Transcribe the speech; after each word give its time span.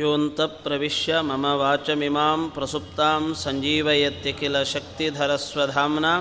योऽन्तप्रविश्य 0.00 1.12
मम 1.28 1.44
वाचमिमां 1.60 2.40
प्रसुप्तां 2.56 3.22
सञ्जीवयत्यखिलशक्तिधरस्वधाम्ना 3.42 6.12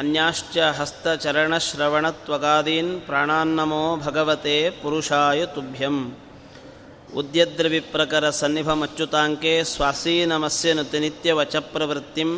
अन्याश्च 0.00 0.56
हस्तचरणश्रवणत्वगादीन् 0.78 2.90
प्राणान्नमो 3.06 3.84
भगवते 4.06 4.56
पुरुषाय 4.82 5.40
तुभ्यम् 5.56 6.00
उद्यद्रविप्रकरसन्निभमच्युताङ्के 7.20 9.54
स्वासीनमस्य 9.74 10.68
नुतिनित्यवचप्रवृत्तिं 10.78 12.30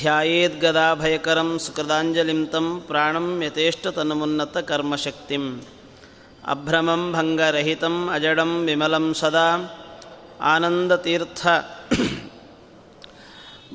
ध्यायेद्गदाभयकरं 0.00 1.50
सुकृदाञ्जलिं 1.64 2.42
तं 2.52 2.66
प्राणं 2.90 3.26
यतेष्टतनुमुन्नतकर्मशक्तिम् 3.46 5.48
अभ्रमं 6.52 7.02
भङ्गरहितम् 7.16 7.98
अजडं 8.16 8.52
विमलं 8.66 9.06
सदा 9.20 9.46
आनन्दतीर्थ 10.52 11.40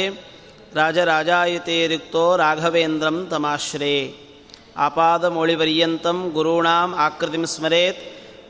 राजराजायते 0.79 1.77
रिक्तो 1.93 2.25
राघवेन्द्रं 2.43 3.17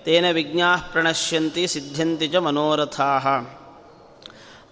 ತೇನ 0.09 0.31
ವಿಜ್ಞಾ 0.31 0.77
ಪ್ರಣಶ್ಯಂತಿ 0.77 1.67
ಸಿದ್ಧಂತಿ 1.67 2.29
ಚ 2.29 2.37
ಮನೋರಥಾ. 2.37 3.19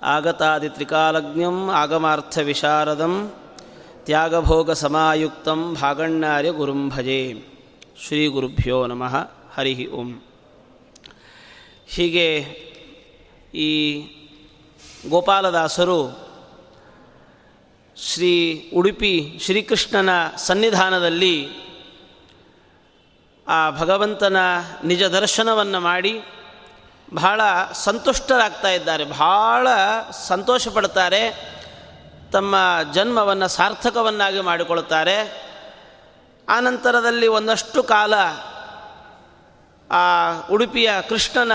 ಆಗತಾದಿ 0.02 0.68
ತ್ರಿಕಾಲಜ್ಞಂ 0.68 1.70
ಆಗಮಾರ್ಥ 1.70 2.38
ವಿಶಾರದಂ 2.38 3.32
ತ್ಯಾಗಭೋಗ 4.04 4.70
ಸಮಾಯುಕ್ತಂ 4.72 5.74
ಭಾಗಣ್ಣಾರ್ಯ 5.74 6.50
ಗುರುಂ 6.50 6.88
ಭಜೆ. 6.88 7.34
ಶ್ರೀ 8.06 8.26
ಗುರುಭ್ಯೋ 8.26 8.86
ನಮಃ. 8.86 9.30
ಹರಿ 9.54 9.86
ಓಂ. 9.86 10.22
ಹೀಗೆ 11.86 12.40
ಈ 13.54 14.00
ಗೋಪಾಲದಾಸರು 15.08 16.28
ಶ್ರೀ 17.96 18.70
ಉಡುಪಿ 18.74 19.38
ಶ್ರೀಕೃಷ್ಣನ 19.40 20.08
ಸನ್ನಿಧಾನದಲ್ಲಿ 20.36 21.65
ಆ 23.48 23.70
ಭಗವಂತನ 23.70 24.36
ನಿಜ 24.84 25.02
ದರ್ಶನವನ್ನು 25.02 25.80
ಮಾಡಿ 25.80 26.22
ಬಹಳ 27.14 27.40
ಸಂತುಷ್ಟರಾಗ್ತಾ 27.72 28.68
ಇದ್ದಾರೆ, 28.68 29.04
ಬಹಳ 29.04 29.68
ಸಂತೋಷ 30.26 30.68
ಪಡ್ತಾರೆ 30.68 31.20
ತಮ್ಮ 32.32 32.56
ಜನ್ಮವನ್ನು 32.94 33.48
ಸಾರ್ಥಕವನ್ನಾಗಿ 33.48 34.40
ಮಾಡಿಕೊಳ್ತಾರೆ. 34.40 35.18
ಆನಂತರದಲ್ಲಿ 36.48 37.26
ಒಂದಷ್ಟು 37.26 37.82
ಕಾಲ 37.82 38.14
ಆ 39.90 40.04
ಉಡುಪಿಯ 40.50 40.90
ಕೃಷ್ಣನ 41.08 41.52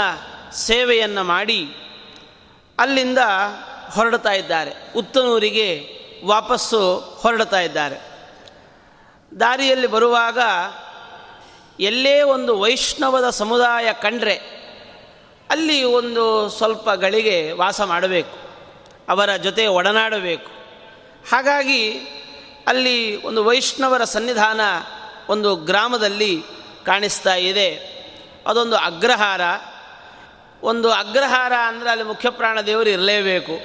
ಸೇವೆಯನ್ನು 0.52 1.24
ಮಾಡಿ 1.24 1.60
ಅಲ್ಲಿಂದ 2.80 3.18
ಹೊರಡ್ತಾ 3.92 4.32
ಇದ್ದಾರೆ, 4.32 4.94
ಉತ್ತನೂರಿಗೆ 4.96 5.68
ವಾಪಸ್ಸು 6.26 6.80
ಹೊರಡ್ತಾ 6.98 7.60
ಇದ್ದಾರೆ. 7.60 7.98
ದಾರಿಯಲ್ಲಿ 9.40 9.88
ಬರುವಾಗ 9.88 10.40
ಎಲ್ಲೇ 11.82 12.22
ಒಂದು 12.22 12.60
ವೈಷ್ಣವದ 12.60 13.30
ಸಮುದಾಯ 13.30 13.94
ಕಂಡ್ರೆ 14.02 14.36
ಅಲ್ಲಿ 15.50 15.84
ಒಂದು 15.84 16.50
ಸ್ವಲ್ಪ 16.50 16.90
ಗಳಿಗೆ 16.90 17.52
ವಾಸ 17.52 17.82
ಮಾಡಬೇಕು, 17.82 18.38
ಅವರ 19.10 19.36
ಜೊತೆ 19.36 19.68
ಒಡನಾಡಬೇಕು. 19.68 20.48
ಹಾಗಾಗಿ 21.32 21.92
ಅಲ್ಲಿ 22.68 23.26
ಒಂದು 23.26 23.44
ವೈಷ್ಣವರ 23.44 24.04
ಸನ್ನಿಧಾನ 24.04 24.62
ಒಂದು 25.30 25.56
ಗ್ರಾಮದಲ್ಲಿ 25.56 26.44
ಕಾಣಿಸ್ತಾ 26.86 27.36
ಇದೆ. 27.36 27.70
ಅದೊಂದು 28.48 28.76
ಅಗ್ರಹಾರ. 28.76 29.42
ಒಂದು 30.64 30.92
ಅಗ್ರಹಾರ 30.92 31.54
ಅಂದರೆ 31.54 31.90
ಅಲ್ಲಿ 31.90 32.06
ಮುಖ್ಯಪ್ರಾಣ 32.06 32.54
ಪ್ರಾಣದೇವರು 32.54 32.90
ಇರಲೇಬೇಕು. 32.90 33.56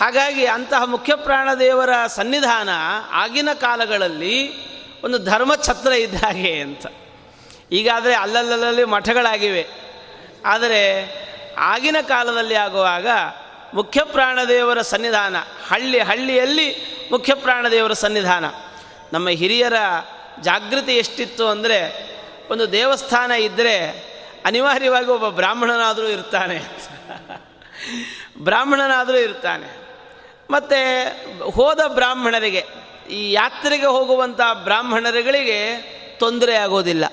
ಹಾಗಾಗಿ 0.00 0.46
ಅಂತಹ 0.46 0.84
ಮುಖ್ಯಪ್ರಾಣ 0.84 1.44
ಪ್ರಾಣದೇವರ 1.44 1.90
ಸನ್ನಿಧಾನ 2.06 2.68
ಆಗಿನ 3.10 3.48
ಕಾಲಗಳಲ್ಲಿ 3.54 4.67
ಒಂದು 5.04 5.18
ಧರ್ಮ 5.18 5.54
ಛತ್ರ 5.54 5.92
ಇದ್ದ 5.92 6.14
ಹಾಗೆ 6.14 6.60
ಅಂತ. 6.60 6.86
ಈಗಾದರೆ 7.72 8.14
ಅಲ್ಲಲ್ಲಲ್ಲಿ 8.14 8.84
ಮಠಗಳಾಗಿವೆ. 8.84 9.66
ಆದರೆ 10.44 10.82
ಆಗಿನ 11.58 11.96
ಕಾಲದಲ್ಲಿ 12.02 12.54
ಆಗುವಾಗ 12.54 13.06
ಮುಖ್ಯ 13.74 14.04
ಪ್ರಾಣದೇವರ 14.04 14.82
ಸನ್ನಿಧಾನ, 14.82 15.36
ಹಳ್ಳಿ 15.68 15.98
ಹಳ್ಳಿಯಲ್ಲಿ 15.98 16.98
ಮುಖ್ಯ 17.10 17.34
ಪ್ರಾಣದೇವರ 17.34 17.92
ಸನ್ನಿಧಾನ. 17.92 18.44
ನಮ್ಮ 19.12 19.28
ಹಿರಿಯರ 19.28 19.74
ಜಾಗೃತಿ 20.40 20.92
ಎಷ್ಟಿತ್ತು 20.96 21.48
ಅಂದರೆ 21.48 22.08
ಒಂದು 22.50 22.72
ದೇವಸ್ಥಾನ 22.72 23.30
ಇದ್ದರೆ 23.30 24.08
ಅನಿವಾರ್ಯವಾಗಿ 24.44 25.06
ಒಬ್ಬ 25.06 25.28
ಬ್ರಾಹ್ಮಣನಾದರೂ 25.28 26.06
ಇರ್ತಾನೆ 26.06 26.58
ಬ್ರಾಹ್ಮಣನಾದರೂ 28.38 29.16
ಇರ್ತಾನೆ. 29.16 29.88
ಮತ್ತು 30.50 30.78
ಹೋದ 31.50 31.80
ಬ್ರಾಹ್ಮಣರಿಗೆ 31.88 32.77
ಈ 33.10 33.32
ಯಾತ್ರೆಗೆ 33.32 33.86
ಹೋಗುವಂಥ 33.86 34.40
ಬ್ರಾಹ್ಮಣರುಗಳಿಗೆ 34.54 35.76
ತೊಂದರೆ 36.18 36.56
ಆಗೋದಿಲ್ಲ. 36.56 37.04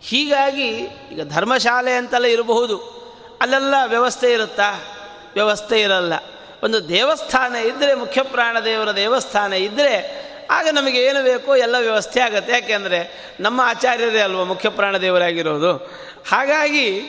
ಹೀಗಾಗಿ 0.00 0.68
ಈಗ 1.12 1.20
ಧರ್ಮಶಾಲೆ 1.32 1.92
ಅಂತೆಲ್ಲ 1.92 2.26
ಇರಬಹುದು. 2.26 3.02
ಅಲ್ಲೆಲ್ಲ 3.40 3.74
ವ್ಯವಸ್ಥೆ 3.86 4.32
ಇರುತ್ತಾ? 4.32 4.84
ವ್ಯವಸ್ಥೆ 5.34 5.80
ಇರಲ್ಲ. 5.80 6.12
ಒಂದು 6.62 6.88
ದೇವಸ್ಥಾನ 6.88 7.56
ಇದ್ದರೆ 7.56 7.94
ಮುಖ್ಯ 7.94 8.22
ಪ್ರಾಣದೇವರ 8.22 8.90
ದೇವಸ್ಥಾನ 8.90 9.52
ಇದ್ದರೆ 9.52 10.22
ಆಗ 10.50 10.68
ನಮಗೆ 10.72 11.02
ಏನು 11.02 11.22
ಬೇಕೋ 11.22 11.56
ಎಲ್ಲ 11.56 11.76
ವ್ಯವಸ್ಥೆ 11.80 12.20
ಆಗುತ್ತೆ. 12.20 12.52
ಯಾಕೆಂದರೆ 12.52 13.30
ನಮ್ಮ 13.40 13.60
ಆಚಾರ್ಯರೇ 13.64 14.20
ಅಲ್ವ 14.20 14.44
ಮುಖ್ಯ 14.44 14.68
ಪ್ರಾಣದೇವರಾಗಿರೋದು 14.68 15.76
ಹಾಗಾಗಿ 16.28 17.00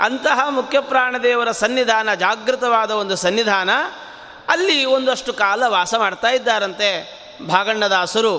ಅಂತಹ 0.00 0.48
ಮುಖ್ಯ 0.48 0.80
ಪ್ರಾಣದೇವರ 0.80 1.50
ಸನ್ನಿಧಾನ, 1.50 2.14
ಜಾಗೃತವಾದ 2.14 2.90
ಒಂದು 2.90 3.16
ಸನ್ನಿಧಾನ 3.16 3.70
ಅಲ್ಲಿ 4.48 4.84
ಒಂದಷ್ಟು 4.84 5.32
ಕಾಲ 5.32 5.62
ವಾಸ 5.66 5.94
ಮಾಡ್ತಾ 5.94 6.28
ಇದ್ದಾರಂತೆ. 6.28 7.17
ಭಾಗಣ್ಣದಾಸರು, 7.46 8.38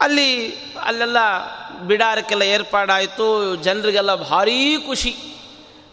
ಅಲ್ಲಿ 0.00 0.56
ಅಲ್ಲೆಲ್ಲ 0.74 1.16
ಬಿಡಾರಕ್ಕೆಲ್ಲ 1.80 2.42
ಏರ್ಪಾಡಾಯಿತು, 2.42 3.56
ಜನರಿಗೆಲ್ಲ 3.56 4.14
ಭಾರೀ 4.14 4.78
ಖುಷಿ. 4.86 5.16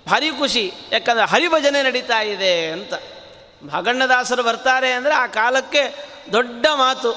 ಭಾರೀ 0.10 0.32
ಖುಷಿ. 0.32 0.74
ಯಾಕಂದರೆ 0.92 1.28
ಹರಿಭಜನೆ 1.28 1.84
ನಡೀತಾ 1.84 2.22
ಇದೆ 2.22 2.68
ಅಂತ. 2.68 2.94
ಭಾಗಣ್ಣದಾಸರು 3.72 4.44
ಬರ್ತಾರೆ 4.44 4.92
ಅಂದರೆ 4.92 5.14
ಆ 5.14 5.28
ಕಾಲಕ್ಕೆ 5.28 6.10
ದೊಡ್ಡ 6.34 6.66
ಮಾತು. 6.76 7.12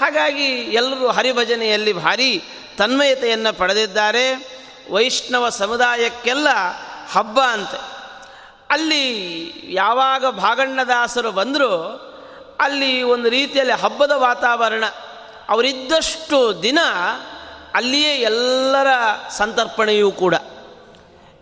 ಹಾಗಾಗಿ 0.00 0.44
ಎಲ್ಲರೂ 0.44 1.08
ಹರಿಭಜನೆಯಲ್ಲಿ 1.08 1.92
ಭಾರಿ 1.92 2.42
ತನ್ಮಯತೆಯನ್ನು 2.78 3.58
ಪಡೆದಿದ್ದಾರೆ. 3.58 4.52
ವೈಷ್ಣವ 4.90 5.48
ಸಮುದಾಯಕ್ಕೆಲ್ಲ 5.48 6.48
ಹಬ್ಬ 7.10 7.40
ಅಂತೆ. 7.40 7.80
ಅಲ್ಲಿ 8.70 9.52
ಯಾವಾಗ 9.64 10.26
ಭಾಗಣ್ಣದಾಸರು 10.26 11.32
ಬಂದರೂ 11.32 11.98
ಅಲ್ಲಿ 12.62 13.02
ಒಂದು 13.02 13.28
ರೀತಿಯಲ್ಲಿ 13.28 13.72
ಹಬ್ಬದ 13.72 14.10
ವಾತಾವರಣ. 14.14 14.84
ಅವರಿದ್ದಷ್ಟು 15.48 16.62
ದಿನ 16.62 16.78
ಅಲ್ಲಿಯೇ 17.74 18.14
ಎಲ್ಲರ 18.14 18.86
ಸಂತರ್ಪಣೆಯೂ 19.30 20.10
ಕೂಡ. 20.12 20.34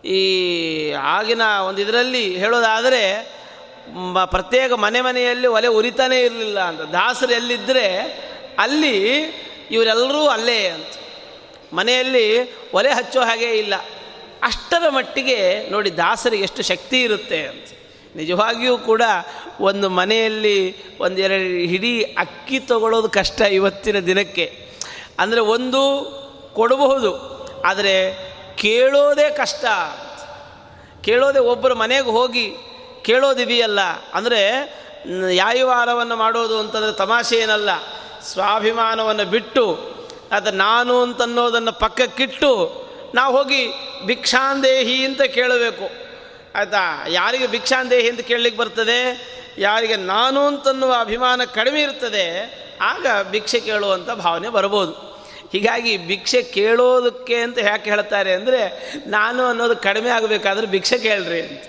ಈ 0.05 0.21
ಆಗಿನ 0.93 1.43
ಒಂದು 1.69 1.83
ಇದರಲ್ಲಿ 1.83 2.39
ಹೇಳೋದಾದರೆ 2.39 3.33
ಪ್ರತ್ಯೇಕ 4.27 4.73
ಮನೆ 4.73 5.01
ಮನೆಯಲ್ಲಿ 5.01 5.47
ಒಲೆ 5.47 5.67
ಉರಿತಾನೇ 5.67 6.21
ಇರಲಿಲ್ಲ 6.21 6.61
ಅಂತ. 6.61 6.81
ದಾಸರು 6.81 7.33
ಎಲ್ಲಿದ್ದರೆ 7.33 7.97
ಅಲ್ಲಿ 8.59 8.97
ಇವರೆಲ್ಲರೂ 9.71 10.27
ಅಲ್ಲೇ 10.27 10.69
ಅಂತ. 10.69 10.87
ಮನೆಯಲ್ಲಿ 11.73 12.27
ಒಲೆ 12.71 12.93
ಹಚ್ಚೋ 12.93 13.21
ಹಾಗೇ 13.21 13.51
ಇಲ್ಲ. 13.51 13.75
ಅಷ್ಟರ 14.43 14.89
ಮಟ್ಟಿಗೆ 14.89 15.69
ನೋಡಿ 15.69 15.97
ದಾಸರಿಗೆ 15.97 16.43
ಎಷ್ಟು 16.43 16.63
ಶಕ್ತಿ 16.63 17.03
ಇರುತ್ತೆ 17.03 17.47
ಅಂತ. 17.47 17.80
ನಿಜವಾಗಿಯೂ 18.17 18.77
ಕೂಡ 18.89 19.03
ಒಂದು 19.61 19.87
ಮನೆಯಲ್ಲಿ 19.99 20.57
ಒಂದೆರಡು 21.01 21.51
ಹಿಡಿ 21.73 21.93
ಅಕ್ಕಿ 22.19 22.59
ತಗೊಳ್ಳೋದು 22.71 23.09
ಕಷ್ಟ 23.09 23.41
ಇವತ್ತಿನ 23.59 23.99
ದಿನಕ್ಕೆ. 24.09 24.47
ಅಂದರೆ 25.19 25.41
ಒಂದು 25.55 25.83
ಕೊಡಬಹುದು, 26.55 27.13
ಆದರೆ 27.65 27.95
ಕೇಳೋದೇ 28.57 29.27
ಕಷ್ಟ. 29.37 29.65
ಕೇಳೋದೇ 31.07 31.41
ಒಬ್ಬರು 31.53 31.75
ಮನೆಗೆ 31.75 32.11
ಹೋಗಿ 32.11 32.47
ಕೇಳೋದಿದೆಯಲ್ಲ, 33.03 33.81
ಅಂದರೆ 34.15 34.43
ಯಾಯುವಾರವನ್ನು 35.35 36.17
ಮಾಡೋದು 36.17 36.57
ಅಂತಂದರೆ 36.59 36.93
ತಮಾಷೆ 36.93 37.37
ಏನಲ್ಲ, 37.37 37.71
ಸ್ವಾಭಿಮಾನವನ್ನು 38.23 39.27
ಬಿಟ್ಟು, 39.31 39.65
ಅದು 40.33 40.51
ನಾನು 40.67 40.95
ಅಂತನ್ನೋದನ್ನು 41.03 41.73
ಪಕ್ಕಕ್ಕಿಟ್ಟು 41.85 42.51
ನಾವು 43.15 43.31
ಹೋಗಿ 43.37 43.63
ಭಿಕ್ಷಾಂದೇಹಿ 44.07 44.99
ಅಂತ 45.05 45.23
ಕೇಳಬೇಕು. 45.37 45.87
ಆಯಿತಾ? 46.55 47.05
ಯಾರಿಗೆ 47.09 47.47
ಭಿಕ್ಷಾಂದೇಹಿ 47.47 48.09
ಅಂತ 48.09 48.21
ಕೇಳಲಿಕ್ಕೆ 48.21 48.61
ಬರ್ತದೆ? 48.61 49.01
ಯಾರಿಗೆ 49.59 49.97
ನಾನು 49.97 50.47
ಅಂತನ್ನುವ 50.47 50.95
ಅಭಿಮಾನ 51.01 51.45
ಕಡಿಮೆ 51.45 51.83
ಇರ್ತದೆ, 51.83 52.27
ಆಗ 52.81 53.07
ಭಿಕ್ಷೆ 53.31 53.61
ಕೇಳುವಂಥ 53.61 54.11
ಭಾವನೆ 54.11 54.49
ಬರ್ಬೋದು 54.49 55.11
ಹೀಗಾಗಿ 55.53 55.97
ಭಿಕ್ಷೆ 55.97 56.43
ಕೇಳೋದಕ್ಕೆ 56.43 57.37
ಅಂತ 57.37 57.59
ಯಾಕೆ 57.59 57.91
ಹೇಳ್ತಾರೆ 57.91 58.33
ಅಂದರೆ, 58.33 58.61
ನಾನು 59.07 59.43
ಅನ್ನೋದು 59.47 59.77
ಕಡಿಮೆ 59.77 60.11
ಆಗಬೇಕಾದ್ರೆ 60.11 60.67
ಭಿಕ್ಷೆ 60.67 60.99
ಕೇಳ್ರಿ 60.99 61.41
ಅಂತ. 61.41 61.65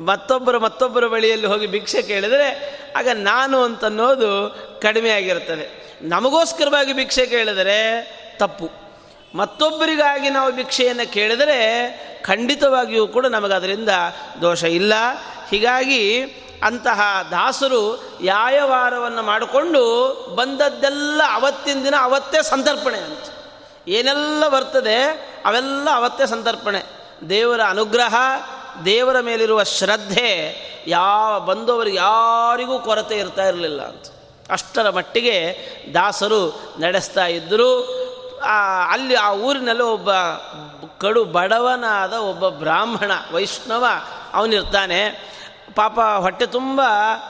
ಮತ್ತೊಬ್ಬರು 0.00 0.60
ಮತ್ತೊಬ್ಬರ 0.60 1.06
ಬಳಿಯಲ್ಲಿ 1.06 1.46
ಹೋಗಿ 1.46 1.66
ಭಿಕ್ಷೆ 1.66 2.02
ಕೇಳಿದರೆ, 2.02 2.48
ಆಗ 2.96 3.08
ನಾನು 3.12 3.62
ಅಂತನ್ನೋದು 3.62 4.30
ಕಡಿಮೆ 4.82 5.10
ಆಗಿರ್ತದೆ. 5.10 5.66
ನಮಗೋಸ್ಕರವಾಗಿ 6.02 6.92
ಭಿಕ್ಷೆ 6.92 7.26
ಕೇಳಿದರೆ 7.26 7.78
ತಪ್ಪು. 8.38 8.68
ಮತ್ತೊಬ್ಬರಿಗಾಗಿ 9.34 10.30
ನಾವು 10.30 10.52
ಭಿಕ್ಷೆಯನ್ನು 10.52 11.12
ಕೇಳಿದರೆ 11.12 11.52
ಖಂಡಿತವಾಗಿಯೂ 12.24 13.06
ಕೂಡ 13.06 13.26
ನಮಗೆ 13.26 13.54
ಅದರಿಂದ 13.54 13.88
ದೋಷ 14.40 14.64
ಇಲ್ಲ. 14.64 14.92
ಹೀಗಾಗಿ 15.50 16.22
ಅಂತಹ 16.62 17.28
ದಾಸರು 17.30 18.12
ಯಾಯವಾರವನ್ನು 18.22 19.22
ಮಾಡಿಕೊಂಡು 19.22 20.12
ಬಂದದ್ದೆಲ್ಲ 20.34 21.20
ಅವತ್ತಿನ 21.32 21.84
ದಿನ 21.84 21.94
ಅವತ್ತೇ 22.00 22.42
ಸಂತರ್ಪಣೆ 22.42 22.98
ಅಂತ. 22.98 23.18
ಏನೆಲ್ಲ 23.88 24.48
ಬರ್ತದೆ 24.48 25.02
ಅವೆಲ್ಲ 25.46 25.88
ಅವತ್ತೇ 25.94 26.26
ಸಂತರ್ಪಣೆ. 26.26 26.82
ದೇವರ 27.28 27.60
ಅನುಗ್ರಹ, 27.62 28.14
ದೇವರ 28.84 29.20
ಮೇಲಿರುವ 29.20 29.62
ಶ್ರದ್ಧೆ, 29.62 30.56
ಯಾವ 30.86 31.40
ಬಂದವರಿಗೆ 31.40 31.96
ಯಾರಿಗೂ 31.96 32.78
ಕೊರತೆ 32.78 33.18
ಇರ್ತಾ 33.18 33.44
ಇರಲಿಲ್ಲ 33.48 33.82
ಅಂತ. 33.82 34.06
ಅಷ್ಟರ 34.50 34.90
ಮಟ್ಟಿಗೆ 34.90 35.56
ದಾಸರು 35.94 36.62
ನಡೆಸ್ತಾ 36.80 37.26
ಇದ್ದರು. 37.26 38.02
ಅಲ್ಲಿ 38.90 39.14
ಆ 39.14 39.32
ಊರಿನಲ್ಲಿ 39.32 39.82
ಒಬ್ಬ 39.82 40.12
ಕಡು 40.98 41.24
ಬಡವನಾದ 41.24 42.12
ಒಬ್ಬ 42.12 42.48
ಬ್ರಾಹ್ಮಣ 42.48 43.10
ವೈಷ್ಣವ 43.32 43.84
ಅವನಿರ್ತಾನೆ. 44.34 45.32
ಪಾಪ 45.74 46.00
ಹೊಟ್ಟೆ 46.00 46.46
ತುಂಬ 46.46 46.80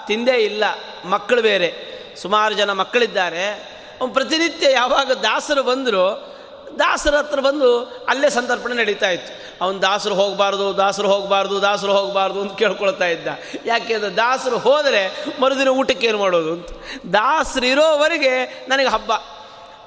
ತಿಂದೇ 0.07 0.37
ಇಲ್ಲ, 0.37 0.65
ಮಕ್ಕಳು 1.05 1.43
ಬೇರೆ. 1.43 1.93
ಸುಮಾರು 2.23 2.55
ಜನ 2.55 2.73
ಮಕ್ಕಳಿದ್ದಾರೆ. 2.73 3.73
ಅವನು 4.01 4.13
ಪ್ರತಿನಿತ್ಯ 4.13 4.73
ಯಾವಾಗ 4.73 5.13
ದಾಸರು 5.13 5.63
ಬಂದರೂ, 5.63 6.35
ದಾಸರ 6.79 7.15
ಹತ್ರ 7.15 7.41
ಬಂದು 7.41 7.85
ಅಲ್ಲೇ 8.09 8.31
ಸಂತರ್ಪಣೆ 8.31 8.75
ನಡೀತಾ 8.75 9.11
ಇತ್ತು. 9.11 9.65
ಅವನು 9.65 9.83
ದಾಸರು 9.83 10.15
ಹೋಗಬಾರ್ದು 10.15 10.77
ದಾಸರು 10.77 11.09
ಹೋಗಬಾರ್ದು 11.09 11.63
ದಾಸರು 11.63 11.93
ಹೋಗಬಾರ್ದು 11.93 12.41
ಅಂತ 12.41 12.59
ಕೇಳ್ಕೊಳ್ತಾ 12.59 13.05
ಇದ್ದ. 13.05 13.29
ಯಾಕೆಂದ್ರೆ 13.67 14.17
ದಾಸರು 14.17 14.59
ಹೋದರೆ 14.59 15.25
ಮರುದಿನ 15.41 15.69
ಊಟಕ್ಕೆ 15.69 16.07
ಏನು 16.07 16.19
ಮಾಡೋದು 16.19 16.53
ಅಂತ. 16.53 16.69
ದಾಸರು 17.13 17.67
ಇರೋವರೆಗೆ 17.67 18.45
ನನಗೆ 18.69 18.89
ಹಬ್ಬ. 18.89 19.13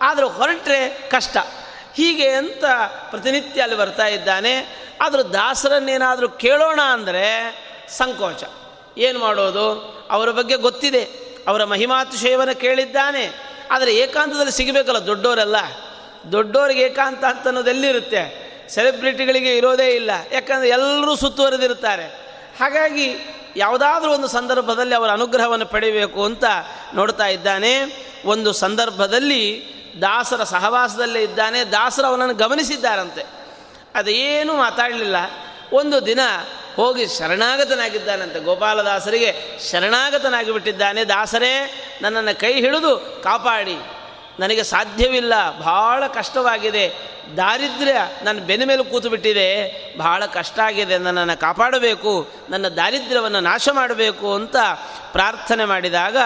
ಆದರೆ 0.02 0.26
ಹೊರಟ್ರೆ 0.26 0.90
ಕಷ್ಟ. 0.90 1.38
ಹೀಗೆ 1.96 2.30
ಅಂತ 2.30 2.66
ಪ್ರತಿನಿತ್ಯ 3.10 3.62
ಅಲ್ಲಿ 3.62 3.78
ಬರ್ತಾ 3.78 4.08
ಇದ್ದಾನೆ. 4.08 4.86
ಆದರೂ 5.02 5.24
ದಾಸರನ್ನೇನಾದರೂ 5.24 6.30
ಕೇಳೋಣ 6.30 6.80
ಅಂದರೆ 6.82 7.56
ಸಂಕೋಚ. 7.90 8.44
ಏನು 8.98 9.20
ಮಾಡೋದು? 9.20 9.96
ಅವರ 10.12 10.32
ಬಗ್ಗೆ 10.32 10.56
ಗೊತ್ತಿದೆ. 10.56 11.04
ಅವರ 11.48 11.64
ಮಹಿಮಾತಿಶಯವನ್ನು 11.64 12.60
ಕೇಳಿದ್ದಾನೆ. 12.60 13.56
ಆದರೆ 13.72 13.96
ಏಕಾಂತದಲ್ಲಿ 13.96 14.52
ಸಿಗಬೇಕಲ್ಲ 14.52 14.98
ದೊಡ್ಡವರೆಲ್ಲ 14.98 15.56
ದೊಡ್ಡವ್ರಿಗೆ 16.32 16.82
ಏಕಾಂತ 16.82 17.24
ಅಂತ 17.26 17.48
ಅನ್ನೋದು 17.48 17.70
ಎಲ್ಲಿರುತ್ತೆ? 17.70 18.46
ಸೆಲೆಬ್ರಿಟಿಗಳಿಗೆ 18.70 19.58
ಇರೋದೇ 19.58 19.90
ಇಲ್ಲ. 19.90 20.12
ಯಾಕಂದರೆ 20.32 20.70
ಎಲ್ಲರೂ 20.70 21.16
ಸುತ್ತುವರೆದಿರುತ್ತಾರೆ. 21.16 22.06
ಹಾಗಾಗಿ 22.60 23.16
ಯಾವುದಾದ್ರೂ 23.56 24.14
ಒಂದು 24.14 24.28
ಸಂದರ್ಭದಲ್ಲಿ 24.28 24.96
ಅವರ 24.96 25.10
ಅನುಗ್ರಹವನ್ನು 25.10 25.66
ಪಡೆಯಬೇಕು 25.66 26.26
ಅಂತ 26.26 26.44
ನೋಡ್ತಾ 26.94 27.28
ಇದ್ದಾನೆ. 27.28 27.78
ಒಂದು 28.26 28.54
ಸಂದರ್ಭದಲ್ಲಿ 28.54 29.76
ದಾಸರ 30.02 30.44
ಸಹವಾಸದಲ್ಲೇ 30.44 31.22
ಇದ್ದಾನೆ, 31.22 31.64
ದಾಸರು 31.64 32.08
ಅವನನ್ನು 32.08 32.34
ಗಮನಿಸಿದ್ದಾರಂತೆ. 32.34 33.26
ಅದೇನು 33.96 34.54
ಮಾತಾಡಲಿಲ್ಲ. 34.54 35.16
ಒಂದು 35.74 36.06
ದಿನ 36.06 36.20
ಹೋಗಿ 36.76 37.08
ಶರಣಾಗತನಾಗಿದ್ದಾನಂತೆ. 37.08 38.40
ಗೋಪಾಲದಾಸರಿಗೆ 38.40 39.60
ಶರಣಾಗತನಾಗಿ 39.72 40.52
ಬಿಟ್ಟಿದ್ದಾನೆ 40.52 41.04
ದಾಸರೇ, 41.04 41.74
ನನ್ನನ್ನು 42.02 42.40
ಕೈ 42.40 42.54
ಹಿಡಿದು 42.54 43.22
ಕಾಪಾಡಿ. 43.24 43.78
ನನಗೆ 44.40 44.64
ಸಾಧ್ಯವಿಲ್ಲ, 44.64 45.60
ಭಾಳ 45.60 46.08
ಕಷ್ಟವಾಗಿದೆ. 46.08 46.94
ದಾರಿದ್ರ್ಯ 47.38 47.98
ನನ್ನ 48.24 48.40
ಬೆನ್ನ 48.40 48.64
ಮೇಲೆ 48.66 48.84
ಕೂತು 48.84 49.10
ಬಿಟ್ಟಿದೆ 49.10 49.76
ಬಹಳ 49.98 50.26
ಕಷ್ಟ 50.26 50.60
ಆಗಿದೆ, 50.60 50.98
ನನ್ನನ್ನು 50.98 51.40
ಕಾಪಾಡಬೇಕು, 51.40 52.30
ನನ್ನ 52.50 52.68
ದಾರಿದ್ರ್ಯವನ್ನು 52.68 53.40
ನಾಶ 53.40 53.70
ಮಾಡಬೇಕು 53.72 54.36
ಅಂತ 54.36 54.56
ಪ್ರಾರ್ಥನೆ 55.12 55.66
ಮಾಡಿದಾಗ 55.66 56.18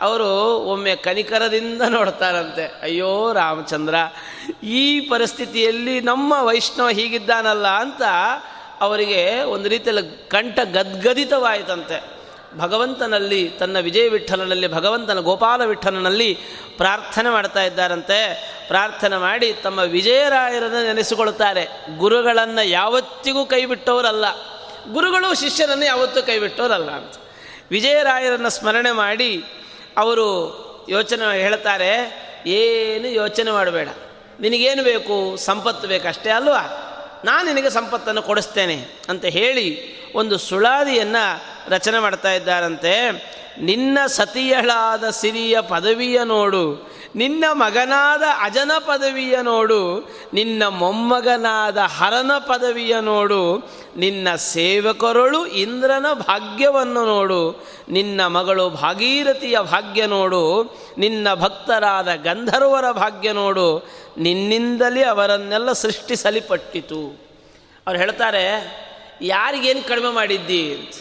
ಅವರು 0.00 0.56
ಒಮ್ಮೆ 0.56 0.96
ಕನಿಕರದಿಂದ 0.96 1.82
ನೋಡ್ತಾರಂತೆ, 1.82 2.80
ಅಯ್ಯೋ 2.82 3.32
ರಾಮಚಂದ್ರ, 3.32 3.94
ಈ 4.62 5.00
ಪರಿಸ್ಥಿತಿಯಲ್ಲಿ 5.00 6.00
ನಮ್ಮ 6.00 6.34
ವೈಷ್ಣವ 6.40 6.88
ಹೀಗಿದ್ದಾನಲ್ಲ 6.88 7.66
ಅಂತ 7.66 8.02
ಅವರಿಗೆ 8.80 9.42
ಒಂದು 9.42 9.68
ರೀತಿಯಲ್ಲಿ 9.68 10.28
ಕಂಠ 10.28 10.58
ಗದ್ಗದಿತವಾಯಿತಂತೆ. 10.72 12.18
ಭಗವಂತನಲ್ಲಿ 12.58 13.48
ತನ್ನ 13.48 13.78
ವಿಜಯ 13.78 14.08
ವಿಠಲನಲ್ಲಿ 14.08 14.72
ಭಗವಂತನ 14.72 15.18
ಗೋಪಾಲ 15.20 15.64
ವಿಠಲನಲ್ಲಿ 15.64 16.38
ಪ್ರಾರ್ಥನೆ 16.76 17.30
ಮಾಡ್ತಾ 17.30 17.62
ಇದ್ದಾರಂತೆ. 17.62 18.18
ಪ್ರಾರ್ಥನೆ 18.68 19.16
ಮಾಡಿ 19.16 19.52
ತಮ್ಮ 19.52 19.78
ವಿಜಯರಾಯರನ್ನು 19.78 20.86
ನೆನೆಸಿಕೊಳ್ತಾರೆ 20.86 21.68
ಗುರುಗಳನ್ನು 21.98 22.68
ಯಾವತ್ತಿಗೂ 22.68 23.46
ಕೈಬಿಟ್ಟವರಲ್ಲ. 23.46 24.24
ಗುರುಗಳು, 24.92 25.40
ಶಿಷ್ಯರನ್ನು 25.40 25.84
ಯಾವತ್ತೂ 25.84 26.22
ಕೈಬಿಟ್ಟವರಲ್ಲ 26.22 26.90
ಅಂತ. 26.90 27.14
ವಿಜಯರಾಯರನ್ನು 27.70 28.50
ಸ್ಮರಣೆ 28.50 28.92
ಮಾಡಿ 28.92 29.44
ಅವರು 29.98 30.58
ಯೋಚನೆ 30.88 31.40
ಹೇಳ್ತಾರೆ, 31.42 31.94
ಏನು 32.46 33.08
ಯೋಚನೆ 33.08 33.50
ಮಾಡಬೇಡ. 33.50 33.88
ನಿನಗೇನು 34.40 34.82
ಬೇಕು? 34.82 35.36
ಸಂಪತ್ತು 35.36 35.88
ಬೇಕಷ್ಟೇ 35.88 36.30
ಅಲ್ವಾ? 36.30 36.84
ನಾನು 37.24 37.54
ನಿನಗೆ 37.54 37.70
ಸಂಪತ್ತನ್ನು 37.70 38.22
ಕೊಡಿಸ್ತೇನೆ. 38.22 38.86
ಅಂತ 39.08 39.24
ಹೇಳಿ 39.24 39.94
ಒಂದು 40.14 40.38
ಸುಳಾದಿಯನ್ನು 40.38 41.42
ರಚನೆ 41.68 41.98
ಮಾಡ್ತಾ 41.98 42.32
ಇದ್ದಾರಂತೆ. 42.32 43.10
ನಿನ್ನ 43.60 43.98
ಸತಿಯಳಾದ 44.06 45.10
ಸಿರಿಯ 45.10 45.60
ಪದವಿಯ 45.60 46.24
ನೋಡು. 46.24 46.90
ನಿನ್ನ 47.14 47.44
ಮಗನಾದ 47.52 48.22
ಅಜನ 48.42 48.70
ಪದವಿಯ 48.78 49.38
ನೋಡು, 49.42 50.10
ನಿನ್ನ 50.32 50.66
ಮೊಮ್ಮಗನಾದ 50.66 51.76
ಹರನ 51.76 52.30
ಪದವಿಯ 52.38 53.00
ನೋಡು, 53.00 53.70
ನಿನ್ನ 53.96 54.34
ಸೇವಕರಳು 54.34 55.46
ಇಂದ್ರನ 55.46 56.06
ಭಾಗ್ಯವನ್ನು 56.12 57.06
ನೋಡು, 57.06 57.66
ನಿನ್ನ 57.88 58.26
ಮಗಳು 58.26 58.70
ಭಾಗೀರಥಿಯ 58.70 59.58
ಭಾಗ್ಯ 59.58 60.06
ನೋಡು, 60.06 60.76
ನಿನ್ನ 60.98 61.34
ಭಕ್ತರಾದ 61.34 62.14
ಗಂಧರ್ವರ 62.14 62.90
ಭಾಗ್ಯ 62.90 63.32
ನೋಡು, 63.32 63.88
ನಿನ್ನಿಂದಲೇ 64.18 65.02
ಅವರನ್ನೆಲ್ಲ 65.02 65.72
ಸೃಷ್ಟಿಸಲಿಪಟ್ಟಿತು. 65.72 67.20
ಅವ್ರು 67.86 68.00
ಹೇಳ್ತಾರೆ, 68.00 68.78
ಯಾರಿಗೇನು 69.22 69.88
ಕಡಿಮೆ 69.88 70.14
ಮಾಡಿದ್ದಿ? 70.14 70.74
ಅಂತ 70.74 70.94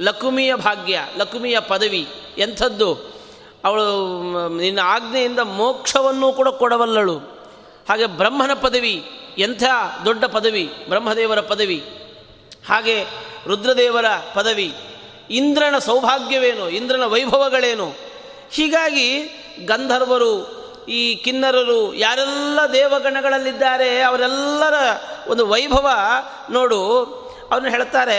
ಲಕುಮಿಯ 0.00 0.54
ಭಾಗ್ಯ, 0.54 1.00
ಲಕುಮಿಯ 1.16 1.60
ಪದವಿ, 1.60 2.08
ಎಂಥದ್ದು? 2.38 3.14
ಅವಳು 3.64 4.48
ನಿನ್ನ 4.48 4.78
ಆಜ್ಞೆಯಿಂದ 4.82 5.38
ಮೋಕ್ಷವನ್ನು 5.38 6.32
ಕೂಡ 6.32 6.48
ಕೊಡಬಲ್ಲಳು. 6.48 7.18
ಹಾಗೆ 7.88 8.06
ಬ್ರಹ್ಮನ 8.06 8.54
ಪದವಿ, 8.54 9.04
ಎಂಥ 9.38 9.62
ದೊಡ್ಡ 10.04 10.24
ಪದವಿ, 10.24 10.72
ಬ್ರಹ್ಮದೇವರ 10.88 11.40
ಪದವಿ, 11.40 11.84
ಹಾಗೆ 12.68 13.04
ರುದ್ರದೇವರ 13.46 14.04
ಪದವಿ, 14.34 14.74
ಇಂದ್ರನ 15.30 15.78
ಸೌಭಾಗ್ಯವೇನು, 15.78 16.68
ಇಂದ್ರನ 16.68 17.04
ವೈಭವಗಳೇನು? 17.04 17.92
ಹೀಗಾಗಿ 18.50 19.22
ಗಂಧರ್ವರು, 19.64 20.64
ಈ 20.88 21.14
ಕಿನ್ನರರು, 21.14 21.94
ಯಾರೆಲ್ಲ 21.94 22.58
ದೇವಗಣಗಳಲ್ಲಿದ್ದಾರೆ, 22.72 24.00
ಅವರೆಲ್ಲರ 24.00 24.74
ಒಂದು 25.28 25.46
ವೈಭವ 25.46 25.88
ನೋಡು. 26.50 26.94
ಅವನು 27.52 27.70
ಹೇಳ್ತಾರೆ 27.70 28.18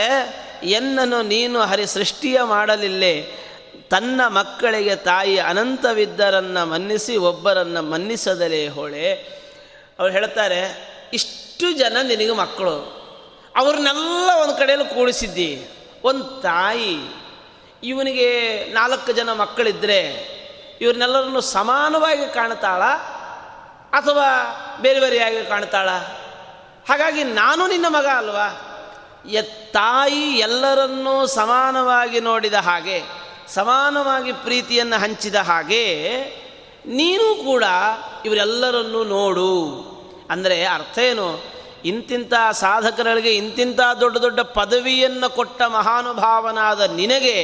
ಎನ್ನನು 0.63 1.21
ನೀನು 1.21 1.59
ಹರಿ 1.59 1.85
ಸೃಷ್ಟಿಯ 1.85 2.43
ಮಾಡಲಿಲ್ಲೇ. 2.43 3.39
ತನ್ನ 3.89 4.21
ಮಕ್ಕಳಿಗೆ 4.27 4.95
ತಾಯಿ 4.95 5.37
ಅನಂತವಿದ್ದರನ್ನು 5.37 6.65
ಮನ್ನಿಸಿ 6.65 7.17
ಒಬ್ಬರನ್ನು 7.17 7.81
ಮನ್ನಿಸದಲೇ 7.81 8.67
ಹೊಳೆ. 8.67 9.13
ಅವ್ರು 9.99 10.13
ಹೇಳ್ತಾರೆ, 10.13 10.61
ಇಷ್ಟು 11.13 11.77
ಜನ 11.77 11.97
ನಿನಗೆ 12.03 12.31
ಮಕ್ಕಳು. 12.31 13.05
ಅವ್ರನ್ನೆಲ್ಲ 13.55 14.29
ಒಂದು 14.43 14.57
ಕಡೆಯಲ್ಲಿ 14.57 14.95
ಕೂಡಿಸಿದ್ದಿ. 14.95 15.69
ಒಂದು 16.03 16.23
ತಾಯಿ, 16.23 16.97
ಇವನಿಗೆ 17.83 18.65
ನಾಲ್ಕು 18.73 19.11
ಜನ 19.11 19.33
ಮಕ್ಕಳಿದ್ದರೆ 19.33 20.01
ಇವ್ರನ್ನೆಲ್ಲರನ್ನು 20.81 21.41
ಸಮಾನವಾಗಿ 21.41 22.33
ಕಾಣ್ತಾಳ 22.33 22.83
ಅಥವಾ 23.99 24.27
ಬೇರೆ 24.81 24.99
ಬೇರೆಯಾಗಿ 24.99 25.45
ಕಾಣ್ತಾಳ? 25.45 25.89
ಹಾಗಾಗಿ 26.89 27.23
ನಾನು 27.23 27.67
ನಿನ್ನ 27.67 27.85
ಮಗ 27.89 28.05
ಅಲ್ವಾ? 28.05 28.71
ತಾಯಿ 29.71 30.37
ಎಲ್ಲರನ್ನೂ 30.37 31.25
ಸಮಾನವಾಗಿ 31.25 32.19
ನೋಡಿದ 32.19 32.53
ಹಾಗೆ 32.53 33.24
ಸಮಾನವಾಗಿ 33.49 34.31
ಪ್ರೀತಿಯನ್ನು 34.31 35.01
ಹಂಚಿದ 35.01 35.35
ಹಾಗೆ 35.35 35.85
ನೀನು 36.85 37.35
ಕೂಡ 37.35 37.63
ಇವರೆಲ್ಲರನ್ನೂ 38.25 39.03
ನೋಡು. 39.03 39.51
ಅಂದರೆ 40.29 40.65
ಅರ್ಥ 40.65 40.99
ಏನು? 40.99 41.43
ಇಂತಿಂಥ 41.85 42.33
ಸಾಧಕರಿಗೆ 42.51 43.35
ಇಂತಿಂಥ 43.35 43.79
ದೊಡ್ಡ 43.99 44.17
ದೊಡ್ಡ 44.17 44.39
ಪದವಿಯನ್ನು 44.39 45.35
ಕೊಟ್ಟ 45.35 45.61
ಮಹಾನುಭಾವನಾದ 45.61 46.81
ನಿನಗೆ 46.81 47.37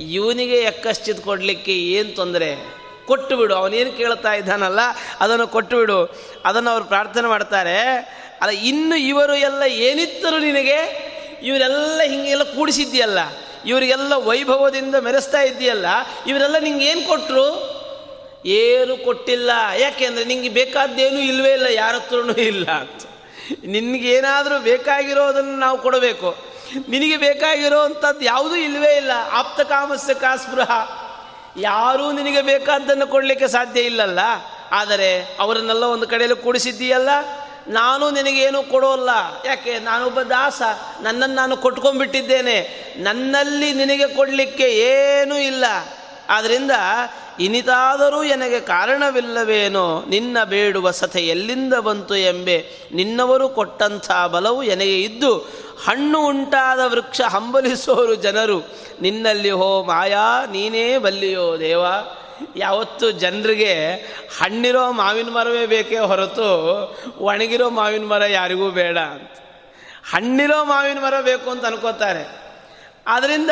ಇವನಿಗೆ 0.00 0.56
ಎಕ್ಕಶ್ಚಿತ್ 0.56 1.20
ಕೊಡಲಿಕ್ಕೆ 1.20 1.72
ಏನು 1.72 2.16
ತೊಂದರೆ? 2.16 2.78
ಕೊಟ್ಟು 3.06 3.36
ಬಿಡು 3.36 3.54
ಅವನೇನು 3.54 3.92
ಕೇಳ್ತಾ 3.96 4.32
ಇದ್ದಾನಲ್ಲ, 4.32 4.80
ಅದನ್ನು 5.20 5.46
ಕೊಟ್ಟು 5.46 5.78
ಬಿಡು 5.78 6.14
ಅದನ್ನು 6.44 6.70
ಅವರು 6.70 6.84
ಪ್ರಾರ್ಥನೆ 6.84 7.28
ಮಾಡ್ತಾರೆ. 7.28 7.78
ಅಲ್ಲ, 8.40 8.50
ಇನ್ನು 8.50 8.96
ಇವರು 8.96 9.34
ಎಲ್ಲ 9.34 9.62
ಏನಿತ್ತರು 9.62 10.38
ನಿನಗೆ? 10.38 11.08
ಇವರೆಲ್ಲ 11.42 12.00
ಹಿಂಗೆಲ್ಲ 12.02 12.42
ಕೂಡಿಸಿದ್ದೀಯಲ್ಲ. 12.42 13.18
ಇವರಿಗೆಲ್ಲ 13.68 14.14
ವೈಭವದಿಂದ 14.14 14.94
ಮೆರೆಸ್ತಾ 14.94 15.40
ಇದ್ದೀಯಲ್ಲ, 15.40 15.86
ಇವರೆಲ್ಲ 16.26 16.58
ನಿಂಗೆ 16.58 16.86
ಏನು 16.86 17.02
ಕೊಟ್ಟರು 17.08 17.78
ಏನು 18.46 19.04
ಕೊಟ್ಟಿಲ್ಲ. 19.04 19.50
ಯಾಕೆಂದರೆ 19.78 20.24
ನಿಮಗೆ 20.24 20.48
ಬೇಕಾದ್ದೇನೂ 20.48 21.18
ಇಲ್ಲವೇ 21.18 21.52
ಇಲ್ಲ, 21.52 21.66
ಯಾರ 21.66 21.94
ಹತ್ರನೂ 21.94 22.32
ಇಲ್ಲ 22.32 22.70
ಅಂತ. 22.70 23.02
ನಿನಗೇನಾದರೂ 23.64 24.58
ಬೇಕಾಗಿರೋದನ್ನು 24.58 25.56
ನಾವು 25.56 25.78
ಕೊಡಬೇಕು. 25.78 26.30
ನಿನಗೆ 26.88 27.16
ಬೇಕಾಗಿರೋ 27.16 27.80
ಅಂಥದ್ದು 27.80 28.24
ಯಾವುದೂ 28.24 28.56
ಇಲ್ಲವೇ 28.56 28.96
ಇಲ್ಲ. 28.96 29.12
ಆಪ್ತ 29.32 29.60
ಕಾಮಸ್ಯ 29.60 30.14
ಕಾಸ್ಪೃಹ. 30.14 30.70
ಯಾರೂ 31.56 32.12
ನಿನಗೆ 32.12 32.42
ಬೇಕಾದ್ದನ್ನು 32.42 33.06
ಕೊಡಲಿಕ್ಕೆ 33.06 33.48
ಸಾಧ್ಯ 33.48 33.80
ಇಲ್ಲಲ್ಲ. 33.80 34.18
ಆದರೆ 34.72 35.36
ಅವರನ್ನೆಲ್ಲ 35.40 35.84
ಒಂದು 35.84 36.06
ಕಡೆಯಲ್ಲಿ 36.08 36.38
ಕೂಡಿಸಿದ್ದೀಯಲ್ಲ. 36.42 37.08
ನಾನು 37.68 38.10
ನಿನಗೇನು 38.10 38.62
ಕೊಡೋಲ್ಲ. 38.62 39.08
ಯಾಕೆ? 39.46 39.78
ನಾನೊಬ್ಬ 39.78 40.22
ದಾಸ. 40.22 40.62
ನನ್ನನ್ನು 41.02 41.36
ನಾನು 41.36 41.56
ಕೊಟ್ಕೊಂಡ್ಬಿಟ್ಟಿದ್ದೇನೆ. 41.56 42.88
ನನ್ನಲ್ಲಿ 42.96 43.72
ನಿನಗೆ 43.72 44.14
ಕೊಡಲಿಕ್ಕೆ 44.14 44.64
ಏನೂ 44.64 45.36
ಇಲ್ಲ. 45.36 45.64
ಆದ್ದರಿಂದ 46.28 46.70
ಇನಿತಾದರೂ 47.40 48.22
ನನಗೆ 48.22 48.60
ಕಾರಣವಿಲ್ಲವೇನೋ 48.60 50.04
ನಿನ್ನ 50.08 50.44
ಬೇಡುವ 50.44 50.90
ಸತೆ 50.90 51.20
ಎಲ್ಲಿಂದ 51.20 51.74
ಬಂತು 51.74 52.16
ಎಂಬೆ 52.16 52.70
ನಿನ್ನವರು 52.92 53.48
ಕೊಟ್ಟಂಥ 53.48 54.12
ಬಲವು 54.12 54.62
ನನಗೆ 54.62 55.02
ಇದ್ದು 55.02 55.34
ಹಣ್ಣು 55.84 56.26
ಉಂಟಾದ 56.26 56.80
ವೃಕ್ಷ 56.84 57.20
ಹಂಬಲಿಸೋರು 57.20 58.14
ಜನರು. 58.14 58.58
ನಿನ್ನಲ್ಲಿ 59.00 59.50
ಹೋ 59.50 59.82
ಮಾಯಾ, 59.82 60.46
ನೀನೇ 60.52 60.98
ಬಲ್ಲಿಯೋ 60.98 61.58
ದೇವ. 61.58 61.82
ಯಾವತ್ತು 62.56 63.10
ಜನರಿಗೆ 63.10 63.94
ಹಣ್ಣಿರೋ 64.38 64.92
ಮಾವಿನ 64.92 65.28
ಮರವೇ 65.28 65.66
ಬೇಕೇ 65.66 65.98
ಹೊರತು 65.98 66.50
ಒಣಗಿರೋ 67.18 67.70
ಮಾವಿನ 67.70 68.04
ಮರ 68.04 68.24
ಯಾರಿಗೂ 68.24 68.70
ಬೇಡ 68.70 68.98
ಅಂತ. 68.98 69.30
ಹಣ್ಣಿರೋ 70.14 70.64
ಮಾವಿನ 70.64 70.98
ಮರ 70.98 71.20
ಬೇಕು 71.20 71.50
ಅಂತ 71.50 71.64
ಅನ್ಕೋತಾರೆ. 71.64 72.48
ಆದ್ದರಿಂದ 73.06 73.50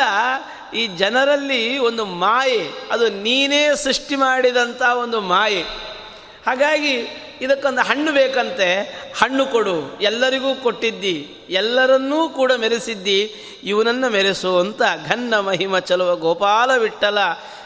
ಈ 0.74 0.86
ಜನರಲ್ಲಿ 0.86 1.78
ಒಂದು 1.78 2.04
ಮಾಯೆ, 2.04 2.68
ಅದು 2.90 3.08
ನೀನೇ 3.08 3.70
ಸೃಷ್ಟಿ 3.74 4.16
ಮಾಡಿದಂಥ 4.16 4.82
ಒಂದು 4.82 5.20
ಮಾಯೆ. 5.20 5.62
ಹಾಗಾಗಿ 6.46 7.25
ಇದಕ್ಕೊಂದು 7.40 7.82
ಹಣ್ಣು 7.82 8.12
ಬೇಕಂತೆ, 8.12 8.68
ಹಣ್ಣು 9.18 9.46
ಕೊಡು, 9.46 9.98
ಎಲ್ಲರಿಗೂ 10.00 10.54
ಕೊಟ್ಟಿದ್ದಿ, 10.54 11.36
ಎಲ್ಲರನ್ನೂ 11.50 12.28
ಕೂಡ 12.28 12.52
ಮೆರೆಸಿದ್ದಿ, 12.56 13.34
ಇವನನ್ನು 13.64 14.10
ಮೆರೆಸು 14.10 14.58
ಅಂತ 14.58 14.82
ಘನ್ನ 15.08 15.40
ಮಹಿಮ 15.40 15.78
ಚಲುವ 15.78 16.16
ಗೋಪಾಲ 16.16 16.70
ವಿಠಲ 16.76 17.18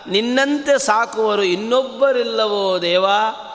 ನಿನ್ನಂತೆ 0.06 0.78
ಸಾಕುವರು 0.78 1.42
ಇನ್ನೊಬ್ಬರಿಲ್ಲವೋ 1.42 2.82
ದೇವಾ? 2.82 3.46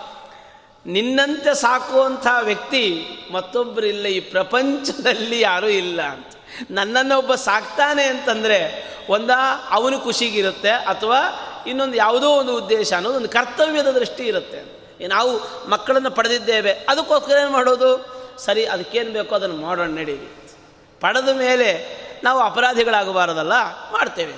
ನಿನ್ನಂತೆ 0.86 1.56
ಸಾಕುವಂಥ 1.56 2.28
ವ್ಯಕ್ತಿ 2.42 3.08
ಮತ್ತೊಬ್ಬರಿಲ್ಲ 3.32 4.06
ಈ 4.06 4.20
ಪ್ರಪಂಚದಲ್ಲಿ 4.20 5.42
ಯಾರೂ 5.42 5.68
ಇಲ್ಲ 5.68 6.02
ಅಂತ. 6.02 6.26
ನನ್ನನ್ನು 6.72 7.18
ಒಬ್ಬ 7.18 7.36
ಸಾಕ್ತಾನೆ 7.36 8.04
ಅಂತಂದರೆ 8.04 8.86
ಒಂದ 9.10 9.30
ಅವನು 9.70 10.00
ಖುಷಿಗಿರುತ್ತೆ 10.00 10.70
ಅಥವಾ 10.70 11.20
ಇನ್ನೊಂದು 11.68 11.98
ಯಾವುದೋ 11.98 12.30
ಒಂದು 12.30 12.58
ಉದ್ದೇಶ 12.58 12.94
ಅನ್ನೋದು 12.94 13.16
ಒಂದು 13.16 13.30
ಕರ್ತವ್ಯದ 13.30 13.88
ದೃಷ್ಟಿ 13.88 14.24
ಇರುತ್ತೆ 14.24 14.85
ನಾವು 15.02 15.70
ಮಕ್ಕಳನ್ನು 15.70 16.12
ಪಡೆದಿದ್ದೇವೆ. 16.12 16.72
ಅದಕ್ಕೋಸ್ಕರ 16.72 17.38
ಏನು 17.42 17.50
ಮಾಡೋದು? 17.50 18.16
ಸರಿ, 18.38 18.66
ಅದಕ್ಕೇನು 18.66 19.12
ಬೇಕೋ 19.12 19.36
ಅದನ್ನು 19.36 19.56
ಮಾಡೋಣ, 19.56 19.90
ನಡೀರಿ. 19.90 20.58
ಪಡೆದ 21.02 21.30
ಮೇಲೆ 21.30 21.96
ನಾವು 22.24 22.40
ಅಪರಾಧಿಗಳಾಗಬಾರದಲ್ಲ? 22.40 23.54
ಮಾಡ್ತೇವೆ. 23.92 24.34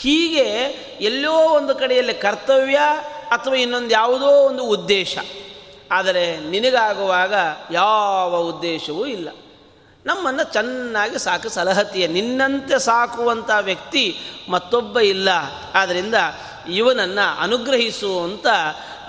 ಹೀಗೆ 0.00 0.44
ಎಲ್ಲೋ 1.00 1.32
ಒಂದು 1.32 1.74
ಕಡೆಯಲ್ಲಿ 1.74 2.14
ಕರ್ತವ್ಯ 2.14 2.74
ಅಥವಾ 3.30 3.54
ಇನ್ನೊಂದು 3.54 3.90
ಯಾವುದೋ 3.90 4.26
ಒಂದು 4.26 4.64
ಉದ್ದೇಶ. 4.64 5.18
ಆದರೆ 5.92 6.36
ನಿನಗಾಗುವಾಗ 6.36 7.34
ಯಾವ 7.70 8.36
ಉದ್ದೇಶವೂ 8.36 9.06
ಇಲ್ಲ. 9.06 9.28
ನಮ್ಮನ್ನು 10.06 10.52
ಚೆನ್ನಾಗಿ 10.52 11.18
ಸಾಕು, 11.18 11.48
ಸಲಹತಿಯ 11.48 12.06
ನಿನ್ನಂತೆ 12.06 12.78
ಸಾಕುವಂಥ 12.78 13.50
ವ್ಯಕ್ತಿ 13.60 14.20
ಮತ್ತೊಬ್ಬ 14.48 14.98
ಇಲ್ಲ. 14.98 15.28
ಆದ್ದರಿಂದ 15.74 16.14
ಇವನನ್ನು 16.72 17.40
ಅನುಗ್ರಹಿಸುವಂತ 17.40 18.46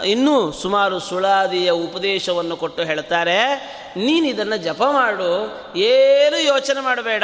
ಇನ್ನೂ 0.06 0.52
ಸುಮಾರು 0.52 1.00
ಸುಳಾದಿಯ 1.00 1.72
ಉಪದೇಶವನ್ನು 1.72 2.58
ಕೊಟ್ಟು 2.58 2.84
ಹೇಳ್ತಾರೆ 2.84 3.56
ನೀನು 3.98 4.28
ಇದನ್ನು 4.28 4.58
ಜಪ 4.58 4.84
ಮಾಡು, 4.84 5.60
ಏನು 5.76 6.44
ಯೋಚನೆ 6.44 6.80
ಮಾಡಬೇಡ, 6.80 7.24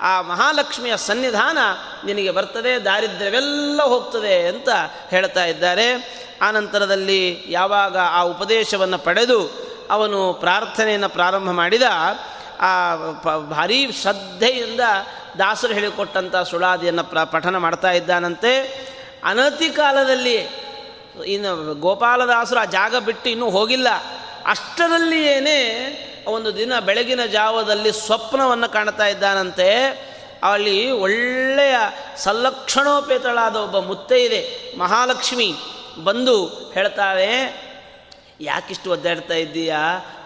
ಆ 0.00 0.22
ಮಹಾಲಕ್ಷ್ಮಿಯ 0.22 0.96
ಸನ್ನಿಧಾನ 0.96 1.58
ನಿನಗೆ 2.06 2.30
ಬರ್ತದೆ, 2.30 2.84
ದಾರಿದ್ರ್ಯವೆಲ್ಲ 2.84 3.82
ಹೋಗ್ತದೆ 3.82 4.48
ಅಂತ 4.48 4.68
ಹೇಳ್ತಾ 5.10 5.44
ಇದ್ದಾರೆ. 5.44 6.20
ಆನಂತರದಲ್ಲಿ 6.42 7.44
ಯಾವಾಗ 7.48 7.96
ಆ 7.98 8.22
ಉಪದೇಶವನ್ನು 8.22 8.98
ಪಡೆದು 8.98 9.70
ಅವನು 9.90 10.32
ಪ್ರಾರ್ಥನೆಯನ್ನು 10.32 11.08
ಪ್ರಾರಂಭ 11.08 11.50
ಮಾಡಿದ, 11.50 11.82
ಆ 12.60 12.96
ಭಾರೀ 13.50 13.92
ಶ್ರದ್ಧೆಯಿಂದ 13.92 14.80
ದಾಸರು 15.38 15.74
ಹೇಳಿಕೊಟ್ಟಂಥ 15.74 16.36
ಸುಳಾದಿಯನ್ನು 16.36 17.04
ಪ್ರ 17.04 17.24
ಪಠನ 17.24 17.56
ಮಾಡ್ತಾ 17.56 17.90
ಇದ್ದಾನಂತೆ. 17.90 18.60
ಅನತಿ 19.24 19.68
ಕಾಲದಲ್ಲಿ 19.68 20.69
ಇನ್ನು 21.26 21.74
ಗೋಪಾಲದಾಸರು 21.74 22.60
ಆ 22.60 22.64
ಜಾಗ 22.64 22.96
ಬಿಟ್ಟು 22.96 23.30
ಇನ್ನೂ 23.30 23.50
ಹೋಗಿಲ್ಲ. 23.50 23.88
ಅಷ್ಟರಲ್ಲಿಯೇನೇ 24.46 25.60
ಒಂದು 26.26 26.56
ದಿನ 26.56 26.78
ಬೆಳಗಿನ 26.80 27.24
ಜಾವದಲ್ಲಿ 27.24 27.92
ಸ್ವಪ್ನವನ್ನು 27.92 28.68
ಕಾಣ್ತಾ 28.68 29.06
ಇದ್ದಾನಂತೆ. 29.06 29.74
ಅಲ್ಲಿ 30.42 30.90
ಒಳ್ಳೆಯ 30.90 31.74
ಸಲ್ಲಕ್ಷಣೋಪೇತಳಾದ 32.16 33.56
ಒಬ್ಬ 33.56 33.78
ಮುತ್ತೈದೆ 33.78 34.72
ಮಹಾಲಕ್ಷ್ಮಿ 34.78 35.54
ಬಂದು 36.04 36.46
ಹೇಳ್ತಾಳೆ 36.74 37.30
ಯಾಕಿಷ್ಟು 38.40 38.92
ಒದ್ದಾಡ್ತಾ 38.92 39.34
ಇದ್ದೀಯಾ? 39.34 39.80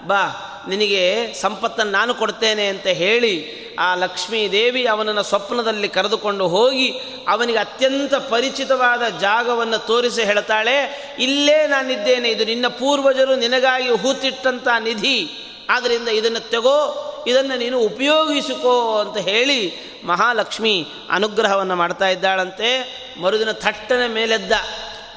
ಬಾ, 0.07 0.23
ನಿನಗೆ 0.69 1.33
ಸಂಪತ್ತನ್ನು 1.33 1.93
ನಾನು 1.93 2.15
ಕೊಡ್ತೇನೆ 2.15 2.67
ಅಂತ 2.67 2.87
ಹೇಳಿ 2.87 3.65
ಆ 3.79 3.95
ಲಕ್ಷ್ಮೀ 3.95 4.49
ದೇವಿ 4.49 4.87
ಅವನನ್ನು 4.87 5.23
ಸ್ವಪ್ನದಲ್ಲಿ 5.23 5.89
ಕರೆದುಕೊಂಡು 5.89 6.49
ಹೋಗಿ 6.49 6.89
ಅವನಿಗೆ 7.29 7.59
ಅತ್ಯಂತ 7.59 8.15
ಪರಿಚಿತವಾದ 8.15 9.03
ಜಾಗವನ್ನು 9.21 9.79
ತೋರಿಸಿ 9.79 10.25
ಹೇಳ್ತಾಳೆ, 10.25 10.77
ಇಲ್ಲೇ 11.19 11.67
ನಾನಿದ್ದೇನೆ, 11.67 12.29
ಇದು 12.31 12.45
ನಿನ್ನ 12.45 12.67
ಪೂರ್ವಜರು 12.69 13.37
ನಿನಗಾಗಿ 13.37 13.89
ಹೂತಿಟ್ಟಂಥ 13.89 14.69
ನಿಧಿ 14.79 15.31
ಆದ್ದರಿಂದ 15.71 16.09
ಇದನ್ನು 16.09 16.41
ತೆಗೋ, 16.41 16.79
ಇದನ್ನು 17.27 17.59
ನೀನು 17.59 17.79
ಉಪಯೋಗಿಸಿಕೋ 17.79 18.99
ಅಂತ 18.99 19.17
ಹೇಳಿ 19.17 19.61
ಮಹಾಲಕ್ಷ್ಮಿ 20.05 20.87
ಅನುಗ್ರಹವನ್ನು 21.11 21.77
ಮಾಡ್ತಾ 21.77 22.09
ಇದ್ದಾಳಂತೆ. 22.09 22.71
ಮರುದಿನ 23.23 23.53
ಥಟ್ಟನೆ 23.53 24.09
ಮೇಲೆದ್ದ. 24.09 24.53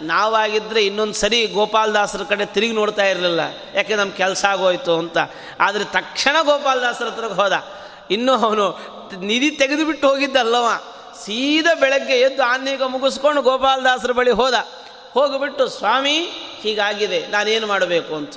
ನಾವಾಗಿದ್ದರೆ 0.01 0.85
ಇನ್ನೊಂದು 0.85 1.13
ಸರಿ 1.13 1.45
ಗೋಪಾಲದಾಸರ 1.45 2.21
ಕಡೆ 2.23 2.45
ತಿರುಗಿ 2.45 2.73
ನೋಡ್ತಾ 2.73 3.05
ಇರಲಿಲ್ಲ. 3.05 3.39
ಯಾಕೆ 3.75 3.95
ನಮ್ಮ 3.95 4.13
ಕೆಲಸ 4.13 4.45
ಆಗೋಯ್ತು 4.45 4.97
ಅಂತ. 4.97 5.17
ಆದರೆ 5.59 5.83
ತಕ್ಷಣ 5.83 6.35
ಗೋಪಾಲದಾಸರ 6.41 7.05
ಹತ್ರಕ್ಕೆ 7.05 7.35
ಹೋದ. 7.35 7.53
ಇನ್ನೂ 8.11 8.33
ಅವನು 8.33 8.97
ನಿಧಿ 9.19 9.51
ತೆಗೆದುಬಿಟ್ಟು 9.51 10.09
ಹೋಗಿದ್ದಲ್ಲವ. 10.09 10.67
ಸೀದಾ 11.25 11.75
ಬೆಳಗ್ಗೆ 11.75 12.13
ಎದ್ದು 12.13 12.43
ಆನೆಗ 12.43 12.83
ಮುಗಿಸ್ಕೊಂಡು 12.83 13.41
ಗೋಪಾಲದಾಸರ 13.41 14.11
ಬಳಿ 14.11 14.31
ಹೋದ. 14.31 14.53
ಹೋಗಿಬಿಟ್ಟು, 15.11 15.67
ಸ್ವಾಮಿ, 15.67 16.17
ಹೀಗಾಗಿದೆ. 16.61 17.27
ನಾನೇನು 17.27 17.67
ಮಾಡಬೇಕು? 17.67 18.15
ಅಂತ. 18.15 18.33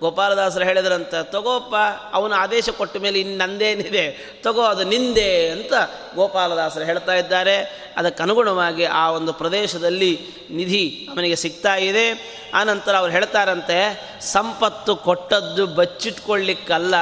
ಗೋಪಾಲದಾಸರು 0.00 0.64
ಹೇಳಿದ್ರಂತ, 0.64 1.14
ತಗೋಪ್ಪ, 1.14 1.74
ಅವನು 2.12 2.34
ಆದೇಶ 2.34 2.68
ಕೊಟ್ಟ 2.68 2.96
ಮೇಲೆ 2.96 3.20
ಇನ್ನು 3.20 3.36
ನಂದೇನಿದೆ, 3.36 4.34
ತಗೋ, 4.42 4.62
ಅದು 4.62 4.84
ನಿಂದೆ 4.84 5.48
ಅಂತ 5.48 5.72
ಗೋಪಾಲದಾಸರು 6.14 6.84
ಹೇಳ್ತಾ 6.84 7.14
ಇದ್ದಾರೆ. 7.14 7.56
ಅದಕ್ಕನುಗುಣವಾಗಿ 7.96 8.84
ಆ 8.84 9.10
ಒಂದು 9.10 9.32
ಪ್ರದೇಶದಲ್ಲಿ 9.32 10.20
ನಿಧಿ 10.50 11.08
ಅವನಿಗೆ 11.16 11.36
ಸಿಗ್ತಾ 11.36 11.74
ಇದೆ. 11.74 12.34
ಆನಂತರ 12.54 12.96
ಅವ್ರು 12.96 13.12
ಹೇಳ್ತಾರಂತೆ, 13.12 13.78
ಸಂಪತ್ತು 14.20 14.96
ಕೊಟ್ಟದ್ದು 14.96 15.66
ಬಚ್ಚಿಟ್ಕೊಳ್ಳಿಕ್ಕಲ್ಲ, 15.66 16.94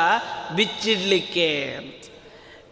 ಬಿಚ್ಚಿಡ್ಲಿಕ್ಕೆ 0.56 1.80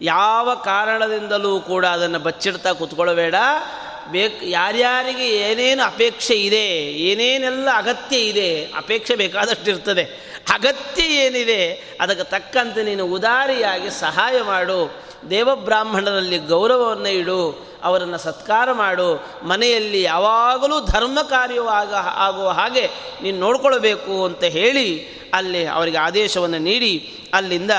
ಯಾವ 0.02 0.54
ಕಾರಣದಿಂದಲೂ 0.54 1.60
ಕೂಡ 1.60 1.86
ಅದನ್ನು 1.86 2.18
ಬಚ್ಚಿಡ್ತಾ 2.18 2.72
ಕೂತ್ಕೊಳ್ಬೇಡ 2.72 3.34
ಬೇಕು 4.08 4.46
ಯಾರ್ಯಾರಿಗೆ 4.46 5.26
ಏನೇನು 5.26 5.82
ಅಪೇಕ್ಷೆ 5.82 6.34
ಇದೆ, 6.34 6.66
ಏನೇನೆಲ್ಲ 6.92 7.68
ಅಗತ್ಯ 7.76 8.16
ಇದೆ, 8.16 8.64
ಅಪೇಕ್ಷೆ 8.64 9.14
ಬೇಕಾದಷ್ಟು 9.14 9.70
ಇರ್ತದೆ 9.70 10.04
ಅಗತ್ಯ 10.54 11.02
ಏನಿದೆ, 11.02 11.70
ಅದಕ್ಕೆ 12.00 12.24
ತಕ್ಕಂತೆ 12.24 12.82
ನೀನು 12.82 13.06
ಉದಾರಿಯಾಗಿ 13.06 13.90
ಸಹಾಯ 14.00 14.42
ಮಾಡು. 14.42 15.00
ದೇವಬ್ರಾಹ್ಮಣರಲ್ಲಿ 15.30 16.38
ಗೌರವವನ್ನು 16.38 17.08
ಇಡು. 17.08 17.69
ಅವರನ್ನು 17.84 18.18
ಸತ್ಕಾರ 18.18 18.72
ಮಾಡು. 18.72 19.24
ಮನೆಯಲ್ಲಿ 19.44 20.02
ಯಾವಾಗಲೂ 20.02 20.80
ಧರ್ಮ 20.80 21.22
ಕಾರ್ಯವಾಗ 21.22 21.94
ಆಗುವ 21.94 22.48
ಹಾಗೆ 22.48 22.90
ನೀನು 23.22 23.38
ನೋಡ್ಕೊಳ್ಬೇಕು 23.38 24.24
ಅಂತ 24.24 24.44
ಹೇಳಿ 24.44 25.20
ಅಲ್ಲಿ 25.34 25.66
ಅವರಿಗೆ 25.66 25.98
ಆದೇಶವನ್ನು 25.98 26.58
ನೀಡಿ 26.58 27.20
ಅಲ್ಲಿಂದ 27.34 27.70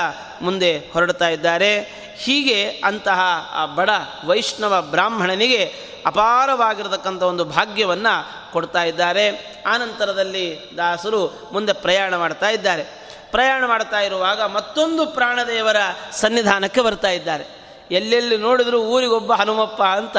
ಮುಂದೆ 0.42 0.78
ಹೊರಡ್ತಾ 0.78 1.28
ಇದ್ದಾರೆ. 1.28 2.02
ಹೀಗೆ 2.16 2.68
ಅಂತಹ 2.68 3.20
ಆ 3.52 3.66
ಬಡ 3.66 3.90
ವೈಷ್ಣವ 4.26 4.82
ಬ್ರಾಹ್ಮಣನಿಗೆ 4.82 5.92
ಅಪಾರವಾಗಿರತಕ್ಕಂಥ 6.06 7.22
ಒಂದು 7.22 7.44
ಭಾಗ್ಯವನ್ನು 7.44 8.52
ಕೊಡ್ತಾ 8.52 8.82
ಇದ್ದಾರೆ. 8.84 9.54
ಆನಂತರದಲ್ಲಿ 9.68 10.58
ದಾಸರು 10.76 11.50
ಮುಂದೆ 11.52 11.72
ಪ್ರಯಾಣ 11.72 12.16
ಮಾಡ್ತಾ 12.16 12.48
ಇದ್ದಾರೆ. 12.48 13.02
ಪ್ರಯಾಣ 13.30 13.66
ಮಾಡ್ತಾ 13.66 14.00
ಇರುವಾಗ 14.00 14.42
ಮತ್ತೊಂದು 14.42 15.06
ಪ್ರಾಣದೇವರ 15.06 15.76
ಸನ್ನಿಧಾನಕ್ಕೆ 16.12 16.80
ಬರ್ತಾ 16.80 17.08
ಇದ್ದಾರೆ. 17.08 17.61
ಎಲ್ಲೆಲ್ಲಿ 17.90 18.36
ನೋಡಿದರೂ 18.36 18.78
ಊರಿಗೊಬ್ಬ 18.80 19.32
ಹನುಮಪ್ಪ 19.32 19.82
ಅಂತ. 19.82 20.16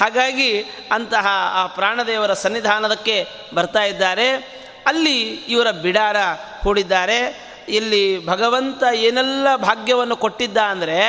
ಹಾಗಾಗಿ 0.00 0.60
ಅಂತಹ 0.92 1.26
ಆ 1.52 1.66
ಪ್ರಾಣದೇವರ 1.66 2.32
ಸನ್ನಿಧಾನದಕ್ಕೆ 2.32 3.26
ಬರ್ತಾ 3.54 3.84
ಇದ್ದಾರೆ. 3.84 4.30
ಅಲ್ಲಿ 4.86 5.22
ಇವರ 5.22 5.70
ಬಿಡಾರ 5.70 6.16
ಹೂಡಿದ್ದಾರೆ. 6.62 7.46
ಇಲ್ಲಿ 7.68 8.26
ಭಗವಂತ 8.26 8.82
ಏನೆಲ್ಲ 8.94 9.56
ಭಾಗ್ಯವನ್ನು 9.56 10.16
ಕೊಟ್ಟಿದ್ದ 10.16 10.56
ಅಂದರೆ 10.56 11.00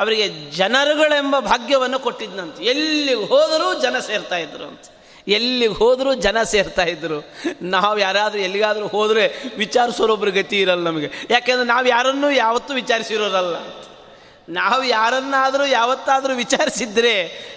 ಅವರಿಗೆ 0.00 0.28
ಜನರುಗಳೆಂಬ 0.28 1.38
ಭಾಗ್ಯವನ್ನು 1.38 1.98
ಕೊಟ್ಟಿದ್ದಂತೆ 1.98 2.64
ಎಲ್ಲಿಗೆ 2.64 3.26
ಹೋದರೂ 3.28 3.80
ಜನ 3.80 3.98
ಸೇರ್ತಾ 3.98 4.36
ಇದ್ರು 4.36 4.64
ಅಂತ. 4.64 4.80
ಎಲ್ಲಿಗೆ 5.28 5.74
ಹೋದರೂ 5.74 6.14
ಜನ 6.14 6.42
ಸೇರ್ತಾ 6.42 6.82
ಇದ್ದರು 6.82 7.32
ನಾವು 7.62 7.98
ಯಾರಾದರೂ 7.98 8.38
ಎಲ್ಲಿಗಾದರೂ 8.38 8.86
ಹೋದರೆ 8.86 9.42
ವಿಚಾರಿಸೋರೊಬ್ಬರು 9.56 10.30
ಗತಿ 10.30 10.60
ಇರಲ್ಲ 10.60 10.84
ನಮಗೆ. 10.84 11.10
ಯಾಕೆಂದರೆ 11.30 11.66
ನಾವು 11.66 11.86
ಯಾರನ್ನೂ 11.86 12.30
ಯಾವತ್ತೂ 12.30 12.74
ವಿಚಾರಿಸಿರೋರಲ್ಲ 12.74 13.56
ನಾವು 14.48 14.84
ಯಾರನ್ನಾದರೂ 14.84 15.64
ಯಾವತ್ತಾದರೂ 15.64 16.34
ವಿಚಾರಿಸಿದ್ರೆ, 16.34 17.14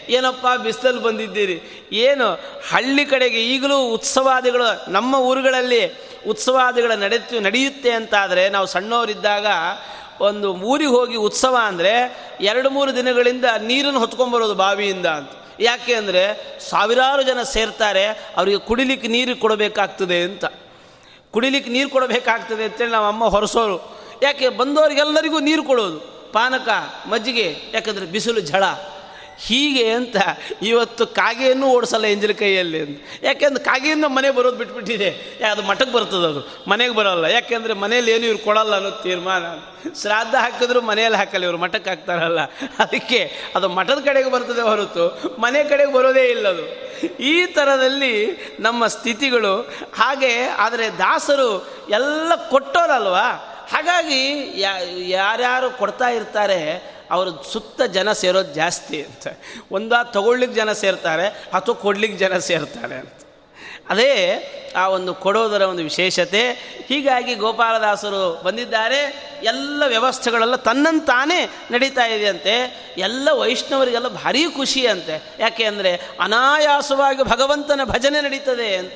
ಏನಪ್ಪ 0.10 0.48
ಬಿಸಿಲಲ್ಲಿ 0.62 1.02
ಬಂದಿದ್ದೀರಿ? 1.02 1.88
ಏನು? 1.92 2.34
ಹಳ್ಳಿ 2.72 3.06
ಕಡೆಗೆ 3.06 3.42
ಈಗಲೂ 3.42 3.80
ಉತ್ಸವಾದಿಗಳು 3.80 4.92
ನಮ್ಮ 4.92 5.16
ಊರುಗಳಲ್ಲಿ 5.16 5.94
ಉತ್ಸವಾದಿಗಳು 6.28 7.00
ನಡೆಯುತ್ತೆ 7.00 7.40
ನಡೆಯುತ್ತೆ 7.40 7.92
ಅಂತಾದರೆ, 7.92 8.50
ನಾವು 8.50 8.66
ಸಣ್ಣವರಿದ್ದಾಗ 8.66 9.46
ಒಂದು 10.22 10.54
ಊರಿಗೆ 10.54 10.90
ಹೋಗಿ 10.90 11.16
ಉತ್ಸವ 11.16 11.58
ಅಂದರೆ 11.64 12.18
ಎರಡು 12.42 12.70
ಮೂರು 12.70 12.96
ದಿನಗಳಿಂದ 12.96 13.46
ನೀರನ್ನು 13.62 14.00
ಹೊತ್ಕೊಂಬರೋದು 14.00 14.56
ಬಾವಿಯಿಂದ 14.56 15.06
ಅಂತ. 15.06 15.30
ಯಾಕೆ 15.60 15.94
ಅಂದರೆ 15.94 16.58
ಸಾವಿರಾರು 16.70 17.22
ಜನ 17.22 17.44
ಸೇರ್ತಾರೆ, 17.44 18.08
ಅವರಿಗೆ 18.08 18.58
ಕುಡಿಲಿಕ್ಕೆ 18.58 19.08
ನೀರು 19.08 19.36
ಕೊಡಬೇಕಾಗ್ತದೆ 19.36 20.22
ಅಂತ. 20.24 20.46
ಕುಡಿಲಿಕ್ಕೆ 21.32 21.72
ನೀರು 21.72 21.90
ಕೊಡಬೇಕಾಗ್ತದೆ 21.90 22.64
ಅಂತೇಳಿ 22.64 22.92
ನಮ್ಮ 22.92 23.08
ಅಮ್ಮ 23.08 23.26
ಹೊರಸೋರು. 23.26 23.98
ಯಾಕೆ? 24.24 24.50
ಬಂದವರಿಗೆಲ್ಲರಿಗೂ 24.50 25.40
ನೀರು 25.40 25.64
ಕೊಡೋದು. 25.64 26.21
ಪಾನಕ 26.34 26.70
ಮಜ್ಜಿಗೆ, 27.10 27.58
ಯಾಕಂದರೆ 27.74 28.06
ಬಿಸಿಲು 28.06 28.42
ಝಳ. 28.42 28.64
ಹೀಗೆ 29.44 29.92
ಅಂತ 29.92 30.16
ಇವತ್ತು 30.62 31.08
ಕಾಗೆಯನ್ನು 31.08 31.68
ಓಡಿಸಲ್ಲ 31.68 32.06
ಎಂಜಿನ 32.06 32.32
ಕೈಯಲ್ಲಿ 32.32 32.80
ಅಂತ. 32.80 33.02
ಯಾಕೆಂದ್ರೆ 33.24 33.64
ಕಾಗೆಯಿಂದ 33.64 34.06
ಮನೆ 34.06 34.30
ಬರೋದು 34.30 34.58
ಬಿಟ್ಬಿಟ್ಟಿದೆ. 34.58 35.10
ಅದು 35.52 35.62
ಮಠಕ್ಕೆ 35.62 35.94
ಬರ್ತದೆ 35.94 36.28
ಅದು. 36.28 36.70
ಮನೆಗೆ 36.70 36.94
ಬರೋಲ್ಲ. 36.94 37.26
ಯಾಕೆಂದರೆ 37.26 37.74
ಮನೇಲಿ 37.74 38.12
ಏನು 38.12 38.26
ಇವ್ರು 38.26 38.40
ಕೊಡಲ್ಲ 38.40 38.76
ಅನ್ನೋ 38.76 38.90
ತೀರ್ಮಾನ. 38.90 39.44
ಶ್ರಾದ್ದ 40.02 40.36
ಹಾಕಿದ್ರು 40.36 40.82
ಮನೆಯಲ್ಲಿ 40.82 41.18
ಹಾಕಲ್ಲ, 41.18 41.44
ಇವರು 41.44 41.58
ಮಠಕ್ಕೆ 41.58 41.90
ಹಾಕ್ತಾರಲ್ಲ. 41.90 42.42
ಅದಕ್ಕೆ 42.80 43.32
ಅದು 43.56 43.70
ಮಠದ 43.70 43.98
ಕಡೆಗೆ 44.06 44.32
ಬರ್ತದೆ 44.32 44.62
ಹೊರತು 44.62 45.36
ಮನೆ 45.40 45.64
ಕಡೆಗೆ 45.64 45.94
ಬರೋದೇ 45.94 46.26
ಇಲ್ಲ 46.26 46.48
ಅದು. 46.48 46.92
ಈ 47.20 47.46
ಥರದಲ್ಲಿ 47.46 48.38
ನಮ್ಮ 48.60 48.88
ಸ್ಥಿತಿಗಳು, 48.88 49.62
ಹಾಗೆ, 49.96 50.44
ಆದರೆ 50.44 50.90
ದಾಸರು 50.98 51.68
ಎಲ್ಲ 51.90 52.36
ಕೊಟ್ಟೋರಲ್ವಾ? 52.50 53.51
ಹಾಗಾಗಿ 53.72 54.22
ಯಾರ್ಯಾರು 55.10 55.72
ಕೊಡ್ತಾ 55.72 56.10
ಇರ್ತಾರೆ, 56.10 56.62
ಅವ್ರ 57.12 57.28
ಸುತ್ತ 57.54 57.82
ಜನ 57.82 58.12
ಸೇರೋದು 58.12 58.54
ಜಾಸ್ತಿ 58.54 59.04
ಅಂತ. 59.04 59.28
ಒಂದ 59.72 59.94
ತಗೊಳ್ಳಿಕ್ಕೆ 60.04 60.62
ಜನ 60.62 60.72
ಸೇರ್ತಾರೆ, 60.74 61.28
ಅಥವಾ 61.28 61.76
ಕೊಡ್ಲಿಕ್ಕೆ 61.76 62.18
ಜನ 62.18 62.38
ಸೇರ್ತಾರೆ 62.38 62.96
ಅಂತ. 62.96 63.14
ಅದೇ 63.90 64.12
ಆ 64.76 64.88
ಒಂದು 64.88 65.14
ಕೊಡೋದರ 65.14 65.62
ಒಂದು 65.62 65.84
ವಿಶೇಷತೆ. 65.84 66.52
ಹೀಗಾಗಿ 66.88 67.36
ಗೋಪಾಲದಾಸರು 67.36 68.42
ಬಂದಿದ್ದಾರೆ. 68.44 69.00
ಎಲ್ಲ 69.44 69.84
ವ್ಯವಸ್ಥೆಗಳೆಲ್ಲ 69.88 70.56
ತನ್ನಂತಾನೇ 70.56 71.50
ನಡೀತಾ 71.72 72.06
ಇದೆಯಂತೆ. 72.06 72.54
ಎಲ್ಲ 72.98 73.30
ವೈಷ್ಣವರಿಗೆಲ್ಲ 73.32 74.08
ಭಾರೀ 74.08 74.50
ಖುಷಿ 74.50 74.88
ಅಂತೆ. 74.88 75.16
ಯಾಕೆ 75.40 75.64
ಅಂದರೆ 75.64 75.92
ಅನಾಯಾಸವಾಗಿ 76.20 77.24
ಭಗವಂತನ 77.24 77.82
ಭಜನೆ 77.84 78.22
ನಡೀತದೆ 78.22 78.76
ಅಂತ. 78.76 78.94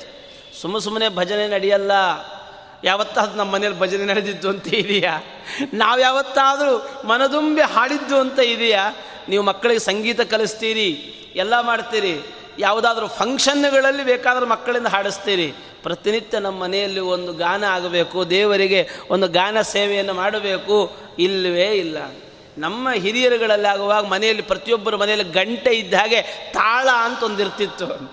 ಸುಮ್ಮ 0.62 0.78
ಸುಮ್ಮನೆ 0.78 1.08
ಭಜನೆ 1.08 1.48
ನಡೆಯಲ್ಲ. 1.48 1.92
ಯಾವತ್ತಾದ್ರೂ 2.84 3.36
ನಮ್ಮ 3.36 3.52
ಮನೇಲಿ 3.52 3.78
ಭಜನೆ 3.78 4.04
ನಡೆದಿದ್ದು 4.04 4.48
ಅಂತ 4.48 4.74
ಇದೆಯಾ? 4.74 5.24
ನಾವು 5.74 6.00
ಯಾವತ್ತಾದರೂ 6.00 7.06
ಮನದುಂಬಿ 7.08 7.60
ಹಾಡಿದ್ದು 7.60 8.20
ಅಂತ 8.20 8.38
ಇದೆಯಾ? 8.38 8.96
ನೀವು 9.28 9.44
ಮಕ್ಕಳಿಗೆ 9.44 9.80
ಸಂಗೀತ 9.80 10.20
ಕಲಿಸ್ತೀರಿ, 10.20 10.88
ಎಲ್ಲ 11.36 11.60
ಮಾಡ್ತೀರಿ, 11.60 12.22
ಯಾವುದಾದ್ರೂ 12.58 13.06
ಫಂಕ್ಷನ್ಗಳಲ್ಲಿ 13.06 14.04
ಬೇಕಾದರೂ 14.04 14.46
ಮಕ್ಕಳಿಂದ 14.46 14.86
ಹಾಡಿಸ್ತೀರಿ. 14.86 15.54
ಪ್ರತಿನಿತ್ಯ 15.82 16.38
ನಮ್ಮ 16.38 16.62
ಮನೆಯಲ್ಲಿ 16.62 17.00
ಒಂದು 17.00 17.32
ಗಾನ 17.32 17.64
ಆಗಬೇಕು, 17.64 18.30
ದೇವರಿಗೆ 18.30 18.88
ಒಂದು 19.10 19.28
ಗಾನ 19.28 19.60
ಸೇವೆಯನ್ನು 19.60 20.14
ಮಾಡಬೇಕು, 20.14 20.96
ಇಲ್ಲವೇ 21.18 21.68
ಇಲ್ಲ. 21.70 21.98
ನಮ್ಮ 22.58 22.88
ಹಿರಿಯರುಗಳಲ್ಲಿ 22.90 23.68
ಆಗುವಾಗ 23.68 24.04
ಮನೆಯಲ್ಲಿ 24.04 24.42
ಪ್ರತಿಯೊಬ್ಬರ 24.42 24.96
ಮನೆಯಲ್ಲಿ 24.96 25.32
ಗಂಟೆ 25.32 25.70
ಇದ್ದ 25.70 25.94
ಹಾಗೆ 25.94 26.22
ತಾಳ 26.52 26.88
ಅಂತ 27.02 27.22
ಒಂದಿರ್ತಿತ್ತು. 27.22 27.86
ಅಂತ 27.86 28.12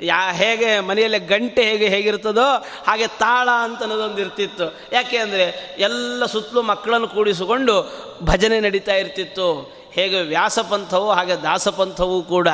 ಯಾ 0.00 0.32
ಹೇಗೆ 0.32 0.80
ಮನೆಯಲ್ಲಿ 0.80 1.18
ಗಂಟೆ 1.18 1.62
ಹೇಗೆ 1.62 1.88
ಹೇಗಿರ್ತದೋ 1.88 2.46
ಹಾಗೆ 2.86 3.06
ತಾಳ 3.06 3.48
ಅಂತ 3.62 3.80
ಅನ್ನೋದೊಂದು 3.82 4.20
ಇರ್ತಿತ್ತು. 4.20 4.78
ಯಾಕೆ 4.92 5.16
ಅಂದರೆ 5.16 5.76
ಎಲ್ಲ 5.78 6.26
ಸುತ್ತಲೂ 6.26 6.62
ಮಕ್ಕಳನ್ನು 6.62 7.08
ಕೂಡಿಸಿಕೊಂಡು 7.08 7.92
ಭಜನೆ 8.22 8.60
ನಡೀತಾ 8.60 8.94
ಇರ್ತಿತ್ತು. 8.94 9.78
ಹೇಗೆ 9.92 10.20
ವ್ಯಾಸಪಂಥವು 10.20 11.12
ಹಾಗೆ 11.12 11.42
ದಾಸಪಂಥವೂ 11.42 12.22
ಕೂಡ. 12.22 12.48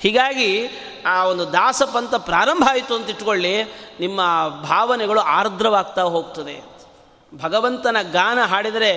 ಹೀಗಾಗಿ 0.00 0.70
ಆ 1.06 1.24
ಒಂದು 1.24 1.52
ದಾಸಪಂಥ 1.52 2.14
ಪ್ರಾರಂಭ 2.14 2.64
ಆಯಿತು 2.70 2.94
ಅಂತ 2.94 3.10
ಇಟ್ಕೊಳ್ಳಿ, 3.10 3.62
ನಿಮ್ಮ 4.00 4.20
ಭಾವನೆಗಳು 4.62 5.20
ಆರ್ದ್ರವಾಗ್ತಾ 5.20 6.02
ಹೋಗ್ತದೆ. 6.02 6.78
ಭಗವಂತನ 7.42 7.96
ಗಾನ 8.12 8.42
ಹಾಡಿದರೆ, 8.42 8.92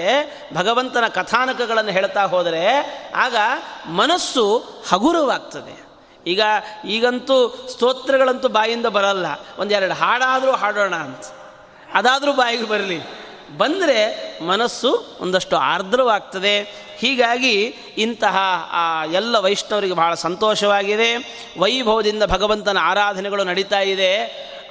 ಭಗವಂತನ 0.55 1.07
ಕಥಾನಕಗಳನ್ನು 1.07 1.91
ಹೇಳ್ತಾ 1.91 2.23
ಹೋದರೆ, 2.23 2.65
ಆಗ 3.15 3.35
ಮನಸ್ಸು 3.89 4.57
ಹಗುರವಾಗ್ತದೆ. 4.89 5.90
ಈಗ 6.27 6.41
ಈಗಂತೂ 6.87 7.67
ಸ್ತೋತ್ರಗಳಂತೂ 7.71 8.47
ಬಾಯಿಂದ 8.47 8.85
ಬರಲ್ಲ. 8.85 9.25
ಒಂದೆರಡು 9.59 9.93
ಹಾಡಾದರೂ 9.93 10.51
ಹಾಡೋಣ 10.51 10.95
ಅಂತ. 10.95 11.25
ಅದಾದರೂ 11.93 12.33
ಬಾಯಿಗೆ 12.33 12.63
ಬರಲಿ. 12.63 13.21
ಬಂದರೆ 13.57 14.37
ಮನಸ್ಸು 14.43 15.17
ಒಂದಷ್ಟು 15.19 15.57
ಆರ್ದ್ರವಾಗ್ತದೆ. 15.57 16.61
ಹೀಗಾಗಿ 16.97 17.63
ಇಂತಹ, 17.97 18.37
ಆ, 18.71 19.05
ಎಲ್ಲ 19.05 19.37
ವೈಷ್ಣವರಿಗೆ 19.37 19.93
ಬಹಳ 19.93 20.13
ಸಂತೋಷವಾಗಿದೆ. 20.13 21.17
ವೈಭವದಿಂದ 21.59 22.23
ಭಗವಂತನ 22.23 22.77
ಆರಾಧನೆಗಳು 22.81 23.43
ನಡೀತಾ 23.43 23.79
ಇದೆ. 23.79 24.17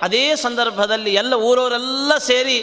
ಅದೇ 0.03 0.37
ಸಂದರ್ಭದಲ್ಲಿ 0.37 1.15
ಎಲ್ಲ 1.15 1.35
ಊರವರೆಲ್ಲ 1.35 2.19
ಸೇರಿ 2.19 2.57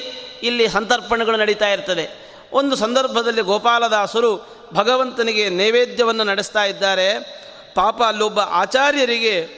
ಇಲ್ಲಿ 0.43 0.69
ಸಂತರ್ಪಣೆಗಳು 0.69 1.37
ನಡೀತಾ 1.37 1.69
ಇರ್ತದೆ. 1.69 2.09
ಒಂದು 2.53 2.75
ಸಂದರ್ಭದಲ್ಲಿ 2.75 3.41
ಗೋಪಾಲದಾಸರು 3.41 4.47
ಭಗವಂತನಿಗೆ 4.73 5.49
ನೈವೇದ್ಯವನ್ನು 5.49 6.23
ನಡೆಸ್ತಾ 6.23 6.63
ಇದ್ದಾರೆ. 6.63 7.37
ಪಾಪ 7.77 8.03
ಅಲ್ಲೊಬ್ಬ 8.03 8.39
ಆಚಾರ್ಯರಿಗೆ 8.39 9.49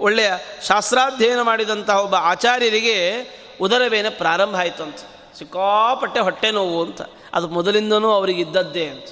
ಒಳ್ಳೆಯ 0.00 0.32
ಶಾಸ್ತ್ರಾಧ್ಯಯನ 0.68 1.42
ಮಾಡಿದಂತಹ 1.42 1.96
ಒಬ್ಬ 2.00 2.14
ಆಚಾರ್ಯರಿಗೆ 2.14 3.28
ಉದರವೇನ 3.60 4.06
ಪ್ರಾರಂಭ 4.08 4.56
ಆಯಿತು 4.56 4.82
ಅಂತ. 4.82 4.96
ಸಿಕ್ಕಾಪಟ್ಟೆ 5.38 6.20
ಹೊಟ್ಟೆ 6.20 6.50
ನೋವು 6.50 6.84
ಅಂತ. 6.84 7.00
ಅದು 7.34 7.48
ಮೊದಲಿಂದನೂ 7.48 8.10
ಅವರಿಗೆ 8.10 8.42
ಇದ್ದದ್ದೇ 8.42 8.86
ಅಂತ. 8.86 9.06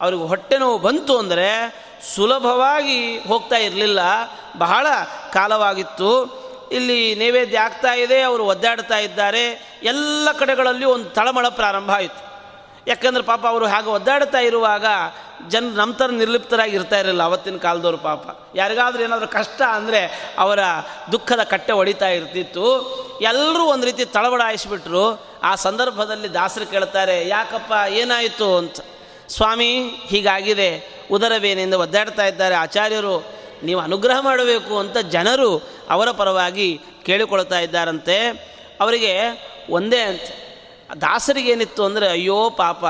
ಅವ್ರಿಗೆ 0.00 0.22
ಹೊಟ್ಟೆ 0.22 0.58
ನೋವು 0.58 0.78
ಬಂತು 0.78 1.18
ಅಂದರೆ 1.18 1.74
ಸುಲಭವಾಗಿ 2.14 3.18
ಹೋಗ್ತಾ 3.18 3.56
ಇರಲಿಲ್ಲ. 3.56 3.98
ಬಹಳ 4.58 4.86
ಕಾಲವಾಗಿತ್ತು. 5.32 6.42
ಇಲ್ಲಿ 6.72 7.14
ನೈವೇದ್ಯ 7.14 7.58
ಆಗ್ತಾ 7.58 7.94
ಇದೆ, 7.94 8.20
ಅವರು 8.20 8.44
ಒದ್ದಾಡ್ತಾ 8.44 8.98
ಇದ್ದಾರೆ. 8.98 9.78
ಎಲ್ಲ 9.82 10.28
ಕಡೆಗಳಲ್ಲಿ 10.38 10.84
ಒಂದು 10.84 11.10
ತಳಮಳ 11.10 11.48
ಪ್ರಾರಂಭ 11.48 11.90
ಆಯಿತು. 11.90 12.31
ಯಾಕಂದ್ರೆ 12.86 13.24
ಪಾಪ 13.24 13.46
ಅವರು 13.46 13.66
ಹಾಗೆ 13.66 13.88
ಒದ್ದಾಡ್ತಾ 13.88 14.38
ಇರುವಾಗ 14.38 14.86
ಜನ 15.48 15.64
ನಮ್ಮ 15.74 15.94
ಥರ 15.94 16.06
ನಿರ್ಲಿಪ್ತರಾಗಿ 16.06 16.76
ಇರ್ತಾ 16.76 16.98
ಇರಲಿಲ್ಲ 16.98 17.22
ಅವತ್ತಿನ 17.22 17.56
ಕಾಲದವರು 17.56 17.98
ಪಾಪ. 17.98 18.38
ಯಾರಿಗಾದ್ರೂ 18.54 19.02
ಏನಾದರೂ 19.02 19.28
ಕಷ್ಟ 19.28 19.62
ಅಂದರೆ 19.62 20.32
ಅವರ 20.38 20.58
ದುಃಖದ 21.12 21.42
ಕಟ್ಟೆ 21.42 21.72
ಹೊಡಿತಾ 21.72 22.08
ಇರ್ತಿತ್ತು. 22.08 22.62
ಎಲ್ಲರೂ 23.22 23.64
ಒಂದು 23.64 23.84
ರೀತಿ 23.84 24.04
ತಳಬಡಾಯಿಸ್ಬಿಟ್ರು 24.04 25.32
ಆ 25.42 25.54
ಸಂದರ್ಭದಲ್ಲಿ 25.54 26.34
ದಾಸರು 26.34 26.66
ಕೇಳ್ತಾರೆ, 26.66 27.28
ಯಾಕಪ್ಪ, 27.28 27.72
ಏನಾಯಿತು? 27.88 28.56
ಅಂತ. 28.56 28.80
ಸ್ವಾಮಿ, 29.28 29.82
ಹೀಗಾಗಿದೆ. 29.82 31.02
ಉದರವೇನೆಂದು 31.10 31.80
ಒದ್ದಾಡ್ತಾ 31.80 32.26
ಇದ್ದಾರೆ 32.26 32.54
ಆಚಾರ್ಯರು. 32.54 33.24
ನೀವು 33.62 33.80
ಅನುಗ್ರಹ 33.80 34.20
ಮಾಡಬೇಕು 34.20 34.78
ಅಂತ 34.78 34.98
ಜನರು 34.98 35.70
ಅವರ 35.90 36.10
ಪರವಾಗಿ 36.10 36.80
ಕೇಳಿಕೊಳ್ತಾ 37.06 37.58
ಇದ್ದಾರಂತೆ. 37.58 38.28
ಅವರಿಗೆ 38.80 39.18
ಒಂದೇ 39.70 40.00
ಅಂತ. 40.00 40.20
ದಾಸರಿಗೇನಿತ್ತು 41.00 41.84
ಅಂದರೆ, 41.84 42.08
ಅಯ್ಯೋ 42.08 42.50
ಪಾಪ, 42.50 42.84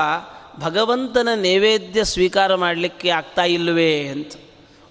ಭಗವಂತನ 0.59 1.29
ನೈವೇದ್ಯ 1.35 2.03
ಸ್ವೀಕಾರ 2.03 2.55
ಮಾಡಲಿಕ್ಕೆ 2.55 3.09
ಆಗ್ತಾ 3.09 3.43
ಇಲ್ಲವೇ? 3.43 3.99
ಅಂತ. 3.99 4.31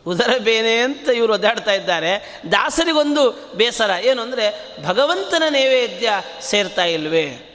ಉದರ 0.07 0.31
ಬೇನೆ 0.39 0.77
ಅಂತ 0.77 1.09
ಇವರು 1.09 1.35
ಒದ್ದಾಡ್ತಾ 1.35 1.73
ಇದ್ದಾರೆ. 1.73 2.41
ದಾಸರಿಗೊಂದು 2.53 3.53
ಬೇಸರ. 3.55 3.91
ಏನು 4.05 4.23
ಅಂದರೆ, 4.23 4.77
ಭಗವಂತನ 4.87 5.43
ನೈವೇದ್ಯ 5.51 6.13
ಸೇರ್ತಾ 6.41 6.85
ಇಲ್ವೇ? 6.85 7.49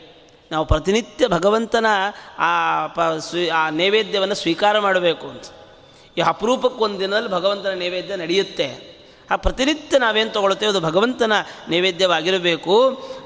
ನಾವು 0.51 0.65
ಪ್ರತಿನಿತ್ಯ 0.65 1.27
ಭಗವಂತನ 1.27 1.85
ಆ 2.37 2.87
ಪ 2.87 3.01
ಸ್ವೀ, 3.01 3.47
ಆ 3.47 3.69
ನೈವೇದ್ಯವನ್ನು 3.69 4.35
ಸ್ವೀಕಾರ 4.35 4.79
ಮಾಡಬೇಕು 4.79 5.27
ಅಂತ. 5.27 5.43
ಈ 6.17 6.21
ಅಪರೂಪಕ್ಕೆ 6.21 6.83
ಒಂದು 6.83 6.99
ದಿನದಲ್ಲಿ 6.99 7.29
ಭಗವಂತನ 7.29 7.69
ನೈವೇದ್ಯ 7.69 8.15
ನಡೆಯುತ್ತೆ. 8.15 8.96
ಆ 9.31 9.35
ಪ್ರತಿನಿತ್ಯ 9.35 9.97
ನಾವೇನು 9.97 10.29
ತೊಗೊಳ್ತೇವೆ? 10.29 10.69
ಅದು 10.69 10.81
ಭಗವಂತನ 10.81 11.33
ನೈವೇದ್ಯವಾಗಿರಬೇಕು. 11.69 12.75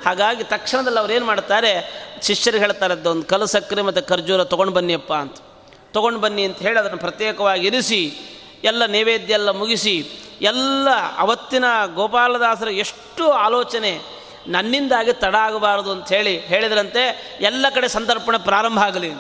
ಹಾಗಾಗಿ 0.06 0.44
ತಕ್ಷಣದಲ್ಲಿ 0.44 1.00
ಅವ್ರು 1.00 1.14
ಏನು 1.14 1.26
ಮಾಡ್ತಾರೆ? 1.26 1.74
ಶಿಷ್ಯರು 2.22 2.58
ಹೇಳ್ತಾರೆ 2.58 3.10
ಒಂದು 3.10 3.26
ಕಲು 3.26 3.46
ಸಕ್ಕರೆ 3.46 3.82
ಮತ್ತು 3.82 4.08
ಖರ್ಜೂರ 4.08 4.44
ತೊಗೊಂಡು 4.44 4.74
ಬನ್ನಿಯಪ್ಪ 4.74 5.14
ಅಂತ. 5.14 5.38
ತೊಗೊಂಡು 5.94 6.20
ಬನ್ನಿ 6.20 6.44
ಅಂತ 6.44 6.58
ಹೇಳಿ 6.58 6.80
ಅದನ್ನು 6.80 6.98
ಪ್ರತ್ಯೇಕವಾಗಿ 6.98 7.68
ಇರಿಸಿ, 7.68 8.02
ಎಲ್ಲ 8.64 8.86
ನೈವೇದ್ಯ 8.86 9.34
ಎಲ್ಲ 9.34 9.50
ಮುಗಿಸಿ, 9.50 9.96
ಎಲ್ಲ 10.42 10.88
ಅವತ್ತಿನ 11.18 11.66
ಗೋಪಾಲದಾಸರ 11.96 12.68
ಎಷ್ಟು 12.68 13.32
ಆಲೋಚನೆ 13.32 14.02
ನನ್ನಿಂದಾಗಿ 14.48 15.14
ತಡ 15.14 15.36
ಆಗಬಾರದು 15.36 15.92
ಅಂತ 15.92 16.08
ಹೇಳಿ 16.10 16.40
ಹೇಳಿದ್ರಂತೆ, 16.40 17.04
ಎಲ್ಲ 17.42 17.66
ಕಡೆ 17.76 17.88
ಸಂದರ್ಪಣೆ 17.88 18.38
ಪ್ರಾರಂಭ 18.44 18.80
ಆಗಲಿ 18.80 19.12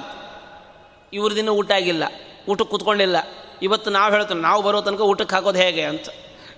ಇವ್ರ 1.14 1.36
ದಿನ 1.36 1.50
ಊಟ 1.50 1.72
ಆಗಿಲ್ಲ. 1.72 2.04
ಊಟಕ್ಕೆ 2.50 2.72
ಕೂತ್ಕೊಂಡಿಲ್ಲ. 2.72 3.18
ಇವತ್ತು 3.62 3.90
ನಾವು 3.90 4.14
ಹೇಳ್ತೇವೆ, 4.14 4.42
ನಾವು 4.42 4.62
ಬರೋ 4.64 4.82
ತನಕ 4.82 5.02
ಊಟಕ್ಕೆ 5.02 5.36
ಹಾಕೋದು 5.36 5.60
ಹೇಗೆ 5.60 5.84
ಅಂತ. 5.84 6.10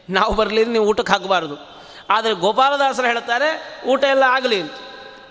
ನಾವು 0.10 0.34
ಬರಲಿ 0.34 0.66
ನೀವು 0.66 0.86
ಊಟಕ್ಕೆ 0.86 1.14
ಹಾಕಬಾರ್ದು. 1.14 1.74
ಆದರೆ 2.10 2.34
ಗೋಪಾಲದಾಸರು 2.34 3.08
ಹೇಳ್ತಾರೆ, 3.08 3.82
ಊಟ 3.88 4.04
ಎಲ್ಲ 4.04 4.24
ಆಗಲಿ 4.28 4.62
ಅಂತ. 4.62 4.74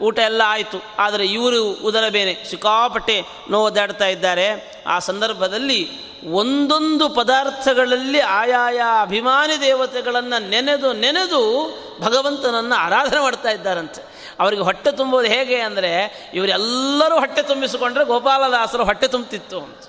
ಊಟ 0.02 0.18
ಎಲ್ಲ 0.18 0.42
ಆಯಿತು. 0.46 0.82
ಆದರೆ 0.98 1.26
ಇವರು 1.26 1.70
ಉದರ 1.70 2.04
ಬೇನೆ 2.08 2.44
ಸಿಕ್ಕಾಪಟ್ಟೆ 2.50 3.24
ನೋವುದಾಡ್ತಾ 3.50 4.06
ಇದ್ದಾರೆ. 4.06 4.74
ಆ 4.86 4.98
ಸಂದರ್ಭದಲ್ಲಿ 4.98 6.12
ಒಂದೊಂದು 6.26 7.08
ಪದಾರ್ಥಗಳಲ್ಲಿ 7.08 8.20
ಆಯಾಯ 8.20 8.80
ಅಭಿಮಾನಿ 9.00 9.60
ದೇವತೆಗಳನ್ನು 9.60 10.48
ನೆನೆದು 10.48 10.92
ನೆನೆದು 10.92 11.70
ಭಗವಂತನನ್ನು 12.00 12.74
ಆರಾಧನೆ 12.74 13.20
ಮಾಡ್ತಾ 13.20 13.50
ಇದ್ದಾರಂತೆ. 13.50 14.02
ಅವರಿಗೆ 14.40 14.62
ಹೊಟ್ಟೆ 14.62 14.96
ತುಂಬೋದು 14.96 15.28
ಹೇಗೆ 15.28 15.56
ಅಂದರೆ, 15.56 16.22
ಇವರೆಲ್ಲರೂ 16.34 17.18
ಹೊಟ್ಟೆ 17.18 17.42
ತುಂಬಿಸಿಕೊಂಡ್ರೆ 17.42 18.04
ಗೋಪಾಲದಾಸರು 18.04 18.84
ಹೊಟ್ಟೆ 18.84 19.08
ತುಂಬುತ್ತಿತ್ತು 19.08 19.60
ಅಂತ. 19.60 19.82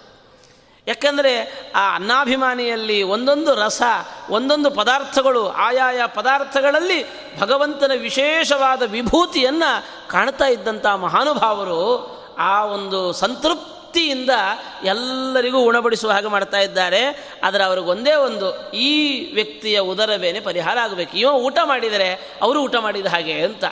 ಯಾಕೆಂದರೆ 0.88 1.62
ಆ 1.76 1.96
ಅನ್ನಾಭಿಮಾನಿಯಲ್ಲಿ 1.96 3.04
ಒಂದೊಂದು 3.04 3.56
ರಸ, 3.56 3.82
ಒಂದೊಂದು 4.30 4.72
ಪದಾರ್ಥಗಳು, 4.72 5.50
ಆಯಾಯ 5.50 6.02
ಪದಾರ್ಥಗಳಲ್ಲಿ 6.06 7.06
ಭಗವಂತನ 7.40 7.92
ವಿಶೇಷವಾದ 8.02 8.82
ವಿಭೂತಿಯನ್ನು 8.82 10.10
ಕಾಣ್ತಾ 10.10 10.46
ಇದ್ದಂಥ 10.46 10.86
ಮಹಾನುಭಾವರು 10.86 12.14
ಆ 12.38 12.66
ಒಂದು 12.66 13.14
ಸಂತೃಪ್ತಿಯಿಂದ 13.14 14.30
ಎಲ್ಲರಿಗೂ 14.84 15.60
ಉಣಬಡಿಸುವ 15.60 16.12
ಹಾಗೆ 16.12 16.28
ಮಾಡ್ತಾ 16.28 16.58
ಇದ್ದಾರೆ. 16.58 17.32
ಆದರೆ 17.44 17.64
ಅವ್ರಿಗೊಂದೇ 17.64 18.14
ಒಂದು, 18.14 18.72
ಈ 18.72 19.26
ವ್ಯಕ್ತಿಯ 19.34 19.80
ಉದರವೇನೆ 19.80 20.40
ಪರಿಹಾರ 20.40 20.78
ಆಗಬೇಕು. 20.80 21.18
ಇವ 21.18 21.30
ಊಟ 21.30 21.58
ಮಾಡಿದರೆ 21.66 22.38
ಅವರು 22.42 22.62
ಊಟ 22.62 22.76
ಮಾಡಿದ 22.76 23.06
ಹಾಗೆ 23.06 23.34
ಅಂತ. 23.34 23.64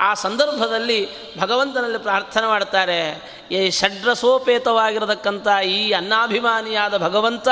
ಆ 0.00 0.14
ಸಂದರ್ಭದಲ್ಲಿ 0.14 1.08
ಭಗವಂತನಲ್ಲಿ 1.40 1.98
ಪ್ರಾರ್ಥನೆ 1.98 2.46
ಮಾಡ್ತಾರೆ. 2.46 3.35
ಈ 3.50 3.70
ಷಡ್ರಸೋಪೇತವಾಗಿರತಕ್ಕಂಥ 3.70 5.48
ಈ 5.64 5.92
ಅನ್ನಾಭಿಮಾನಿಯಾದ 5.92 6.96
ಭಗವಂತ 6.96 7.48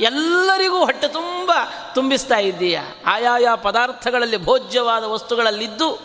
ಎಲ್ಲರಿಗೂ 0.00 0.78
ಹೊಟ್ಟೆ 0.78 1.08
ತುಂಬ 1.08 1.52
ತುಂಬಿಸ್ತಾ 1.94 2.36
ಇದ್ದೀಯ. 2.36 2.78
ಆಯಾಯ 3.06 3.46
ಪದಾರ್ಥಗಳಲ್ಲಿ 3.62 4.36
ಭೋಜ್ಯವಾದ 4.36 5.04
ವಸ್ತುಗಳಲ್ಲಿದ್ದು, 5.04 6.00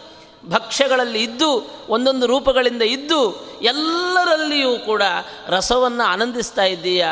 ಭಕ್ಷ್ಯಗಳಲ್ಲಿ 0.49 1.23
ಇದ್ದು, 1.23 1.69
ಒಂದೊಂದು 1.89 2.25
ರೂಪಗಳಿಂದ 2.25 2.81
ಇದ್ದು, 2.81 3.49
ಎಲ್ಲರಲ್ಲಿಯೂ 3.61 4.79
ಕೂಡ 4.79 5.01
ರಸವನ್ನು 5.47 6.03
ಆನಂದಿಸ್ತಾ 6.03 6.63
ಇದ್ದೀಯ. 6.63 7.05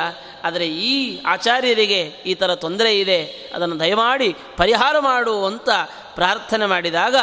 ಆದರೆ 0.43 0.67
ಈ 0.67 1.23
ಆಚಾರ್ಯರಿಗೆ 1.25 1.99
ಈ 1.99 2.33
ಥರ 2.33 2.55
ತೊಂದರೆ 2.55 2.99
ಇದೆ. 2.99 3.51
ಅದನ್ನು 3.55 3.79
ದಯಮಾಡಿ 3.79 4.35
ಪರಿಹಾರ 4.57 4.99
ಮಾಡು 4.99 5.45
ಅಂತ 5.45 5.69
ಪ್ರಾರ್ಥನೆ 6.15 6.65
ಮಾಡಿದಾಗ 6.65 7.15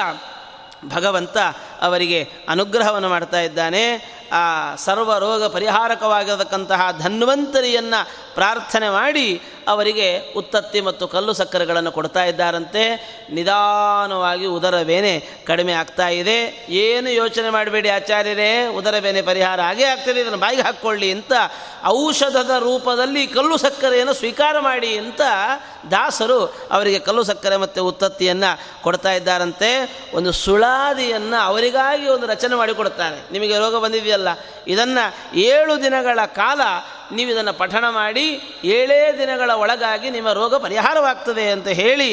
ಭಗವಂತ 0.95 1.37
ಅವರಿಗೆ 1.83 2.21
ಅನುಗ್ರಹವನ್ನು 2.49 3.09
ಮಾಡ್ತಾ 3.09 3.41
ಇದ್ದಾನೆ. 3.41 3.85
ಆ 4.33 4.75
ಸರ್ವ 4.77 5.19
ರೋಗ 5.19 5.45
ಪರಿಹಾರಕವಾಗಿರತಕ್ಕಂತಹ 5.47 6.81
ಧನ್ವಂತರಿಯನ್ನು 7.03 8.01
ಪ್ರಾರ್ಥನೆ 8.35 8.89
ಮಾಡಿ 8.89 9.41
ಅವರಿಗೆ 9.69 10.09
ಉತ್ತತ್ತಿ 10.37 10.81
ಮತ್ತು 10.81 11.09
ಕಲ್ಲು 11.09 11.33
ಸಕ್ಕರೆಗಳನ್ನು 11.33 11.93
ಕೊಡ್ತಾ 11.93 12.25
ಇದ್ದಾರಂತೆ. 12.25 12.83
ನಿಧಾನವಾಗಿ 13.31 14.47
ಉದರವೇನೆ 14.47 15.15
ಕಡಿಮೆ 15.47 15.73
ಆಗ್ತಾ 15.73 16.09
ಇದೆ. 16.09 16.67
ಏನು 16.71 17.11
ಯೋಚನೆ 17.11 17.51
ಮಾಡಬೇಡಿ 17.51 17.89
ಆಚಾರ್ಯರೇ, 17.89 18.67
ಉದರ 18.67 18.95
ಬೇನೆ 18.99 19.23
ಪರಿಹಾರ 19.23 19.61
ಆಗೇ 19.61 19.85
ಆಗ್ತದೆ, 19.85 20.21
ಇದನ್ನು 20.21 20.39
ಬಾಯಿಗೆ 20.39 20.63
ಹಾಕ್ಕೊಳ್ಳಿ 20.63 21.13
ಅಂತ 21.13 21.33
ಔಷಧದ 21.85 22.51
ರೂಪದಲ್ಲಿ 22.51 23.27
ಕಲ್ಲು 23.27 23.57
ಸಕ್ಕರೆಯನ್ನು 23.57 24.15
ಸ್ವೀಕಾರ 24.15 24.61
ಮಾಡಿ 24.61 24.99
ಅಂತ 24.99 25.21
ದಾಸರು 25.91 26.39
ಅವರಿಗೆ 26.47 26.99
ಕಲ್ಲು 26.99 27.25
ಸಕ್ಕರೆ 27.25 27.57
ಮತ್ತು 27.57 27.87
ಉತ್ತತ್ತಿಯನ್ನು 27.87 28.83
ಕೊಡ್ತಾ 28.83 29.13
ಇದ್ದಾರಂತೆ. 29.13 29.71
ಒಂದು 30.15 30.33
ಸುಳಾದಿಯನ್ನು 30.33 31.45
ಅವರಿಗಾಗಿ 31.69 32.07
ಒಂದು 32.09 32.27
ರಚನೆ 32.27 32.55
ಮಾಡಿಕೊಡುತ್ತಾನೆ 32.55 33.33
ನಿಮಗೆ 33.33 33.59
ರೋಗ 33.59 33.77
ಬಂದಿದೆಯಲ್ಲ? 33.77 34.29
ಇದನ್ನು 34.67 35.05
ಏಳು 35.37 35.83
ದಿನಗಳ 35.83 36.21
ಕಾಲ 36.25 36.61
ನೀವು 37.13 37.31
ಇದನ್ನು 37.31 37.53
ಪಠಣ 37.53 37.85
ಮಾಡಿ, 37.91 38.25
ಏಳೇ 38.65 38.99
ದಿನಗಳ 39.19 39.51
ಒಳಗಾಗಿ 39.51 40.09
ನಿಮ್ಮ 40.11 40.33
ರೋಗ 40.33 40.55
ಪರಿಹಾರವಾಗ್ತದೆ 40.55 41.45
ಅಂತ 41.51 41.69
ಹೇಳಿ, 41.69 42.11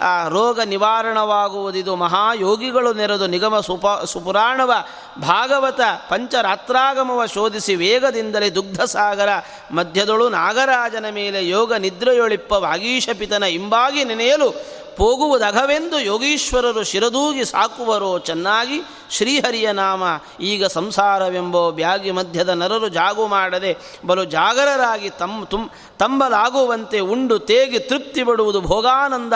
ಆ 0.00 0.28
ರೋಗ 0.28 0.60
ನಿವಾರಣವಾಗುವುದಿದು 0.60 1.96
ಮಹಾಯೋಗಿಗಳು 1.96 2.92
ನೆರೆದು 2.92 3.26
ನಿಗಮ 3.26 3.60
ಸುಪ, 3.60 3.86
ಸುಪುರಾಣವ 4.04 4.72
ಭಾಗವತ 5.18 5.80
ಪಂಚರಾತ್ರಾಗಮವ 6.08 7.26
ಶೋಧಿಸಿ 7.26 7.74
ವೇಗದಿಂದಲೇ 7.74 8.50
ದುಗ್ಧಸಾಗರ, 8.50 9.28
ಮಧ್ಯದೊಳು 9.70 10.28
ನಾಗರಾಜನ 10.28 11.08
ಮೇಲೆ 11.10 11.48
ಯೋಗ 11.48 11.72
ನಿದ್ರೆಯೊಳಿಪ್ಪ 11.74 12.52
ವಾಗೀಶಪಿತನ 12.52 13.42
ಇಂಬಾಗಿ 13.42 14.04
ನೆನೆಯಲು 14.04 14.50
ಹೋಗುವುದಘವೆಂದು 14.98 16.00
ಯೋಗೀಶ್ವರರು 16.00 16.82
ಶಿರದೂಗಿ 16.82 17.44
ಸಾಕುವರೋ 17.44 18.18
ಚೆನ್ನಾಗಿ 18.18 18.80
ಶ್ರೀಹರಿಯ 19.10 19.72
ನಾಮ. 19.72 20.02
ಈಗ 20.40 20.66
ಸಂಸಾರವೆಂಬೋ 20.66 21.70
ಬ್ಯಾಗಿ 21.70 22.10
ಮಧ್ಯದ 22.10 22.48
ನರರು 22.48 22.88
ಜಾಗು 22.88 23.26
ಮಾಡದೆ 23.26 23.76
ಬಲು 24.06 24.24
ಜಾಗರರಾಗಿ 24.24 25.10
ತಮ್ಮ 25.10 25.44
ತುಂ 25.44 25.70
ತಂಬಲಾಗುವಂತೆ 26.02 27.00
ಉಂಡು 27.00 27.38
ತೇಗಿ 27.38 27.78
ತೃಪ್ತಿ 27.78 28.24
ಪಡುವುದು 28.24 28.60
ಭೋಗಾನಂದ. 28.60 29.32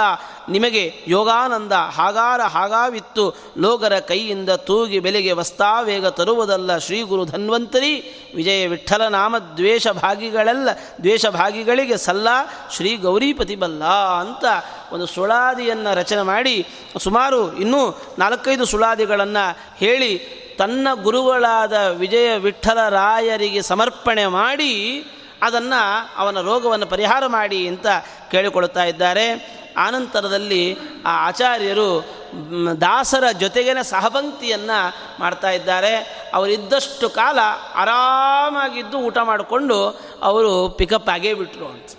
ನಿಮಗೆ 0.48 0.82
ಯೋಗಾನಂದ 1.08 1.72
ಹಾಗಾರ 1.72 2.40
ಹಾಗಾವಿತ್ತು. 2.40 3.24
ಲೋಗರ 3.58 3.98
ಕೈಯಿಂದ 3.98 4.50
ತೂಗಿ 4.50 4.98
ಬೆಲೆಗೆ 4.98 5.32
ವಸ್ತಾವೇಗ 5.32 6.06
ತರುವುದಲ್ಲ 6.06 6.78
ಶ್ರೀ 6.78 7.02
ಗುರು 7.02 7.24
ಧನ್ವಂತರಿ. 7.24 7.92
ವಿಜಯ 8.36 8.66
ವಿಠಲ 8.66 9.08
ನಾಮ 9.08 9.38
ದ್ವೇಷ 9.38 9.86
ದ್ವೇಷಭಾಗಿಗಳಿಗೆ 9.86 10.96
ದ್ವೇಷ 11.02 11.26
ಭಾಗಿಗಳಿಗೆ 11.26 11.96
ಸಲ್ಲ 11.96 12.28
ಶ್ರೀ 12.72 12.96
ಗೌರಿಪತಿ 12.96 13.56
ಬಲ್ಲ 13.56 13.84
ಅಂತ 14.20 14.44
ಒಂದು 14.92 15.06
ಸುಳಾದಿಯನ್ನು 15.06 15.94
ರಚನೆ 15.94 16.22
ಮಾಡಿ 16.22 16.66
ಸುಮಾರು 16.98 17.56
ಇನ್ನೂ 17.56 17.82
ನಾಲ್ಕೈದು 18.18 18.64
ಸುಳಾದಿಗಳನ್ನು 18.64 19.44
ಹೇಳಿ 19.76 20.12
ತನ್ನ 20.58 20.88
ಗುರುಗಳಾದ 21.02 21.72
ವಿಜಯ 21.72 22.36
ವಿಠಲ 22.36 22.88
ರಾಯರಿಗೆ 22.88 23.62
ಸಮರ್ಪಣೆ 23.62 24.26
ಮಾಡಿ 24.26 24.72
ಅದನ್ನು 25.42 26.10
ಅವನ 26.16 26.40
ರೋಗವನ್ನು 26.40 26.86
ಪರಿಹಾರ 26.86 27.26
ಮಾಡಿ 27.26 27.68
ಅಂತ 27.68 27.86
ಕೇಳಿಕೊಳ್ಳುತ್ತಾ 28.30 28.84
ಇದ್ದಾರೆ. 28.84 29.56
ಆನಂತರದಲ್ಲಿ 29.78 30.76
ಆ 31.06 31.26
ಆಚಾರ್ಯರು 31.26 32.04
ದಾಸರ 32.80 33.24
ಜೊತೆಗೇನೆ 33.40 33.82
ಸಹಪಂಕ್ತಿಯನ್ನು 33.82 34.94
ಮಾಡ್ತಾ 35.20 35.50
ಇದ್ದಾರೆ. 35.50 35.96
ಅವರಿದ್ದಷ್ಟು 36.34 37.08
ಕಾಲ 37.08 37.38
ಆರಾಮಾಗಿದ್ದು 37.74 38.98
ಊಟ 38.98 39.18
ಮಾಡಿಕೊಂಡು 39.18 40.00
ಅವರು 40.22 40.68
ಪಿಕಪ್ 40.68 41.08
ಆಗೇ 41.08 41.34
ಬಿಟ್ಟರು 41.34 41.66
ಅಂತ. 41.66 41.90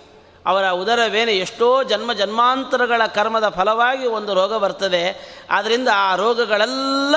ಅವರ 0.46 0.68
ಉದರವೇನೆ 0.70 1.32
ಎಷ್ಟೋ 1.32 1.82
ಜನ್ಮ 1.82 2.12
ಜನ್ಮಾಂತರಗಳ 2.12 3.06
ಕರ್ಮದ 3.06 3.48
ಫಲವಾಗಿ 3.48 4.06
ಒಂದು 4.06 4.34
ರೋಗ 4.34 4.56
ಬರ್ತದೆ. 4.56 5.34
ಆದ್ದರಿಂದ 5.50 5.88
ಆ 5.94 6.16
ರೋಗಗಳೆಲ್ಲ 6.16 7.14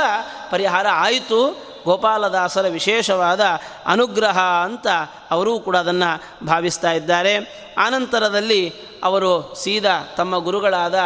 ಪರಿಹಾರ 0.52 0.88
ಆಯಿತು. 0.92 1.71
ಗೋಪಾಲದಾಸರ 1.86 2.68
ವಿಶೇಷವಾದ 2.68 3.42
ಅನುಗ್ರಹ 3.86 4.40
ಅಂತ 4.40 4.88
ಅವರೂ 5.32 5.60
ಕೂಡ 5.60 5.78
ಅದನ್ನು 5.78 6.46
ಭಾವಿಸ್ತಾ 6.46 6.92
ಇದ್ದಾರೆ. 6.92 7.36
ಆನಂತರದಲ್ಲಿ 7.78 8.74
ಅವರು 9.04 9.56
ಸೀದಾ 9.56 10.14
ತಮ್ಮ 10.18 10.38
ಗುರುಗಳಾದ 10.38 11.00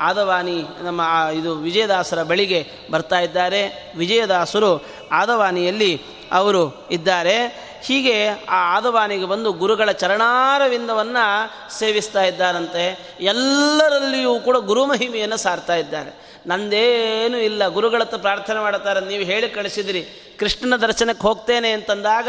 ಆದವಾನಿ 0.00 0.64
ನಮ್ಮ 0.82 1.00
ಇದು 1.32 1.54
ವಿಜಯದಾಸರ 1.54 2.22
ಬಳಿಗೆ 2.22 2.66
ಬರ್ತಾ 2.90 3.20
ಇದ್ದಾರೆ. 3.20 3.92
ವಿಜಯದಾಸರು 3.96 4.84
ಆದವಾನಿಯಲ್ಲಿ 5.12 6.02
ಅವರು 6.32 6.88
ಇದ್ದಾರೆ. 6.90 7.72
ಹೀಗೆ 7.82 8.28
ಆ 8.28 8.76
ಆದವಾನಿಗೆ 8.76 9.26
ಬಂದು 9.26 9.52
ಗುರುಗಳ 9.52 9.90
ಚರಣಾರವಿಂದವನ್ನು 9.90 11.78
ಸೇವಿಸ್ತಾ 11.78 12.22
ಇದ್ದಾರಂತೆ. 12.22 13.16
ಎಲ್ಲರಲ್ಲಿಯೂ 13.20 14.40
ಕೂಡ 14.40 14.56
ಗುರುಮಹಿಮೆಯನ್ನು 14.56 15.36
ಸಾರ್ತಾ 15.36 15.74
ಇದ್ದಾರೆ. 15.74 16.21
ನಂದೇನೂ 16.46 17.38
ಇಲ್ಲ. 17.38 17.68
ಗುರುಗಳತ್ತ 17.68 18.14
ಪ್ರಾರ್ಥನೆ 18.14 18.60
ಮಾಡುತ್ತಾರೆ. 18.60 19.00
ನೀವು 19.00 19.24
ಹೇಳಿ 19.24 19.48
ಕಳಿಸಿದಿರಿ. 19.48 20.08
ಕೃಷ್ಣನ 20.38 20.76
ದರ್ಶನಕ್ಕೆ 20.76 21.22
ಹೋಗ್ತೇನೆ 21.22 21.70
ಅಂತಂದಾಗ 21.70 22.28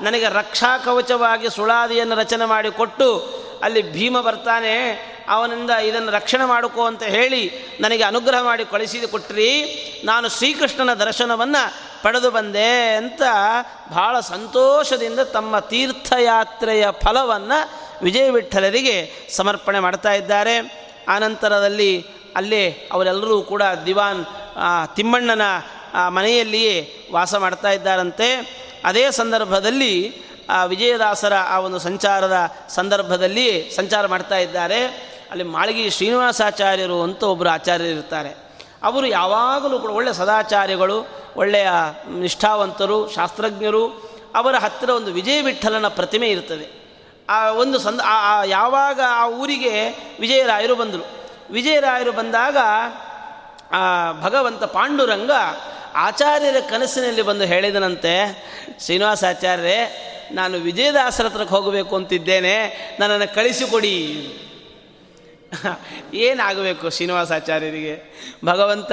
ನನಗೆ 0.00 0.28
ರಕ್ಷಾ 0.28 0.78
ಕವಚವಾಗಿ 0.78 1.50
ಸುಳಾದಿಯನ್ನು 1.50 2.14
ರಚನೆ 2.14 2.44
ಮಾಡಿಕೊಟ್ಟು 2.44 3.40
ಅಲ್ಲಿ 3.62 3.92
ಭೀಮ 3.92 4.20
ಬರ್ತಾನೆ. 4.20 5.10
ಅವನಿಂದ 5.28 5.70
ಇದನ್ನು 5.70 6.10
ರಕ್ಷಣೆ 6.12 6.44
ಮಾಡಿಕೋ 6.44 6.84
ಅಂತ 6.84 7.02
ಹೇಳಿ 7.02 7.52
ನನಗೆ 7.80 8.02
ಅನುಗ್ರಹ 8.02 8.42
ಮಾಡಿ 8.42 8.64
ಕಳಿಸಿದ 8.64 9.04
ಕೊಟ್ರಿ. 9.04 9.50
ನಾನು 10.04 10.28
ಶ್ರೀಕೃಷ್ಣನ 10.28 10.94
ದರ್ಶನವನ್ನು 10.94 11.74
ಪಡೆದು 12.02 12.30
ಬಂದೆ 12.30 12.94
ಅಂತ 12.96 13.22
ಬಹಳ 13.90 14.20
ಸಂತೋಷದಿಂದ 14.20 15.20
ತಮ್ಮ 15.20 15.58
ತೀರ್ಥಯಾತ್ರೆಯ 15.58 16.86
ಫಲವನ್ನು 17.04 17.70
ವಿಜಯ 18.02 18.30
ವಿಠಲರಿಗೆ 18.30 19.12
ಸಮರ್ಪಣೆ 19.30 19.80
ಮಾಡ್ತಾ 19.80 20.12
ಇದ್ದಾರೆ. 20.12 20.80
ಆನಂತರದಲ್ಲಿ 21.08 22.06
ಅಲ್ಲೇ 22.36 22.88
ಅವರೆಲ್ಲರೂ 22.92 23.42
ಕೂಡ 23.42 23.62
ದಿವಾನ್ 23.86 24.26
ತಿಮ್ಮಣ್ಣನ 24.96 25.42
ಮನೆಯಲ್ಲಿಯೇ 26.08 27.08
ವಾಸ 27.12 27.34
ಮಾಡ್ತಾ 27.34 27.70
ಇದ್ದಾರಂತೆ. 27.70 28.60
ಅದೇ 28.84 29.10
ಸಂದರ್ಭದಲ್ಲಿ, 29.10 30.22
ಆ, 30.50 30.64
ವಿಜಯದಾಸರ 30.64 31.32
ಆ 31.34 31.58
ಒಂದು 31.58 31.78
ಸಂಚಾರದ 31.78 32.56
ಸಂದರ್ಭದಲ್ಲಿ 32.68 33.70
ಸಂಚಾರ 33.76 34.06
ಮಾಡ್ತಾ 34.06 34.38
ಇದ್ದಾರೆ. 34.38 34.84
ಅಲ್ಲಿ 35.30 35.44
ಮಾಳಗಿ 35.44 35.90
ಶ್ರೀನಿವಾಸಾಚಾರ್ಯರು 35.90 37.02
ಅಂತ 37.02 37.22
ಒಬ್ಬರು 37.22 37.48
ಆಚಾರ್ಯರಿರ್ತಾರೆ 37.48 38.36
ಅವರು 38.82 39.06
ಯಾವಾಗಲೂ 39.06 39.78
ಕೂಡ 39.78 39.90
ಒಳ್ಳೆಯ 39.90 40.14
ಸದಾಚಾರ್ಯಗಳು, 40.14 41.08
ಒಳ್ಳೆಯ 41.36 41.68
ನಿಷ್ಠಾವಂತರು, 42.18 43.10
ಶಾಸ್ತ್ರಜ್ಞರು. 43.10 43.88
ಅವರ 44.34 44.54
ಹತ್ತಿರ 44.54 44.90
ಒಂದು 44.90 45.12
ವಿಜಯ 45.12 45.40
ವಿಠಲನ 45.40 45.88
ಪ್ರತಿಮೆ 45.88 46.28
ಇರ್ತದೆ. 46.28 46.80
ಆ 47.28 47.50
ಒಂದು 47.50 47.78
ಸಂದ 47.78 48.00
ಯಾವಾಗ 48.44 49.00
ಆ 49.08 49.28
ಊರಿಗೆ 49.28 49.90
ವಿಜಯರಾಯರು 50.20 50.74
ಬಂದರು 50.74 51.19
ವಿಜಯರಾಯರು 51.50 52.12
ಬಂದಾಗ, 52.12 52.56
ಆ 53.70 54.12
ಭಗವಂತ 54.12 54.64
ಪಾಂಡುರಂಗ 54.64 55.30
ಆಚಾರ್ಯರ 55.94 56.56
ಕನಸಿನಲ್ಲಿ 56.70 57.22
ಬಂದು 57.22 57.44
ಹೇಳಿದನಂತೆ 57.44 58.42
ಶ್ರೀನಿವಾಸಾಚಾರ್ಯರೇ 58.84 60.06
ನಾನು 60.32 60.58
ವಿಜಯದಾಸರ 60.58 61.26
ಹತ್ರಕ್ಕೆ 61.26 61.54
ಹೋಗಬೇಕು 61.54 61.96
ಅಂತಿದ್ದೇನೆ, 61.96 62.66
ನನ್ನನ್ನು 63.00 63.34
ಕಳಿಸಿಕೊಡಿ. 63.34 64.28
ಏನಾಗಬೇಕು 66.14 66.90
ಶ್ರೀನಿವಾಸಾಚಾರ್ಯರಿಗೆ 66.90 68.02
ಭಗವಂತ, 68.44 68.92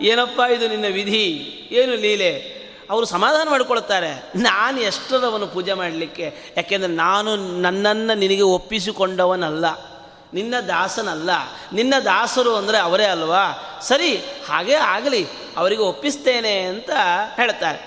ಏನಪ್ಪ 0.00 0.40
ಇದು 0.52 0.68
ನಿನ್ನ 0.68 0.84
ವಿಧಿ? 0.92 1.24
ಏನು 1.70 1.96
ಲೀಲೆ? 1.96 2.64
ಅವರು 2.90 3.06
ಸಮಾಧಾನ 3.06 3.48
ಮಾಡಿಕೊಳ್ತಾರೆ. 3.50 4.32
ನಾನು 4.36 4.80
ಎಷ್ಟರವನು 4.80 5.46
ಪೂಜೆ 5.46 5.72
ಮಾಡಲಿಕ್ಕೆ? 5.72 6.34
ಯಾಕೆಂದರೆ 6.56 6.88
ನಾನು 6.88 7.36
ನನ್ನನ್ನು 7.36 8.14
ನಿನಗೆ 8.14 8.42
ಒಪ್ಪಿಸಿಕೊಂಡವನಲ್ಲ. 8.42 9.93
ನಿನ್ನ 10.34 10.54
ದಾಸನಲ್ಲ. 10.68 11.30
ನಿನ್ನ 11.72 11.94
ದಾಸರು 12.04 12.52
ಅಂದರೆ 12.56 12.78
ಅವರೇ 12.78 13.06
ಅಲ್ವಾ? 13.06 13.44
ಸರಿ, 13.82 14.12
ಹಾಗೇ 14.48 14.74
ಆಗಲಿ. 14.74 15.26
ಅವರಿಗೆ 15.56 15.82
ಒಪ್ಪಿಸ್ತೇನೆ 15.82 16.54
ಅಂತ 16.60 16.90
ಹೇಳ್ತಾರೆ. 17.36 17.80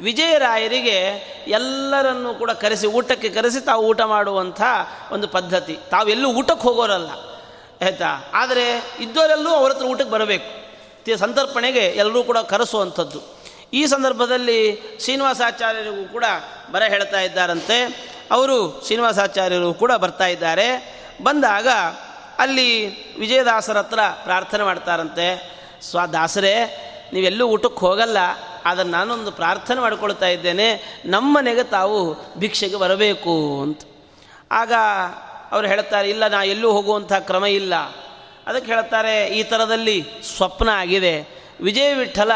ವಿಜಯರಾಯರಿಗೆ 0.00 0.98
ಎಲ್ಲರನ್ನೂ 1.48 2.34
ಕೂಡ 2.34 2.50
ಕರೆಸಿ, 2.50 2.86
ಊಟಕ್ಕೆ 2.86 3.28
ಕರೆಸಿ 3.28 3.60
ತಾವು 3.60 3.82
ಊಟ 3.86 4.00
ಮಾಡುವಂಥ 4.00 4.62
ಒಂದು 5.12 5.28
ಪದ್ಧತಿ. 5.28 5.78
ತಾವೆಲ್ಲೂ 5.90 6.28
ಊಟಕ್ಕೆ 6.30 6.62
ಹೋಗೋರಲ್ಲ, 6.62 7.10
ಆಯಿತಾ? 7.82 8.10
ಆದರೆ 8.34 8.64
ಇದ್ದವರೆಲ್ಲೂ 9.00 9.50
ಅವ್ರ 9.50 9.72
ಹತ್ರ 9.72 9.86
ಊಟಕ್ಕೆ 9.86 10.10
ಬರಬೇಕು. 10.10 10.48
ಸಂತರ್ಪಣೆಗೆ 11.18 11.84
ಎಲ್ಲರೂ 11.96 12.22
ಕೂಡ 12.22 12.38
ಕರೆಸುವಂಥದ್ದು. 12.38 13.20
ಈ 13.72 13.86
ಸಂದರ್ಭದಲ್ಲಿ 13.86 14.58
ಶ್ರೀನಿವಾಸಾಚಾರ್ಯರಿಗೂ 15.00 16.04
ಕೂಡ 16.08 16.24
ಬರ 16.72 16.82
ಹೇಳ್ತಾ 16.82 17.20
ಇದ್ದಾರಂತೆ. 17.20 17.76
ಅವರು 18.30 18.82
ಶ್ರೀನಿವಾಸಾಚಾರ್ಯರು 18.84 19.74
ಕೂಡ 19.74 19.92
ಬರ್ತಾ 19.92 20.26
ಇದ್ದಾರೆ. 20.26 20.68
ಬಂದಾಗ 21.22 21.68
ಅಲ್ಲಿ 22.38 22.68
ವಿಜಯದಾಸರ 23.18 23.78
ಹತ್ರ 23.78 23.98
ಪ್ರಾರ್ಥನೆ 24.24 24.64
ಮಾಡ್ತಾರಂತೆ 24.64 25.26
ಸ್ವಾದಾಸರೇ 25.82 26.54
ನೀವೆಲ್ಲೂ 27.12 27.44
ಊಟಕ್ಕೆ 27.46 27.80
ಹೋಗಲ್ಲ, 27.80 28.18
ಆದರೆ 28.64 28.88
ನಾನೊಂದು 28.88 29.30
ಪ್ರಾರ್ಥನೆ 29.32 29.80
ಮಾಡ್ಕೊಳ್ತಾ 29.80 30.26
ಇದ್ದೇನೆ, 30.26 30.68
ನಮ್ಮನೆಗೆ 31.06 31.62
ತಾವು 31.62 31.98
ಭಿಕ್ಷೆಗೆ 32.38 32.76
ಬರಬೇಕು 32.76 33.62
ಅಂತ. 33.62 33.80
ಆಗ 34.52 34.72
ಅವರು 35.52 35.66
ಹೇಳ್ತಾರೆ, 35.66 36.10
ಇಲ್ಲ, 36.10 36.28
ನಾ 36.28 36.42
ಎಲ್ಲೂ 36.42 36.72
ಹೋಗುವಂಥ 36.72 37.12
ಕ್ರಮ 37.12 37.44
ಇಲ್ಲ. 37.44 37.74
ಅದಕ್ಕೆ 38.46 38.72
ಹೇಳ್ತಾರೆ, 38.72 39.26
ಈ 39.26 39.42
ಥರದಲ್ಲಿ 39.42 40.04
ಸ್ವಪ್ನ 40.36 40.68
ಆಗಿದೆ 40.68 41.39
ವಿಜಯ 41.62 41.94
ವಿಠಲ, 41.94 42.30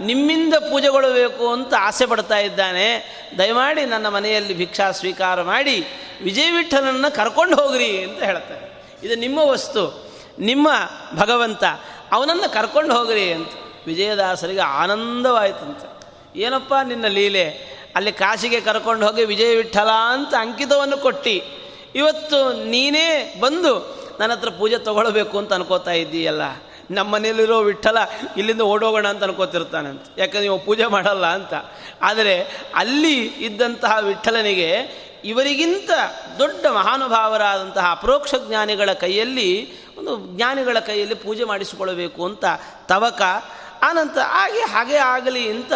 ನಿಮ್ಮಿಂದ 0.00 0.54
ಪೂಜೆಗೊಳ್ಳಬೇಕು 0.54 1.52
ಅಂತ 1.52 1.74
ಆಸೆ 1.78 2.06
ಪಡ್ತಾ 2.06 2.38
ಇದ್ದಾನೆ. 2.38 3.18
ದಯಮಾಡಿ 3.38 3.84
ನನ್ನ 3.84 4.08
ಮನೆಯಲ್ಲಿ 4.08 4.54
ಭಿಕ್ಷಾ 4.54 4.90
ಸ್ವೀಕಾರ 4.90 5.42
ಮಾಡಿ, 5.42 5.84
ವಿಜಯ 6.22 6.50
ವಿಠಲನ್ನು 6.50 7.14
ಕರ್ಕೊಂಡು 7.14 7.56
ಹೋಗ್ರಿ 7.56 8.02
ಅಂತ 8.02 8.22
ಹೇಳ್ತಾರೆ. 8.22 8.84
ಇದು 9.02 9.14
ನಿಮ್ಮ 9.14 9.38
ವಸ್ತು, 9.38 10.12
ನಿಮ್ಮ 10.38 10.68
ಭಗವಂತ, 11.14 11.64
ಅವನನ್ನು 12.12 12.52
ಕರ್ಕೊಂಡು 12.52 12.98
ಹೋಗ್ರಿ 12.98 13.32
ಅಂತ. 13.32 13.48
ವಿಜಯದಾಸರಿಗೆ 13.86 14.60
ಆನಂದವಾಯಿತಂತೆ. 14.60 15.98
ಏನಪ್ಪ 16.40 16.74
ನಿನ್ನ 16.84 17.06
ಲೀಲೆ? 17.06 17.78
ಅಲ್ಲಿ 17.96 18.12
ಕಾಶಿಗೆ 18.12 18.60
ಕರ್ಕೊಂಡು 18.60 19.06
ಹೋಗಿ 19.06 19.24
ವಿಜಯ 19.24 19.56
ವಿಠಲ 19.56 19.88
ಅಂತ 20.12 20.34
ಅಂಕಿತವನ್ನು 20.34 20.96
ಕೊಟ್ಟು. 20.96 21.30
ಇವತ್ತು 21.94 22.64
ನೀನೇ 22.64 23.36
ಬಂದು 23.40 23.98
ನನ್ನ 24.20 24.32
ಹತ್ರ 24.32 24.50
ಪೂಜೆ 24.50 24.78
ತೊಗೊಳ್ಬೇಕು 24.78 25.38
ಅಂತ 25.38 25.52
ಅನ್ಕೋತಾ 25.52 25.90
ಇದ್ದೀಯಲ್ಲ. 25.90 26.42
ನಮ್ಮ 26.90 27.14
ಮನೇಲಿರೋ 27.14 27.60
ವಿಠಲ 27.60 27.98
ಇಲ್ಲಿಂದ 28.36 28.60
ಓಡೋಗೋಣ 28.60 29.08
ಅಂತ 29.08 29.22
ಅನ್ಕೋತಿರ್ತಾನೆ 29.22 29.88
ಅಂತ. 29.88 30.02
ಯಾಕಂದ್ರೆ 30.18 30.40
ನೀವು 30.40 30.58
ಪೂಜೆ 30.58 30.86
ಮಾಡಲ್ಲ 30.86 31.26
ಅಂತ. 31.26 31.54
ಆದರೆ 32.02 32.42
ಅಲ್ಲಿ 32.74 33.26
ಇದ್ದಂತಹ 33.26 33.96
ವಿಠಲನಿಗೆ 34.00 34.72
ಇವರಿಗಿಂತ 35.24 35.90
ದೊಡ್ಡ 36.38 36.66
ಮಹಾನುಭಾವರಾದಂತಹ 36.66 37.86
ಅಪರೋಕ್ಷ 37.90 38.34
ಜ್ಞಾನಿಗಳ 38.48 38.92
ಕೈಯಲ್ಲಿ, 38.92 39.70
ಒಂದು 39.98 40.36
ಜ್ಞಾನಿಗಳ 40.36 40.78
ಕೈಯಲ್ಲಿ 40.78 41.14
ಪೂಜೆ 41.14 41.44
ಮಾಡಿಸಿಕೊಳ್ಳಬೇಕು 41.44 42.24
ಅಂತ 42.24 42.44
ತವಕ 42.88 43.22
ಆನಂತರ 43.82 44.20
ಹಾಗೆ 44.20 44.60
ಹಾಗೆ 44.60 44.96
ಆಗಲಿ 44.96 45.48
ಅಂತ 45.50 45.72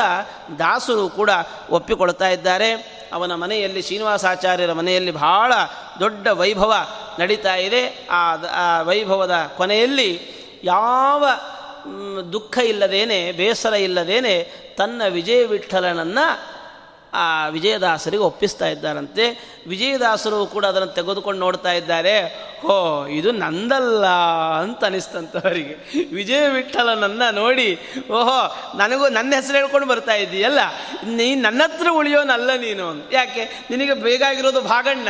ದಾಸರು 0.59 1.09
ಕೂಡ 1.09 1.31
ಒಪ್ಪಿಕೊಳ್ತಾ 1.71 2.29
ಇದ್ದಾರೆ. 2.29 2.73
ಅವನ 3.13 3.35
ಮನೆಯಲ್ಲಿ, 3.35 3.83
ಶ್ರೀನಿವಾಸಾಚಾರ್ಯರ 3.83 4.73
ಮನೆಯಲ್ಲಿ 4.73 5.11
ಬಹಳ 5.11 5.53
ದೊಡ್ಡ 6.01 6.27
ವೈಭವ 6.27 6.75
ನಡೀತಾ 7.19 7.55
ಇದೆ. 7.55 8.09
ಆ 8.11 8.35
ವೈಭವದ 8.83 9.53
ಕೊನೆಯಲ್ಲಿ 9.57 10.42
ಯಾವ 10.65 11.25
ದುಃಖ 12.33 12.59
ಇಲ್ಲದೇನೆ, 12.59 13.33
ಬೇಸರ 13.33 13.73
ಇಲ್ಲದೇನೆ 13.73 14.35
ತನ್ನ 14.79 15.03
ವಿಜಯ 15.09 15.45
ವಿಠಲನನ್ನು 15.45 16.53
ಆ 17.15 17.47
ವಿಜಯದಾಸರಿಗೆ 17.47 18.23
ಒಪ್ಪಿಸ್ತಾ 18.23 18.67
ಇದ್ದಾರಂತೆ. 18.67 19.25
ವಿಜಯದಾಸರು 19.69 20.47
ಕೂಡ 20.47 20.65
ಅದನ್ನು 20.65 20.89
ತೆಗೆದುಕೊಂಡು 20.89 21.41
ನೋಡ್ತಾ 21.41 21.73
ಇದ್ದಾರೆ. 21.73 22.43
ಓ 22.67 23.07
ಇದು 23.07 23.33
ನಂದಲ್ಲ 23.33 24.07
ಅಂತ 24.61 24.85
ಅನಿಸ್ತಂಥವರಿಗೆ 24.85 25.75
ವಿಜಯ 26.15 26.49
ವಿಠಲನನ್ನು 26.49 27.35
ನೋಡಿ, 27.35 27.79
ಓಹೋ, 28.13 28.41
ನನಗೂ 28.79 29.09
ನನ್ನ 29.09 29.35
ಹೆಸರು 29.35 29.57
ಹೇಳ್ಕೊಂಡು 29.57 29.89
ಬರ್ತಾ 29.89 30.15
ಇದ್ದೀಯಲ್ಲ 30.15 30.59
ನೀ 31.07 31.35
ನನ್ನ 31.35 31.63
ಹತ್ರ 31.65 31.87
ಉಳಿಯೋನಲ್ಲ 31.91 32.51
ನೀನು 32.57 33.11
ಯಾಕೆ? 33.13 33.67
ನಿನಗೆ 33.71 33.95
ಬೇಕಾಗಿರೋದು 33.95 34.61
ಭಾಗಣ್ಣ. 34.61 35.09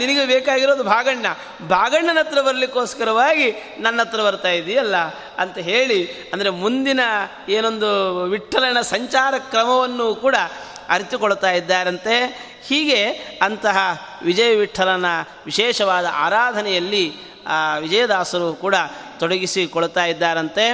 ನಿನಗೆ 0.00 0.24
ಬೇಕಾಗಿರೋದು 0.26 0.84
ಭಾಗಣ್ಣ. 0.84 1.26
ಭಾಗಣ್ಣನ 1.68 2.18
ಹತ್ರ 2.18 2.40
ಬರಲಿಕ್ಕೋಸ್ಕರವಾಗಿ 2.40 3.48
ನನ್ನ 3.84 4.00
ಹತ್ರ 4.00 4.20
ಬರ್ತಾ 4.22 4.52
ಇದೆಯಲ್ಲ 4.60 4.96
ಅಂತ 5.42 5.56
ಹೇಳಿ, 5.70 6.00
ಅಂದರೆ 6.32 6.50
ಮುಂದಿನ 6.62 7.00
ಏನೊಂದು 7.56 7.90
ವಿಠಲನ 8.34 8.80
ಸಂಚಾರ 8.94 9.34
ಕ್ರಮವನ್ನು 9.52 10.06
ಕೂಡ 10.24 10.36
ಅರಿತುಕೊಳ್ತಾ 10.88 11.50
ಇದ್ದಾರಂತೆ. 11.50 12.14
ಹೀಗೆ 12.68 13.00
ಅಂತಹ 13.42 13.76
ವಿಜಯ 14.22 14.52
ವಿಠಲನ 14.54 15.08
ವಿಶೇಷವಾದ 15.46 16.06
ಆರಾಧನೆಯಲ್ಲಿ 16.24 17.04
ವಿಜಯದಾಸರು 17.80 18.48
ಕೂಡ 18.64 18.76
ತೊಡಗಿಸಿಕೊಳ್ತಾ 19.20 20.04
ಇದ್ದಾರಂತೆ. 20.04 20.64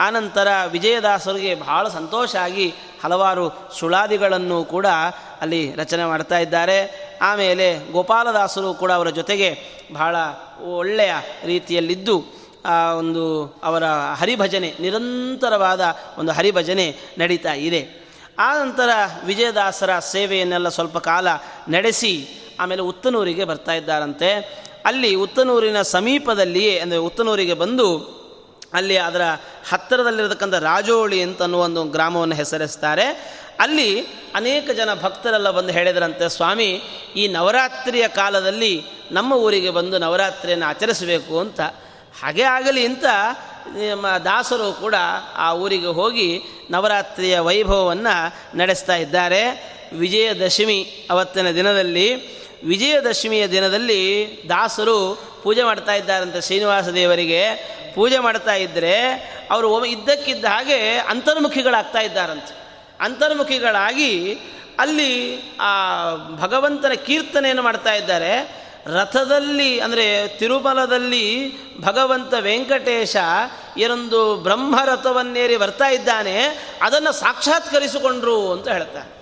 ಆನಂತರ 0.00 0.48
ವಿಜಯದಾಸರಿಗೆ 0.70 1.54
ಬಹಳ 1.54 1.84
ಸಂತೋಷ 1.88 2.32
ಆಗಿ 2.36 2.66
ಹಲವಾರು 3.02 3.44
ಸುಳಾದಿಗಳನ್ನು 3.78 4.58
ಕೂಡ 4.64 4.86
ಅಲ್ಲಿ 5.40 5.62
ರಚನೆ 5.76 6.04
ಮಾಡ್ತಾ 6.04 6.38
ಇದ್ದಾರೆ. 6.38 6.78
ಆಮೇಲೆ 7.22 7.92
ಗೋಪಾಲದಾಸರು 7.92 8.74
ಕೂಡ 8.74 8.92
ಅವರ 8.92 9.10
ಜೊತೆಗೆ 9.10 9.58
ಬಹಳ 9.92 10.16
ಒಳ್ಳೆಯ 10.74 11.12
ರೀತಿಯಲ್ಲಿದ್ದು, 11.44 12.24
ಆ, 12.64 12.92
ಒಂದು 12.92 13.46
ಅವರ 13.62 13.84
ಹರಿಭಜನೆ, 14.14 14.74
ನಿರಂತರವಾದ 14.80 15.96
ಒಂದು 16.18 16.32
ಹರಿಭಜನೆ 16.32 16.96
ನಡೀತಾ 17.18 17.52
ಇದೆ. 17.52 18.02
ಆ 18.38 18.58
ನಂತರ 18.64 18.88
ವಿಜಯದಾಸರ 19.26 19.98
ಸೇವೆಯನ್ನೆಲ್ಲ 19.98 20.68
ಸ್ವಲ್ಪ 20.68 20.98
ಕಾಲ 20.98 21.28
ನಡೆಸಿ, 21.68 22.28
ಆಮೇಲೆ 22.60 22.82
ಉತ್ತನೂರಿಗೆ 22.82 23.44
ಬರ್ತಾ 23.44 23.72
ಇದ್ದಾರಂತೆ. 23.72 24.62
ಅಲ್ಲಿ 24.84 25.14
ಉತ್ತನೂರಿನ 25.14 25.82
ಸಮೀಪದಲ್ಲಿಯೇ, 25.82 26.78
ಅಂದರೆ 26.78 26.98
ಉತ್ತನೂರಿಗೆ 26.98 27.54
ಬಂದು 27.54 28.21
ಅಲ್ಲಿ 28.72 28.96
ಅದರ 28.96 29.22
ಹತ್ತಿರದಲ್ಲಿರತಕ್ಕಂಥ 29.70 30.54
ರಾಜೋಳಿ 30.54 31.22
ಅಂತ 31.22 31.42
ಅನ್ನುವ 31.42 31.62
ಒಂದು 31.62 31.84
ಗ್ರಾಮವನ್ನು 31.84 32.34
ಹೆಸರಿಸ್ತಾರೆ. 32.34 33.04
ಅಲ್ಲಿ 33.60 34.00
ಅನೇಕ 34.34 34.70
ಜನ 34.70 34.88
ಭಕ್ತರೆಲ್ಲ 35.02 35.50
ಬಂದು 35.50 35.72
ಹೇಳಿದ್ರಂತೆ, 35.72 36.28
ಸ್ವಾಮಿ, 36.28 36.80
ಈ 37.16 37.28
ನವರಾತ್ರಿಯ 37.28 38.08
ಕಾಲದಲ್ಲಿ 38.08 38.84
ನಮ್ಮ 39.12 39.32
ಊರಿಗೆ 39.32 39.70
ಬಂದು 39.70 39.98
ನವರಾತ್ರಿಯನ್ನು 39.98 40.66
ಆಚರಿಸಬೇಕು 40.66 41.40
ಅಂತ. 41.40 41.60
ಹಾಗೆ 42.22 42.42
ಆಗಲಿ 42.42 42.86
ಅಂತ 42.86 43.04
ನಮ್ಮ 43.90 44.08
ದಾಸರು 44.08 44.72
ಕೂಡ 44.72 44.94
ಆ 45.36 45.54
ಊರಿಗೆ 45.54 45.86
ಹೋಗಿ 45.86 46.42
ನವರಾತ್ರಿಯ 46.70 47.38
ವೈಭವವನ್ನು 47.38 48.56
ನಡೆಸ್ತಾ 48.56 48.96
ಇದ್ದಾರೆ. 48.96 49.72
ವಿಜಯದಶಮಿ 49.98 50.82
ಅವತ್ತಿನ 51.10 51.50
ದಿನದಲ್ಲಿ, 51.50 52.38
ವಿಜಯದಶಮಿಯ 52.66 53.48
ದಿನದಲ್ಲಿ 53.48 54.26
ದಾಸರು 54.48 55.31
ಪೂಜೆ 55.42 55.62
ಮಾಡ್ತಾ 55.62 55.94
ಇದ್ದಾರಂತೆ 55.94 56.40
ಶ್ರೀನಿವಾಸ 56.40 56.88
ದೇವರಿಗೆ. 56.88 57.44
ಪೂಜೆ 57.94 58.18
ಮಾಡ್ತಾ 58.18 58.54
ಇದ್ದರೆ 58.54 58.94
ಅವರು 59.50 59.84
ಇದ್ದಕ್ಕಿದ್ದ 59.84 60.44
ಹಾಗೆ 60.44 60.94
ಅಂತರ್ಮುಖಿಗಳಾಗ್ತಾ 60.98 61.98
ಇದ್ದಾರಂತೆ. 61.98 62.54
ಅಂತರ್ಮುಖಿಗಳಾಗಿ 63.00 64.32
ಅಲ್ಲಿ 64.78 65.40
ಆ 65.60 65.70
ಭಗವಂತನ 66.36 66.92
ಕೀರ್ತನೆಯನ್ನು 67.06 67.62
ಮಾಡ್ತಾ 67.62 67.94
ಇದ್ದಾರೆ. 67.94 68.62
ರಥದಲ್ಲಿ 68.86 69.80
ಅಂದರೆ 69.80 70.28
ತಿರುಮಲದಲ್ಲಿ 70.28 71.26
ಭಗವಂತ 71.80 72.34
ವೆಂಕಟೇಶ 72.40 73.16
ಏನೊಂದು 73.78 74.36
ಬ್ರಹ್ಮರಥವನ್ನೇರಿ 74.36 75.56
ಬರ್ತಾ 75.56 75.88
ಇದ್ದಾನೆ, 75.88 76.36
ಅದನ್ನು 76.82 77.12
ಸಾಕ್ಷಾತ್ಕರಿಸಿಕೊಂಡ್ರು 77.12 78.52
ಅಂತ 78.52 78.68
ಹೇಳ್ತಾರೆ. 78.68 79.21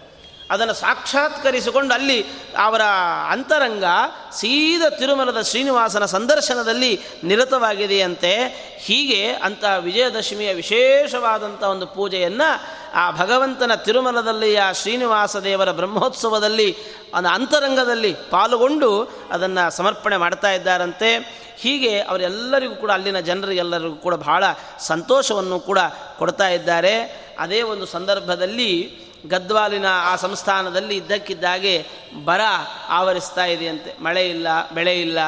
ಅದನ್ನು 0.51 0.75
ಸಾಕ್ಷಾತ್ಕರಿಸಿಕೊಂಡು 0.75 1.95
ಅಲ್ಲಿ 1.95 2.27
ಅವರ 2.59 2.83
ಅಂತರಂಗ 3.31 3.85
ಸೀದ 4.33 4.83
ತಿರುಮಲದ 4.89 5.41
ಶ್ರೀನಿವಾಸನ 5.41 6.05
ಸಂದರ್ಶನದಲ್ಲಿ 6.05 7.01
ನಿರತವಾಗಿದೆಯಂತೆ 7.25 8.35
ಹೀಗೆ 8.79 9.27
ಅಂತ 9.27 9.65
ವಿಜಯದಶಮಿಯ 9.79 10.55
ವಿಶೇಷವಾದಂಥ 10.55 11.63
ಒಂದು 11.63 11.87
ಪೂಜೆಯನ್ನು 11.87 12.81
ಆ 12.95 13.11
ಭಗವಂತನ 13.11 13.75
ತಿರುಮಲದಲ್ಲಿ 13.75 14.57
ಆ 14.57 14.73
ಶ್ರೀನಿವಾಸ 14.73 15.37
ದೇವರ 15.37 15.73
ಬ್ರಹ್ಮೋತ್ಸವದಲ್ಲಿ 15.73 16.77
ಅದು 17.15 17.29
ಅಂತರಂಗದಲ್ಲಿ 17.29 18.17
ಪಾಲ್ಗೊಂಡು 18.31 19.11
ಅದನ್ನು 19.31 19.71
ಸಮರ್ಪಣೆ 19.71 20.17
ಮಾಡ್ತಾ 20.17 20.51
ಇದ್ದಾರಂತೆ. 20.51 21.41
ಹೀಗೆ 21.59 22.01
ಅವರೆಲ್ಲರಿಗೂ 22.01 22.75
ಕೂಡ 22.75 22.91
ಅಲ್ಲಿನ 22.91 23.21
ಜನರಿಗೆಲ್ಲರಿಗೂ 23.21 23.95
ಕೂಡ 23.95 24.15
ಬಹಳ 24.15 24.45
ಸಂತೋಷವನ್ನು 24.79 25.61
ಕೂಡ 25.61 25.79
ಕೊಡ್ತಾ 26.19 26.49
ಇದ್ದಾರೆ. 26.49 27.01
ಅದೇ 27.39 27.63
ಒಂದು 27.63 27.87
ಸಂದರ್ಭದಲ್ಲಿ 27.87 29.01
ಗದ್ವಾಲಿನ 29.27 29.87
ಆ 29.91 30.17
ಸಂಸ್ಥಾನದಲ್ಲಿ 30.17 30.97
ಇದ್ದಕ್ಕಿದ್ದಾಗೆ 30.97 31.87
ಬರ 32.25 32.41
ಆವರಿಸ್ತಾ 32.89 33.45
ಇದೆಯಂತೆ. 33.45 34.03
ಮಳೆ 34.03 34.29
ಇಲ್ಲ, 34.29 34.71
ಬೆಳೆ 34.71 35.01
ಇಲ್ಲ. 35.01 35.19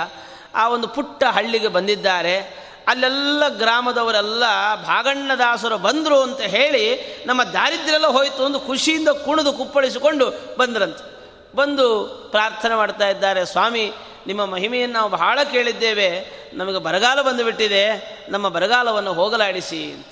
ಆ 0.55 0.69
ಒಂದು 0.69 0.89
ಪುಟ್ಟ 0.89 1.25
ಹಳ್ಳಿಗೆ 1.25 1.69
ಬಂದಿದ್ದಾರೆ. 1.69 2.63
ಅಲ್ಲೆಲ್ಲ 2.89 3.49
ಗ್ರಾಮದವರೆಲ್ಲ 3.49 4.41
ಭಾಗಣ್ಣದಾಸರು 4.87 5.79
ಬಂದರು 5.79 6.23
ಅಂತ 6.23 6.41
ಹೇಳಿ 6.41 7.01
ನಮ್ಮ 7.27 7.45
ದಾರಿದ್ರ್ಯೆಲ್ಲ 7.45 8.07
ಹೋಯಿತು 8.07 8.43
ಒಂದು 8.43 8.61
ಖುಷಿಯಿಂದ 8.61 9.09
ಕುಣಿದು 9.09 9.53
ಕುಪ್ಪಳಿಸಿಕೊಂಡು 9.53 10.57
ಬಂದ್ರಂತೆ. 10.57 11.13
ಬಂದು 11.57 12.05
ಪ್ರಾರ್ಥನೆ 12.31 12.75
ಮಾಡ್ತಾ 12.75 13.09
ಇದ್ದಾರೆ, 13.09 13.45
ಸ್ವಾಮಿ, 13.45 13.93
ನಿಮ್ಮ 14.27 14.45
ಮಹಿಮೆಯನ್ನು 14.45 14.99
ನಾವು 14.99 15.11
ಬಹಳ 15.11 15.39
ಕೇಳಿದ್ದೇವೆ. 15.53 16.27
ನಮಗೆ 16.55 16.79
ಬರಗಾಲ 16.79 17.23
ಬಂದುಬಿಟ್ಟಿದೆ. 17.23 18.19
ನಮ್ಮ 18.29 18.49
ಬರಗಾಲವನ್ನು 18.49 19.13
ಹೋಗಲಾಡಿಸಿ. 19.13 19.93
ಅಂತ. 19.93 20.07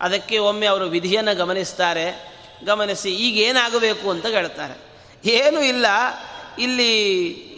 ಅದಕ್ಕೆ 0.00 0.38
ಒಮ್ಮೆ 0.38 0.66
ಅವರು 0.66 0.84
ವಿಧಿಯನ್ನು 0.84 1.36
ಗಮನಿಸ್ತಾರೆ. 1.36 2.35
ಗಮನಿಸಿ, 2.64 3.14
ಈಗ 3.14 3.36
ಏನಾಗಬೇಕು 3.36 4.10
ಅಂತ 4.10 4.26
ಹೇಳ್ತಾರೆ. 4.26 4.80
ಏನೂ 5.28 5.60
ಇಲ್ಲ. 5.60 5.86
ಇಲ್ಲಿ 6.58 7.02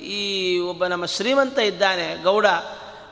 ಈ 0.03 0.59
ಒಬ್ಬ 0.59 0.87
ನಮ್ಮ 0.87 1.07
ಶ್ರೀಮಂತ 1.07 1.59
ಇದ್ದಾನೆ, 1.59 2.23
ಗೌಡ. 2.23 2.47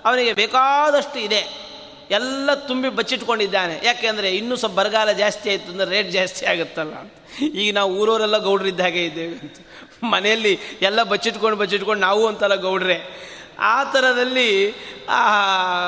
ಅವನಿಗೆ 0.04 0.32
ಬೇಕಾದಷ್ಟು 0.32 1.18
ಇದೆ. 1.18 1.66
ಎಲ್ಲ 2.10 2.54
ತುಂಬಿ 2.54 2.88
ಬಚ್ಚಿಟ್ಕೊಂಡಿದ್ದಾನೆ. 2.88 3.80
ಯಾಕೆಂದರೆ 3.84 4.36
ಇನ್ನೂ 4.36 4.56
ಸ್ವಲ್ಪ 4.56 4.78
ಬರಗಾಲ 4.78 5.12
ಜಾಸ್ತಿ 5.12 5.50
ಆಯಿತು 5.50 5.70
ಅಂದರೆ 5.70 5.90
ರೇಟ್ 5.90 6.10
ಜಾಸ್ತಿ 6.10 6.46
ಆಗುತ್ತಲ್ಲ 6.46 6.94
ಅಂತ. 6.94 7.12
ಈಗ 7.42 7.74
ನಾವು 7.74 7.96
ಊರವರೆಲ್ಲ 7.96 8.38
ಗೌಡ್ರಿದ್ದ 8.38 8.80
ಹಾಗೆ 8.80 9.04
ಇದ್ದೇವೆ 9.04 9.34
ಅಂತ. 9.34 9.54
ಮನೆಯಲ್ಲಿ 10.02 10.58
ಎಲ್ಲ 10.82 11.02
ಬಚ್ಚಿಟ್ಕೊಂಡು 11.02 11.56
ಬಚ್ಚಿಟ್ಕೊಂಡು 11.56 12.00
ನಾವು 12.00 12.26
ಅಂತಲ್ಲ 12.26 12.54
ಗೌಡ್ರೆ. 12.54 13.26
ಆ 13.58 13.84
ಥರದಲ್ಲಿ 13.84 14.74
ಆ 15.08 15.40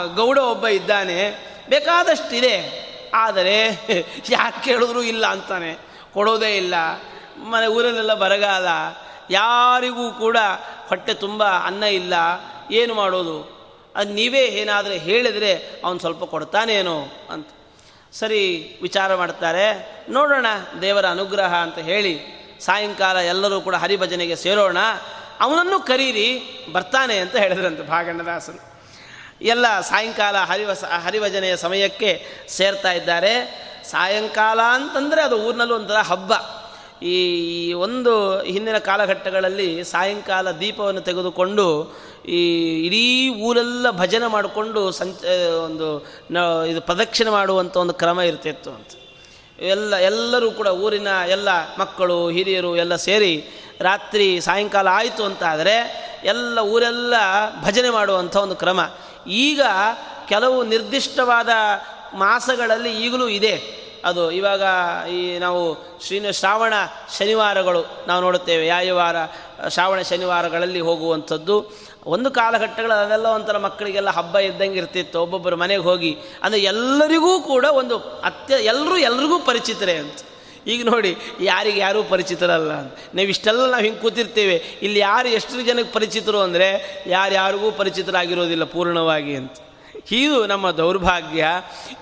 ಗೌಡ 0.04 0.38
ಒಬ್ಬ 0.38 0.66
ಇದ್ದಾನೆ. 0.66 1.30
ಬೇಕಾದಷ್ಟಿದೆ 1.68 2.88
ಆದರೆ 3.14 3.68
ಯಾಕೆ 4.30 4.64
ಕೇಳಿದ್ರೂ 4.64 5.02
ಇಲ್ಲ 5.02 5.26
ಅಂತಾನೆ. 5.26 5.87
ಕೊಡೋದೇ 6.18 6.56
ಇಲ್ಲ. 6.56 6.74
ಮನೆ 7.36 7.66
ಊರಲ್ಲೆಲ್ಲ 7.66 8.14
ಬರಗಾಲ. 8.14 8.66
ಯಾರಿಗೂ 9.30 10.10
ಕೂಡ 10.10 10.36
ಹೊಟ್ಟೆ 10.88 11.14
ತುಂಬ 11.14 11.44
ಅನ್ನ 11.44 11.82
ಇಲ್ಲ. 11.82 12.14
ಏನು 12.72 12.94
ಮಾಡೋದು? 12.94 13.58
ಅದು 13.96 14.12
ನೀವೇ 14.12 14.40
ಏನಾದರೂ 14.40 14.92
ಹೇಳಿದರೆ 14.92 15.80
ಅವನು 15.84 15.98
ಸ್ವಲ್ಪ 15.98 16.24
ಕೊಡ್ತಾನೇನೋ 16.24 17.06
ಅಂತ. 17.30 17.48
ಸರಿ, 18.12 18.78
ವಿಚಾರ 18.82 19.14
ಮಾಡ್ತಾರೆ. 19.14 19.66
ನೋಡೋಣ, 20.10 20.46
ದೇವರ 20.82 21.06
ಅನುಗ್ರಹ 21.06 21.54
ಅಂತ 21.54 21.78
ಹೇಳಿ 21.78 22.20
ಸಾಯಂಕಾಲ 22.60 23.16
ಎಲ್ಲರೂ 23.16 23.60
ಕೂಡ 23.60 23.74
ಹರಿಭಜನೆಗೆ 23.74 24.36
ಸೇರೋಣ. 24.36 24.76
ಅವನನ್ನು 25.40 25.80
ಕರೀರಿ, 25.80 26.42
ಬರ್ತಾನೆ 26.72 27.18
ಅಂತ 27.18 27.36
ಹೇಳಿದ್ರಂತೆ 27.36 27.82
ಭಾಗಣ್ಣದಾಸರು. 27.82 28.68
ಎಲ್ಲ 29.42 29.80
ಸಾಯಂಕಾಲ 29.80 30.36
ಹರಿವ 30.36 30.70
ಹರಿಭಜನೆಯ 31.04 31.56
ಸಮಯಕ್ಕೆ 31.56 32.26
ಸೇರ್ತಾ 32.48 32.92
ಇದ್ದಾರೆ. 32.92 33.67
ಸಾಯಂಕಾಲ 33.90 34.60
ಅಂತಂದರೆ 34.60 35.22
ಅದು 35.22 35.36
ಊರಿನಲ್ಲೂ 35.38 35.74
ಒಂಥರ 35.74 35.96
ಹಬ್ಬ. 35.96 36.32
ಈ 37.04 37.72
ಒಂದು 37.72 38.42
ಹಿಂದಿನ 38.42 38.78
ಕಾಲಘಟ್ಟಗಳಲ್ಲಿ 38.78 39.84
ಸಾಯಂಕಾಲ 39.84 40.50
ದೀಪವನ್ನು 40.50 41.00
ತೆಗೆದುಕೊಂಡು 41.00 41.96
ಈ 42.28 42.40
ಇಡೀ 42.86 43.28
ಊರೆಲ್ಲ 43.42 43.90
ಭಜನೆ 43.90 44.26
ಮಾಡಿಕೊಂಡು 44.26 44.90
ಸಂಚ 44.90 45.24
ಒಂದು 45.64 46.06
ನ, 46.30 46.36
ಇದು 46.66 46.80
ಪ್ರದಕ್ಷಿಣೆ 46.80 47.30
ಮಾಡುವಂಥ 47.30 47.76
ಒಂದು 47.76 47.94
ಕ್ರಮ 47.94 48.20
ಇರ್ತಿತ್ತು 48.20 48.70
ಅಂತ. 48.70 48.88
ಎಲ್ಲ, 49.60 49.96
ಎಲ್ಲರೂ 49.96 50.50
ಕೂಡ 50.50 50.66
ಊರಿನ 50.66 51.08
ಎಲ್ಲ 51.28 51.48
ಮಕ್ಕಳು, 51.78 52.30
ಹಿರಿಯರು 52.30 52.76
ಎಲ್ಲ 52.76 52.96
ಸೇರಿ 52.96 53.44
ರಾತ್ರಿ 53.80 54.40
ಸಾಯಂಕಾಲ 54.40 54.88
ಆಯಿತು 54.88 55.24
ಅಂತ 55.24 55.42
ಆದರೆ 55.42 56.08
ಎಲ್ಲ 56.24 56.58
ಊರೆಲ್ಲ 56.58 57.14
ಭಜನೆ 57.64 57.90
ಮಾಡುವಂಥ 57.90 58.36
ಒಂದು 58.36 58.56
ಕ್ರಮ. 58.56 58.80
ಈಗ 59.26 59.62
ಕೆಲವು 60.28 60.62
ನಿರ್ದಿಷ್ಟವಾದ 60.62 61.48
ಮಾಸಗಳಲ್ಲಿ 62.14 62.92
ಈಗಲೂ 63.04 63.28
ಇದೆ. 63.28 63.54
ಅದು 64.04 64.30
ಇವಾಗ 64.30 64.62
ಈ 65.10 65.38
ನಾವು 65.38 65.60
ಶ್ರೀನ 66.06 66.30
ಶ್ರಾವಣ 66.30 66.74
ಶನಿವಾರಗಳು 67.18 67.80
ನಾವು 68.08 68.20
ನೋಡುತ್ತೇವೆ. 68.22 68.66
ಯಾಯವಾರ 68.66 69.16
ಶ್ರಾವಣ 69.68 70.00
ಶನಿವಾರಗಳಲ್ಲಿ 70.00 70.80
ಹೋಗುವಂಥದ್ದು. 70.80 71.56
ಒಂದು 72.06 72.30
ಕಾಲಘಟ್ಟಗಳು 72.30 72.92
ಅದೆಲ್ಲ 72.92 73.26
ಒಂಥರ 73.26 73.58
ಮಕ್ಕಳಿಗೆಲ್ಲ 73.58 74.10
ಹಬ್ಬ 74.10 74.36
ಇದ್ದಂಗೆ 74.38 74.78
ಇರ್ತಿತ್ತು. 74.78 75.22
ಒಬ್ಬೊಬ್ಬರು 75.22 75.56
ಮನೆಗೆ 75.56 75.82
ಹೋಗಿ, 75.82 76.12
ಅಂದರೆ 76.42 76.60
ಎಲ್ಲರಿಗೂ 76.60 77.40
ಕೂಡ 77.40 77.64
ಒಂದು 77.64 77.98
ಅತ್ಯ 77.98 78.54
ಎಲ್ಲರೂ 78.54 78.96
ಎಲ್ರಿಗೂ 78.96 79.38
ಪರಿಚಿತರೇ 79.38 79.96
ಅಂತ. 79.96 80.18
ಈಗ 80.66 80.86
ನೋಡಿ, 80.86 81.16
ಯಾರಿಗೆ 81.40 81.80
ಯಾರೂ 81.80 82.02
ಪರಿಚಿತರಲ್ಲ 82.02 82.72
ನೀವು 83.14 83.28
ಇಷ್ಟೆಲ್ಲ 83.28 83.70
ನಾವು 83.70 83.84
ಹಿಂಗೆ 83.84 84.00
ಕೂತಿರ್ತೇವೆ. 84.00 84.56
ಇಲ್ಲಿ 84.82 85.00
ಯಾರು 85.00 85.28
ಎಷ್ಟು 85.28 85.62
ಜನಕ್ಕೆ 85.62 85.92
ಪರಿಚಿತರು 85.92 86.40
ಅಂದರೆ 86.40 86.68
ಯಾರ್ಯಾರಿಗೂ 87.06 87.70
ಪರಿಚಿತರಾಗಿರೋದಿಲ್ಲ 87.70 88.64
ಪೂರ್ಣವಾಗಿ 88.64 89.36
ಅಂತ. 89.36 89.56
ಇದು 90.12 90.46
ನಮ್ಮ 90.46 90.70
ದೌರ್ಭಾಗ್ಯ. 90.70 91.46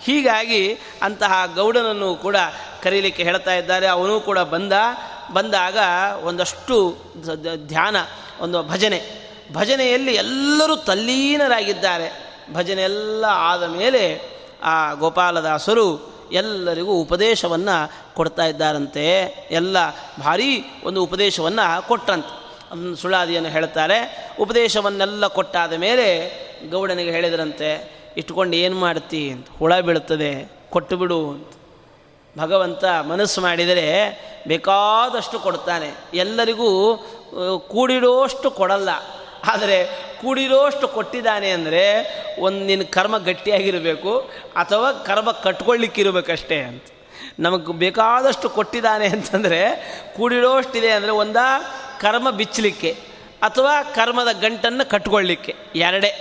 ಹೀಗಾಗಿ 0.03 0.79
ಅಂತಹ 1.03 1.53
ಗೌಡನನ್ನು 1.55 2.14
ಕೂಡ 2.14 2.37
ಕರೀಲಿಕ್ಕೆ 2.83 3.22
ಹೇಳ್ತಾ 3.22 3.55
ಇದ್ದಾರೆ. 3.55 3.87
ಅವನು 3.87 4.20
ಕೂಡ 4.20 4.38
ಬಂದ, 4.38 4.72
ಬಂದಾಗ 5.33 5.79
ಒಂದಷ್ಟು 6.25 6.96
ಧ್ಯಾನ, 7.66 7.96
ಒಂದು 8.40 8.62
ಭಜನೆ. 8.62 9.27
ಭಜನೆಯಲ್ಲಿ 9.53 10.14
ಎಲ್ಲರೂ 10.14 10.77
ತಲ್ಲೀನರಾಗಿದ್ದಾರೆ. 10.77 12.37
ಭಜನೆ 12.53 12.83
ಎಲ್ಲ 12.83 13.25
ಆದ 13.25 13.62
ಮೇಲೆ 13.62 14.20
ಆ 14.62 14.92
ಗೋಪಾಲದಾಸರು 14.92 16.16
ಎಲ್ಲರಿಗೂ 16.33 16.92
ಉಪದೇಶವನ್ನು 16.92 18.14
ಕೊಡ್ತಾ 18.14 18.44
ಇದ್ದಾರಂತೆ. 18.44 19.20
ಎಲ್ಲ 19.51 19.90
ಭಾರೀ 20.20 20.64
ಒಂದು 20.85 21.03
ಉಪದೇಶವನ್ನು 21.03 21.88
ಕೊಟ್ಟಂತೆ 21.88 22.46
ಸುಳಾದಿಯನ್ನು 22.96 23.49
ಹೇಳ್ತಾರೆ. 23.49 24.29
ಉಪದೇಶವನ್ನೆಲ್ಲ 24.40 25.27
ಕೊಟ್ಟಾದ 25.27 25.72
ಮೇಲೆ 25.72 26.45
ಗೌಡನಿಗೆ 26.70 27.10
ಹೇಳಿದ್ರಂತೆ, 27.10 27.70
ಇಟ್ಕೊಂಡು 28.16 28.56
ಏನು 28.56 28.76
ಮಾಡ್ತಿ 28.76 29.30
ಅಂತ, 29.30 29.46
ಹುಳ 29.58 29.80
ಬೀಳುತ್ತದೆ 29.80 30.32
ಕೊಟ್ಟು 30.70 30.96
ಬಿಡು 30.96 31.30
ಅಂತ. 31.30 31.52
ಭಗವಂತ 32.38 32.84
ಮನಸ್ಸು 32.84 33.40
ಮಾಡಿದರೆ 33.40 33.86
ಬೇಕಾದಷ್ಟು 34.48 35.38
ಕೊಡ್ತಾನೆ. 35.38 35.88
ಎಲ್ಲರಿಗೂ 36.14 36.70
ಕೂಡಿರೋಷ್ಟು 37.68 38.50
ಕೊಡಲ್ಲ. 38.50 38.90
ಆದರೆ 39.44 39.78
ಕೂಡಿರೋಷ್ಟು 40.22 40.88
ಕೊಟ್ಟಿದ್ದಾನೆ 40.88 41.48
ಅಂದರೆ 41.50 41.82
ಒಂದು 42.38 42.60
ನಿನ್ನ 42.64 42.84
ಕರ್ಮ 42.90 43.18
ಗಟ್ಟಿಯಾಗಿರಬೇಕು, 43.18 44.12
ಅಥವಾ 44.56 44.92
ಕರ್ಮ 44.92 45.30
ಕಟ್ಕೊಳ್ಳಿಕ್ಕಿರಬೇಕಷ್ಟೇ 45.30 46.58
ಅಂತ. 46.60 46.82
ನಮಗೆ 47.38 47.72
ಬೇಕಾದಷ್ಟು 47.72 48.48
ಕೊಟ್ಟಿದ್ದಾನೆ 48.50 49.06
ಅಂತಂದರೆ 49.06 49.60
ಕೂಡಿರೋಷ್ಟಿದೆ 50.16 50.90
ಅಂದರೆ 50.90 51.10
ಒಂದ 51.10 51.36
ಕರ್ಮ 52.00 52.30
ಬಿಚ್ಚಲಿಕ್ಕೆ, 52.30 52.90
ಅಥವಾ 53.42 53.74
ಕರ್ಮದ 53.82 54.30
ಗಂಟನ್ನು 54.40 54.84
ಕಟ್ಕೊಳ್ಳಿಕ್ಕೆ, 54.90 55.54
ಎರಡೇ. 55.76 56.12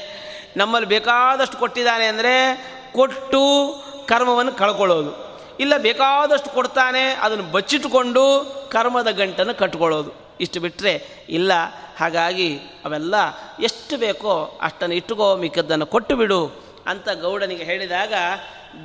ನಮ್ಮಲ್ಲಿ 0.57 0.89
ಬೇಕಾದಷ್ಟು 0.89 1.57
ಕೊಟ್ಟಿದ್ದಾನೆ 1.57 2.05
ಅಂದರೆ 2.05 2.55
ಕೊಟ್ಟು 2.93 3.73
ಕರ್ಮವನ್ನು 4.07 4.51
ಕಳ್ಕೊಳ್ಳೋದು. 4.51 5.25
ಇಲ್ಲ 5.59 5.77
ಬೇಕಾದಷ್ಟು 5.77 6.49
ಕೊಡ್ತಾನೆ, 6.49 7.03
ಅದನ್ನು 7.03 7.51
ಬಚ್ಚಿಟ್ಟುಕೊಂಡು 7.51 8.45
ಕರ್ಮದ 8.71 9.11
ಗಂಟನ್ನು 9.11 9.53
ಕಟ್ಕೊಳ್ಳೋದು. 9.53 10.11
ಇಷ್ಟು 10.41 10.59
ಬಿಟ್ಟರೆ 10.59 11.07
ಇಲ್ಲ. 11.29 11.51
ಹಾಗಾಗಿ 11.99 12.57
ಅವೆಲ್ಲ 12.57 13.15
ಎಷ್ಟು 13.59 13.97
ಬೇಕೋ 13.97 14.59
ಅಷ್ಟನ್ನು 14.61 14.95
ಇಟ್ಟುಕೋ, 14.95 15.35
ಮಿಕ್ಕದ್ದನ್ನು 15.35 15.85
ಕೊಟ್ಟು 15.85 16.15
ಬಿಡು 16.15 16.65
ಅಂತ 16.87 17.09
ಗೌಡನಿಗೆ 17.09 17.63
ಹೇಳಿದಾಗ 17.63 18.13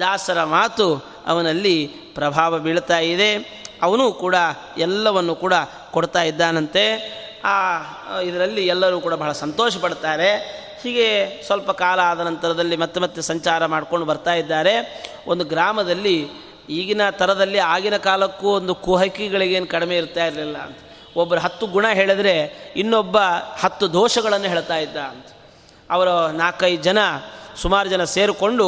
ದಾಸರ 0.01 0.45
ಮಾತು 0.45 1.05
ಅವನಲ್ಲಿ 1.27 1.87
ಪ್ರಭಾವ 1.87 2.59
ಬೀಳ್ತಾ 2.59 2.99
ಇದೆ. 2.99 3.61
ಅವನು 3.83 4.13
ಕೂಡ 4.13 4.35
ಎಲ್ಲವನ್ನು 4.79 5.35
ಕೂಡ 5.35 5.55
ಕೊಡ್ತಾ 5.91 6.23
ಇದ್ದಾನಂತೆ. 6.23 7.21
ಆ, 7.45 7.83
ಇದರಲ್ಲಿ 8.21 8.67
ಎಲ್ಲರೂ 8.67 9.01
ಕೂಡ 9.01 9.15
ಬಹಳ 9.15 9.33
ಸಂತೋಷ 9.33 9.77
ಪಡ್ತಾರೆ 9.77 10.61
ಹೀಗೆ 10.83 11.43
ಸ್ವಲ್ಪ 11.43 11.71
ಕಾಲ 11.71 12.01
ಆದ 12.01 12.21
ನಂತರದಲ್ಲಿ 12.21 12.77
ಮತ್ತೆ 12.77 13.01
ಮತ್ತೆ 13.01 13.23
ಸಂಚಾರ 13.23 13.67
ಮಾಡ್ಕೊಂಡು 13.67 14.07
ಬರ್ತಾ 14.07 14.35
ಇದ್ದಾರೆ. 14.35 15.05
ಒಂದು 15.27 15.45
ಗ್ರಾಮದಲ್ಲಿ 15.45 16.29
ಈಗಿನ 16.69 17.11
ಥರದಲ್ಲಿ 17.11 17.59
ಆಗಿನ 17.59 17.97
ಕಾಲಕ್ಕೂ 17.97 18.49
ಒಂದು 18.51 18.75
ಕುಹಕಿಗಳಿಗೇನು 18.75 19.67
ಕಡಿಮೆ 19.67 19.97
ಇರ್ತಾ 19.97 20.27
ಇರಲಿಲ್ಲ 20.27 20.59
ಅಂತ. 20.59 20.79
ಒಬ್ಬರು 21.17 21.41
ಹತ್ತು 21.41 21.67
ಗುಣ 21.67 21.87
ಹೇಳಿದ್ರೆ 21.89 22.35
ಇನ್ನೊಬ್ಬ 22.77 23.19
ಹತ್ತು 23.61 23.93
ದೋಷಗಳನ್ನು 23.93 24.49
ಹೇಳ್ತಾ 24.49 24.77
ಇದ್ದ 24.77 24.97
ಅಂತ. 24.97 25.27
ಅವರು 25.91 26.33
ನಾಲ್ಕೈದು 26.33 26.83
ಜನ, 26.83 26.99
ಸುಮಾರು 27.57 27.89
ಜನ 27.89 28.05
ಸೇರಿಕೊಂಡು 28.05 28.67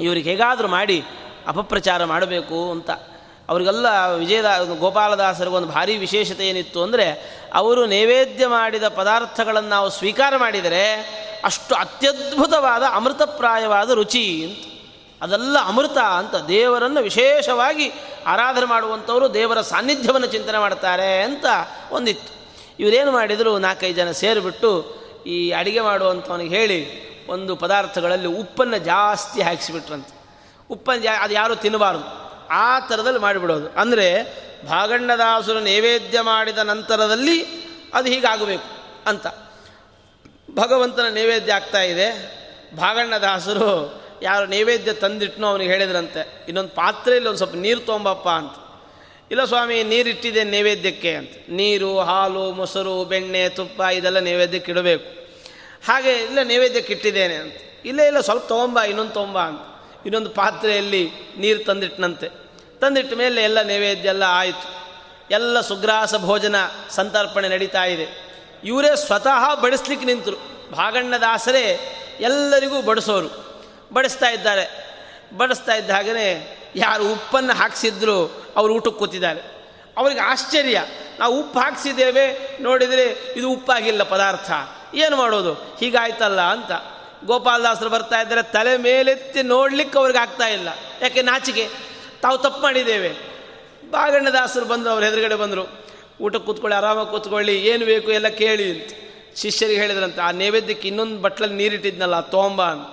ಇವ್ರಿಗೆ 0.00 0.30
ಹೇಗಾದರೂ 0.30 0.68
ಮಾಡಿ 0.68 1.04
ಅಪಪ್ರಚಾರ 1.46 2.04
ಮಾಡಬೇಕು 2.04 2.70
ಅಂತ. 2.70 2.90
ಅವರಿಗೆಲ್ಲ 3.48 3.86
ವಿಜಯದ 4.16 4.50
ಗೋಪಾಲದಾಸರಿಗೊಂದು 4.78 5.68
ಭಾರಿ 5.68 5.96
ವಿಶೇಷತೆ 5.96 6.48
ಏನಿತ್ತು 6.48 6.82
ಅಂದರೆ, 6.82 7.06
ಅವರು 7.54 7.86
ನೈವೇದ್ಯ 7.86 8.46
ಮಾಡಿದ 8.46 8.88
ಪದಾರ್ಥಗಳನ್ನು 8.88 9.68
ನಾವು 9.68 9.88
ಸ್ವೀಕಾರ 9.90 10.36
ಮಾಡಿದರೆ 10.36 10.84
ಅಷ್ಟು 11.44 11.74
ಅತ್ಯದ್ಭುತವಾದ 11.74 12.82
ಅಮೃತಪ್ರಾಯವಾದ 12.92 13.90
ರುಚಿ 13.90 14.44
ಅಂತ. 14.44 14.70
ಅದೆಲ್ಲ 15.22 15.56
ಅಮೃತ 15.64 15.98
ಅಂತ 15.98 16.34
ದೇವರನ್ನು 16.34 17.00
ವಿಶೇಷವಾಗಿ 17.00 17.92
ಆರಾಧನೆ 18.26 18.64
ಮಾಡುವಂಥವರು 18.64 19.34
ದೇವರ 19.34 19.60
ಸಾನ್ನಿಧ್ಯವನ್ನು 19.60 20.26
ಚಿಂತನೆ 20.26 20.58
ಮಾಡ್ತಾರೆ 20.58 21.22
ಅಂತ 21.22 21.44
ಒಂದಿತ್ತು. 21.90 22.40
ಇವರೇನು 22.80 23.12
ಮಾಡಿದರು, 23.12 23.58
ನಾಲ್ಕೈದು 23.58 23.96
ಜನ 23.96 24.10
ಸೇರಿಬಿಟ್ಟು 24.10 25.00
ಈ 25.26 25.50
ಅಡಿಗೆ 25.50 25.80
ಮಾಡುವಂಥವನಿಗೆ 25.80 26.56
ಹೇಳಿ 26.56 27.10
ಒಂದು 27.26 27.56
ಪದಾರ್ಥಗಳಲ್ಲಿ 27.56 28.26
ಉಪ್ಪನ್ನು 28.26 28.78
ಜಾಸ್ತಿ 28.78 29.42
ಹಾಕಿಸಿಬಿಟ್ರಂತೆ. 29.42 30.20
ಉಪ್ಪನ್ನು 30.70 31.02
ಜಾ, 31.02 31.24
ಅದು 31.24 31.34
ಯಾರೂ 31.34 31.54
ತಿನ್ನಬಾರ್ದು. 31.54 32.30
ಆ 32.48 32.80
ಥರದಲ್ಲಿ 32.80 33.18
ಮಾಡಿಬಿಡೋದು. 33.18 33.80
ಅಂದರೆ 33.80 34.24
ಭಾಗಣ್ಣದಾಸುರ 34.66 35.58
ನೈವೇದ್ಯ 35.58 36.20
ಮಾಡಿದ 36.20 36.58
ನಂತರದಲ್ಲಿ 36.58 37.44
ಅದು 37.94 38.08
ಹೀಗಾಗಬೇಕು 38.08 38.68
ಅಂತ. 39.06 39.26
ಭಗವಂತನ 40.54 41.08
ನೈವೇದ್ಯ 41.14 41.52
ಆಗ್ತಾ 41.52 41.82
ಇದೆ. 41.82 42.08
ಭಾಗಣ್ಣದಾಸರು 42.76 44.02
ಯಾರು 44.22 44.46
ನೈವೇದ್ಯ 44.46 44.92
ತಂದಿಟ್ನೋ 44.92 45.48
ಅವನಿಗೆ 45.48 45.70
ಹೇಳಿದ್ರಂತೆ, 45.70 46.44
ಇನ್ನೊಂದು 46.48 46.70
ಪಾತ್ರೆಯಲ್ಲಿ 46.70 47.28
ಒಂದು 47.28 47.38
ಸ್ವಲ್ಪ 47.38 47.54
ನೀರು 47.54 47.80
ತೊಂಬಪ್ಪ 47.80 48.28
ಅಂತ. 48.28 48.52
ಇಲ್ಲ 49.30 49.44
ಸ್ವಾಮಿ 49.44 49.82
ನೀರಿಟ್ಟಿದೆ 49.82 50.44
ನೈವೇದ್ಯಕ್ಕೆ 50.44 51.14
ಅಂತ. 51.14 51.30
ನೀರು, 51.48 52.00
ಹಾಲು, 52.00 52.52
ಮೊಸರು, 52.52 53.04
ಬೆಣ್ಣೆ, 53.04 53.48
ತುಪ್ಪ 53.48 53.80
ಇದೆಲ್ಲ 53.80 54.18
ನೈವೇದ್ಯಕ್ಕೆ 54.18 54.72
ಇಡಬೇಕು. 54.72 55.28
ಹಾಗೆ, 55.86 56.12
ಇಲ್ಲ 56.12 56.38
ನೈವೇದ್ಯಕ್ಕೆ 56.42 56.92
ಇಟ್ಟಿದ್ದೇನೆ 56.92 57.34
ಅಂತ. 57.34 57.54
ಇಲ್ಲ 57.84 58.00
ಇಲ್ಲ, 58.00 58.20
ಸ್ವಲ್ಪ 58.20 58.46
ತೊಗೊಂಬ, 58.46 58.80
ಇನ್ನೊಂದು 58.80 59.12
ತೊಗೊಂಬ 59.12 59.38
ಅಂತ. 59.38 59.60
ಇನ್ನೊಂದು 60.06 60.30
ಪಾತ್ರೆಯಲ್ಲಿ 60.30 61.10
ನೀರು 61.38 61.64
ತಂದಿಟ್ಟನಂತೆ 61.64 62.28
ತಂದಿಟ್ಟ 62.80 63.14
ಮೇಲೆ 63.14 63.42
ಎಲ್ಲ 63.42 63.62
ನೈವೇದ್ಯ 63.62 64.08
ಎಲ್ಲ 64.08 64.22
ಆಯಿತು. 64.26 64.68
ಎಲ್ಲ 65.30 65.60
ಸುಗ್ರಾಸ 65.60 66.14
ಭೋಜನ 66.14 66.56
ಸಂತರ್ಪಣೆ 66.90 67.48
ನಡೀತಾ 67.48 67.84
ಇದೆ. 67.84 68.29
ಇವರೇ 68.64 68.96
ಸ್ವತಃ 68.96 69.54
ಬಡಿಸ್ಲಿಕ್ಕೆ 69.54 70.06
ನಿಂತರು. 70.06 70.36
ಭಾಗಣ್ಣದಾಸರೇ 70.72 71.80
ಎಲ್ಲರಿಗೂ 72.20 72.82
ಬಡಿಸೋರು. 72.82 73.50
ಬಡಿಸ್ತಾ 73.92 74.28
ಇದ್ದಾರೆ. 74.28 74.90
ಬಡಿಸ್ತಾ 75.36 75.74
ಇದ್ದ 75.74 75.90
ಹಾಗೆ 75.90 76.60
ಯಾರು 76.76 77.12
ಉಪ್ಪನ್ನು 77.12 77.52
ಹಾಕಿಸಿದ್ರು 77.52 78.44
ಅವರು 78.56 78.74
ಊಟಕ್ಕೆ 78.74 78.98
ಕೂತಿದ್ದಾರೆ. 78.98 79.40
ಅವ್ರಿಗೆ 79.98 80.20
ಆಶ್ಚರ್ಯ. 80.20 80.84
ನಾವು 81.18 81.40
ಉಪ್ಪು 81.40 81.60
ಹಾಕ್ಸಿದ್ದೇವೆ, 81.60 82.56
ನೋಡಿದರೆ 82.62 83.34
ಇದು 83.36 83.50
ಉಪ್ಪಾಗಿಲ್ಲ 83.50 84.02
ಪದಾರ್ಥ. 84.02 84.50
ಏನು 84.94 85.16
ಮಾಡೋದು? 85.16 85.52
ಹೀಗಾಯ್ತಲ್ಲ 85.52 86.40
ಅಂತ. 86.40 86.70
ಗೋಪಾಲದಾಸರು 87.24 87.90
ಬರ್ತಾ 87.90 88.20
ಇದ್ದಾರೆ, 88.20 88.42
ತಲೆ 88.42 88.76
ಮೇಲೆತ್ತಿ 88.76 89.42
ನೋಡ್ಲಿಕ್ಕೆ 89.42 89.98
ಅವ್ರಿಗೆ 89.98 90.18
ಆಗ್ತಾ 90.18 90.48
ಇಲ್ಲ. 90.48 90.68
ಯಾಕೆ 91.02 91.22
ನಾಚಿಕೆ? 91.22 91.68
ತಾವು 92.22 92.38
ತಪ್ಪು 92.38 92.62
ಮಾಡಿದ್ದೇವೆ. 92.62 93.08
ಬಾಗಣ್ಣದಾಸರು 93.90 94.64
ಬಂದು 94.64 94.90
ಅವ್ರ 94.90 95.04
ಎದುರುಗಡೆ 95.04 95.34
ಬಂದರು. 95.34 95.89
ಊಟ 96.20 96.36
ಕೂತ್ಕೊಳ್ಳಿ, 96.36 96.76
ಆರಾಮಾಗಿ 96.76 97.10
ಕೂತ್ಕೊಳ್ಳಿ, 97.10 97.56
ಏನು 97.56 97.84
ಬೇಕು 97.84 98.10
ಎಲ್ಲ 98.10 98.28
ಕೇಳಿ 98.28 98.70
ಅಂತ 98.70 98.90
ಶಿಷ್ಯರಿಗೆ 99.36 99.80
ಹೇಳಿದ್ರಂತೆ, 99.80 100.20
ಆ 100.20 100.30
ನೈವೇದ್ಯಕ್ಕೆ 100.30 100.88
ಇನ್ನೊಂದು 100.88 101.18
ಬಟ್ಲಲ್ಲಿ 101.20 101.56
ನೀರಿಟ್ಟಿದ್ನಲ್ಲ 101.56 102.20
ತೋಂಬ 102.20 102.62
ಅಂತ. 102.62 102.88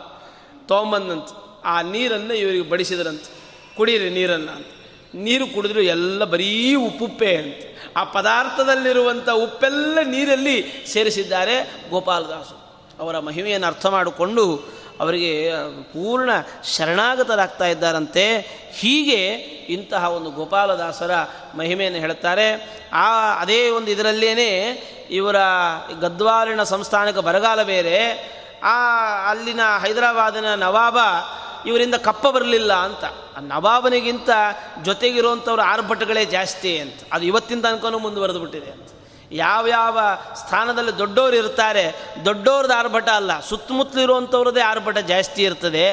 ತೋಂಬಂದಂತ, 0.67 1.27
ಆ 1.65 1.81
ನೀರನ್ನು 1.81 2.33
ಇವರಿಗೆ 2.33 2.69
ಬಡಿಸಿದ್ರಂತೆ. 2.69 3.37
ಕುಡೀರಿ 3.75 4.09
ನೀರನ್ನು 4.09 4.51
ಅಂತ. 4.51 4.67
ನೀರು 5.15 5.47
ಕುಡಿದ್ರು 5.47 5.81
ಎಲ್ಲ 5.81 6.23
ಬರೀ 6.23 6.75
ಉಪ್ಪುಪ್ಪೆ 6.75 7.35
ಅಂತ. 7.35 7.55
ಆ 7.97 8.03
ಪದಾರ್ಥದಲ್ಲಿರುವಂಥ 8.03 9.29
ಉಪ್ಪೆಲ್ಲ 9.29 9.97
ನೀರಲ್ಲಿ 10.05 10.65
ಸೇರಿಸಿದ್ದಾರೆ 10.87 11.85
ಗೋಪಾಲದಾಸು. 11.89 12.67
ಅವರ 12.99 13.19
ಮಹಿಮೆಯನ್ನು 13.19 13.67
ಅರ್ಥ 13.67 13.85
ಮಾಡಿಕೊಂಡು 13.85 14.65
ಅವರಿಗೆ 14.99 15.51
ಪೂರ್ಣ 15.83 16.29
ಶರಣಾಗತರಾಗ್ತಾ 16.63 17.65
ಇದ್ದಾರಂತೆ. 17.65 18.37
ಹೀಗೆ 18.73 19.25
ಇಂತಹ 19.73 20.11
ಒಂದು 20.11 20.31
ಗೋಪಾಲದಾಸರ 20.31 21.11
ಮಹಿಮೆಯನ್ನು 21.57 21.99
ಹೇಳ್ತಾರೆ 21.99 22.77
ಆ, 22.93 23.39
ಅದೇ 23.41 23.69
ಒಂದು 23.69 23.91
ಇದರಲ್ಲೇ 23.91 24.63
ಇವರ 25.09 25.35
ಗದ್ವಾಲಿನ 25.99 26.63
ಸಂಸ್ಥಾನಕ್ಕೆ 26.63 27.21
ಬರಗಾಲ 27.21 27.63
ಬೇರೆ. 27.63 28.13
ಆ, 28.63 29.29
ಅಲ್ಲಿನ 29.29 29.59
ಹೈದರಾಬಾದಿನ 29.81 30.55
ನವಾಬ 30.55 30.97
ಇವರಿಂದ 31.67 31.95
ಕಪ್ಪ 31.95 32.27
ಬರಲಿಲ್ಲ 32.27 32.73
ಅಂತ. 32.73 33.03
ಆ 33.37 33.39
ನವಾಬನಿಗಿಂತ 33.39 34.29
ಜೊತೆಗಿರುವಂಥವ್ರು 34.83 35.61
ಆರ್ಭಟಗಳೇ 35.61 36.25
ಜಾಸ್ತಿ 36.25 36.79
ಅಂತ. 36.79 36.99
ಅದು 37.11 37.25
ಇವತ್ತಿನ 37.25 37.61
ತನಕನೂ 37.61 37.99
ಮುಂದುವರೆದು 37.99 38.39
ಬಿಟ್ಟಿದೆ 38.39 38.71
ಅಂತ. 38.71 38.89
ಯಾವ್ಯಾವ 39.31 39.99
ಸ್ಥಾನದಲ್ಲಿ 40.35 40.97
ದೊಡ್ಡವರು 40.97 41.35
ಇರ್ತಾರೆ 41.35 41.95
ದೊಡ್ಡವ್ರದ್ದು 42.25 42.73
ಆರ್ಭಟ 42.73 43.09
ಅಲ್ಲ, 43.09 43.39
ಸುತ್ತಮುತ್ತಲು 43.39 44.01
ಇರುವಂಥವ್ರದ್ದೇ 44.01 44.61
ಆರ್ಭಟ 44.61 44.97
ಜಾಸ್ತಿ 44.97 45.43
ಇರ್ತದೆ. 45.43 45.85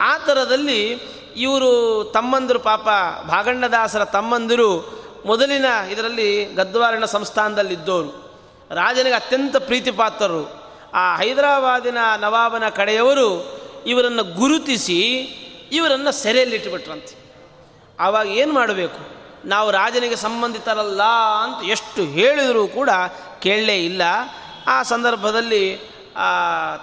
ಆ 0.00 0.18
ಥರದಲ್ಲಿ 0.18 0.92
ಇವರು 1.36 2.04
ತಮ್ಮಂದರು 2.14 2.58
ಪಾಪ 2.58 2.88
ಭಾಗಣ್ಣದಾಸರ 3.26 4.04
ತಮ್ಮಂದಿರು 4.04 5.00
ಮೊದಲಿನ 5.26 5.64
ಇದರಲ್ಲಿ 5.90 6.44
ಗದ್ವಾರಣ 6.44 7.04
ಸಂಸ್ಥಾನದಲ್ಲಿದ್ದವರು 7.04 8.30
ರಾಜನಿಗೆ 8.74 9.14
ಅತ್ಯಂತ 9.14 9.56
ಪ್ರೀತಿಪಾತ್ರರು. 9.56 10.60
ಆ 10.94 11.16
ಹೈದರಾಬಾದಿನ 11.16 11.98
ನವಾಬನ 12.20 12.68
ಕಡೆಯವರು 12.68 13.60
ಇವರನ್ನು 13.86 14.24
ಗುರುತಿಸಿ 14.24 15.00
ಇವರನ್ನು 15.72 16.12
ಸೆರೆಯಲ್ಲಿಟ್ಟುಬಿಟ್ರಂತೆ. 16.12 17.14
ಆವಾಗ 18.00 18.26
ಏನು 18.26 18.52
ಮಾಡಬೇಕು? 18.52 19.19
ನಾವು 19.44 19.70
ರಾಜನಿಗೆ 19.70 20.16
ಸಂಬಂಧಿತರಲ್ಲ 20.16 21.02
ಅಂತ 21.42 21.64
ಎಷ್ಟು 21.64 22.04
ಹೇಳಿದರೂ 22.04 22.66
ಕೂಡ 22.66 22.90
ಕೇಳಲೇ 23.38 23.84
ಇಲ್ಲ. 23.84 24.02
ಆ 24.66 24.82
ಸಂದರ್ಭದಲ್ಲಿ 24.82 25.90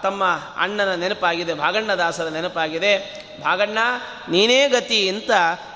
ತಮ್ಮ 0.03 0.23
ಅಣ್ಣನ 0.57 0.95
ನೆನಪಾಗಿದೆ, 0.95 1.53
ಭಾಗಣ್ಣದಾಸರ 1.53 2.23
ನೆನಪಾಗಿದೆ. 2.23 2.93
ಭಾಗಣ್ಣ, 3.43 3.77
ನೀನೇ 4.29 4.69
ಗತಿ 4.69 5.09
ಅಂತ 5.09 5.31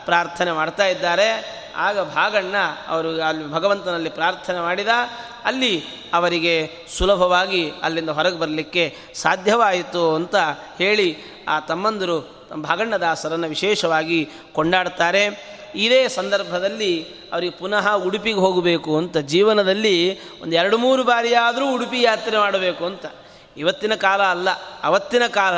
ಪ್ರಾರ್ಥನೆ 0.05 0.51
ಮಾಡ್ತಾ 0.51 0.85
ಇದ್ದಾರೆ. 0.85 1.61
ಆಗ 1.75 1.99
ಭಾಗಣ್ಣ 1.99 2.55
ಅವರು 2.87 3.21
ಅಲ್ಲಿ 3.21 3.51
ಭಗವಂತನಲ್ಲಿ 3.51 4.09
ಪ್ರಾರ್ಥನೆ 4.09 4.59
ಮಾಡಿದ. 4.59 4.87
ಅಲ್ಲಿ 5.43 5.83
ಅವರಿಗೆ 6.13 6.69
ಸುಲಭವಾಗಿ 6.97 7.71
ಅಲ್ಲಿಂದ 7.83 8.09
ಹೊರಗೆ 8.09 8.39
ಬರಲಿಕ್ಕೆ 8.39 8.97
ಸಾಧ್ಯವಾಯಿತು 9.13 10.15
ಅಂತ 10.15 10.35
ಹೇಳಿ 10.77 11.17
ಆ 11.47 11.59
ತಮ್ಮಂದರು 11.59 12.41
ಭಾಗಣ್ಣದಾಸರನ್ನು 12.61 13.47
ವಿಶೇಷವಾಗಿ 13.47 14.29
ಕೊಂಡಾಡ್ತಾರೆ 14.53 15.51
ಇದೇ 15.75 16.07
ಸಂದರ್ಭದಲ್ಲಿ 16.07 17.05
ಅವರಿಗೆ 17.33 17.51
ಪುನಃ 17.51 17.95
ಉಡುಪಿಗೆ 17.95 18.39
ಹೋಗಬೇಕು 18.39 18.97
ಅಂತ 18.97 19.17
ಜೀವನದಲ್ಲಿ 19.17 20.19
ಒಂದು 20.41 20.55
ಎರಡು 20.55 20.77
ಮೂರು 20.77 21.03
ಬಾರಿಯಾದರೂ 21.03 21.73
ಉಡುಪಿ 21.73 22.01
ಯಾತ್ರೆ 22.01 22.37
ಮಾಡಬೇಕು 22.37 22.85
ಅಂತ. 22.85 23.05
ಇವತ್ತಿನ 23.57 23.95
ಕಾಲ 23.95 24.21
ಅಲ್ಲ, 24.23 24.49
ಅವತ್ತಿನ 24.83 25.27
ಕಾಲ. 25.27 25.57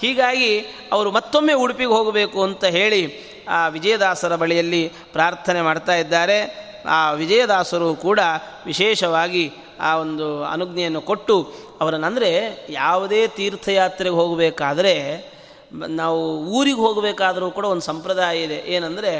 ಹೀಗಾಗಿ 0.00 0.58
ಅವರು 0.92 1.10
ಮತ್ತೊಮ್ಮೆ 1.10 1.52
ಉಡುಪಿಗೆ 1.52 1.90
ಹೋಗಬೇಕು 1.90 2.42
ಅಂತ 2.42 2.64
ಹೇಳಿ 2.64 3.32
ಆ 3.48 3.68
ವಿಜಯದಾಸರ 3.68 4.36
ಬಳಿಯಲ್ಲಿ 4.36 4.92
ಪ್ರಾರ್ಥನೆ 5.12 5.62
ಮಾಡ್ತಾ 5.62 5.94
ಇದ್ದಾರೆ. 5.94 6.71
ಆ 6.86 7.12
ವಿಜಯದಾಸರು 7.12 7.94
ಕೂಡ 7.94 8.20
ವಿಶೇಷವಾಗಿ 8.66 9.52
ಆ 9.80 9.96
ಒಂದು 9.96 10.44
ಅನುಜ್ಞೆಯನ್ನು 10.44 11.00
ಕೊಟ್ಟು 11.00 11.52
ಅವರನ್ನಂದರೆ 11.80 12.66
ಯಾವುದೇ 12.70 13.28
ತೀರ್ಥಯಾತ್ರೆಗೆ 13.28 14.14
ಹೋಗಬೇಕಾದ್ರೆ 14.14 15.32
ನಾವು 15.72 16.38
ಊರಿಗೆ 16.38 16.76
ಹೋಗಬೇಕಾದರೂ 16.76 17.50
ಕೂಡ 17.50 17.64
ಒಂದು 17.64 17.82
ಸಂಪ್ರದಾಯ 17.82 18.42
ಇದೆ. 18.42 18.64
ಏನಂದರೆ 18.66 19.12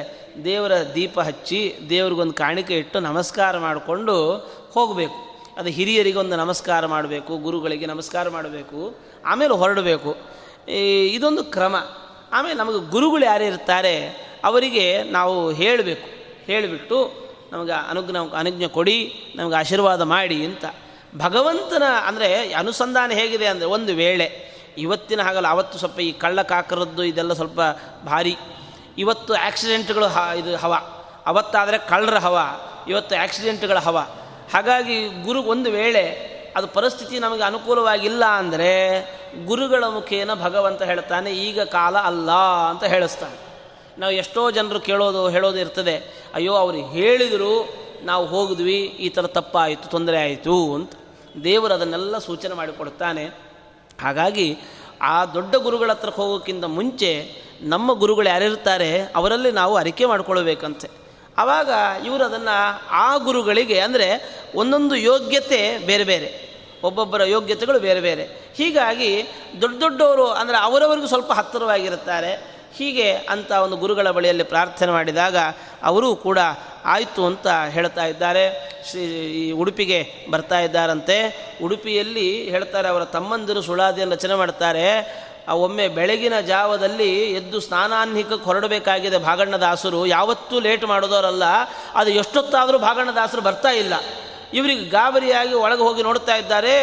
ದೇವರ 0.44 0.72
ದೀಪ 0.94 1.20
ಹಚ್ಚಿ 1.20 1.74
ದೇವ್ರಿಗೊಂದು 1.90 2.32
ಕಾಣಿಕೆ 2.32 2.74
ಇಟ್ಟು 2.74 3.00
ನಮಸ್ಕಾರ 3.00 3.58
ಮಾಡಿಕೊಂಡು 3.58 4.36
ಹೋಗಬೇಕು. 4.72 5.32
ಅದು 5.56 5.68
ಹಿರಿಯರಿಗೊಂದು 5.68 6.36
ನಮಸ್ಕಾರ 6.36 6.86
ಮಾಡಬೇಕು, 6.86 7.36
ಗುರುಗಳಿಗೆ 7.36 7.86
ನಮಸ್ಕಾರ 7.86 8.28
ಮಾಡಬೇಕು, 8.28 8.94
ಆಮೇಲೆ 9.26 9.54
ಹೊರಡಬೇಕು. 9.54 10.16
ಇದೊಂದು 11.04 11.44
ಕ್ರಮ. 11.44 11.76
ಆಮೇಲೆ 12.32 12.54
ನಮಗೆ 12.54 12.90
ಗುರುಗಳು 12.90 13.24
ಯಾರು 13.24 13.44
ಇರ್ತಾರೆ, 13.44 13.96
ಅವರಿಗೆ 14.44 15.02
ನಾವು 15.02 15.52
ಹೇಳಬೇಕು. 15.52 16.08
ಹೇಳಿಬಿಟ್ಟು 16.46 17.21
ನಮಗೆ 17.52 17.72
ಅನುಜ್ಞ 17.72 18.16
ಅನುಜ್ಞೆ 18.38 18.68
ಕೊಡಿ, 18.68 18.96
ನಮಗೆ 19.36 19.54
ಆಶೀರ್ವಾದ 19.54 20.02
ಮಾಡಿ 20.02 20.44
ಅಂತ. 20.44 20.64
ಭಗವಂತನ 21.16 21.82
ಅಂದರೆ 22.06 22.52
ಅನುಸಂಧಾನ 22.52 23.10
ಹೇಗಿದೆ 23.10 23.46
ಅಂದರೆ 23.46 23.66
ಒಂದು 23.66 23.94
ವೇಳೆ, 23.94 24.26
ಇವತ್ತಿನ 24.78 25.22
ಹಾಗಲ್ಲ, 25.22 25.48
ಅವತ್ತು 25.48 25.78
ಸ್ವಲ್ಪ 25.78 26.00
ಈ 26.00 26.12
ಕಳ್ಳ 26.12 26.42
ಕಾಕರದ್ದು 26.42 27.04
ಇದೆಲ್ಲ 27.04 27.32
ಸ್ವಲ್ಪ 27.32 27.60
ಭಾರಿ. 28.06 28.34
ಇವತ್ತು 28.98 29.34
ಆಕ್ಸಿಡೆಂಟ್ಗಳು 29.34 30.06
ಹ, 30.06 30.18
ಇದು 30.36 30.56
ಹವ. 30.56 30.74
ಅವತ್ತಾದರೆ 31.26 31.78
ಕಳ್ಳರ 31.78 32.18
ಹವ, 32.18 32.38
ಇವತ್ತು 32.88 33.14
ಆ್ಯಕ್ಸಿಡೆಂಟ್ಗಳ 33.16 33.78
ಹವ. 33.78 33.98
ಹಾಗಾಗಿ 34.52 35.08
ಗುರು 35.24 35.42
ಒಂದು 35.42 35.70
ವೇಳೆ 35.70 36.04
ಅದು 36.56 36.66
ಪರಿಸ್ಥಿತಿ 36.66 37.18
ನಮಗೆ 37.18 37.42
ಅನುಕೂಲವಾಗಿಲ್ಲ 37.42 38.24
ಅಂದರೆ 38.24 38.72
ಗುರುಗಳ 39.46 39.84
ಮುಖೇನ 39.84 40.34
ಭಗವಂತ 40.34 40.82
ಹೇಳ್ತಾನೆ, 40.82 41.30
ಈಗ 41.30 41.60
ಕಾಲ 41.60 41.98
ಅಲ್ಲ 41.98 42.30
ಅಂತ 42.70 42.84
ಹೇಳಿಸ್ತಾನೆ. 42.84 43.36
ನಾವು 43.98 44.12
ಎಷ್ಟೋ 44.12 44.50
ಜನರು 44.50 44.80
ಕೇಳೋದು, 44.80 45.28
ಹೇಳೋದು 45.28 45.58
ಇರ್ತದೆ. 45.58 45.96
ಅಯ್ಯೋ, 46.34 46.54
ಅವರು 46.54 46.76
ಹೇಳಿದರು, 46.76 47.82
ನಾವು 48.04 48.26
ಹೋಗಿದ್ವಿ, 48.26 48.80
ಈ 48.80 49.08
ಥರ 49.08 49.26
ತಪ್ಪಾಯಿತು, 49.26 49.88
ತೊಂದರೆ 49.88 50.18
ಆಯಿತು 50.18 50.74
ಅಂತ. 50.74 50.92
ದೇವರು 51.44 51.74
ಅದನ್ನೆಲ್ಲ 51.74 52.18
ಸೂಚನೆ 52.18 52.54
ಮಾಡಿಕೊಡ್ತಾನೆ 52.54 53.24
ಹಾಗಾಗಿ 54.00 54.58
ಆ 55.00 55.24
ದೊಡ್ಡ 55.24 55.54
ಗುರುಗಳ 55.56 55.90
ಹತ್ರಕ್ಕೆ 55.90 56.22
ಹೋಗೋಕ್ಕಿಂತ 56.22 56.64
ಮುಂಚೆ 56.64 57.42
ನಮ್ಮ 57.62 57.92
ಗುರುಗಳು 57.92 58.28
ಯಾರಿರ್ತಾರೆ, 58.28 59.02
ಅವರಲ್ಲಿ 59.16 59.50
ನಾವು 59.50 59.76
ಅರಿಕೆ 59.76 60.04
ಮಾಡ್ಕೊಳ್ಬೇಕಂತೆ. 60.04 60.88
ಆವಾಗ 61.38 61.70
ಇವರು 62.06 62.24
ಅದನ್ನು 62.24 62.56
ಆ 62.90 63.16
ಗುರುಗಳಿಗೆ, 63.16 63.80
ಅಂದರೆ 63.80 64.08
ಒಂದೊಂದು 64.54 64.96
ಯೋಗ್ಯತೆ 64.96 65.78
ಬೇರೆ 65.78 66.04
ಬೇರೆ, 66.04 66.52
ಒಬ್ಬೊಬ್ಬರ 66.82 67.22
ಯೋಗ್ಯತೆಗಳು 67.24 67.80
ಬೇರೆ 67.80 68.00
ಬೇರೆ. 68.00 68.52
ಹೀಗಾಗಿ 68.56 69.22
ದೊಡ್ಡ 69.60 69.80
ದೊಡ್ಡವರು, 69.80 70.26
ಅಂದರೆ 70.26 70.56
ಅವರವರಿಗೂ 70.56 71.06
ಸ್ವಲ್ಪ 71.06 71.32
ಹತ್ತಿರವಾಗಿರುತ್ತಾರೆ. 71.32 72.61
ಹೀಗೆ 72.76 73.12
ಅಂತ 73.12 73.50
ಒಂದು 73.50 73.76
ಗುರುಗಳ 73.76 74.10
ಬಳಿಯಲ್ಲಿ 74.10 74.42
ಪ್ರಾರ್ಥನೆ 74.42 74.92
ಮಾಡಿದಾಗ 74.92 75.36
ಅವರೂ 75.82 76.16
ಕೂಡ 76.16 76.38
ಆಯಿತು 76.84 77.26
ಅಂತ 77.26 77.46
ಹೇಳ್ತಾ 77.70 78.06
ಇದ್ದಾರೆ. 78.06 78.44
ಶ್ರೀ 78.90 79.02
ಈ 79.40 79.50
ಉಡುಪಿಗೆ 79.50 80.08
ಬರ್ತಾ 80.30 80.60
ಇದ್ದಾರಂತೆ. 80.60 81.16
ಉಡುಪಿಯಲ್ಲಿ 81.62 82.50
ಹೇಳ್ತಾರೆ, 82.50 82.88
ಅವರ 82.88 83.04
ತಮ್ಮಂದಿರು 83.04 83.62
ಸುಳಾದಿಯನ್ನು 83.62 84.14
ರಚನೆ 84.14 84.34
ಮಾಡ್ತಾರೆ. 84.34 84.86
ಒಮ್ಮೆ 85.52 85.88
ಬೆಳಗಿನ 85.88 86.40
ಜಾವದಲ್ಲಿ 86.40 87.32
ಎದ್ದು 87.32 87.60
ಸ್ನಾನಾನ್ಹಿಕಕ್ಕೆ 87.60 88.44
ಹೊರಡಬೇಕಾಗಿದೆ 88.44 89.18
ಭಾಗಣ್ಣದಾಸರು 89.18 90.06
ಯಾವತ್ತೂ 90.06 90.60
ಲೇಟ್ 90.60 90.84
ಮಾಡೋದವರಲ್ಲ, 90.84 91.42
ಅದು 91.94 92.10
ಎಷ್ಟೊತ್ತಾದರೂ 92.10 92.78
ಭಾಗಣ್ಣದಾಸರು 92.78 93.40
ಬರ್ತಾ 93.40 93.68
ಇಲ್ಲ. 93.68 93.94
ಇವರಿಗೆ 94.54 94.84
ಗಾಬರಿಯಾಗಿ 94.84 95.54
ಒಳಗೆ 95.54 95.80
ಹೋಗಿ 95.80 96.02
ನೋಡ್ತಾ 96.02 96.36
ಇದ್ದಾರೆ. 96.36 96.74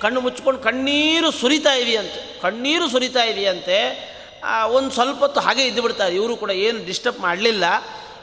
ಕಣ್ಣು 0.00 0.20
ಮುಚ್ಕೊಂಡು 0.20 0.60
ಕಣ್ಣೀರು 0.60 1.30
ಸುರಿತಾ 1.30 1.74
ಇದೆಯಂತೆ, 1.74 2.40
ಕಣ್ಣೀರು 2.40 2.90
ಸುರಿತಾ 2.90 3.24
ಇದೆಯಂತೆ. 3.24 4.17
ಒಂದು 4.66 4.90
ಸ್ವಲ್ಪ 4.90 5.18
ಹೊತ್ತು 5.18 5.40
ಹಾಗೆ 5.40 5.66
ಇದ್ದು 5.66 5.82
ಬಿಡ್ತಾರೆ. 5.82 6.14
ಇವರು 6.14 6.36
ಕೂಡ 6.36 6.50
ಏನು 6.50 6.86
ಡಿಸ್ಟರ್ಬ್ 6.86 7.20
ಮಾಡಲಿಲ್ಲ. 7.20 7.64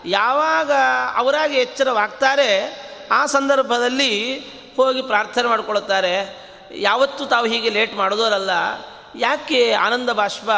ಯಾವಾಗ 0.05 0.71
ಅವರಾಗಿ 1.15 1.55
ಎಚ್ಚರವಾಗ್ತಾರೆ, 1.55 2.81
ಆ 3.11 3.25
ಸಂದರ್ಭದಲ್ಲಿ 3.25 4.39
ಹೋಗಿ 4.77 5.01
ಪ್ರಾರ್ಥನೆ 5.01 5.47
ಮಾಡ್ಕೊಳ್ತಾರೆ. 5.47 6.45
ಯಾವತ್ತೂ 6.75 7.25
ತಾವು 7.25 7.45
ಹೀಗೆ 7.45 7.69
ಲೇಟ್ 7.69 7.95
ಮಾಡೋದರಲ್ಲ. 7.95 8.49
ಯಾಕೆ 9.15 9.71
ಆನಂದ 9.71 10.09
ಬಾಷ್ಪ 10.09 10.49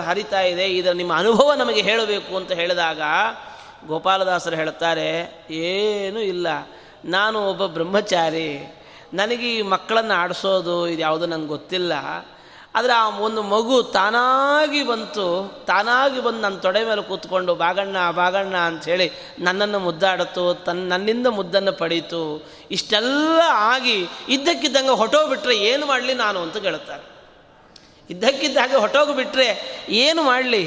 ಹರಿತಾ 0.00 0.40
ಇದೆ? 0.40 0.66
ಇದರ 0.66 0.92
ನಿಮ್ಮ 0.92 1.14
ಅನುಭವ 1.14 1.52
ನಮಗೆ 1.52 1.82
ಹೇಳಬೇಕು 1.82 2.36
ಅಂತ 2.36 2.52
ಹೇಳಿದಾಗ 2.52 3.00
ಗೋಪಾಲದಾಸರು 3.86 4.56
ಹೇಳ್ತಾರೆ 4.56 5.44
ಏನೂ 5.50 6.20
ಇಲ್ಲ. 6.20 6.46
ನಾನು 7.04 7.46
ಒಬ್ಬ 7.46 7.66
ಬ್ರಹ್ಮಚಾರಿ. 7.66 8.76
ನನಗೆ 9.14 9.54
ಈ 9.54 9.62
ಮಕ್ಕಳನ್ನು 9.62 10.14
ಆಡಿಸೋದು 10.14 10.88
ಇದು 10.88 11.00
ಯಾವುದು 11.00 11.26
ನಂಗೆ 11.26 11.46
ಗೊತ್ತಿಲ್ಲ. 11.46 11.92
ಆದರೆ 12.74 12.92
ಆ 12.92 13.08
ಒಂದು 13.08 13.42
ಮಗು 13.42 13.82
ತಾನಾಗಿ 13.82 14.82
ಬಂತು, 14.82 15.24
ತಾನಾಗಿ 15.66 16.20
ಬಂದು 16.20 16.40
ನನ್ನ 16.40 16.56
ತೊಡೆ 16.56 16.84
ಮೇಲೆ 16.84 17.02
ಕೂತ್ಕೊಂಡು, 17.02 17.54
ಬಾಗಣ್ಣ 17.54 18.10
ಬಾಗಣ್ಣ 18.10 18.56
ಅಂಥೇಳಿ 18.56 19.06
ನನ್ನನ್ನು 19.38 19.78
ಮುದ್ದಾಡಿತು 19.78 20.54
ತನ್ನ 20.54 20.92
ನನ್ನಿಂದ 20.92 21.26
ಮುದ್ದನ್ನು 21.26 21.72
ಪಡೀತು. 21.72 22.22
ಇಷ್ಟೆಲ್ಲ 22.70 23.40
ಆಗಿ 23.46 23.96
ಇದ್ದಕ್ಕಿದ್ದಂಗೆ 24.28 24.90
ಹೊಟ್ಟೋಗ್ಬಿಟ್ರೆ 24.90 25.56
ಏನು 25.56 25.86
ಮಾಡಲಿ 25.86 26.14
ನಾನು 26.14 26.40
ಅಂತ 26.42 26.56
ಕೇಳ್ತಾರೆ 26.56 27.04
ಇದ್ದಕ್ಕಿದ್ದ 28.10 28.56
ಹಾಗೆ 28.56 28.76
ಹೊಟ್ಟೋಗಿಬಿಟ್ರೆ 28.76 29.48
ಏನು 29.90 30.22
ಮಾಡಲಿ? 30.22 30.64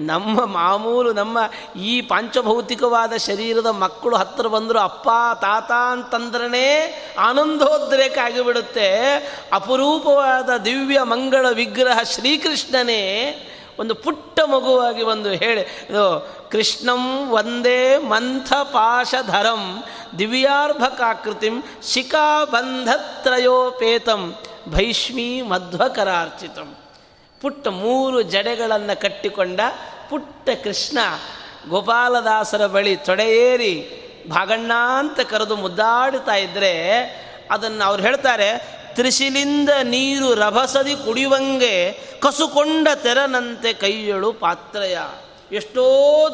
ನಮ್ಮ 0.00 0.44
ಮಾಮೂಲು 0.44 1.12
ನಮ್ಮ 1.12 1.38
ಈ 1.78 2.00
ಪಾಂಚಭೌತಿಕವಾದ 2.00 3.16
ಶರೀರದ 3.16 3.66
ಮಕ್ಕಳು 3.66 4.16
ಹತ್ತಿರ 4.16 4.46
ಬಂದರು, 4.46 4.78
ಅಪ್ಪ, 4.78 5.08
ತಾತ 5.40 5.72
ಅಂತಂದ್ರೇ 5.90 7.04
ಆನಂದೋದ್ರೇಕ 7.18 8.18
ಆಗಿಬಿಡುತ್ತೆ. 8.18 9.14
ಅಪರೂಪವಾದ 9.52 10.56
ದಿವ್ಯ 10.56 11.02
ಮಂಗಳ 11.02 11.46
ವಿಗ್ರಹ 11.52 12.02
ಶ್ರೀಕೃಷ್ಣನೇ 12.02 13.36
ಒಂದು 13.78 13.94
ಪುಟ್ಟ 13.94 14.40
ಮಗುವಾಗಿ 14.40 15.02
ಒಂದು 15.02 15.28
ಹೇಳಿ, 15.28 15.60
ಇದು 15.60 16.34
ಕೃಷ್ಣಂ 16.50 17.30
ಒಂದೇ 17.30 17.98
ಮಂಥ 17.98 18.52
ಪಾಶಧರಂ 18.52 19.84
ದಿವ್ಯಾರ್ಭಕಾಕೃತಿಂ 20.18 21.62
ಶಿಖಾಬಂಧತ್ರಯೋಪೇತಂ 21.82 24.34
ಭೈಷ್ಮೀ 24.68 25.42
ಮಧ್ವಕರಾರ್ಚಿತಂ. 25.42 26.85
ಪುಟ್ಟ 27.46 27.68
ಮೂರು 27.68 28.22
ಜಡೆಗಳನ್ನು 28.22 29.00
ಕಟ್ಟಿಕೊಂಡ 29.00 29.60
ಪುಟ್ಟ 30.10 30.48
ಕೃಷ್ಣ 30.64 30.98
ಗೋಪಾಲದಾಸರ 31.68 32.66
ಬಳಿ 32.66 32.96
ತೊಡೆಯೇರಿ 32.96 33.74
ಭಾಗಣ್ಣ 34.30 34.72
ಅಂತ 34.98 35.20
ಕರೆದು 35.20 35.56
ಮುದ್ದಾಡ್ತಾ 35.56 36.34
ಇದ್ದರೆ 36.34 36.72
ಅದನ್ನು 37.50 37.84
ಅವ್ರು 37.84 38.02
ಹೇಳ್ತಾರೆ, 38.02 38.48
ತ್ರಿಶಿಲಿಂದ 38.94 39.70
ನೀರು 39.82 40.34
ರಭಸದಿ 40.34 40.96
ಕುಡಿಯುವಂಗೆ 40.96 41.92
ಕಸುಕೊಂಡ 42.20 42.88
ತೆರನಂತೆ 43.02 43.72
ಕೈಯಳು 43.72 44.32
ಪಾತ್ರೆಯ. 44.32 44.98
ಎಷ್ಟೋ 45.52 45.84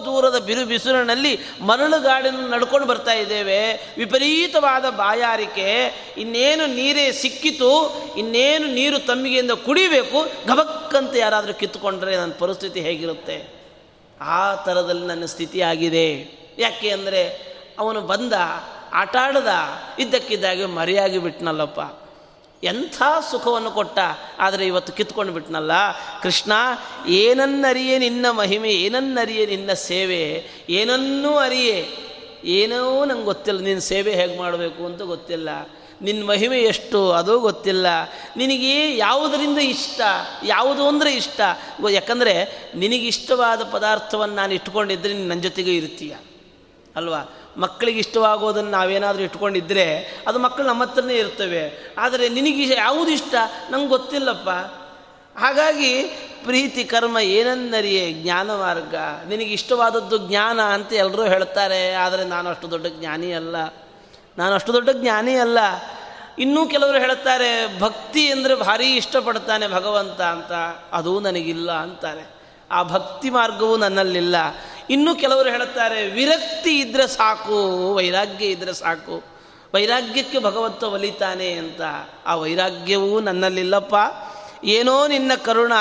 ದೂರದ 0.05 0.39
ಬಿರು 0.39 0.67
ಬಿಸಿಲಿನಲ್ಲಿ 0.67 1.39
ಮರಳುಗಾಡಿನ 1.61 2.55
ನಡ್ಕೊಂಡು 2.55 2.87
ಬರ್ತಾ 2.87 3.13
ಇದ್ದೇವೆ. 3.13 3.93
ವಿಪರೀತವಾದ 3.99 4.91
ಬಾಯಾರಿಕೆ. 4.91 5.85
ಇನ್ನೇನು 6.17 6.67
ನೀರೇ 6.67 7.13
ಸಿಕ್ಕಿತು, 7.13 7.97
ಇನ್ನೇನು 8.19 8.67
ನೀರು 8.67 8.99
ತಮ್ಮಿಗೆಯಿಂದ 8.99 9.51
ಕುಡಿಬೇಕು 9.51 10.23
ಗಬಕ್ಕಂತ 10.23 11.17
ಯಾರಾದರೂ 11.17 11.55
ಕಿತ್ತುಕೊಂಡ್ರೆ 11.55 12.17
ನನ್ನ 12.17 12.33
ಪರಿಸ್ಥಿತಿ 12.39 12.81
ಹೇಗಿರುತ್ತೆ? 12.81 13.63
ಆ 14.21 14.55
ಥರದಲ್ಲಿ 14.55 15.07
ನನ್ನ 15.07 15.25
ಸ್ಥಿತಿ 15.25 15.61
ಆಗಿದೆ. 15.61 16.39
ಯಾಕೆ 16.59 16.91
ಅಂದರೆ 16.91 17.53
ಅವನು 17.79 18.01
ಬಂದ, 18.01 18.33
ಆಟಾಡ್ದ, 18.93 19.47
ಇದ್ದಕ್ಕಿದ್ದಾಗೆ 19.99 20.67
ಮರೆಯಾಗಿ 20.67 21.19
ಬಿಟ್ನಲ್ಲಪ್ಪ. 21.19 22.02
ಎಂಥ 22.65 23.03
ಸುಖವನ್ನು 23.31 23.71
ಕೊಟ್ಟ? 23.71 23.99
ಆದರೆ 24.39 24.67
ಇವತ್ತು 24.67 24.93
ಕಿತ್ಕೊಂಡು 24.93 25.33
ಬಿಟ್ನಲ್ಲ. 25.33 25.71
ಕೃಷ್ಣ, 26.23 26.53
ಏನನ್ನರಿಯೇ 27.09 27.99
ನಿನ್ನ 27.99 28.31
ಮಹಿಮೆ, 28.31 28.71
ಏನನ್ನರಿಯೇ 28.71 29.47
ನಿನ್ನ 29.47 29.73
ಸೇವೆ, 29.73 30.45
ಏನನ್ನೂ 30.69 31.37
ಅರಿಯೇ. 31.37 31.89
ಏನೋ 32.45 33.05
ನಂಗೆ 33.05 33.25
ಗೊತ್ತಿಲ್ಲ, 33.25 33.61
ನಿನ್ನ 33.61 33.79
ಸೇವೆ 33.79 34.15
ಹೇಗೆ 34.15 34.39
ಮಾಡಬೇಕು 34.39 34.87
ಅಂತ 34.87 35.03
ಗೊತ್ತಿಲ್ಲ. 35.03 35.49
ನಿನ್ನ 36.03 36.25
ಮಹಿಮೆ 36.25 36.59
ಎಷ್ಟು, 36.59 37.13
ಅದೂ 37.13 37.39
ಗೊತ್ತಿಲ್ಲ. 37.39 37.87
ನಿನಗೆ 38.37 38.97
ಯಾವುದರಿಂದ 38.97 39.59
ಇಷ್ಟ, 39.59 40.01
ಯಾವುದು 40.45 40.89
ಅಂದರೆ 40.89 41.13
ಇಷ್ಟ? 41.13 41.41
ಯಾಕಂದರೆ 41.91 42.63
ನಿನಗಿಷ್ಟವಾದ 42.75 43.63
ಪದಾರ್ಥವನ್ನು 43.63 44.35
ನಾನು 44.35 44.55
ಇಟ್ಕೊಂಡಿದ್ದರೆ 44.55 45.13
ನನ್ನ 45.13 45.41
ಜೊತೆಗೆ 45.41 45.77
ಇರ್ತೀಯ. 45.77 46.15
ಅಲ್ವಾ? 46.97 47.42
ಮಕ್ಕಳಿಗೆ 47.57 47.99
ಇಷ್ಟವಾಗೋದನ್ನು 47.99 48.71
ನಾವೇನಾದರೂ 48.71 49.23
ಇಟ್ಕೊಂಡಿದ್ದರೆ 49.23 50.21
ಅದು 50.27 50.39
ಮಕ್ಕಳು 50.39 50.67
ನಮ್ಮ 50.67 50.83
ಹತ್ರನೇ 50.83 51.15
ಇರ್ತವೆ. 51.15 51.95
ಆದರೆ 51.99 52.29
ನಿನಗೆ 52.29 52.75
ಯಾವುದು 52.75 53.11
ಇಷ್ಟ? 53.11 53.35
ನಂಗೆ 53.71 53.89
ಗೊತ್ತಿಲ್ಲಪ್ಪ. 53.89 54.49
ಹಾಗಾಗಿ 55.39 56.03
ಪ್ರೀತಿ, 56.45 56.85
ಕರ್ಮ 56.85 57.19
ಏನನ್ನರಿಯೇ 57.19 58.13
ಜ್ಞಾನ 58.13 58.51
ಮಾರ್ಗ 58.51 58.95
ನಿನಗೆ 59.29 59.53
ಇಷ್ಟವಾದದ್ದು 59.53 60.19
ಜ್ಞಾನ 60.19 60.61
ಅಂತ 60.61 60.93
ಎಲ್ಲರೂ 60.93 61.23
ಹೇಳ್ತಾರೆ. 61.23 61.95
ಆದರೆ 61.95 62.25
ನಾನು 62.25 62.51
ಅಷ್ಟು 62.51 62.71
ದೊಡ್ಡ 62.71 62.87
ಜ್ಞಾನಿ 62.87 63.33
ಅಲ್ಲ. 63.33 63.57
ನಾನು 64.39 64.55
ಅಷ್ಟು 64.55 64.73
ದೊಡ್ಡ 64.73 64.91
ಜ್ಞಾನಿ 64.93 65.35
ಅಲ್ಲ. 65.35 65.59
ಇನ್ನೂ 66.39 66.67
ಕೆಲವರು 66.67 66.99
ಹೇಳ್ತಾರೆ, 66.99 67.81
ಭಕ್ತಿ 67.81 68.33
ಅಂದರೆ 68.33 68.55
ಭಾರಿ 68.55 68.97
ಇಷ್ಟಪಡ್ತಾನೆ 68.97 69.69
ಭಗವಂತ 69.69 70.21
ಅಂತ. 70.21 70.53
ಅದೂ 70.93 71.21
ನನಗಿಲ್ಲ 71.21 71.73
ಅಂತಾರೆ. 71.73 72.43
ಆ 72.71 72.83
ಭಕ್ತಿ 72.83 73.31
ಮಾರ್ಗವೂ 73.31 73.77
ನನ್ನಲ್ಲಿಲ್ಲ. 73.77 74.37
ಇನ್ನೂ 74.91 75.15
ಕೆಲವರು 75.15 75.51
ಹೇಳುತ್ತಾರೆ, 75.51 76.07
ವಿರಕ್ತಿ 76.07 76.81
ಇದ್ದರೆ 76.81 77.07
ಸಾಕು, 77.07 77.95
ವೈರಾಗ್ಯ 77.95 78.47
ಇದ್ದರೆ 78.47 78.75
ಸಾಕು. 78.75 79.23
ವೈರಾಗ್ಯಕ್ಕೆ 79.75 80.39
ಭಗವಂತ 80.39 80.83
ಒಲಿತಾನೆ 80.83 81.53
ಅಂತ. 81.53 81.81
ಆ 82.27 82.35
ವೈರಾಗ್ಯವೂ 82.35 83.21
ನನ್ನಲ್ಲಿಲ್ಲಪ್ಪ. 83.21 83.95
ಏನೋ 84.65 85.07
ನಿನ್ನ 85.07 85.33
ಕರುಣ, 85.35 85.73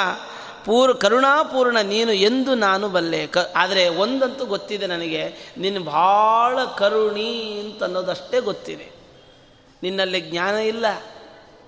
ಪೂರ್, 0.65 0.97
ಕರುಣಾಪೂರ್ಣ 0.97 1.79
ನೀನು 1.79 2.13
ಎಂದು 2.13 2.55
ನಾನು 2.55 2.89
ಬಲ್ಲೆ. 2.89 3.27
ಕ, 3.27 3.37
ಆದರೆ 3.37 3.89
ಒಂದಂತೂ 3.89 4.45
ಗೊತ್ತಿದೆ 4.45 4.87
ನನಗೆ 4.87 5.33
ನಿನ್ನ 5.57 5.79
ಭಾಳ 5.79 6.63
ಕರುಣಿ 6.63 7.59
ಅಂತ 7.59 7.83
ಅನ್ನೋದಷ್ಟೇ 7.83 8.39
ಗೊತ್ತಿದೆ. 8.39 8.91
ನಿನ್ನಲ್ಲಿ 9.83 10.21
ಜ್ಞಾನ 10.21 10.55
ಇಲ್ಲ, 10.55 10.85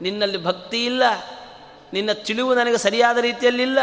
ನಿನ್ನಲ್ಲಿ 0.01 0.43
ಭಕ್ತಿ 0.43 0.85
ಇಲ್ಲ, 0.85 1.03
ನಿನ್ನ 1.93 2.11
ತಿಳಿವು 2.11 2.55
ನನಗೆ 2.55 2.77
ಸರಿಯಾದ 2.77 3.17
ರೀತಿಯಲ್ಲಿಲ್ಲ. 3.17 3.79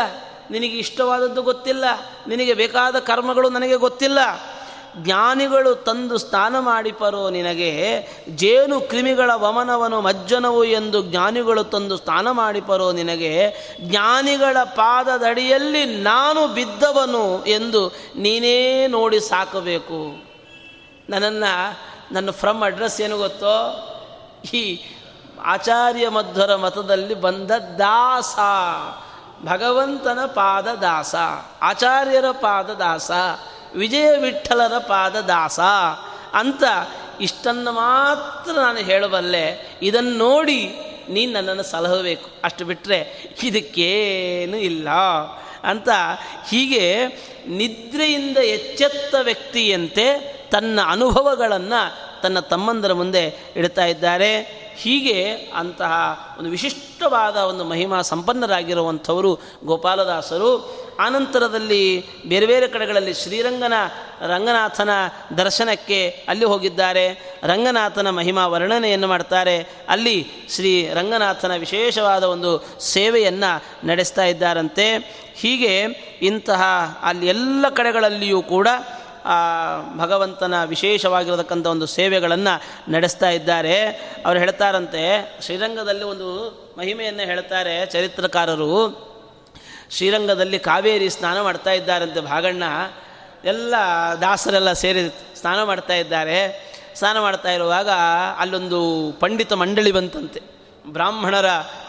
ನಿನಗೆ 0.50 0.76
ಇಷ್ಟವಾದದ್ದು 0.76 1.42
ಗೊತ್ತಿಲ್ಲ, 1.42 1.84
ನಿನಗೆ 2.28 2.54
ಬೇಕಾದ 2.54 2.98
ಕರ್ಮಗಳು 2.98 3.48
ನನಗೆ 3.48 3.76
ಗೊತ್ತಿಲ್ಲ. 3.76 4.18
ಜ್ಞಾನಿಗಳು 4.96 5.74
ತಂದು 5.74 6.18
ಸ್ನಾನ 6.18 6.58
ಮಾಡಿಪರೋ 6.58 7.30
ನಿನಗೆ, 7.30 7.72
ಜೇನು 8.34 8.80
ಕ್ರಿಮಿಗಳ 8.80 9.30
ವಮನವನು 9.34 10.00
ಮಜ್ಜನವು 10.00 10.64
ಎಂದು 10.64 11.02
ಜ್ಞಾನಿಗಳು 11.02 11.64
ತಂದು 11.64 11.96
ಸ್ನಾನ 11.96 12.30
ಮಾಡಿಪರೋ 12.30 12.92
ನಿನಗೆ, 12.92 13.34
ಜ್ಞಾನಿಗಳ 13.80 14.56
ಪಾದದಡಿಯಲ್ಲಿ 14.64 15.84
ನಾನು 15.84 16.48
ಬಿದ್ದವನು 16.48 17.44
ಎಂದು 17.44 17.82
ನೀನೇ 18.16 18.86
ನೋಡಿ 18.86 19.20
ಸಾಕಬೇಕು. 19.20 20.00
ನನ್ನನ್ನು, 21.10 21.52
ನನ್ನ 22.14 22.30
ಫ್ರಮ್ 22.30 22.62
ಅಡ್ರೆಸ್ 22.62 23.00
ಏನು 23.00 23.18
ಗೊತ್ತೋ? 23.18 23.56
ಈ 24.54 24.80
ಆಚಾರ್ಯ 25.44 26.08
ಮಧ್ವರ 26.08 26.56
ಮತದಲ್ಲಿ 26.56 27.14
ಬಂದ 27.14 27.50
ದಾಸ. 27.78 28.38
ಭಗವಂತನ 29.44 30.18
ಪಾದ 30.26 30.66
ದಾಸ 30.66 31.14
ಆಚಾರ್ಯರ 31.62 32.24
ಪಾದ 32.30 32.70
ದಾಸ 32.70 33.10
ವಿಜಯ 33.76 34.16
ವಿಠಲರ 34.16 34.78
ಪಾದ 34.78 35.16
ದಾಸ 35.16 35.60
ಅಂತ 36.32 36.62
ಇಷ್ಟನ್ನು 37.20 37.72
ಮಾತ್ರ 37.72 38.52
ನಾನು 38.52 38.78
ಹೇಳಬಲ್ಲೆ 38.78 39.78
ಇದನ್ನು 39.82 40.10
ನೋಡಿ 40.10 40.74
ನೀನು 41.08 41.32
ನನ್ನನ್ನು 41.32 41.62
ಸಲಹಬೇಕು. 41.62 42.30
ಅಷ್ಟು 42.44 42.64
ಬಿಟ್ಟರೆ 42.64 42.98
ಇದಕ್ಕೇನು 43.42 44.56
ಇಲ್ಲ 44.56 44.90
ಅಂತ 45.62 45.88
ಹೀಗೆ 46.48 47.06
ನಿದ್ರೆಯಿಂದ 47.48 48.36
ಎಚ್ಚೆತ್ತ 48.36 49.14
ವ್ಯಕ್ತಿಯಂತೆ 49.22 50.32
ತನ್ನ 50.50 50.80
ಅನುಭವಗಳನ್ನು 50.86 52.09
ತನ್ನ 52.22 52.40
ತಮ್ಮಂದರ 52.40 52.92
ಮುಂದೆ 52.92 53.52
ಇಡ್ತಾ 53.56 53.84
ಇದ್ದಾರೆ. 53.84 54.60
ಹೀಗೆ 54.76 55.32
ಅಂತಹ 55.32 55.92
ಒಂದು 56.38 56.50
ವಿಶಿಷ್ಟವಾದ 56.50 57.36
ಒಂದು 57.36 57.64
ಮಹಿಮಾ 57.64 58.02
ಸಂಪನ್ನರಾಗಿರುವಂಥವರು 58.02 59.38
ಗೋಪಾಲದಾಸರು. 59.64 60.80
ಆನಂತರದಲ್ಲಿ 61.00 62.04
ಬೇರೆ 62.28 62.46
ಬೇರೆ 62.46 62.68
ಕಡೆಗಳಲ್ಲಿ 62.68 63.14
ಶ್ರೀರಂಗನ 63.14 63.72
ರಂಗನಾಥನ 64.26 64.90
ದರ್ಶನಕ್ಕೆ 65.38 66.24
ಅಲ್ಲಿ 66.28 66.44
ಹೋಗಿದ್ದಾರೆ. 66.44 67.36
ರಂಗನಾಥನ 67.42 68.10
ಮಹಿಮಾ 68.10 68.46
ವರ್ಣನೆಯನ್ನು 68.46 69.06
ಮಾಡ್ತಾರೆ. 69.06 69.68
ಅಲ್ಲಿ 69.88 70.26
ಶ್ರೀ 70.54 70.90
ರಂಗನಾಥನ 70.94 71.52
ವಿಶೇಷವಾದ 71.56 72.22
ಒಂದು 72.22 72.80
ಸೇವೆಯನ್ನು 72.80 73.86
ನಡೆಸ್ತಾ 73.86 74.24
ಇದ್ದಾರಂತೆ. 74.24 75.20
ಹೀಗೆ 75.34 75.80
ಇಂತಹ 76.22 76.62
ಅಲ್ಲಿ 77.02 77.26
ಎಲ್ಲ 77.26 77.68
ಕಡೆಗಳಲ್ಲಿಯೂ 77.68 78.42
ಕೂಡ 78.42 78.68
ಭಗವಂತನ 79.98 80.64
ವಿಶೇಷವಾಗಿರತಕ್ಕಂಥ 80.64 81.66
ಒಂದು 81.66 81.86
ಸೇವೆಗಳನ್ನು 81.86 82.92
ನಡೆಸ್ತಾ 82.92 83.30
ಇದ್ದಾರೆ. 83.30 83.86
ಅವರು 84.26 84.38
ಹೇಳ್ತಾರಂತೆ, 84.38 85.36
ಶ್ರೀರಂಗದಲ್ಲಿ 85.42 86.04
ಒಂದು 86.04 86.50
ಮಹಿಮೆಯನ್ನು 86.78 87.22
ಹೇಳ್ತಾರೆ 87.22 87.86
ಚರಿತ್ರಕಾರರು. 87.86 89.10
ಶ್ರೀರಂಗದಲ್ಲಿ 89.90 90.58
ಕಾವೇರಿ 90.58 91.10
ಸ್ನಾನ 91.10 91.40
ಮಾಡ್ತಾ 91.40 91.72
ಇದ್ದಾರಂತೆ 91.72 92.20
ಭಾಗಣ್ಣ. 92.20 92.62
ಎಲ್ಲ 93.44 93.74
ದಾಸರೆಲ್ಲ 94.20 94.72
ಸೇರಿ 94.72 95.08
ಸ್ನಾನ 95.40 95.62
ಮಾಡ್ತಾ 95.62 95.94
ಇದ್ದಾರೆ. 95.94 96.70
ಸ್ನಾನ 96.94 97.20
ಮಾಡ್ತಾ 97.20 97.52
ಇರುವಾಗ 97.52 97.88
ಅಲ್ಲೊಂದು 98.38 99.12
ಪಂಡಿತ 99.20 99.52
ಮಂಡಳಿ 99.52 99.92
ಬಂತಂತೆ. 99.92 100.40
ಬ್ರಾಹ್ಮಣರ 100.86 101.46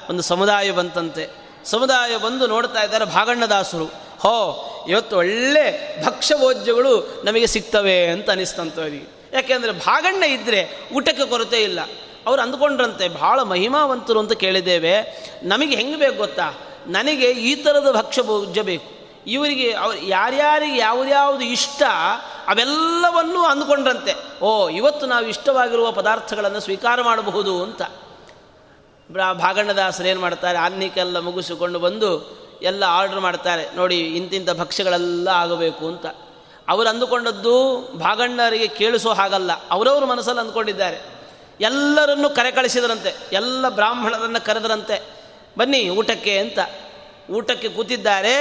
ಒಂದು 0.10 0.22
ಸಮುದಾಯ 0.22 0.72
ಬಂತಂತೆ. 0.72 1.30
ಸಮುದಾಯ 1.66 2.18
ಬಂದು 2.18 2.48
ನೋಡ್ತಾ 2.48 2.84
ಇದ್ದಾರೆ 2.84 3.06
ಭಾಗಣ್ಣದಾಸರು 3.06 4.11
ಹೋ, 4.22 4.68
ಇವತ್ತು 4.90 5.18
ಒಳ್ಳೆ 5.18 5.98
ಭಕ್ಷ್ಯಭೋಜ್ಯಗಳು 6.06 7.22
ನಮಗೆ 7.24 7.48
ಸಿಗ್ತವೆ 7.48 8.06
ಅಂತ 8.06 8.30
ಅನಿಸ್ತಂಥವ್ರಿಗೆ 8.30 9.30
ಯಾಕೆಂದರೆ 9.34 9.72
ಭಾಗಣ್ಣ 9.72 10.24
ಇದ್ದರೆ 10.24 10.90
ಊಟಕ್ಕೆ 10.94 11.26
ಕೊರತೆ 11.26 11.64
ಇಲ್ಲ. 11.64 11.80
ಅವ್ರು 12.26 12.42
ಅಂದ್ಕೊಂಡ್ರಂತೆ, 12.42 13.10
ಭಾಳ 13.10 13.42
ಮಹಿಮಾವಂತರು 13.42 14.20
ಅಂತ 14.20 14.32
ಕೇಳಿದ್ದೇವೆ, 14.32 14.94
ನಮಗೆ 15.44 15.76
ಹೆಂಗೆ 15.76 15.96
ಬೇಕು 15.96 16.18
ಗೊತ್ತಾ? 16.18 16.52
ನನಗೆ 16.88 17.32
ಈ 17.32 17.56
ಥರದ 17.56 17.96
ಭಕ್ಷ್ಯ 17.96 18.62
ಬೇಕು. 18.62 18.92
ಇವರಿಗೆ 19.28 19.74
ಅವ್ರು 19.74 20.00
ಯಾರ್ಯಾರಿಗೆ 20.00 20.78
ಯಾವುದ್ಯಾವುದು 20.78 21.44
ಇಷ್ಟ, 21.44 21.84
ಅವೆಲ್ಲವನ್ನೂ 22.48 23.44
ಅಂದ್ಕೊಂಡ್ರಂತೆ. 23.44 24.40
ಓ, 24.44 24.70
ಇವತ್ತು 24.70 25.06
ನಾವು 25.06 25.28
ಇಷ್ಟವಾಗಿರುವ 25.28 25.92
ಪದಾರ್ಥಗಳನ್ನು 25.92 26.60
ಸ್ವೀಕಾರ 26.60 27.02
ಮಾಡಬಹುದು 27.02 27.64
ಅಂತ. 27.64 27.82
ಭಾಗಣ್ಣದಾಸರು 29.34 30.08
ಏನು 30.08 30.22
ಮಾಡ್ತಾರೆ 30.22 30.58
ಆನ್ನಿಕೆಲ್ಲ 30.58 31.20
ಮುಗಿಸಿಕೊಂಡು 31.20 31.80
ಬಂದು 31.80 32.41
ಎಲ್ಲ 32.62 32.84
ಆರ್ಡ್ರ್ 32.88 33.20
ಮಾಡ್ತಾರೆ, 33.20 33.76
ನೋಡಿ 33.76 33.99
ಇಂತಿಂಥ 33.99 34.49
ಭಕ್ಷ್ಯಗಳೆಲ್ಲ 34.49 35.28
ಆಗಬೇಕು 35.28 35.88
ಅಂತ. 35.88 36.05
ಅವರು 36.68 36.89
ಅಂದುಕೊಂಡದ್ದು 36.89 37.78
ಭಾಗಣ್ಣರಿಗೆ 37.97 38.68
ಕೇಳಿಸೋ 38.68 39.14
ಹಾಗಲ್ಲ, 39.14 39.51
ಅವರವರು 39.70 40.05
ಮನಸ್ಸಲ್ಲಿ 40.05 40.41
ಅಂದ್ಕೊಂಡಿದ್ದಾರೆ. 40.41 41.01
ಎಲ್ಲರನ್ನು 41.59 42.30
ಕರೆ 42.30 42.51
ಕಳಿಸಿದರಂತೆ, 42.51 43.16
ಎಲ್ಲ 43.34 43.70
ಬ್ರಾಹ್ಮಣರನ್ನು 43.70 44.45
ಕರೆದರಂತೆ, 44.45 45.01
ಬನ್ನಿ 45.57 45.89
ಊಟಕ್ಕೆ 45.89 46.38
ಅಂತ. 46.38 46.59
ಊಟಕ್ಕೆ 47.32 47.70
ಕೂತಿದ್ದಾರೆ, 47.70 48.36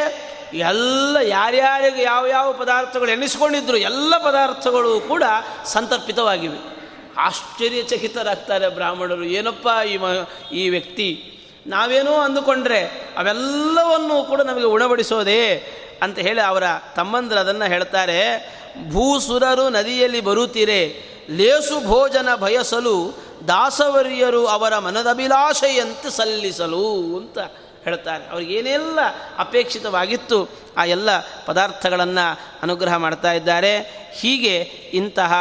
ಎಲ್ಲ 0.55 1.17
ಯಾರ್ಯಾರಿಗೆ 1.23 2.03
ಯಾವ 2.03 2.27
ಯಾವ 2.27 2.53
ಪದಾರ್ಥಗಳು 2.53 3.11
ಎಣಿಸ್ಕೊಂಡಿದ್ರು, 3.11 3.77
ಎಲ್ಲ 3.77 4.19
ಪದಾರ್ಥಗಳು 4.19 5.01
ಕೂಡ 5.01 5.23
ಸಂತರ್ಪಿತವಾಗಿವೆ. 5.65 6.59
ಆಶ್ಚರ್ಯಚಕಿತರಾಗ್ತಾರೆ 7.17 8.69
ಬ್ರಾಹ್ಮಣರು, 8.69 9.25
ಏನಪ್ಪ 9.25 9.69
ಈ 9.89 9.97
ಮ, 9.97 10.05
ಈ 10.53 10.69
ವ್ಯಕ್ತಿ? 10.69 11.30
ನಾವೇನೋ 11.67 12.13
ಅಂದುಕೊಂಡ್ರೆ 12.13 12.85
ಅವೆಲ್ಲವನ್ನೂ 13.17 14.25
ಕೂಡ 14.25 14.41
ನಮಗೆ 14.41 14.65
ಉಣಬಡಿಸೋದೇ 14.65 15.55
ಅಂತ 16.03 16.19
ಹೇಳಿ 16.19 16.41
ಅವರ 16.41 16.63
ತಮ್ಮಂದರು 16.97 17.39
ಅದನ್ನು 17.39 17.65
ಹೇಳ್ತಾರೆ, 17.65 18.21
ಭೂಸುರರು 18.91 19.69
ನದಿಯಲ್ಲಿ 19.69 20.21
ಬರುತ್ತೀರೆ, 20.21 21.03
ಲೇಸು 21.31 21.87
ಭೋಜನ 21.87 22.35
ಬಯಸಲು 22.35 23.19
ದಾಸವರ್ಯರು 23.49 24.47
ಅವರ 24.47 24.79
ಮನದಭಿಲಾಷೆಯಂತೆ 24.79 26.11
ಸಲ್ಲಿಸಲು 26.11 27.17
ಅಂತ 27.17 27.39
ಹೇಳ್ತಾರೆ. 27.85 28.31
ಅವ್ರಿಗೇನೆಲ್ಲ 28.31 28.99
ಅಪೇಕ್ಷಿತವಾಗಿತ್ತು 29.39 30.49
ಆ 30.77 30.85
ಎಲ್ಲ 30.85 31.19
ಪದಾರ್ಥಗಳನ್ನು 31.47 32.41
ಅನುಗ್ರಹ 32.63 32.97
ಮಾಡ್ತಾ 32.97 33.33
ಇದ್ದಾರೆ. 33.33 34.01
ಹೀಗೆ 34.15 34.57
ಇಂತಹ 34.95 35.35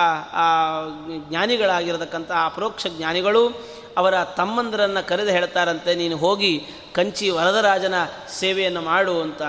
ಜ್ಞಾನಿಗಳಾಗಿರತಕ್ಕಂಥ 1.30 2.32
ಅಪರೋಕ್ಷ 2.32 2.88
ಜ್ಞಾನಿಗಳು 2.88 3.50
ಅವರ 3.98 4.24
ತಮ್ಮಂದರನ್ನು 4.24 5.08
ಕರೆದು 5.08 5.30
ಹೇಳ್ತಾರಂತೆ, 5.30 5.96
ನೀನು 5.96 6.18
ಹೋಗಿ 6.18 6.66
ಕಂಚಿ 6.94 7.30
ವರದರಾಜನ 7.30 7.94
ಸೇವೆಯನ್ನು 8.40 8.82
ಮಾಡು 8.82 9.22
ಅಂತ 9.22 9.42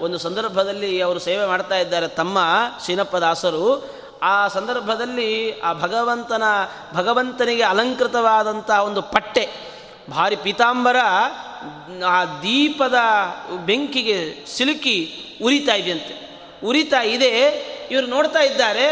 ಒಂದು 0.00 0.18
ಸಂದರ್ಭದಲ್ಲಿ 0.18 1.00
ಅವರು 1.00 1.18
ಸೇವೆ 1.18 1.46
ಮಾಡ್ತಾ 1.46 1.76
ಇದ್ದಾರೆ 1.78 2.08
ತಮ್ಮ 2.08 2.38
ಶ್ರೀನಪ್ಪದಾಸರು. 2.84 3.94
ಆ 4.22 4.48
ಸಂದರ್ಭದಲ್ಲಿ 4.48 5.60
ಆ 5.60 5.72
ಭಗವಂತನ, 5.72 6.42
ಭಗವಂತನಿಗೆ 6.94 7.62
ಅಲಂಕೃತವಾದಂಥ 7.62 8.70
ಒಂದು 8.70 9.02
ಪಟ್ಟೆ, 9.02 9.48
ಭಾರಿ 10.10 10.36
ಪೀತಾಂಬರ, 10.36 10.96
ಆ 12.06 12.24
ದೀಪದ 12.24 12.94
ಬೆಂಕಿಗೆ 13.66 14.46
ಸಿಲುಕಿ 14.46 14.96
ಉರಿತಾ 15.42 15.74
ಇದೆಯಂತೆ. 15.74 16.14
ಉರಿತಾ 16.66 17.02
ಇದೆ, 17.02 17.30
ಇವರು 17.90 18.06
ನೋಡ್ತಾ 18.06 18.38
ಇದ್ದಾರೆ, 18.38 18.86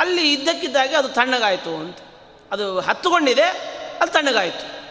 ಅಲ್ಲಿ 0.00 0.32
ಇದ್ದಕ್ಕಿದ್ದಾಗೆ 0.32 0.96
ಅದು 0.96 1.08
ತಣ್ಣಗಾಯಿತು 1.08 1.76
ಅಂತ. 1.76 1.96
ಅದು 2.52 2.80
ಹತ್ತುಕೊಂಡಿದೆ 2.80 3.74
ಅಲ್ಲಿ 4.00 4.12
ತಣ್ಣಗಾಯಿತು. 4.12 4.84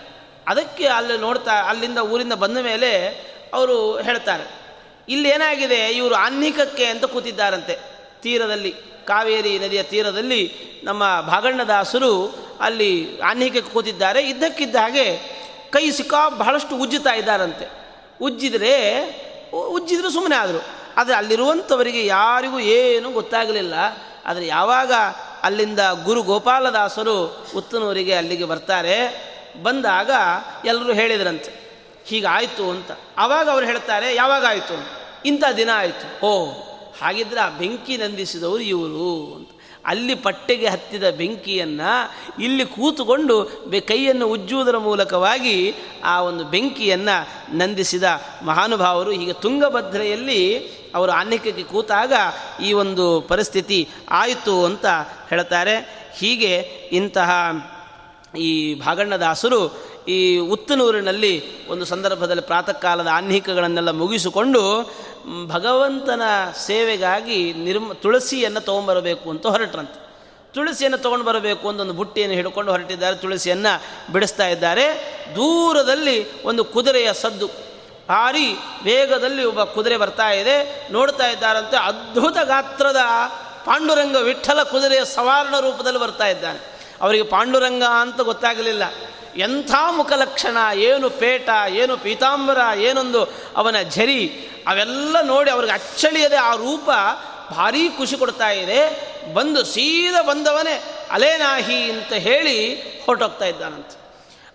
ಅದಕ್ಕೆ 0.48 0.88
ಅಲ್ಲಿ 0.88 1.18
ನೋಡ್ತಾ, 1.18 1.52
ಅಲ್ಲಿಂದ 1.52 1.98
ಊರಿಂದ 1.98 2.34
ಬಂದ 2.34 2.58
ಮೇಲೆ 2.58 3.08
ಅವರು 3.54 4.02
ಹೇಳ್ತಾರೆ 4.02 4.64
ಇಲ್ಲೇನಾಗಿದೆ 5.10 5.88
ಇವರು 5.90 6.16
ಆನ್ನಿಕಕ್ಕೆ 6.16 6.86
ಅಂತ 6.86 7.06
ಕೂತಿದ್ದಾರಂತೆ. 7.06 7.80
ತೀರದಲ್ಲಿ, 8.22 8.76
ಕಾವೇರಿ 9.06 9.60
ನದಿಯ 9.60 9.84
ತೀರದಲ್ಲಿ 9.84 10.54
ನಮ್ಮ 10.84 11.22
ಭಾಗಣ್ಣದಾಸರು 11.22 12.36
ಅಲ್ಲಿ 12.62 13.22
ಆನ್ನಿಕಕ್ಕೆ 13.22 13.74
ಕೂತಿದ್ದಾರೆ. 13.74 14.22
ಇದ್ದಕ್ಕಿದ್ದ 14.22 14.76
ಹಾಗೆ 14.76 15.18
ಕೈ 15.72 15.92
ಸಿಕ್ಕಾ 15.92 16.30
ಬಹಳಷ್ಟು 16.30 16.76
ಉಜ್ಜುತ್ತಾ 16.76 17.14
ಇದ್ದಾರಂತೆ. 17.14 17.66
ಉಜ್ಜಿದರೆ 18.22 19.04
ಉಜ್ಜಿದ್ರು 19.52 20.10
ಸುಮ್ಮನೆ 20.10 20.36
ಆದರು. 20.36 20.66
ಆದರೆ 20.98 21.16
ಅಲ್ಲಿರುವಂಥವರಿಗೆ 21.16 22.06
ಯಾರಿಗೂ 22.06 22.60
ಏನೂ 22.60 23.12
ಗೊತ್ತಾಗಲಿಲ್ಲ. 23.12 23.74
ಆದರೆ 24.26 24.48
ಯಾವಾಗ 24.48 24.92
ಅಲ್ಲಿಂದ 25.44 25.80
ಗುರು 26.04 26.22
ಗೋಪಾಲದಾಸರು 26.22 27.48
ಉತ್ತನೂರಿಗೆ 27.56 28.14
ಅಲ್ಲಿಗೆ 28.14 28.46
ಬರ್ತಾರೆ. 28.46 28.98
ಬಂದಾಗ 29.64 30.12
ಎಲ್ಲರೂ 30.66 30.94
ಹೇಳಿದ್ರಂತೆ, 30.94 31.52
ಹೀಗಾಯಿತು 32.06 32.70
ಅಂತ. 32.70 32.92
ಆವಾಗ 33.18 33.50
ಅವ್ರು 33.50 33.66
ಹೇಳ್ತಾರೆ, 33.66 34.16
ಯಾವಾಗ 34.16 34.46
ಆಯಿತು? 34.50 34.76
ಇಂಥ 35.26 35.44
ದಿನ 35.58 35.70
ಆಯಿತು. 35.74 36.26
ಓ, 36.26 36.50
ಹಾಗಿದ್ರೆ 37.02 37.40
ಆ 37.40 37.50
ಬೆಂಕಿ 37.50 37.98
ನಂದಿಸಿದವರು 37.98 38.60
ಇವರು 38.60 39.36
ಅಂತ. 39.36 39.50
ಅಲ್ಲಿ 39.86 40.16
ಪಟ್ಟೆಗೆ 40.16 40.68
ಹತ್ತಿದ 40.68 41.10
ಬೆಂಕಿಯನ್ನು 41.10 42.14
ಇಲ್ಲಿ 42.44 42.66
ಕೂತುಕೊಂಡು 42.66 43.46
ಕೈಯನ್ನು 43.88 44.28
ಉಜ್ಜುವುದರ 44.28 44.78
ಮೂಲಕವಾಗಿ 44.78 45.76
ಆ 46.04 46.22
ಒಂದು 46.22 46.44
ಬೆಂಕಿಯನ್ನು 46.44 47.58
ನಂದಿಸಿದ 47.58 48.04
ಮಹಾನುಭಾವರು 48.46 49.12
ಹೀಗೆ 49.12 49.34
ತುಂಗಭದ್ರೆಯಲ್ಲಿ 49.34 50.58
ಅವರು 50.96 51.12
ಆನ್ಯಕ್ಕೆ 51.12 51.64
ಕೂತಾಗ 51.64 52.14
ಈ 52.64 52.74
ಒಂದು 52.74 53.22
ಪರಿಸ್ಥಿತಿ 53.22 53.90
ಆಯಿತು 54.10 54.66
ಅಂತ 54.66 54.86
ಹೇಳ್ತಾರೆ. 55.30 56.04
ಹೀಗೆ 56.18 56.58
ಇಂತಹ 56.92 57.32
ಈ 58.38 58.76
ಭಾಗಣ್ಣದಾಸರು 58.76 59.94
ಈ 60.08 60.38
ಉತ್ತನೂರಿನಲ್ಲಿ 60.38 61.68
ಒಂದು 61.68 61.86
ಸಂದರ್ಭದಲ್ಲಿ 61.86 62.42
ಪ್ರಾತಃ 62.42 62.72
ಕಾಲದ 62.72 63.08
ಆನ್ಹಿಕಗಳನ್ನೆಲ್ಲ 63.14 63.92
ಮುಗಿಸಿಕೊಂಡು 63.92 64.94
ಭಗವಂತನ 65.48 66.22
ಸೇವೆಗಾಗಿ 66.66 67.54
ನಿರ್ಮ 67.54 67.94
ತುಳಸಿಯನ್ನು 67.94 68.62
ತೊಗೊಂಬರಬೇಕು 68.62 69.30
ಅಂತ 69.30 69.48
ಹೊರಟ್ರಂತೆ. 69.48 70.04
ತುಳಸಿಯನ್ನು 70.54 70.98
ತೊಗೊಂಡು 70.98 71.26
ಬರಬೇಕು 71.26 71.68
ಒಂದು 71.68 71.94
ಬುಟ್ಟಿಯನ್ನು 71.94 72.36
ಹಿಡ್ಕೊಂಡು 72.36 72.72
ಹೊರಟಿದ್ದಾರೆ. 72.72 73.18
ತುಳಸಿಯನ್ನು 73.18 74.14
ಬಿಡಿಸ್ತಾ 74.14 74.48
ಇದ್ದಾರೆ. 74.48 74.88
ದೂರದಲ್ಲಿ 75.36 76.44
ಒಂದು 76.44 76.66
ಕುದುರೆಯ 76.66 77.14
ಸದ್ದು. 77.14 77.48
ಭಾರಿ 78.10 78.54
ವೇಗದಲ್ಲಿ 78.84 79.46
ಒಬ್ಬ 79.46 79.64
ಕುದುರೆ 79.64 79.98
ಬರ್ತಾ 79.98 80.30
ಇದೆ. 80.30 80.88
ನೋಡ್ತಾ 80.92 81.28
ಇದ್ದಾರಂತೆ 81.28 81.78
ಅದ್ಭುತ 81.78 82.38
ಗಾತ್ರದ 82.44 82.98
ಪಾಂಡುರಂಗ 83.66 84.16
ವಿಠಲ 84.16 84.64
ಕುದುರೆಯ 84.64 85.06
ಸವಾರಣ 85.06 85.60
ರೂಪದಲ್ಲಿ 85.60 86.00
ಬರ್ತಾ 86.00 86.28
ಇದ್ದಾನೆ. 86.28 86.60
ಅವರಿಗೆ 87.02 87.24
ಪಾಂಡುರಂಗ 87.24 87.84
ಅಂತ 87.84 88.22
ಗೊತ್ತಾಗಲಿಲ್ಲ. 88.22 88.84
ಎಂಥ 89.38 89.72
ಮುಖಲಕ್ಷಣ, 89.92 90.58
ಏನು 90.76 91.10
ಪೇಟ, 91.10 91.50
ಏನು 91.70 91.98
ಪೀತಾಂಬರ, 91.98 92.78
ಏನೊಂದು 92.78 93.24
ಅವನ 93.58 93.76
ಝರಿ, 93.90 94.28
ಅವೆಲ್ಲ 94.68 95.22
ನೋಡಿ 95.22 95.52
ಅವ್ರಿಗೆ 95.52 95.74
ಅಚ್ಚಳಿಯದೆ 95.74 96.36
ಆ 96.36 96.56
ರೂಪ 96.56 96.90
ಭಾರೀ 97.52 97.90
ಖುಷಿ 97.90 98.18
ಕೊಡ್ತಾ 98.18 98.50
ಇದೆ. 98.50 99.14
ಬಂದು 99.34 99.66
ಸೀದ 99.66 100.22
ಬಂದವನೇ 100.22 101.06
ಅಲೇನಾಹಿ 101.12 101.92
ಅಂತ 101.92 102.14
ಹೇಳಿ 102.14 102.76
ಹೊರಟೋಗ್ತಾ 103.06 103.46
ಇದ್ದಾನಂತೆ. 103.46 104.04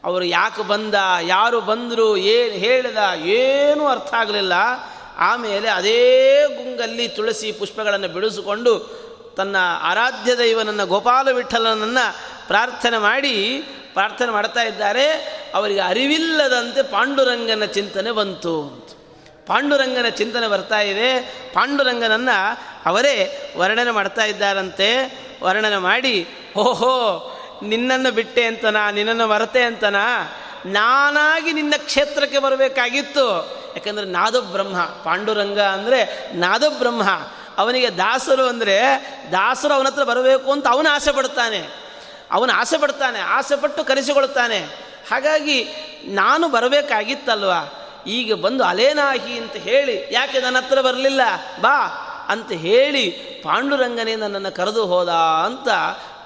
ಅವರು 0.05 0.25
ಯಾಕೆ 0.25 0.63
ಬಂದ, 0.63 0.95
ಯಾರು 1.23 1.61
ಬಂದರು, 1.61 2.17
ಏನು 2.17 2.55
ಹೇಳಿದ, 2.55 2.97
ಏನೂ 3.23 3.87
ಅರ್ಥ 3.87 4.15
ಆಗಲಿಲ್ಲ. 4.15 4.53
ಆಮೇಲೆ 5.17 5.69
ಅದೇ 5.69 6.43
ಗುಂಗಲ್ಲಿ 6.47 7.09
ತುಳಸಿ 7.09 7.53
ಪುಷ್ಪಗಳನ್ನು 7.53 8.09
ಬಿಡಿಸಿಕೊಂಡು 8.09 8.79
ತನ್ನ 9.37 9.57
ಆರಾಧ್ಯ 9.83 10.37
ದೈವನನ್ನು, 10.37 10.87
ಗೋಪಾಲ 10.87 11.31
ವಿಠಲನನ್ನು 11.31 12.17
ಪ್ರಾರ್ಥನೆ 12.49 12.99
ಮಾಡಿ 12.99 13.65
ಪ್ರಾರ್ಥನೆ 13.99 14.33
ಮಾಡ್ತಾ 14.33 14.63
ಇದ್ದಾರೆ. 14.63 15.07
ಅವರಿಗೆ 15.55 15.81
ಅರಿವಿಲ್ಲದಂತೆ 15.81 16.83
ಪಾಂಡುರಂಗನ 16.83 17.65
ಚಿಂತನೆ 17.65 18.11
ಬಂತು 18.11 18.55
ಪಾಂಡುರಂಗನ 19.47 20.09
ಚಿಂತನೆ 20.09 20.47
ಬರ್ತಾ 20.49 20.79
ಇದೆ. 20.81 21.09
ಪಾಂಡುರಂಗನನ್ನು 21.55 22.37
ಅವರೇ 22.87 23.15
ವರ್ಣನೆ 23.57 23.91
ಮಾಡ್ತಾ 23.91 24.25
ಇದ್ದಾರಂತೆ. 24.25 24.89
ವರ್ಣನೆ 25.43 25.79
ಮಾಡಿ, 25.79 26.17
ಓಹೋ, 26.57 26.95
ನಿನ್ನನ್ನು 27.63 28.11
ಬಿಟ್ಟೆ 28.11 28.43
ಅಂತನಾ? 28.45 28.91
ನಿನ್ನನ್ನು 28.91 29.27
ಮರತೆ 29.27 29.63
ಅಂತನಾ? 29.63 30.05
ನಾನಾಗಿ 30.67 31.53
ನಿನ್ನ 31.53 31.75
ಕ್ಷೇತ್ರಕ್ಕೆ 31.79 32.39
ಬರಬೇಕಾಗಿತ್ತು. 32.39 33.27
ಯಾಕಂದರೆ 33.77 34.07
ನಾದಬ್ರಹ್ಮ, 34.07 34.79
ಪಾಂಡುರಂಗ 35.05 35.61
ಅಂದರೆ 35.61 36.01
ನಾದಬ್ರಹ್ಮ. 36.37 37.03
ಅವನಿಗೆ 37.59 37.91
ದಾಸರು 37.97 38.45
ಅಂದರೆ 38.47 38.77
ದಾಸರು 39.33 39.75
ಅವನ 39.75 39.87
ಹತ್ರ 39.87 40.05
ಬರಬೇಕು 40.05 40.53
ಅಂತ 40.53 40.67
ಅವನು 40.71 40.89
ಆಸೆ 40.89 41.13
ಪಡ್ತಾನೆ 41.13 41.88
ಅವನು 42.33 42.53
ಆಸೆ 42.53 42.79
ಪಡ್ತಾನೆ, 42.79 43.21
ಆಸೆ 43.21 43.57
ಪಟ್ಟು 43.61 43.85
ಹಾಗಾಗಿ 45.11 45.59
ನಾನು 46.05 46.49
ಬರಬೇಕಾಗಿತ್ತಲ್ವ? 46.49 47.53
ಈಗ 48.07 48.35
ಬಂದು 48.35 48.63
ಅಲೇನಾಹಿ 48.65 49.35
ಅಂತ 49.39 49.57
ಹೇಳಿ, 49.69 50.09
ಯಾಕೆ 50.13 50.41
ನನ್ನ 50.41 50.57
ಹತ್ರ 50.57 50.81
ಬರಲಿಲ್ಲ? 50.81 51.23
ಬಾ 51.61 51.79
ಅಂತ 52.29 52.51
ಹೇಳಿ 52.53 53.05
ಪಾಂಡುರಂಗನೇ 53.45 54.15
ನನ್ನನ್ನು 54.17 54.53
ಕರೆದು 54.57 54.83
ಹೋದ 54.87 55.09
ಅಂತ 55.47 55.69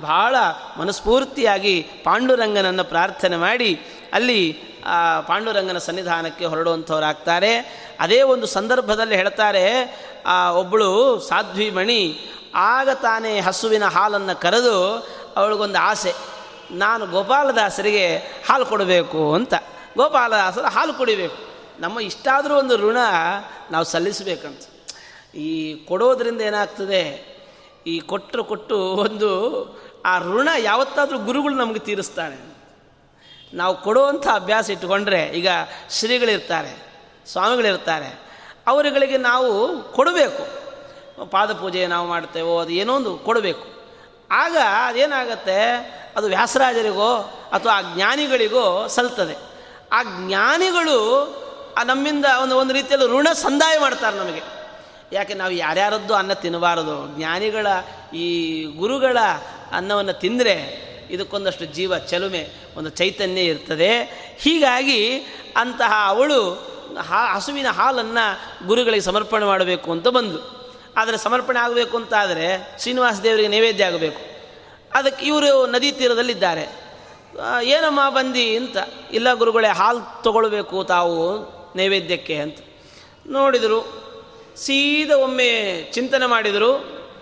ಬಹಳ 0.02 0.36
ಮನಸ್ಫೂರ್ತಿಯಾಗಿ 0.78 1.74
ಪಾಂಡುರಂಗನನ್ನು 1.82 2.84
ಪ್ರಾರ್ಥನೆ 2.84 3.36
ಮಾಡಿ, 3.36 3.70
ಅಲ್ಲಿ 4.12 4.40
ಪಾಂಡುರಂಗನ 5.28 5.78
ಸನ್ನಿಧಾನಕ್ಕೆ 5.78 6.44
ಹೊರಡುವಂಥವರಾಗ್ತಾರೆ. 6.44 7.52
ಅದೇ 8.00 8.22
ಒಂದು 8.22 8.46
ಸಂದರ್ಭದಲ್ಲಿ 8.46 9.16
ಹೇಳ್ತಾರೆ 9.16 9.64
ಒಬ್ಬಳು 10.54 11.20
ಸಾಧ್ವಿ 11.20 11.70
ಮಣಿ 11.70 12.00
ಆಗ 12.54 12.88
ತಾನೇ 13.02 13.40
ಹಸುವಿನ 13.40 13.84
ಹಾಲನ್ನು 13.84 14.34
ಕರೆದು 14.40 14.76
ಅವಳಿಗೊಂದು 15.36 15.78
ಆಸೆ, 15.78 16.14
ನಾನು 16.70 17.06
ಗೋಪಾಲದಾಸರಿಗೆ 17.06 18.16
ಹಾಲು 18.16 18.66
ಕೊಡಬೇಕು 18.66 19.34
ಅಂತ. 19.34 19.54
ಗೋಪಾಲದಾಸರು 19.96 20.64
ಹಾಲು 20.64 20.94
ಕುಡಿಬೇಕು. 20.94 21.36
ನಮ್ಮ 21.80 22.00
ಇಷ್ಟಾದರೂ 22.00 22.54
ಒಂದು 22.54 22.76
ಋಣ 22.76 22.96
ನಾವು 23.70 23.84
ಸಲ್ಲಿಸಬೇಕಂತ. 23.84 24.60
ಈ 25.36 25.74
ಕೊಡೋದ್ರಿಂದ 25.74 26.40
ಏನಾಗ್ತದೆ, 26.40 27.32
ಈ 27.86 28.00
ಕೊಟ್ಟರು 28.00 28.44
ಕೊಟ್ಟು 28.44 28.76
ಒಂದು, 28.78 29.30
ಆ 30.06 30.18
ಋಣ 30.18 30.48
ಯಾವತ್ತಾದರೂ 30.58 31.18
ಗುರುಗಳು 31.18 31.54
ನಮಗೆ 31.54 31.78
ತೀರಿಸ್ತಾನೆ 31.78 32.52
ನಾವು 33.54 33.82
ಕೊಡುವಂಥ 33.82 34.28
ಅಭ್ಯಾಸ 34.34 34.70
ಇಟ್ಟುಕೊಂಡ್ರೆ 34.70 35.22
ಈಗ 35.22 35.48
ಶ್ರೀಗಳಿರ್ತಾರೆ, 35.90 36.92
ಸ್ವಾಮಿಗಳಿರ್ತಾರೆ, 37.26 38.20
ಅವರುಗಳಿಗೆ 38.66 39.16
ನಾವು 39.16 39.82
ಕೊಡಬೇಕು. 39.82 40.44
ಪಾದಪೂಜೆ 41.30 41.86
ನಾವು 41.86 42.08
ಮಾಡ್ತೇವೋ, 42.08 42.58
ಅದು 42.58 42.70
ಏನೋ 42.70 42.96
ಒಂದು 42.96 43.18
ಕೊಡಬೇಕು. 43.18 43.71
ಆಗ 44.32 44.56
ಅದೇನಾಗತ್ತೆ? 44.86 45.62
ಅದು 46.16 46.26
ವ್ಯಾಸರಾಜರಿಗೋ 46.26 47.16
ಅಥವಾ 47.52 47.72
ಆ 47.72 47.80
ಜ್ಞಾನಿಗಳಿಗೋ 47.94 48.86
ಸಲ್ತದೆ. 48.86 49.36
ಆ 49.92 50.02
ಜ್ಞಾನಿಗಳು 50.02 51.42
ನಮ್ಮಿಂದ 51.84 52.24
ಒಂದು 52.42 52.56
ಒಂದು 52.56 52.74
ರೀತಿಯಲ್ಲಿ 52.74 53.08
ಋಣ 53.08 53.28
ಸಂದಾಯ 53.32 53.78
ಮಾಡ್ತಾರೆ 53.78 54.16
ನಮಗೆ. 54.16 54.42
ಯಾಕೆ 55.12 55.34
ನಾವು 55.34 55.52
ಯಾರ್ಯಾರದ್ದು 55.52 56.14
ಅನ್ನ 56.14 56.32
ತಿನ್ನಬಾರದು? 56.32 57.16
ಜ್ಞಾನಿಗಳ 57.16 57.66
ಈ 58.14 58.64
ಗುರುಗಳ 58.64 59.18
ಅನ್ನವನ್ನು 59.72 60.12
ತಿಂದರೆ 60.12 60.82
ಇದಕ್ಕೊಂದಷ್ಟು 61.10 61.64
ಜೀವ 61.64 61.98
ಚಲುಮೆ, 61.98 62.48
ಒಂದು 62.76 62.90
ಚೈತನ್ಯ 62.90 63.40
ಇರ್ತದೆ. 63.40 64.02
ಹೀಗಾಗಿ 64.38 65.18
ಅಂತಹ 65.56 65.92
ಅವಳು 66.04 66.72
ಹಾ, 67.08 67.34
ಹಸುವಿನ 67.34 67.68
ಹಾಲನ್ನು 67.68 68.66
ಗುರುಗಳಿಗೆ 68.66 69.02
ಸಮರ್ಪಣೆ 69.02 69.44
ಮಾಡಬೇಕು 69.44 69.92
ಅಂತ 69.92 70.08
ಬಂದು. 70.08 70.61
ಆದರೆ 70.96 71.18
ಸಮರ್ಪಣೆ 71.18 71.58
ಆಗಬೇಕು 71.58 71.96
ಅಂತ 71.96 72.14
ಆದರೆ 72.14 72.76
ಶ್ರೀನಿವಾಸ 72.80 73.20
ದೇವರಿಗೆ 73.20 73.48
ನೈವೇದ್ಯ 73.48 73.84
ಆಗಬೇಕು. 73.84 74.20
ಅದಕ್ಕೆ 74.94 75.26
ಇವರು 75.26 75.66
ನದಿ 75.66 75.92
ತೀರದಲ್ಲಿದ್ದಾರೆ. 75.92 76.92
ಏನಮ್ಮ 77.62 78.10
ಬಂದಿ 78.10 78.56
ಅಂತ, 78.56 78.76
ಇಲ್ಲ 79.12 79.34
ಗುರುಗಳೇ, 79.34 79.68
ಹಾಲು 79.68 80.22
ತಗೊಳ್ಬೇಕು 80.22 80.84
ತಾವು 80.84 81.38
ನೈವೇದ್ಯಕ್ಕೆ 81.76 82.36
ಅಂತ. 82.36 82.58
ನೋಡಿದರು, 83.26 84.02
ಸೀದ 84.56 85.10
ಒಮ್ಮೆ 85.10 85.82
ಚಿಂತನೆ 85.92 86.26
ಮಾಡಿದರು, 86.26 86.72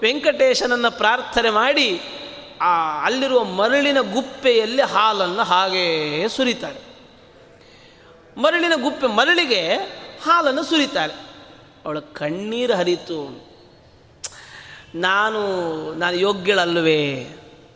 ವೆಂಕಟೇಶನನ್ನು 0.03 0.99
ಪ್ರಾರ್ಥನೆ 0.99 1.51
ಮಾಡಿ, 1.51 2.01
ಆ, 2.61 3.05
ಅಲ್ಲಿರುವ 3.05 3.45
ಮರಳಿನ 3.45 4.01
ಗುಪ್ಪೆಯಲ್ಲಿ 4.01 4.83
ಹಾಲನ್ನು 4.83 5.43
ಹಾಗೇ 5.43 6.25
ಸುರಿತಾರೆ. 6.29 6.91
ಮರಳಿನ 8.41 8.73
ಗುಪ್ಪೆ 8.77 9.07
ಮರಳಿಗೆ 9.07 9.75
ಹಾಲನ್ನು 10.25 10.63
ಸುರಿತಾರೆ. 10.63 11.15
ಅವಳ 11.87 11.99
ಕಣ್ಣೀರು 11.99 12.75
ಹರಿತು. 12.75 13.50
ನಾನು 14.95 15.41
ನಾನು 15.95 16.17
ಯೋಗ್ಯಳಲ್ಲವೇ? 16.17 17.27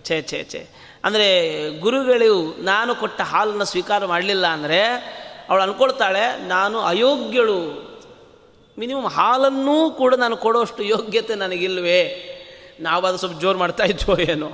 ಛೇ 0.05 0.23
ಛೇ 0.23 0.45
ಛೇ. 0.45 0.69
ಅಂದರೆ 1.05 1.29
ಗುರುಗಳು 1.81 2.63
ನಾನು 2.63 2.95
ಕೊಟ್ಟ 2.95 3.21
ಹಾಲನ್ನು 3.21 3.65
ಸ್ವೀಕಾರ 3.65 4.07
ಮಾಡಲಿಲ್ಲ 4.07 4.47
ಅಂದರೆ 4.47 4.85
ಅವಳು 5.49 5.63
ಅಂದ್ಕೊಳ್ತಾಳೆ 5.63 6.47
ನಾನು 6.47 6.81
ಅಯೋಗ್ಯಳು. 6.81 7.85
ಮಿನಿಮಮ್ 8.79 9.07
ಹಾಲನ್ನೂ 9.07 9.91
ಕೂಡ 9.91 10.15
ನಾನು 10.15 10.37
ಕೊಡೋಷ್ಟು 10.37 10.83
ಯೋಗ್ಯತೆ 10.83 11.35
ನನಗಿಲ್ವೇ? 11.35 12.31
ನಾವು 12.81 13.07
ಅದು 13.07 13.19
ಸ್ವಲ್ಪ 13.19 13.41
ಜೋರು 13.41 13.59
ಮಾಡ್ತಾ 13.59 13.85
ಇದ್ವೋ 13.85 14.17
ಏನೋ? 14.17 14.53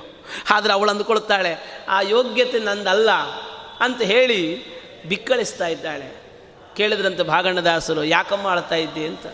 ಆದರೆ 0.49 0.73
ಅವಳು 0.73 0.91
ಅಂದ್ಕೊಳ್ತಾಳೆ, 0.91 1.83
ಆ 1.89 2.01
ಯೋಗ್ಯತೆ 2.01 2.59
ನಂದಲ್ಲ 2.59 3.11
ಅಂತ 3.79 4.01
ಹೇಳಿ 4.01 4.65
ಬಿಕ್ಕಳಿಸ್ತಾ 5.03 5.67
ಇದ್ದಾಳೆ. 5.67 6.21
ಕೇಳಿದ್ರಂತೆ 6.75 7.23
ಭಾಗಣ್ಣದಾಸರು, 7.23 8.03
ಯಾಕಮ್ಮ 8.03 8.47
ಆಳ್ತಾ 8.47 8.75
ಇದ್ದೆ 8.75 9.05
ಅಂತ. 9.05 9.25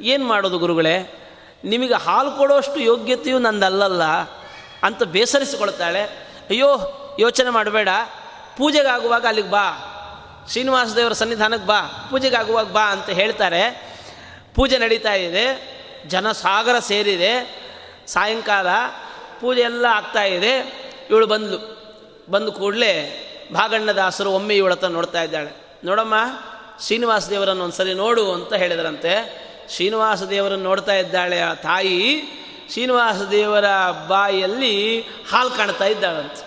ಏನು 0.00 0.26
ಮಾಡೋದು 0.26 0.58
ಗುರುಗಳೇ? 0.58 1.23
ನಿಮಗೆ 1.64 1.94
ಹಾಲು 1.94 2.30
ಕೊಡೋಷ್ಟು 2.30 2.80
ಯೋಗ್ಯತೆಯು 2.80 3.38
ನಂದಲ್ಲಲ್ಲ 3.38 4.02
ಅಂತ 4.82 5.02
ಬೇಸರಿಸಿಕೊಳ್ತಾಳೆ. 5.02 6.02
ಅಯ್ಯೋ, 6.50 6.78
ಯೋಚನೆ 7.20 7.50
ಮಾಡಬೇಡ. 7.50 7.88
ಪೂಜೆಗಾಗುವಾಗ 8.56 9.26
ಅಲ್ಲಿಗೆ 9.26 9.50
ಬಾ. 9.50 9.90
ಶ್ರೀನಿವಾಸ 10.50 10.88
ದೇವರ 10.96 11.12
ಸನ್ನಿಧಾನಕ್ಕೆ 11.12 11.66
ಬಾ. 11.66 12.06
ಪೂಜೆಗಾಗುವಾಗ 12.10 12.66
ಬಾ 12.66 12.92
ಅಂತ 12.92 13.10
ಹೇಳ್ತಾರೆ. 13.10 13.94
ಪೂಜೆ 14.54 14.78
ನಡೀತಾ 14.78 15.12
ಇದೆ. 15.12 15.74
ಜನಸಾಗರ 16.06 16.78
ಸೇರಿದೆ. 16.78 17.60
ಸಾಯಂಕಾಲ 18.06 18.66
ಪೂಜೆ 19.40 19.60
ಎಲ್ಲ 19.60 19.84
ಆಗ್ತಾ 19.84 20.22
ಇದೆ. 20.22 20.56
ಇವಳು 21.10 21.26
ಬಂದ್ಲು. 21.26 21.74
ಬಂದು 22.30 22.52
ಕೂಡಲೇ 22.52 23.20
ಭಾಗಣ್ಣದಾಸರು 23.52 24.32
ಒಮ್ಮೆ 24.32 24.56
ಇವಳತ್ತ 24.56 24.84
ನೋಡ್ತಾ 24.84 25.22
ಇದ್ದಾಳೆ. 25.22 25.78
ನೋಡಮ್ಮ 25.84 26.14
ಶ್ರೀನಿವಾಸ 26.80 27.28
ದೇವರನ್ನು 27.28 27.64
ಒಂದ್ಸರಿ 27.64 27.94
ನೋಡು 27.94 28.32
ಅಂತ 28.32 28.54
ಹೇಳಿದ್ರಂತೆ. 28.54 29.44
ಶ್ರೀನಿವಾಸ 29.68 30.22
ದೇವರನ್ನು 30.22 30.64
ನೋಡ್ತಾ 30.64 30.94
ಇದ್ದಾಳೆ 30.94 31.40
ಆ 31.40 31.54
ತಾಯಿ, 31.54 32.22
ಶ್ರೀನಿವಾಸ 32.72 33.22
ದೇವರ 33.22 33.64
ಬಾಯಲ್ಲಿ 34.08 35.00
ಹಾಲು 35.00 35.50
ಕಾಣ್ತಾ 35.50 35.84
ಇದ್ದಾಳಂತೆ. 35.84 36.44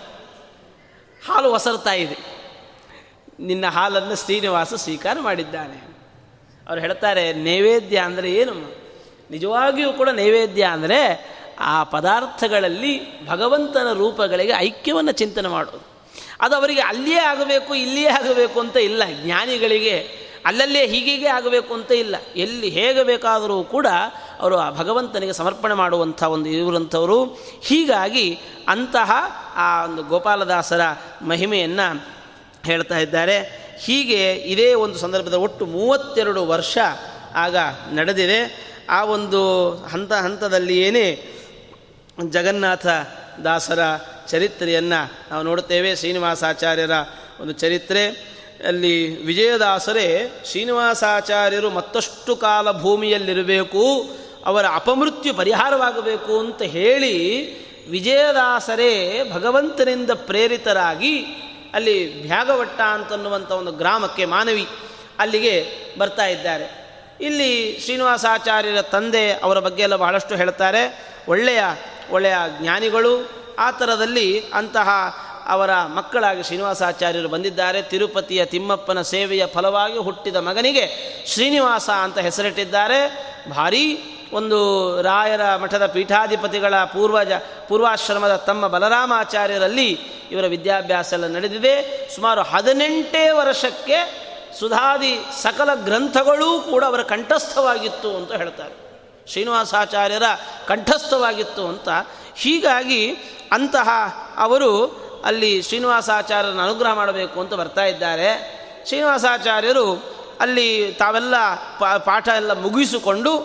ಹಾಲು 1.26 1.52
ಒಸರ್ತಾ 1.52 1.92
ಇದೆ. 1.92 2.18
ನಿನ್ನ 3.40 3.66
ಹಾಲನ್ನು 3.66 4.24
ಶ್ರೀನಿವಾಸ 4.24 4.74
ಸ್ವೀಕಾರ 4.74 5.16
ಮಾಡಿದ್ದಾನೆ. 5.20 5.88
ಅವ್ರು 6.68 6.80
ಹೇಳ್ತಾರೆ, 6.80 7.32
ನೈವೇದ್ಯ 7.32 7.98
ಅಂದರೆ 7.98 8.32
ಏನು? 8.32 8.54
ನಿಜವಾಗಿಯೂ 9.30 9.92
ಕೂಡ 9.92 10.08
ನೈವೇದ್ಯ 10.08 10.64
ಅಂದರೆ 10.64 11.38
ಆ 11.60 11.84
ಪದಾರ್ಥಗಳಲ್ಲಿ 11.84 13.26
ಭಗವಂತನ 13.26 13.92
ರೂಪಗಳಿಗೆ 13.92 14.52
ಐಕ್ಯವನ್ನು 14.52 15.12
ಚಿಂತನೆ 15.12 15.48
ಮಾಡೋದು. 15.48 15.86
ಅದು 16.40 16.56
ಅವರಿಗೆ 16.56 16.80
ಅಲ್ಲಿಯೇ 16.80 17.18
ಆಗಬೇಕು, 17.18 17.74
ಇಲ್ಲಿಯೇ 17.74 18.08
ಆಗಬೇಕು 18.08 18.60
ಅಂತ 18.60 18.76
ಇಲ್ಲ. 18.76 19.02
ಜ್ಞಾನಿಗಳಿಗೆ 19.24 20.27
ಅಲ್ಲಲ್ಲೇ 20.46 20.86
ಹೀಗೀಗೆ 20.86 21.26
ಆಗಬೇಕು 21.26 21.74
ಅಂತ 21.74 21.92
ಇಲ್ಲ. 21.92 22.16
ಎಲ್ಲಿ 22.36 22.68
ಹೇಗೆ 22.68 23.02
ಬೇಕಾದರೂ 23.02 23.64
ಕೂಡ 23.64 23.86
ಅವರು 24.40 24.56
ಆ 24.56 24.70
ಭಗವಂತನಿಗೆ 24.70 25.32
ಸಮರ್ಪಣೆ 25.32 25.74
ಮಾಡುವಂಥ 25.74 26.22
ಒಂದು 26.22 26.48
ಇವರಂಥವರು. 26.48 27.24
ಹೀಗಾಗಿ 27.62 28.38
ಅಂತಹ 28.68 29.10
ಆ 29.54 29.84
ಒಂದು 29.84 30.02
ಗೋಪಾಲದಾಸರ 30.02 30.80
ಮಹಿಮೆಯನ್ನು 31.22 32.06
ಹೇಳ್ತಾ 32.66 32.98
ಇದ್ದಾರೆ. 32.98 33.68
ಹೀಗೆ 33.80 34.32
ಇದೇ 34.32 34.74
ಒಂದು 34.74 34.98
ಸಂದರ್ಭದ 34.98 35.34
ಒಟ್ಟು 35.34 35.66
ಮೂವತ್ತೆರಡು 35.66 36.46
ವರ್ಷ 36.46 36.78
ಆಗ 37.34 37.56
ನಡೆದಿದೆ. 37.92 38.68
ಆ 38.90 39.04
ಒಂದು 39.04 39.70
ಹಂತ 39.76 40.12
ಹಂತದಲ್ಲಿಯೇನೇ 40.12 41.34
ಜಗನ್ನಾಥ 42.30 42.86
ದಾಸರ 43.44 43.78
ಚರಿತ್ರೆಯನ್ನು 44.28 45.12
ನಾವು 45.30 45.42
ನೋಡುತ್ತೇವೆ. 45.42 45.96
ಶ್ರೀನಿವಾಸಾಚಾರ್ಯರ 45.96 46.90
ಒಂದು 47.40 47.52
ಚರಿತ್ರೆ. 47.52 48.37
ಅಲ್ಲಿ 48.66 49.26
ವಿಜಯದಾಸರೇ 49.26 50.42
ಶ್ರೀನಿವಾಸಾಚಾರ್ಯರು 50.44 51.70
ಮತ್ತಷ್ಟು 51.70 52.36
ಕಾಲ 52.36 52.72
ಭೂಮಿಯಲ್ಲಿರಬೇಕು, 52.72 54.10
ಅವರ 54.46 54.66
ಅಪಮೃತ್ಯು 54.74 55.34
ಪರಿಹಾರವಾಗಬೇಕು 55.34 56.38
ಅಂತ 56.38 56.62
ಹೇಳಿ 56.62 57.14
ವಿಜಯದಾಸರೇ 57.90 59.22
ಭಗವಂತನಿಂದ 59.32 60.10
ಪ್ರೇರಿತರಾಗಿ 60.10 61.18
ಅಲ್ಲಿ 61.74 62.22
ಭ್ಯಾಗವಟ್ಟ 62.22 62.80
ಅಂತನ್ನುವಂಥ 62.80 63.50
ಒಂದು 63.50 63.72
ಗ್ರಾಮಕ್ಕೆ 63.72 64.24
ಮಾನವಿ 64.24 64.68
ಅಲ್ಲಿಗೆ 65.18 65.66
ಬರ್ತಾ 65.98 66.26
ಇದ್ದಾರೆ. 66.26 66.88
ಇಲ್ಲಿ 67.20 67.80
ಶ್ರೀನಿವಾಸಾಚಾರ್ಯರ 67.84 68.82
ತಂದೆ 68.82 69.32
ಅವರ 69.32 69.58
ಬಗ್ಗೆ 69.58 69.82
ಎಲ್ಲ 69.82 69.96
ಬಹಳಷ್ಟು 69.96 70.36
ಹೇಳ್ತಾರೆ. 70.36 71.14
ಒಳ್ಳೆಯ 71.28 71.62
ಒಳ್ಳೆಯ 72.10 72.34
ಜ್ಞಾನಿಗಳು, 72.60 73.30
ಆ 73.58 73.70
ಥರದಲ್ಲಿ 73.70 74.44
ಅಂತಹ 74.54 74.88
ಅವರ 75.48 75.70
ಮಕ್ಕಳಾಗಿ 75.94 76.42
ಶ್ರೀನಿವಾಸಾಚಾರ್ಯರು 76.42 77.28
ಬಂದಿದ್ದಾರೆ. 77.28 77.82
ತಿರುಪತಿಯ 77.82 78.44
ತಿಮ್ಮಪ್ಪನ 78.44 79.02
ಸೇವೆಯ 79.02 79.46
ಫಲವಾಗಿ 79.46 79.98
ಹುಟ್ಟಿದ 79.98 80.36
ಮಗನಿಗೆ 80.36 80.86
ಶ್ರೀನಿವಾಸ 81.26 81.90
ಅಂತ 81.90 82.18
ಹೆಸರಿಟ್ಟಿದ್ದಾರೆ. 82.18 83.28
ಭಾರೀ 83.50 84.14
ಒಂದು 84.32 84.58
ರಾಯರ 85.02 85.56
ಮಠದ 85.56 85.86
ಪೀಠಾಧಿಪತಿಗಳ 85.86 86.74
ಪೂರ್ವಜ, 86.74 87.32
ಪೂರ್ವಾಶ್ರಮದ 87.68 88.36
ತಮ್ಮ 88.36 88.66
ಬಲರಾಮಾಚಾರ್ಯರಲ್ಲಿ 88.66 90.00
ಇವರ 90.32 90.46
ವಿದ್ಯಾಭ್ಯಾಸ 90.46 91.12
ಎಲ್ಲ 91.12 91.26
ನಡೆದಿದೆ. 91.26 92.08
ಸುಮಾರು 92.14 92.42
ಹದಿನೆಂಟೇ 92.42 93.30
ವರ್ಷಕ್ಕೆ 93.30 94.28
ಸುಧಾದಿ 94.58 95.18
ಸಕಲ 95.42 95.74
ಗ್ರಂಥಗಳೂ 95.74 96.60
ಕೂಡ 96.60 96.84
ಅವರ 96.84 97.02
ಕಂಠಸ್ಥವಾಗಿತ್ತು 97.02 98.16
ಅಂತ 98.16 98.32
ಹೇಳ್ತಾರೆ. 98.32 98.88
ಶ್ರೀನಿವಾಸಾಚಾರ್ಯರ 99.26 100.22
ಕಂಠಸ್ಥವಾಗಿತ್ತು 100.66 101.66
ಅಂತ 101.66 101.88
ಹೀಗಾಗಿ 102.36 103.10
ಅಂತಹ 103.52 103.88
ಅವರು 104.36 105.07
ಅಲ್ಲಿ 105.24 105.62
ಶ್ರೀನಿವಾಸಾಚಾರ್ಯರನ್ನು 105.62 106.62
ಅನುಗ್ರಹ 106.62 106.92
ಮಾಡಬೇಕು 106.92 107.40
ಅಂತ 107.40 107.54
ಬರ್ತಾ 107.54 107.84
ಇದ್ದಾರೆ. 107.84 108.58
ಶ್ರೀನಿವಾಸಾಚಾರ್ಯರು 108.86 109.92
ಅಲ್ಲಿ 110.40 110.92
ತಾವೆಲ್ಲ 110.92 111.54
ಪಾಠ 111.98 112.28
ಎಲ್ಲ 112.28 112.52
ಮುಗಿಸಿಕೊಂಡು 112.52 113.40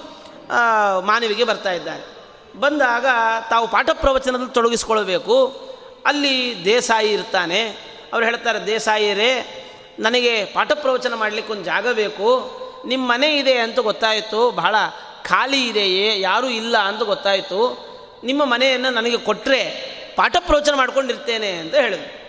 ಮಾನವಿಗೆ 1.05 1.43
ಬರ್ತಾ 1.43 1.71
ಇದ್ದಾರೆ. 1.71 2.13
ಬಂದಾಗ 2.59 3.05
ತಾವು 3.49 3.67
ಪಾಠ 3.67 3.89
ಪ್ರವಚನದಲ್ಲಿ 3.93 4.53
ತೊಡಗಿಸ್ಕೊಳ್ಬೇಕು 4.53 5.61
ಅಲ್ಲಿ 6.05 6.61
ದೇಸಾಯಿ 6.65 7.13
ಇರ್ತಾನೆ. 7.13 7.69
ಅವ್ರು 8.13 8.25
ಹೇಳ್ತಾರೆ 8.25 8.65
ದೇಸಾಯಿರೇ 8.65 9.59
ನನಗೆ 9.99 10.45
ಪಾಠ 10.45 10.71
ಪ್ರವಚನ 10.71 11.13
ಮಾಡಲಿಕ್ಕೆ 11.13 11.53
ಒಂದು 11.53 11.65
ಜಾಗ 11.65 11.87
ಬೇಕು. 11.91 12.51
ನಿಮ್ಮ 12.85 13.11
ಮನೆ 13.11 13.37
ಇದೆ 13.37 13.57
ಅಂತ 13.57 13.79
ಗೊತ್ತಾಯಿತು. 13.79 14.51
ಬಹಳ 14.51 14.75
ಖಾಲಿ 15.23 15.67
ಇದೆಯೇ, 15.67 16.21
ಯಾರೂ 16.21 16.47
ಇಲ್ಲ 16.47 16.77
ಅಂತ 16.77 17.03
ಗೊತ್ತಾಯಿತು. 17.03 17.93
ನಿಮ್ಮ 18.23 18.45
ಮನೆಯನ್ನು 18.45 18.89
ನನಗೆ 18.89 19.17
ಕೊಟ್ಟರೆ 19.17 19.92
ಪಾಠ 20.15 20.35
ಪ್ರವಚನ 20.39 20.73
ಮಾಡ್ಕೊಂಡಿರ್ತೇನೆ 20.73 21.49
ಅಂತ 21.49 21.75
ಹೇಳಿದ್ರು. 21.75 22.23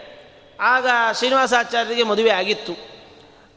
ಆಗ 0.60 0.86
ಶ್ರೀನಿವಾಸಾಚಾರ್ಯರಿಗೆ 1.18 2.02
ಮದುವೆ 2.02 2.30
ಆಗಿತ್ತು. 2.30 2.72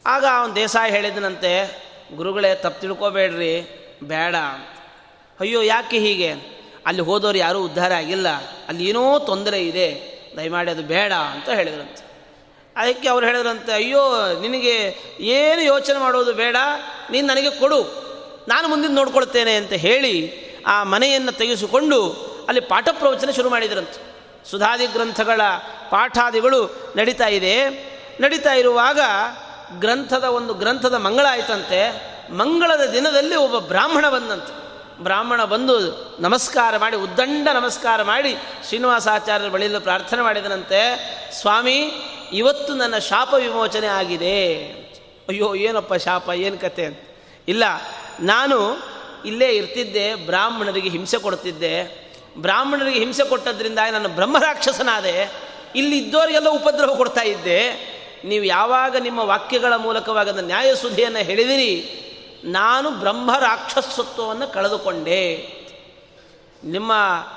ಆಗ 0.06 0.24
ಅವನು 0.24 0.56
ದೇಸಾಯಿ 0.56 0.92
ಹೇಳಿದನಂತೆ, 0.92 1.82
ಗುರುಗಳೇ, 2.16 2.54
ತಪ್ಪು 2.54 2.80
ತಿಳ್ಕೊಬೇಡ್ರಿ, 2.80 3.60
ಬೇಡ 4.02 4.36
ಅಯ್ಯೋ, 5.40 5.62
ಯಾಕೆ 5.62 5.98
ಹೀಗೆ? 5.98 6.32
ಅಲ್ಲಿ 6.86 7.02
ಹೋದವರು 7.02 7.38
ಯಾರೂ 7.38 7.58
ಉದ್ಧಾರ 7.58 7.92
ಆಗಿಲ್ಲ. 7.92 8.28
ಅಲ್ಲಿ 8.68 8.86
ಏನೋ 8.86 9.18
ತೊಂದರೆ 9.18 9.66
ಇದೆ. 9.66 10.18
ದಯಮಾಡಿ 10.36 10.70
ಅದು 10.70 10.82
ಬೇಡ 10.82 11.12
ಅಂತ 11.12 11.48
ಹೇಳಿದ್ರಂತೆ. 11.48 12.04
ಅದಕ್ಕೆ 12.76 13.08
ಅವ್ರು 13.08 13.26
ಹೇಳಿದ್ರಂತೆ, 13.26 13.72
ಅಯ್ಯೋ, 13.72 14.00
ನಿನಗೆ 14.40 14.96
ಏನು 15.20 15.62
ಯೋಚನೆ 15.62 15.98
ಮಾಡೋದು 15.98 16.32
ಬೇಡ. 16.32 16.56
ನೀನು 17.10 17.26
ನನಗೆ 17.26 17.50
ಕೊಡು. 17.50 18.08
ನಾನು 18.48 18.68
ಮುಂದಿನ 18.68 18.94
ನೋಡ್ಕೊಳ್ತೇನೆ 18.94 19.54
ಅಂತ 19.54 19.72
ಹೇಳಿ 19.72 20.32
ಆ 20.66 20.82
ಮನೆಯನ್ನು 20.82 21.32
ತೆಗೆಸಿಕೊಂಡು 21.32 22.12
ಅಲ್ಲಿ 22.48 22.60
ಪಾಠ 22.60 22.88
ಪ್ರವಚನ 22.92 23.30
ಶುರು 23.30 23.50
ಮಾಡಿದ್ರಂತೆ. 23.50 24.17
ಸುಧಾದಿ 24.50 24.86
ಗ್ರಂಥಗಳ 24.86 25.40
ಪಾಠಾದಿಗಳು 25.90 26.92
ನಡೀತಾ 26.96 27.26
ಇದೆ. 27.26 27.70
ನಡೀತಾ 28.20 28.52
ಇರುವಾಗ 28.52 29.00
ಗ್ರಂಥದ 29.78 30.24
ಒಂದು 30.24 30.54
ಗ್ರಂಥದ 30.54 30.94
ಮಂಗಳ 30.94 31.26
ಆಯ್ತಂತೆ. 31.30 32.08
ಮಂಗಳದ 32.32 32.90
ದಿನದಲ್ಲಿ 32.92 33.36
ಒಬ್ಬ 33.36 33.58
ಬ್ರಾಹ್ಮಣ 33.58 34.08
ಬಂದಂತೆ. 34.08 34.68
ಬ್ರಾಹ್ಮಣ 35.02 35.44
ಬಂದು 35.44 35.80
ನಮಸ್ಕಾರ 36.20 36.76
ಮಾಡಿ, 36.76 36.96
ಉದ್ದಂಡ 36.96 37.48
ನಮಸ್ಕಾರ 37.54 38.02
ಮಾಡಿ 38.02 38.36
ಶ್ರೀನಿವಾಸಾಚಾರ್ಯರ 38.68 39.48
ಬಳಿಯಲ್ಲಿ 39.48 39.80
ಪ್ರಾರ್ಥನೆ 39.80 40.22
ಮಾಡಿದನಂತೆ, 40.22 40.80
ಸ್ವಾಮಿ, 41.40 41.90
ಇವತ್ತು 42.32 42.74
ನನ್ನ 42.74 42.98
ಶಾಪ 42.98 43.34
ವಿಮೋಚನೆ 43.34 43.86
ಆಗಿದೆ. 43.86 44.56
ಅಯ್ಯೋ, 45.28 45.54
ಏನಪ್ಪ 45.54 45.94
ಶಾಪ, 45.94 46.28
ಏನು 46.34 46.58
ಕತೆ 46.58 46.84
ಅಂತ. 46.84 46.98
ಇಲ್ಲ, 47.48 47.64
ನಾನು 48.20 48.78
ಇಲ್ಲೇ 49.24 49.48
ಇರ್ತಿದ್ದೆ, 49.48 50.14
ಬ್ರಾಹ್ಮಣರಿಗೆ 50.14 50.88
ಹಿಂಸೆ 50.88 51.18
ಕೊಡ್ತಿದ್ದೆ. 51.18 52.07
ಬ್ರಾಹ್ಮಣರಿಗೆ 52.38 52.98
ಹಿಂಸೆ 52.98 53.28
ಕೊಟ್ಟದ್ರಿಂದ 53.28 53.78
ನಾನು 53.92 54.08
ಬ್ರಹ್ಮರಾಕ್ಷಸನಾದೆ, 54.08 55.32
ಇಲ್ಲಿ 55.76 55.98
ಇದ್ದವರಿಗೆಲ್ಲ 55.98 56.48
ಉಪದ್ರವ 56.48 56.94
ಕೊಡ್ತಾ 56.94 57.20
ಇದ್ದೆ. 57.20 57.60
ನೀವು 58.24 58.44
ಯಾವಾಗ 58.44 58.96
ನಿಮ್ಮ 58.96 59.18
ವಾಕ್ಯಗಳ 59.18 59.74
ಮೂಲಕವಾಗಿ 59.76 60.30
ಅದನ್ನು 60.30 60.46
ನ್ಯಾಯಸುಧಿಯನ್ನು 60.46 61.18
ಹೇಳಿದಿರಿ, 61.18 61.72
ನಾನು 62.44 62.90
ಬ್ರಹ್ಮ 62.90 63.30
ರಾಕ್ಷಸತ್ವವನ್ನು 63.38 64.52
ಕಳೆದುಕೊಂಡೆ. 64.52 65.22
ನಿಮ್ಮ 66.64 66.92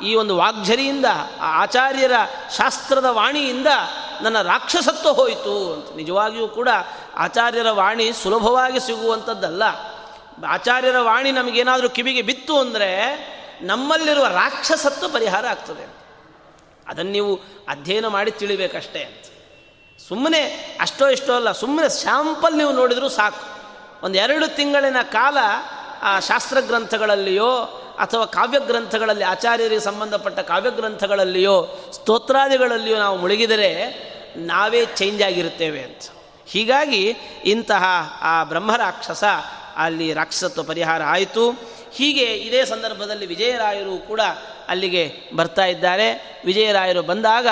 ಈ 0.05 0.15
ಒಂದು 0.15 0.37
ವಾಗ್ಝರಿಯಿಂದ 0.37 1.05
ಆಚಾರ್ಯರ 1.41 2.11
ಶಾಸ್ತ್ರದ 2.57 3.05
ವಾಣಿಯಿಂದ 3.09 3.67
ನನ್ನ 4.21 4.41
ರಾಕ್ಷಸತ್ವ 4.41 5.09
ಹೋಯಿತು 5.09 5.73
ಅಂತ. 5.73 5.95
ನಿಜವಾಗಿಯೂ 5.95 6.47
ಕೂಡ 6.47 6.69
ಆಚಾರ್ಯರ 7.15 7.69
ವಾಣಿ 7.71 8.13
ಸುಲಭವಾಗಿ 8.13 8.79
ಸಿಗುವಂಥದ್ದಲ್ಲ. 8.79 9.63
ಆಚಾರ್ಯರ 10.47 10.99
ವಾಣಿ 10.99 11.31
ನಮಗೇನಾದರೂ 11.31 11.89
ಕಿವಿಗೆ 11.89 12.21
ಬಿತ್ತು 12.21 12.59
ಅಂದರೆ 12.59 12.89
ನಮ್ಮಲ್ಲಿರುವ 13.61 14.27
ರಾಕ್ಷಸತ್ವ 14.27 15.07
ಪರಿಹಾರ 15.07 15.47
ಆಗ್ತದೆ 15.47 16.01
ಅದನ್ನು 16.87 17.11
ನೀವು 17.11 17.35
ಅಧ್ಯಯನ 17.69 18.07
ಮಾಡಿ 18.07 18.31
ತಿಳಿಬೇಕಷ್ಟೇ 18.31 19.03
ಅಂತ. 19.03 19.25
ಸುಮ್ಮನೆ 20.07 20.43
ಅಷ್ಟೋ 20.81 21.07
ಇಷ್ಟೋ 21.07 21.33
ಅಲ್ಲ, 21.33 21.51
ಸುಮ್ಮನೆ 21.51 21.89
ಸ್ಯಾಂಪಲ್ 21.89 22.57
ನೀವು 22.57 22.71
ನೋಡಿದರೂ 22.71 23.09
ಸಾಕು. 23.09 23.61
ಒಂದು 24.05 24.17
ಎರಡು 24.17 24.55
ತಿಂಗಳಿನ 24.55 24.95
ಕಾಲ 25.01 25.37
ಆ 26.01 26.19
ಶಾಸ್ತ್ರಗ್ರಂಥಗಳಲ್ಲಿಯೋ 26.19 27.55
ಅಥವಾ 27.99 28.25
ಕಾವ್ಯಗ್ರಂಥಗಳಲ್ಲಿ, 28.25 29.23
ಆಚಾರ್ಯರಿಗೆ 29.23 29.81
ಸಂಬಂಧಪಟ್ಟ 29.81 30.39
ಕಾವ್ಯಗ್ರಂಥಗಳಲ್ಲಿಯೋ, 30.39 31.67
ಸ್ತೋತ್ರಾದಿಗಳಲ್ಲಿಯೋ 31.93 32.97
ನಾವು 32.97 33.17
ಮುಳುಗಿದರೆ 33.17 33.71
ನಾವೇ 34.35 34.85
ಚೇಂಜ್ 34.85 35.23
ಆಗಿರುತ್ತೇವೆ 35.23 35.83
ಅಂತ. 35.83 36.01
ಹೀಗಾಗಿ 36.45 37.15
ಇಂತಹ 37.45 37.83
ಆ 38.21 38.43
ಬ್ರಹ್ಮರಾಕ್ಷಸ 38.43 39.23
ಅಲ್ಲಿ 39.75 40.13
ರಾಕ್ಷಸತ್ವ 40.13 40.63
ಪರಿಹಾರ 40.63 41.03
ಆಯಿತು. 41.03 41.51
ಹೀಗೆ 41.93 42.23
ಇದೇ 42.23 42.65
ಸಂದರ್ಭದಲ್ಲಿ 42.65 43.25
ವಿಜಯರಾಯರು 43.25 43.97
ಕೂಡ 43.97 44.21
ಅಲ್ಲಿಗೆ 44.67 45.15
ಬರ್ತಾ 45.35 45.65
ಇದ್ದಾರೆ. 45.65 46.41
ವಿಜಯರಾಯರು 46.45 47.01
ಬಂದಾಗ 47.01 47.47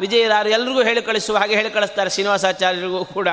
ವಿಜಯರಾಯರು 0.00 0.48
ಎಲ್ರಿಗೂ 0.48 0.82
ಹೇಳಿ 0.82 1.02
ಕಳಿಸುವ 1.02 1.36
ಹಾಗೆ 1.36 1.54
ಹೇಳಿ 1.54 1.70
ಕಳಿಸ್ತಾರೆ 1.70 2.10
ಶ್ರೀನಿವಾಸಾಚಾರ್ಯರಿಗೂ 2.10 3.04
ಕೂಡ. 3.04 3.28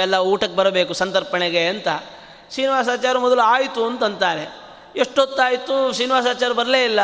ಎಲ್ಲ 0.00 0.14
ಊಟಕ್ಕೆ 0.16 0.56
ಬರಬೇಕು 0.56 0.94
ಸಂತರ್ಪಣೆಗೆ 0.94 1.66
ಅಂತ. 1.66 1.88
ಶ್ರೀನಿವಾಸಾಚಾರ್ಯ 2.50 3.20
ಮೊದಲು 3.20 3.40
ಆಯಿತು 3.40 3.86
ಅಂತಂತಾರೆ. 3.86 4.64
ಎಷ್ಟೊತ್ತಾಯಿತು? 4.96 5.92
ಶ್ರೀನಿವಾಸಾಚಾರ್ಯ 5.92 6.54
ಬರಲೇ 6.54 6.84
ಇಲ್ಲ. 6.84 7.00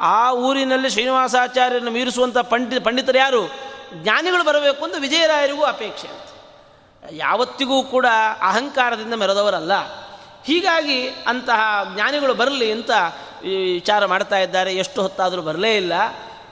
ಆ 0.00 0.32
ಊರಿನಲ್ಲಿ 0.32 0.90
ಶ್ರೀನಿವಾಸಾಚಾರ್ಯರನ್ನು 0.90 1.90
ಮೀರಿಸುವಂಥ 1.90 2.38
ಪಂಡಿತ, 2.38 2.82
ಪಂಡಿತರು 2.82 3.18
ಯಾರು? 3.18 3.46
ಜ್ಞಾನಿಗಳು 3.94 4.44
ಬರಬೇಕು 4.44 4.84
ಅಂತ 4.84 4.94
ವಿಜಯರಾಯರಿಗೂ 4.98 5.62
ಅಪೇಕ್ಷೆ 5.62 6.26
ಯಾವತ್ತಿಗೂ 7.16 7.82
ಕೂಡ 7.82 8.06
ಅಹಂಕಾರದಿಂದ 8.40 9.14
ಮೆರೆದವರಲ್ಲ. 9.14 9.72
ಹೀಗಾಗಿ 10.46 11.08
ಅಂತಹ 11.26 11.60
ಜ್ಞಾನಿಗಳು 11.94 12.34
ಬರಲಿ 12.34 12.72
ಅಂತ 12.72 12.90
ವಿಚಾರ 13.72 14.06
ಮಾಡ್ತಾ 14.06 14.38
ಇದ್ದಾರೆ. 14.38 14.76
ಎಷ್ಟು 14.76 15.02
ಹೊತ್ತಾದರೂ 15.02 15.42
ಬರಲೇ 15.42 15.76
ಇಲ್ಲ. 15.76 15.92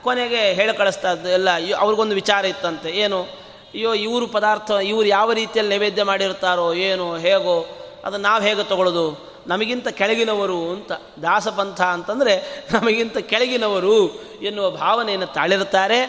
ಕೊನೆಗೆ 0.03 0.53
ಹೇಳಿ 0.53 0.73
ಕಳಿಸ್ತಾ 0.73 1.11
ಇದ್ದು 1.11 1.29
ಎಲ್ಲ 1.29 1.49
ಅವ್ರಿಗೊಂದು 1.77 2.15
ವಿಚಾರ 2.15 2.45
ಇತ್ತಂತೆ. 2.45 2.89
ಏನು, 2.89 3.21
ಅಯ್ಯೋ 3.21 3.93
ಇವರು 3.93 4.27
ಪದಾರ್ಥ 4.27 4.71
ಇವರು 4.71 5.07
ಯಾವ 5.07 5.33
ರೀತಿಯಲ್ಲಿ 5.33 5.73
ನೈವೇದ್ಯ 5.73 6.03
ಮಾಡಿರ್ತಾರೋ, 6.03 6.73
ಏನು, 6.73 7.17
ಹೇಗೋ, 7.17 7.65
ಅದನ್ನು 8.05 8.27
ನಾವು 8.27 8.43
ಹೇಗೆ 8.43 8.63
ತಗೊಳ್ಳೋದು 8.63 9.35
ನಮಗಿಂತ 9.47 9.87
ಕೆಳಗಿನವರು 9.87 10.69
ಅಂತ, 10.69 10.91
ದಾಸಪಂಥ 11.21 11.81
ಅಂತಂದರೆ 11.81 12.65
ನಮಗಿಂತ 12.71 13.17
ಕೆಳಗಿನವರು 13.17 14.23
ಎನ್ನುವ 14.41 14.71
ಭಾವನೆಯನ್ನು 14.71 15.27
ತಾಳಿರ್ತಾರೆ 15.27 15.99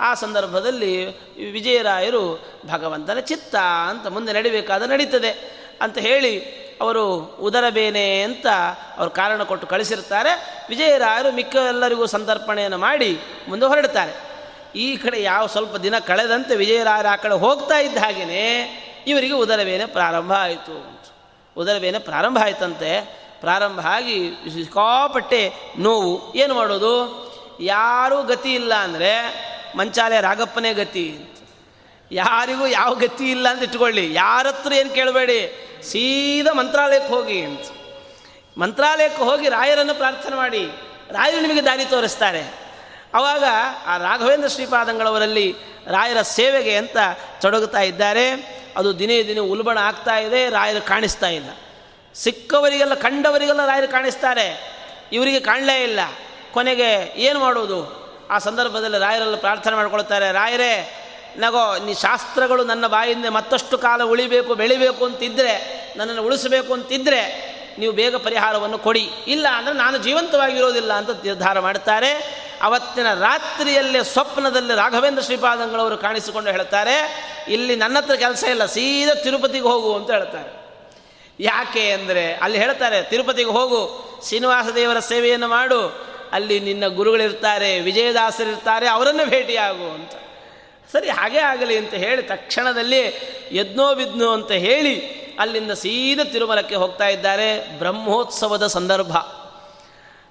ಆ 0.00 0.14
ಸಂದರ್ಭದಲ್ಲಿ 0.14 1.06
ವಿಜಯರಾಯರು 1.50 2.44
ಭಗವಂತನ 2.66 3.18
ಚಿತ್ತ 3.20 3.56
ಅಂತ 3.88 4.06
ಮುಂದೆ 4.06 4.32
ನಡಿಬೇಕಾದ 4.32 4.82
ನಡೀತದೆ. 4.82 5.30
ಅಂತ 5.80 5.98
ಹೇಳಿ 5.98 6.60
ಅವರು 6.80 7.16
ಉದರಬೇನೆ 7.16 8.22
ಅಂತ 8.22 8.46
ಅವರು 8.98 9.10
ಕಾರಣ 9.10 9.42
ಕೊಟ್ಟು 9.42 9.66
ಕಳಿಸಿರ್ತಾರೆ 9.66 10.62
ವಿಜಯರಾಯರು 10.68 11.32
ಮಿಕ್ಕ 11.32 11.56
ಎಲ್ಲರಿಗೂ 11.56 12.06
ಸಂತರ್ಪಣೆಯನ್ನು 12.06 12.78
ಮಾಡಿ 12.78 13.18
ಮುಂದೆ 13.48 13.66
ಹೊರಡ್ತಾರೆ 13.66 14.30
ಈ 14.74 14.96
ಕಡೆ 14.96 15.22
ಯಾವ 15.22 15.46
ಸ್ವಲ್ಪ 15.46 15.76
ದಿನ 15.76 15.98
ಕಳೆದಂತೆ 15.98 16.56
ವಿಜಯರಾಯರು 16.56 17.08
ಆ 17.08 17.16
ಕಡೆ 17.16 17.34
ಹೋಗ್ತಾ 17.34 17.78
ಇದ್ದ 17.78 17.98
ಹಾಗೆಯೇ 17.98 18.86
ಇವರಿಗೆ 19.06 19.32
ಉದರಬೇನೆ 19.32 19.86
ಪ್ರಾರಂಭ 19.86 20.32
ಆಯಿತು. 20.32 21.00
ಉದರವೇನೆ 21.56 21.98
ಪ್ರಾರಂಭ 21.98 22.38
ಆಯಿತಂತೆ. 22.42 23.20
ಪ್ರಾರಂಭ 23.40 23.80
ಆಗಿ 23.80 24.30
ಸಿಕ್ಕಾಪಟ್ಟೆ 24.54 25.52
ನೋವು. 25.78 26.34
ಏನು 26.34 26.54
ಮಾಡೋದು? 26.54 27.30
ಯಾರೂ 27.60 28.22
ಗತಿ 28.22 28.54
ಇಲ್ಲ 28.54 28.74
ಅಂದರೆ 28.74 29.12
ಮಂಚಾಲೆ 29.76 30.20
ರಾಗಪ್ಪನೇ 30.20 30.74
ಗತಿ. 30.74 31.08
ಅಂತ 31.08 31.39
ಯಾರಿಗೂ 32.12 32.66
ಯಾವ 32.66 32.94
ಗತಿ 32.94 33.30
ಇಲ್ಲ 33.30 33.48
ಅಂತ 33.48 33.62
ಇಟ್ಕೊಳ್ಳಿ. 33.62 34.14
ಯಾರ 34.14 34.46
ಹತ್ರ 34.46 34.72
ಏನು 34.72 34.90
ಕೇಳಬೇಡಿ. 34.90 35.66
ಸೀದಾ 35.82 36.52
ಮಂತ್ರಾಲಯಕ್ಕೆ 36.52 37.14
ಹೋಗಿ 37.14 37.40
ಅಂತ. 37.40 37.60
ಮಂತ್ರಾಲಯಕ್ಕೆ 38.58 39.22
ಹೋಗಿ 39.22 39.48
ರಾಯರನ್ನು 39.48 39.94
ಪ್ರಾರ್ಥನೆ 39.94 40.36
ಮಾಡಿ. 40.36 40.66
ರಾಯರು 41.10 41.40
ನಿಮಗೆ 41.40 41.64
ದಾರಿ 41.64 41.84
ತೋರಿಸ್ತಾರೆ. 41.84 42.70
ಆವಾಗ 43.14 43.44
ಆ 43.86 43.96
ರಾಘವೇಂದ್ರ 43.96 44.48
ಶ್ರೀಪಾದಂಗಳವರಲ್ಲಿ 44.48 45.54
ರಾಯರ 45.86 46.22
ಸೇವೆಗೆ 46.22 46.76
ಅಂತ 46.76 46.96
ತೊಡಗುತ್ತಾ 47.40 47.80
ಇದ್ದಾರೆ. 47.80 48.30
ಅದು 48.76 48.98
ದಿನೇ 48.98 49.22
ದಿನೇ 49.22 49.40
ಉಲ್ಬಣ 49.40 49.78
ಆಗ್ತಾ 49.78 50.16
ಇದೆ, 50.16 50.48
ರಾಯರು 50.48 50.86
ಕಾಣಿಸ್ತಾ 50.86 51.26
ಇಲ್ಲ. 51.26 51.50
ಸಿಕ್ಕವರಿಗೆಲ್ಲ, 52.14 52.94
ಕಂಡವರಿಗೆಲ್ಲ 52.94 53.66
ರಾಯರು 53.66 53.88
ಕಾಣಿಸ್ತಾರೆ. 53.88 54.80
ಇವರಿಗೆ 55.12 55.40
ಕಾಣಲೇ 55.40 55.82
ಇಲ್ಲ. 55.82 56.00
ಕೊನೆಗೆ 56.52 57.12
ಏನು 57.16 57.40
ಮಾಡೋದು 57.40 58.00
ಆ 58.30 58.38
ಸಂದರ್ಭದಲ್ಲಿ 58.38 58.98
ರಾಯರಲ್ಲಿ 58.98 59.36
ಪ್ರಾರ್ಥನೆ 59.36 59.76
ಮಾಡ್ಕೊಳ್ತಾರೆ, 59.76 60.32
ರಾಯರೇ 60.32 60.96
ನಗೋ, 61.36 61.78
ನೀ 61.84 61.94
ಶಾಸ್ತ್ರಗಳು 61.94 62.64
ನನ್ನ 62.64 62.86
ಬಾಯಿಂದ 62.86 63.26
ಮತ್ತಷ್ಟು 63.26 63.78
ಕಾಲ 63.78 64.02
ಉಳಿಬೇಕು, 64.02 64.54
ಬೆಳಿಬೇಕು 64.54 65.04
ಅಂತಿದ್ದರೆ 65.04 65.54
ನನ್ನನ್ನು 65.96 66.22
ಉಳಿಸಬೇಕು 66.22 66.74
ಅಂತಿದ್ದರೆ 66.74 67.50
ನೀವು 67.78 67.92
ಬೇಗ 67.92 68.16
ಪರಿಹಾರವನ್ನು 68.16 68.78
ಕೊಡಿ. 68.78 69.10
ಇಲ್ಲ 69.26 69.46
ಅಂದರೆ 69.56 69.74
ನಾನು 69.74 69.98
ಜೀವಂತವಾಗಿರೋದಿಲ್ಲ 69.98 70.92
ಅಂತ 70.92 71.10
ನಿರ್ಧಾರ 71.24 71.60
ಮಾಡ್ತಾರೆ. 71.60 72.40
ಅವತ್ತಿನ 72.62 73.14
ರಾತ್ರಿಯಲ್ಲೇ 73.14 74.02
ಸ್ವಪ್ನದಲ್ಲಿ 74.02 74.74
ರಾಘವೇಂದ್ರ 74.74 75.22
ಶ್ರೀಪಾದಂಗಳವರು 75.22 75.96
ಕಾಣಿಸಿಕೊಂಡು 75.96 76.50
ಹೇಳ್ತಾರೆ, 76.50 76.96
ಇಲ್ಲಿ 77.48 77.76
ನನ್ನ 77.76 77.96
ಹತ್ರ 77.96 78.14
ಕೆಲಸ 78.14 78.44
ಇಲ್ಲ, 78.44 78.66
ಸೀದಾ 78.66 79.14
ತಿರುಪತಿಗೆ 79.14 79.68
ಹೋಗು 79.68 79.94
ಅಂತ 79.94 80.10
ಹೇಳ್ತಾರೆ. 80.10 80.50
ಯಾಕೆ 81.40 81.92
ಅಂದರೆ, 81.92 82.34
ಅಲ್ಲಿ 82.34 82.58
ಹೇಳ್ತಾರೆ, 82.58 83.02
ತಿರುಪತಿಗೆ 83.02 83.50
ಹೋಗು, 83.50 84.10
ಶ್ರೀನಿವಾಸ 84.28 84.68
ದೇವರ 84.68 84.98
ಸೇವೆಯನ್ನು 84.98 85.48
ಮಾಡು, 85.48 86.10
ಅಲ್ಲಿ 86.32 86.60
ನಿನ್ನ 86.60 86.86
ಗುರುಗಳಿರ್ತಾರೆ, 86.88 87.80
ವಿಜಯದಾಸರಿರ್ತಾರೆ, 87.80 88.86
ಅವರನ್ನು 88.86 89.26
ಭೇಟಿಯಾಗು 89.26 89.94
ಅಂತ. 89.94 90.12
ಸರಿ, 90.92 91.08
ಹಾಗೇ 91.08 91.38
ಆಗಲಿ 91.38 91.76
ಅಂತ 91.76 91.94
ಹೇಳಿ 91.94 92.22
ತಕ್ಷಣದಲ್ಲಿ 92.22 93.00
ಯಜ್ಞೋ 93.52 93.94
ವಿದ್ನೋ 93.94 94.32
ಅಂತ 94.32 94.52
ಹೇಳಿ 94.52 95.20
ಅಲ್ಲಿಂದ 95.38 95.70
ಸೀದ 95.70 96.20
ತಿರುಮಲಕ್ಕೆ 96.32 96.74
ಹೋಗ್ತಾ 96.74 97.08
ಇದ್ದಾರೆ. 97.08 97.78
ಬ್ರಹ್ಮೋತ್ಸವದ 97.78 98.66
ಸಂದರ್ಭ. 98.66 99.16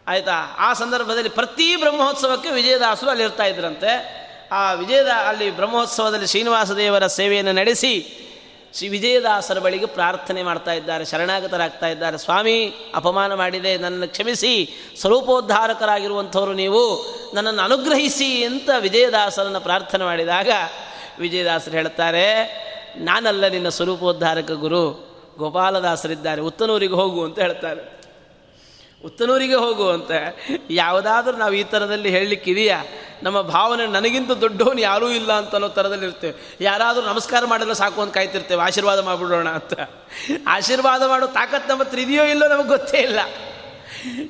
ಆಯಿತಾ? 0.08 0.56
ಆ 0.58 0.74
ಸಂದರ್ಭದಲ್ಲಿ 0.74 1.30
ಪ್ರತಿ 1.30 1.76
ಬ್ರಹ್ಮೋತ್ಸವಕ್ಕೆ 1.76 2.50
ವಿಜಯದಾಸರು 2.50 3.10
ಅಲ್ಲಿರ್ತಾ 3.10 3.44
ಇದ್ರಂತೆ. 3.44 4.20
ಆ 4.52 4.74
ವಿಜಯದ, 4.74 5.08
ಅಲ್ಲಿ 5.08 5.52
ಬ್ರಹ್ಮೋತ್ಸವದಲ್ಲಿ 5.52 6.28
ಶ್ರೀನಿವಾಸ 6.28 6.72
ದೇವರ 6.72 7.08
ಸೇವೆಯನ್ನು 7.08 7.52
ನಡೆಸಿ 7.52 8.26
ಶ್ರೀ 8.74 8.88
ವಿಜಯದಾಸರ 8.88 9.60
ಬಳಿಗೆ 9.60 9.86
ಪ್ರಾರ್ಥನೆ 9.86 10.44
ಮಾಡ್ತಾ 10.44 10.74
ಇದ್ದಾರೆ, 10.74 11.06
ಶರಣಾಗತರಾಗ್ತಾ 11.06 11.88
ಇದ್ದಾರೆ. 11.88 12.18
ಸ್ವಾಮಿ, 12.18 12.74
ಅಪಮಾನ 12.96 13.34
ಮಾಡಿದೆ, 13.34 13.78
ನನ್ನನ್ನು 13.78 14.08
ಕ್ಷಮಿಸಿ. 14.08 14.74
ಸ್ವರೂಪೋದ್ಧಾರಕರಾಗಿರುವಂಥವರು 15.00 16.54
ನೀವು, 16.54 17.06
ನನ್ನನ್ನು 17.34 17.62
ಅನುಗ್ರಹಿಸಿ 17.62 18.44
ಅಂತ 18.44 18.70
ವಿಜಯದಾಸರನ್ನು 18.80 19.62
ಪ್ರಾರ್ಥನೆ 19.62 20.06
ಮಾಡಿದಾಗ 20.06 20.50
ವಿಜಯದಾಸರು 21.20 21.72
ಹೇಳ್ತಾರೆ 21.72 22.60
ನಾನಲ್ಲ 22.98 23.48
ನಿನ್ನ 23.48 23.70
ಸ್ವರೂಪೋದ್ಧಾರಕ 23.70 24.52
ಗುರು, 24.52 25.10
ಗೋಪಾಲದಾಸರಿದ್ದಾರೆ, 25.38 26.42
ಉತ್ತನೂರಿಗೆ 26.42 26.94
ಹೋಗು 26.94 27.24
ಅಂತ 27.24 27.40
ಹೇಳ್ತಾರೆ. 27.40 27.99
ಉತ್ತನೂರಿಗೆ 29.06 29.56
ಹೋಗು 29.56 29.90
ಅಂತ 29.90 30.12
ಯಾವುದಾದ್ರೂ 30.70 31.38
ನಾವು 31.38 31.54
ಈ 31.54 31.64
ಥರದಲ್ಲಿ 31.64 32.10
ಹೇಳಲಿಕ್ಕಿದೆಯಾ? 32.10 32.84
ನಮ್ಮ 33.24 33.42
ಭಾವನೆ 33.42 33.86
ನನಗಿಂತ 33.86 34.32
ದೊಡ್ಡವನು 34.32 34.82
ಯಾರೂ 34.82 35.10
ಇಲ್ಲ 35.10 35.34
ಅಂತ 35.34 35.54
ಅನ್ನೋ 35.54 35.68
ಥರದಲ್ಲಿ 35.68 36.06
ಇರ್ತೇವೆ. 36.06 36.58
ಯಾರಾದರೂ 36.62 37.04
ನಮಸ್ಕಾರ 37.04 37.46
ಮಾಡಲು 37.46 37.74
ಸಾಕು 37.74 38.02
ಅಂತ 38.02 38.14
ಕಾಯ್ತಿರ್ತೇವೆ. 38.14 38.62
ಆಶೀರ್ವಾದ 38.62 39.00
ಮಾಡಿಬಿಡೋಣ 39.00 39.50
ಅಂತ. 39.50 39.74
ಆಶೀರ್ವಾದ 40.48 41.04
ಮಾಡೋ 41.04 41.28
ತಾಕತ್ತು 41.28 41.70
ನಮ್ಮ 41.70 41.84
ಹತ್ರ 41.84 42.00
ಇಲ್ಲೋ 42.00 42.48
ನಮಗೆ 42.48 42.68
ಗೊತ್ತೇ 42.68 42.98
ಇಲ್ಲ. 42.98 43.20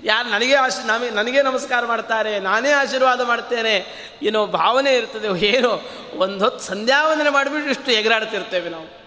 ಯಾರು 0.04 0.30
ನನಗೆ 0.30 0.56
ಆಶ್ 0.56 0.88
ನಮಗೆ 0.88 1.10
ನನಗೆ 1.10 1.42
ನಮಸ್ಕಾರ 1.42 1.86
ಮಾಡ್ತಾರೆ, 1.86 2.40
ನಾನೇ 2.40 2.72
ಆಶೀರ್ವಾದ 2.72 3.22
ಮಾಡ್ತೇನೆ 3.22 3.86
ಏನೋ 4.24 4.48
ಭಾವನೆ 4.48 4.94
ಇರ್ತದೆ. 4.94 5.46
ಏನೋ 5.46 5.82
ಒಂದು 6.18 6.44
ಹೊತ್ತು 6.44 6.66
ಸಂಧ್ಯಾವಂದನೆ 6.66 7.30
ಮಾಡಿಬಿಟ್ಟು 7.30 7.70
ಇಷ್ಟು 7.70 7.92
ಎಗರಾಡ್ತಿರ್ತೇವೆ 7.92 8.70
ನಾವು. 8.70 8.99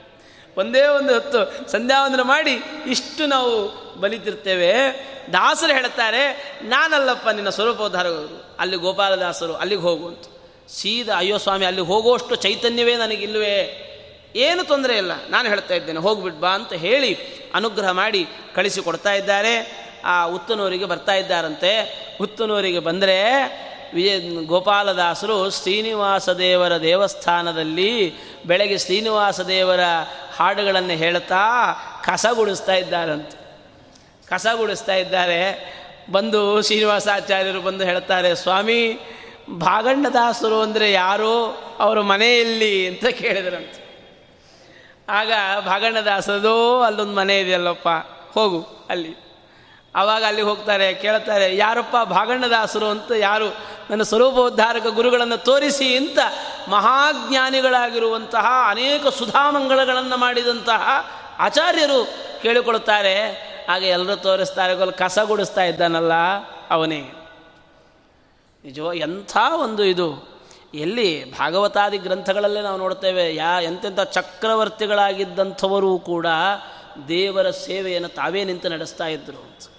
ಒಂದೇ 0.59 0.83
ಒಂದು 0.87 1.13
ಹೊತ್ತು 1.15 1.71
ಸಂಧ್ಯಾವಂದನ 1.71 2.23
ಮಾಡಿ 2.23 2.55
ಇಷ್ಟು 2.87 3.27
ನಾವು 3.27 3.53
ಬಲಿತಿರ್ತೇವೆ. 4.01 4.73
ದಾಸರು 5.33 5.73
ಹೇಳ್ತಾರೆ, 5.73 6.23
ನಾನಲ್ಲಪ್ಪ 6.63 7.29
ನಿನ್ನ 7.29 7.49
ಸ್ವರೂಪೋದ್ಧಾರಕರು. 7.49 8.57
ಅಲ್ಲಿ 8.59 8.77
ಗೋಪಾಲದಾಸರು 8.77 9.55
ಅಲ್ಲಿಗೆ 9.55 9.81
ಹೋಗುವಂತ. 9.81 10.25
ಸೀದಾ 10.69 11.15
ಅಯ್ಯೋ 11.17 11.39
ಸ್ವಾಮಿ 11.39 11.65
ಅಲ್ಲಿ 11.65 11.81
ಹೋಗುವಷ್ಟು 11.81 12.35
ಚೈತನ್ಯವೇ 12.35 12.97
ನನಗಿಲ್ವೇ 12.97 13.57
ಏನು 14.37 14.65
ತೊಂದರೆ 14.65 14.97
ಇಲ್ಲ, 14.97 15.13
ನಾನು 15.29 15.49
ಹೇಳ್ತಾ 15.49 15.75
ಇದ್ದೇನೆ, 15.75 16.01
ಹೋಗ್ಬಿಟ್ 16.01 16.39
ಬಾ 16.41 16.49
ಅಂತ 16.49 16.73
ಹೇಳಿ 16.73 17.11
ಅನುಗ್ರಹ 17.55 17.91
ಮಾಡಿ 17.91 18.27
ಕಳಿಸಿ 18.55 18.81
ಕೊಡ್ತಾ 18.83 19.13
ಇದ್ದಾರೆ. 19.13 19.55
ಆ 20.05 20.25
ಉತ್ತನೂರಿಗೆ 20.27 20.85
ಬರ್ತಾ 20.85 21.15
ಇದ್ದಾರಂತೆ. 21.15 21.73
ಉತ್ತನೂರಿಗೆ 22.21 22.79
ಬಂದರೆ 22.79 23.19
ವಿಜಯ 23.95 24.45
ಗೋಪಾಲದಾಸರು 24.45 25.51
ಶ್ರೀನಿವಾಸ 25.51 26.29
ದೇವರ 26.29 26.77
ದೇವಸ್ಥಾನದಲ್ಲಿ 26.77 28.15
ಬೆಳಗ್ಗೆ 28.47 28.79
ಶ್ರೀನಿವಾಸ 28.79 29.41
ದೇವರ 29.41 29.81
ಹಾಡುಗಳನ್ನು 30.37 30.93
ಹೇಳ್ತಾ 30.93 31.73
ಕಸ 32.05 32.27
ಗುಡಿಸ್ತಾ 32.33 32.75
ಇದ್ದಾರಂತೆ. 32.75 33.43
ಕಸ 34.29 34.47
ಗುಡಿಸ್ತಾ 34.57 34.95
ಇದ್ದಾರೆ. 34.95 35.83
ಬಂದು 36.13 36.63
ಶ್ರೀನಿವಾಸಾಚಾರ್ಯರು 36.63 37.61
ಬಂದು 37.61 37.85
ಹೇಳ್ತಾರೆ, 37.85 38.35
ಸ್ವಾಮಿ, 38.35 38.99
ಭಾಗಣ್ಣದಾಸರು 39.51 40.61
ಅಂದರೆ 40.61 40.93
ಯಾರು? 40.93 41.63
ಅವರ 41.79 42.01
ಮನೆಯಲ್ಲಿ 42.01 42.89
ಅಂತ 42.89 43.07
ಕೇಳಿದ್ರಂತೆ. 43.07 43.83
ಆಗ 45.09 45.33
ಭಾಗಣ್ಣದಾಸರದು, 45.65 46.83
ಅಲ್ಲೊಂದು 46.83 47.15
ಮನೆ 47.15 47.41
ಇದೆಯಲ್ಲಪ್ಪ, 47.41 47.89
ಹೋಗು 48.35 48.87
ಅಲ್ಲಿ. 48.91 49.17
ಆವಾಗ 49.95 50.25
ಅಲ್ಲಿ 50.25 50.43
ಹೋಗ್ತಾರೆ, 50.43 50.95
ಕೇಳ್ತಾರೆ, 50.95 51.57
ಯಾರಪ್ಪ 51.57 51.97
ಭಾಗಣ್ಣದಾಸರು? 52.09 52.87
ಅಂತ 52.87 53.13
ಯಾರು 53.19 53.72
ನನ್ನ 53.93 54.03
ಸ್ವರೂಪೋದ್ಧಾರಕ 54.03 54.87
ಗುರುಗಳನ್ನು 54.87 55.37
ತೋರಿಸಿ 55.37 55.97
ಅಂತ 55.97 56.19
ಮಹಾಜ್ಞಾನಿಗಳಾಗಿರುವಂತಹ 56.69 58.47
ಅನೇಕ 58.69 59.07
ಸುಧಾಮಂಗಳಗಳನ್ನು 59.07 60.17
ಮಾಡಿದಂತಹ 60.17 61.11
ಆಚಾರ್ಯರು 61.39 62.09
ಕೇಳಿಕೊಳ್ಳುತ್ತಾರೆ 62.43 63.31
ಹಾಗೆ 63.69 63.89
ಎಲ್ಲರೂ 63.89 64.17
ತೋರಿಸ್ತಾರೆ 64.17 64.93
ಕಸ 64.93 65.19
ಗುಡಿಸ್ತಾ 65.25 65.65
ಇದ್ದಾನಲ್ಲ 65.65 66.13
ಅವನೇ. 66.71 67.01
ನಿಜವ 68.65 68.93
ಎಂಥ 68.95 69.37
ಒಂದು 69.63 69.85
ಇದು. 69.85 70.41
ಎಲ್ಲಿ 70.75 71.39
ಭಾಗವತಾದಿ 71.39 71.99
ಗ್ರಂಥಗಳಲ್ಲೇ 71.99 72.61
ನಾವು 72.61 72.79
ನೋಡ್ತೇವೆ, 72.79 73.35
ಯಾ 73.35 73.61
ಎಂತೆಂಥ 73.61 74.01
ಚಕ್ರವರ್ತಿಗಳಾಗಿದ್ದಂಥವರೂ 74.01 75.99
ಕೂಡ 75.99 76.27
ದೇವರ 77.09 77.51
ಸೇವೆಯನ್ನು 77.51 78.09
ತಾವೇ 78.09 78.45
ನಿಂತು 78.45 78.69
ನಡೆಸ್ತಾ 78.69 79.07
ಇದ್ದರು 79.07 79.72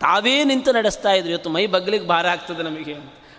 ತಾವೇ 0.00 0.44
ನಿಂತು 0.44 0.72
ನಡೆಸ್ತಾ 0.72 1.12
ಇದ್ರು. 1.12 1.30
ಇವತ್ತು 1.30 1.50
ಮೈ 1.50 1.66
ಬಗ್ಲಿಗೆ 1.66 2.06
ಭಾರ 2.06 2.26
ಆಗ್ತದೆ 2.26 2.62
ನಮಗೆ 2.62 2.92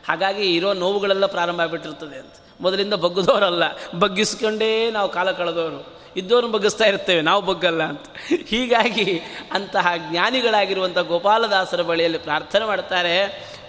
ಹಾಗಾಗಿ 0.07 0.55
ಇರೋ 0.55 0.73
ನೋವುಗಳೆಲ್ಲ 0.73 1.25
ಪ್ರಾರಂಭ 1.25 1.61
ಆಗಿಬಿಟ್ಟಿರ್ತದೆ 1.61 2.17
ಅಂತ. 2.19 2.35
ಮೊದಲಿಂದ 2.61 2.93
ಬಗ್ಗದವರಲ್ಲ. 2.93 3.63
ಬಗ್ಗಿಸ್ಕೊಂಡೇ 3.99 4.91
ನಾವು 4.91 5.09
ಕಾಲ 5.09 5.31
ಕಳೆದವರು. 5.31 5.99
ಇದ್ದವ್ರನ್ನ 6.17 6.51
ಬಗ್ಗಿಸ್ತಾ 6.51 6.85
ಇರ್ತೇವೆ, 6.85 7.21
ನಾವು 7.21 7.41
ಬಗ್ಗಲ್ಲ 7.41 7.83
ಅಂತ. 7.83 8.05
ಹೀಗಾಗಿ 8.47 9.21
ಅಂತಹ 9.51 9.87
ಜ್ಞಾನಿಗಳಾಗಿರುವಂಥ 10.09 10.97
ಗೋಪಾಲದಾಸರ 10.97 11.81
ಬಳಿಯಲ್ಲಿ 11.81 12.17
ಪ್ರಾರ್ಥನೆ 12.17 12.65
ಮಾಡ್ತಾರೆ, 12.65 13.17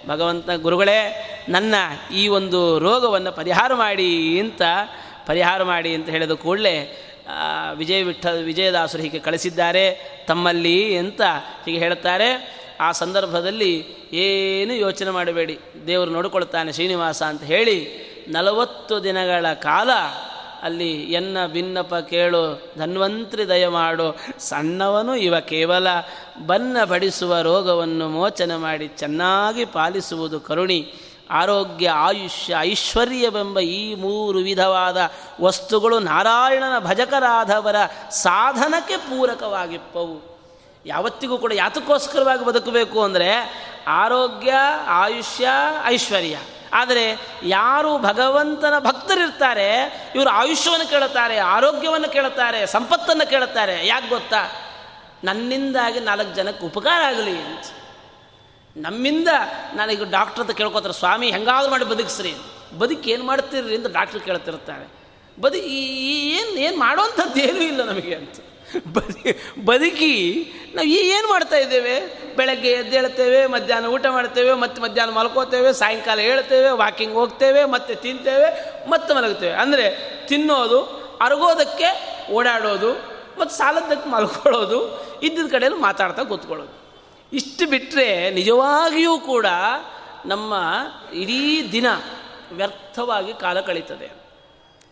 ಭಗವಂತ 0.08 0.50
ಗುರುಗಳೇ, 0.50 1.00
ನನ್ನ 1.48 1.74
ಈ 2.14 2.28
ಒಂದು 2.28 2.78
ರೋಗವನ್ನು 2.78 3.32
ಪರಿಹಾರ 3.32 3.74
ಮಾಡಿ 3.74 4.40
ಅಂತ, 4.40 4.62
ಪರಿಹಾರ 5.26 5.62
ಮಾಡಿ 5.62 5.94
ಅಂತ 5.94 6.08
ಹೇಳಿದ 6.08 6.30
ಕೂಡಲೇ 6.30 6.76
ವಿಜಯ 7.74 8.02
ವಿಠ 8.02 8.26
ವಿಜಯದಾಸರು 8.26 9.02
ಹೀಗೆ 9.02 9.18
ಕಳಿಸಿದ್ದಾರೆ, 9.18 9.84
ತಮ್ಮಲ್ಲಿ 10.28 10.98
ಅಂತ 10.98 11.20
ಹೀಗೆ 11.66 11.78
ಹೇಳ್ತಾರೆ. 11.78 12.59
ಆ 12.80 12.92
ಸಂದರ್ಭದಲ್ಲಿ 12.92 13.94
ಏನು 14.12 14.74
ಯೋಚನೆ 14.74 15.10
ಮಾಡಬೇಡಿ. 15.10 15.58
ದೇವರು 15.86 16.10
ನೋಡಿಕೊಳ್ತಾನೆ 16.10 16.72
ಶ್ರೀನಿವಾಸ 16.72 17.22
ಅಂತ 17.22 17.42
ಹೇಳಿ 17.42 18.10
ನಲವತ್ತು 18.28 19.04
ದಿನಗಳ 19.04 19.52
ಕಾಲ 19.52 19.90
ಅಲ್ಲಿ 20.62 21.02
ಎನ್ನ 21.02 21.36
ಭಿನ್ನಪ 21.46 21.94
ಕೇಳು, 21.94 22.72
ಧನ್ವಂತ್ರಿ 22.78 23.48
ದಯಮಾಡು 23.48 24.18
ಸಣ್ಣವನು 24.38 25.16
ಇವ 25.16 25.40
ಕೇವಲ 25.40 25.86
ಬನ್ನ 26.46 26.84
ಬಡಿಸುವ 26.84 27.40
ರೋಗವನ್ನು 27.40 28.08
ಮೋಚನೆ 28.08 28.56
ಮಾಡಿ 28.56 28.88
ಚೆನ್ನಾಗಿ 28.88 29.64
ಪಾಲಿಸುವುದು 29.64 30.40
ಕರುಣಿ. 30.40 30.92
ಆರೋಗ್ಯ, 31.30 31.90
ಆಯುಷ್ಯ, 31.90 32.56
ಐಶ್ವರ್ಯವೆಂಬ 32.60 33.60
ಈ 33.60 33.94
ಮೂರು 33.94 34.38
ವಿಧವಾದ 34.38 34.96
ವಸ್ತುಗಳು 35.40 35.98
ನಾರಾಯಣನ 35.98 36.78
ಭಜಕರಾದವರ 36.78 37.76
ಸಾಧನಕ್ಕೆ 38.10 38.96
ಪೂರಕವಾಗಿಪ್ಪವು. 38.96 40.29
ಯಾವತ್ತಿಗೂ 40.86 41.38
ಕೂಡ 41.38 41.52
ಯಾತಕ್ಕೋಸ್ಕರವಾಗಿ 41.52 42.44
ಬದುಕಬೇಕು 42.44 43.02
ಅಂದರೆ 43.02 43.60
ಆರೋಗ್ಯ, 43.86 44.54
ಆಯುಷ್ಯ, 44.86 45.48
ಐಶ್ವರ್ಯ. 45.84 46.38
ಆದರೆ 46.72 47.18
ಯಾರು 47.42 47.98
ಭಗವಂತನ 47.98 48.78
ಭಕ್ತರಿರ್ತಾರೆ, 48.78 49.82
ಇವರು 50.14 50.30
ಆಯುಷ್ಯವನ್ನು 50.30 50.90
ಕೇಳುತ್ತಾರೆ, 50.90 51.38
ಆರೋಗ್ಯವನ್ನು 51.38 52.08
ಕೇಳುತ್ತಾರೆ, 52.08 52.66
ಸಂಪತ್ತನ್ನು 52.66 53.30
ಕೇಳುತ್ತಾರೆ, 53.30 53.86
ಯಾಕೆ 53.86 54.08
ಗೊತ್ತಾ? 54.08 54.50
ನನ್ನಿಂದಾಗಿ 55.24 56.00
ನಾಲ್ಕು 56.00 56.34
ಜನಕ್ಕೆ 56.34 56.66
ಉಪಕಾರ 56.66 57.02
ಆಗಲಿ 57.02 57.42
ಅಂತ. 57.42 57.64
ನಮ್ಮಿಂದ 58.76 59.28
ನನಗೆ 59.74 60.10
ಡಾಕ್ಟ್ರ್ 60.10 60.40
ಅಂತ 60.40 60.50
ಕೇಳ್ಕೊತಾರೆ, 60.50 60.94
ಸ್ವಾಮಿ, 60.94 61.30
ಹೆಂಗಾದ್ರೂ 61.30 61.70
ಮಾಡಿ 61.70 61.84
ಬದುಕಿಸ್ರಿ. 61.84 62.34
ಬದುಕಿ 62.78 63.10
ಏನು 63.10 63.24
ಮಾಡ್ತೀರಿ 63.24 63.76
ಅಂತ 63.76 63.86
ಡಾಕ್ಟ್ರ್ 63.86 64.20
ಕೇಳ್ತಿರ್ತಾರೆ. 64.20 64.92
ಬದುಕಿ 65.40 65.68
ಏನು 66.30 66.50
ಏನು 66.50 66.78
ಮಾಡುವಂಥದ್ದು 66.78 67.40
ಏನೂ 67.40 67.60
ಇಲ್ಲ 67.60 67.82
ನಮಗೆ 67.82 68.14
ಅಂತ. 68.14 68.34
ಬದಿ, 68.76 69.32
ಬದುಕಿ, 69.64 70.14
ನಾವು 70.74 70.88
ಈ 70.88 70.96
ಏನು 70.96 71.28
ಮಾಡ್ತಾ 71.28 71.56
ಇದ್ದೇವೆ? 71.56 72.00
ಬೆಳಗ್ಗೆ 72.36 72.70
ಎದ್ದೇಳ್ತೇವೆ 72.70 73.46
ಮಧ್ಯಾಹ್ನ 73.46 73.86
ಊಟ 73.86 74.06
ಮಾಡ್ತೇವೆ, 74.06 74.52
ಮತ್ತು 74.52 74.82
ಮಧ್ಯಾಹ್ನ 74.82 75.12
ಮಲ್ಕೋತೇವೆ, 75.12 75.72
ಸಾಯಂಕಾಲ 75.72 76.18
ಹೇಳ್ತೇವೆ 76.18 76.70
ವಾಕಿಂಗ್ 76.70 77.14
ಹೋಗ್ತೇವೆ, 77.14 77.64
ಮತ್ತೆ 77.64 77.94
ತಿಂತೇವೆ, 77.94 78.80
ಮತ್ತೆ 78.90 79.14
ಮಲಗ್ತೇವೆ. 79.14 79.52
ಅಂದರೆ 79.52 79.86
ತಿನ್ನೋದು, 80.28 80.80
ಅರಗೋದಕ್ಕೆ 81.20 81.88
ಓಡಾಡೋದು, 82.32 82.92
ಮತ್ತು 83.40 83.56
ಸಾಲದಕ್ಕೆ 83.56 84.10
ಮಲ್ಕೊಳ್ಳೋದು 84.10 85.10
ಇದ್ದಿದ್ದ 85.22 85.52
ಕಡೆಯಲ್ಲಿ 85.52 85.80
ಮಾತಾಡ್ತಾ 85.80 86.22
ಕೂತ್ಕೊಳ್ಳೋದು. 86.22 86.80
ಇಷ್ಟು 87.32 87.70
ಬಿಟ್ಟರೆ 87.70 88.30
ನಿಜವಾಗಿಯೂ 88.30 89.18
ಕೂಡ 89.18 89.46
ನಮ್ಮ 90.26 90.54
ಇಡೀ 91.14 91.72
ದಿನ 91.72 91.86
ವ್ಯರ್ಥವಾಗಿ 92.52 93.32
ಕಾಲ 93.34 93.60
ಕಳೀತದೆ. 93.60 94.10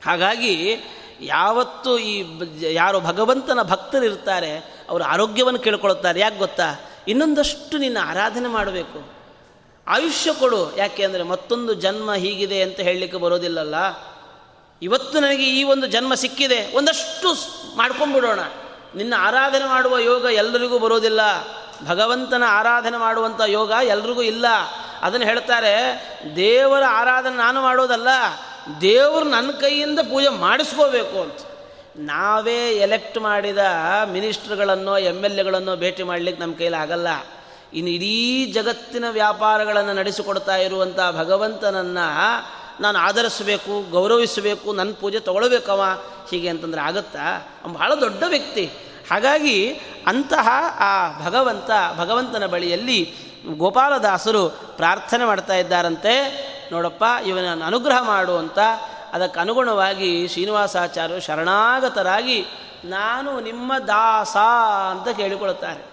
ಹಾಗಾಗಿ 0.06 0.80
ಯಾವತ್ತು 1.20 1.98
ಈ 1.98 2.24
ಯಾರು 2.60 3.00
ಭಗವಂತನ 3.00 3.62
ಭಕ್ತರಿರ್ತಾರೆ, 3.62 4.56
ಅವರು 4.90 5.04
ಆರೋಗ್ಯವನ್ನು 5.04 5.58
ಕೇಳ್ಕೊಳ್ತಾರೆ. 5.58 6.20
ಯಾಕೆ 6.20 6.36
ಗೊತ್ತಾ? 6.36 6.80
ಇನ್ನೊಂದಷ್ಟು 7.08 7.78
ನಿನ್ನ 7.78 7.98
ಆರಾಧನೆ 8.04 8.48
ಮಾಡಬೇಕು. 8.48 9.18
ಆಯುಷ್ಯ 9.88 10.34
ಕೊಡು. 10.34 10.76
ಯಾಕೆ 10.76 11.04
ಅಂದರೆ 11.04 11.22
ಮತ್ತೊಂದು 11.22 11.74
ಜನ್ಮ 11.74 12.14
ಹೀಗಿದೆ 12.14 12.62
ಅಂತ 12.62 12.80
ಹೇಳಲಿಕ್ಕೆ 12.80 13.18
ಬರೋದಿಲ್ಲಲ್ಲ. 13.18 13.74
ಇವತ್ತು 14.82 15.20
ನನಗೆ 15.20 15.44
ಈ 15.44 15.62
ಒಂದು 15.62 15.86
ಜನ್ಮ 15.86 16.14
ಸಿಕ್ಕಿದೆ. 16.14 16.76
ಒಂದಷ್ಟು 16.76 17.34
ಮಾಡ್ಕೊಂಡ್ಬಿಡೋಣ. 17.76 18.40
ನಿನ್ನ 18.94 19.14
ಆರಾಧನೆ 19.18 19.68
ಮಾಡುವ 19.68 19.98
ಯೋಗ 19.98 20.24
ಎಲ್ಲರಿಗೂ 20.24 20.78
ಬರೋದಿಲ್ಲ. 20.78 21.20
ಭಗವಂತನ 21.86 22.42
ಆರಾಧನೆ 22.46 22.96
ಮಾಡುವಂಥ 22.96 23.40
ಯೋಗ 23.46 23.70
ಎಲ್ರಿಗೂ 23.70 24.22
ಇಲ್ಲ. 24.22 24.46
ಅದನ್ನು 25.02 25.26
ಹೇಳ್ತಾರೆ, 25.26 25.76
ದೇವರ 26.36 26.82
ಆರಾಧನೆ 26.88 27.36
ನಾನು 27.36 27.62
ಮಾಡೋದಲ್ಲ. 27.62 28.08
ದೇವರು 28.80 29.24
ನನ್ನ 29.24 29.50
ಕೈಯಿಂದ 29.50 29.98
ಪೂಜೆ 29.98 30.28
ಮಾಡಿಸ್ಕೋಬೇಕು 30.28 31.20
ಅಂತ. 31.22 31.38
ನಾವೇ 31.96 32.68
ಎಲೆಕ್ಟ್ 32.68 33.18
ಮಾಡಿದ 33.18 33.58
ಮಿನಿಸ್ಟ್ರುಗಳನ್ನೋ 34.06 34.98
ಎಂ 34.98 35.24
ಎಲ್ 35.24 35.38
ಎಗಳನ್ನೋ 35.38 35.76
ಭೇಟಿ 35.76 36.02
ಮಾಡಲಿಕ್ಕೆ 36.02 36.42
ನಮ್ಮ 36.42 36.54
ಕೈಲಿ 36.54 36.76
ಆಗಲ್ಲ. 36.76 37.06
ಇನ್ನು 37.74 37.90
ಇಡೀ 37.90 38.46
ಜಗತ್ತಿನ 38.46 39.04
ವ್ಯಾಪಾರಗಳನ್ನು 39.10 39.92
ನಡೆಸಿಕೊಡ್ತಾ 39.92 40.56
ಇರುವಂಥ 40.56 40.98
ಭಗವಂತನನ್ನು 41.12 42.58
ನಾನು 42.82 42.98
ಆಧರಿಸಬೇಕು, 42.98 43.90
ಗೌರವಿಸಬೇಕು, 43.90 44.72
ನನ್ನ 44.72 44.92
ಪೂಜೆ 45.00 45.20
ತೊಗೊಳ್ಬೇಕವ 45.20 46.02
ಹೀಗೆ 46.30 46.48
ಅಂತಂದ್ರೆ 46.48 46.80
ಆಗುತ್ತಾ? 46.80 47.48
ಭಾಳ 47.66 47.94
ದೊಡ್ಡ 47.94 48.22
ವ್ಯಕ್ತಿ. 48.28 48.70
ಹಾಗಾಗಿ 49.10 49.80
ಅಂತಹ 50.06 50.48
ಆ 50.78 51.24
ಭಗವಂತ, 51.24 51.70
ಭಗವಂತನ 51.98 52.46
ಬಳಿಯಲ್ಲಿ 52.46 53.14
ಗೋಪಾಲದಾಸರು 53.56 54.48
ಪ್ರಾರ್ಥನೆ 54.76 55.24
ಮಾಡ್ತಾ 55.24 55.54
ಇದ್ದಾರಂತೆ. 55.54 56.57
ನೋಡಪ್ಪ, 56.72 57.04
ಇವನನ್ನು 57.26 57.64
ಅನುಗ್ರಹ 57.64 58.02
ಮಾಡು 58.02 58.36
ಅಂತ 58.36 58.58
ಅದಕ್ಕೆ 59.12 59.40
ಅನುಗುಣವಾಗಿ 59.40 60.28
ಶ್ರೀನಿವಾಸಾಚಾರ್ಯರು 60.28 61.20
ಶರಣಾಗತರಾಗಿ 61.20 62.46
ನಾನು 62.84 63.40
ನಿಮ್ಮ 63.40 63.78
ದಾಸ 63.78 64.36
ಅಂತ 64.90 65.16
ಕೇಳಿಕೊಳ್ಳುತ್ತಾರೆ. 65.16 65.84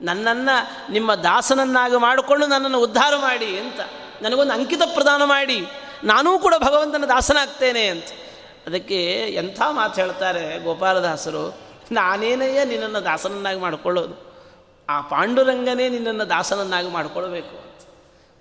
ನನ್ನನ್ನು, 0.00 0.92
ನಿಮ್ಮ 0.92 1.14
ದಾಸನನ್ನಾಗಿ 1.14 1.96
ಮಾಡಿಕೊಂಡು 1.96 2.46
ನನ್ನನ್ನು 2.46 2.80
ಉದ್ಧಾರ 2.80 3.16
ಮಾಡಿ 3.16 3.58
ಅಂತ. 3.58 3.80
ನನಗೊಂದು 4.22 4.52
ಅಂಕಿತ 4.52 4.82
ಪ್ರದಾನ 4.94 5.24
ಮಾಡಿ, 5.24 5.66
ನಾನೂ 6.04 6.38
ಕೂಡ 6.38 6.54
ಭಗವಂತನ 6.58 7.04
ದಾಸನಾಗ್ತೇನೆ 7.08 7.86
ಅಂತ. 7.86 8.04
ಅದಕ್ಕೆ 8.66 9.14
ಎಂಥ 9.14 9.62
ಮಾತು 9.70 10.00
ಹೇಳ್ತಾರೆ 10.00 10.64
ಗೋಪಾಲದಾಸರು, 10.64 11.58
ನಾನೇನಯ್ಯ 11.92 12.64
ನಿನ್ನನ್ನು 12.64 13.04
ದಾಸನನ್ನಾಗಿ 13.04 13.60
ಮಾಡಿಕೊಳ್ಳೋದು? 13.60 14.32
ಆ 14.88 15.00
ಪಾಂಡುರಂಗನೇ 15.00 15.88
ನಿನ್ನನ್ನು 15.88 16.28
ದಾಸನನ್ನಾಗಿ 16.28 16.88
ಮಾಡಿಕೊಳ್ಬೇಕು 16.88 17.71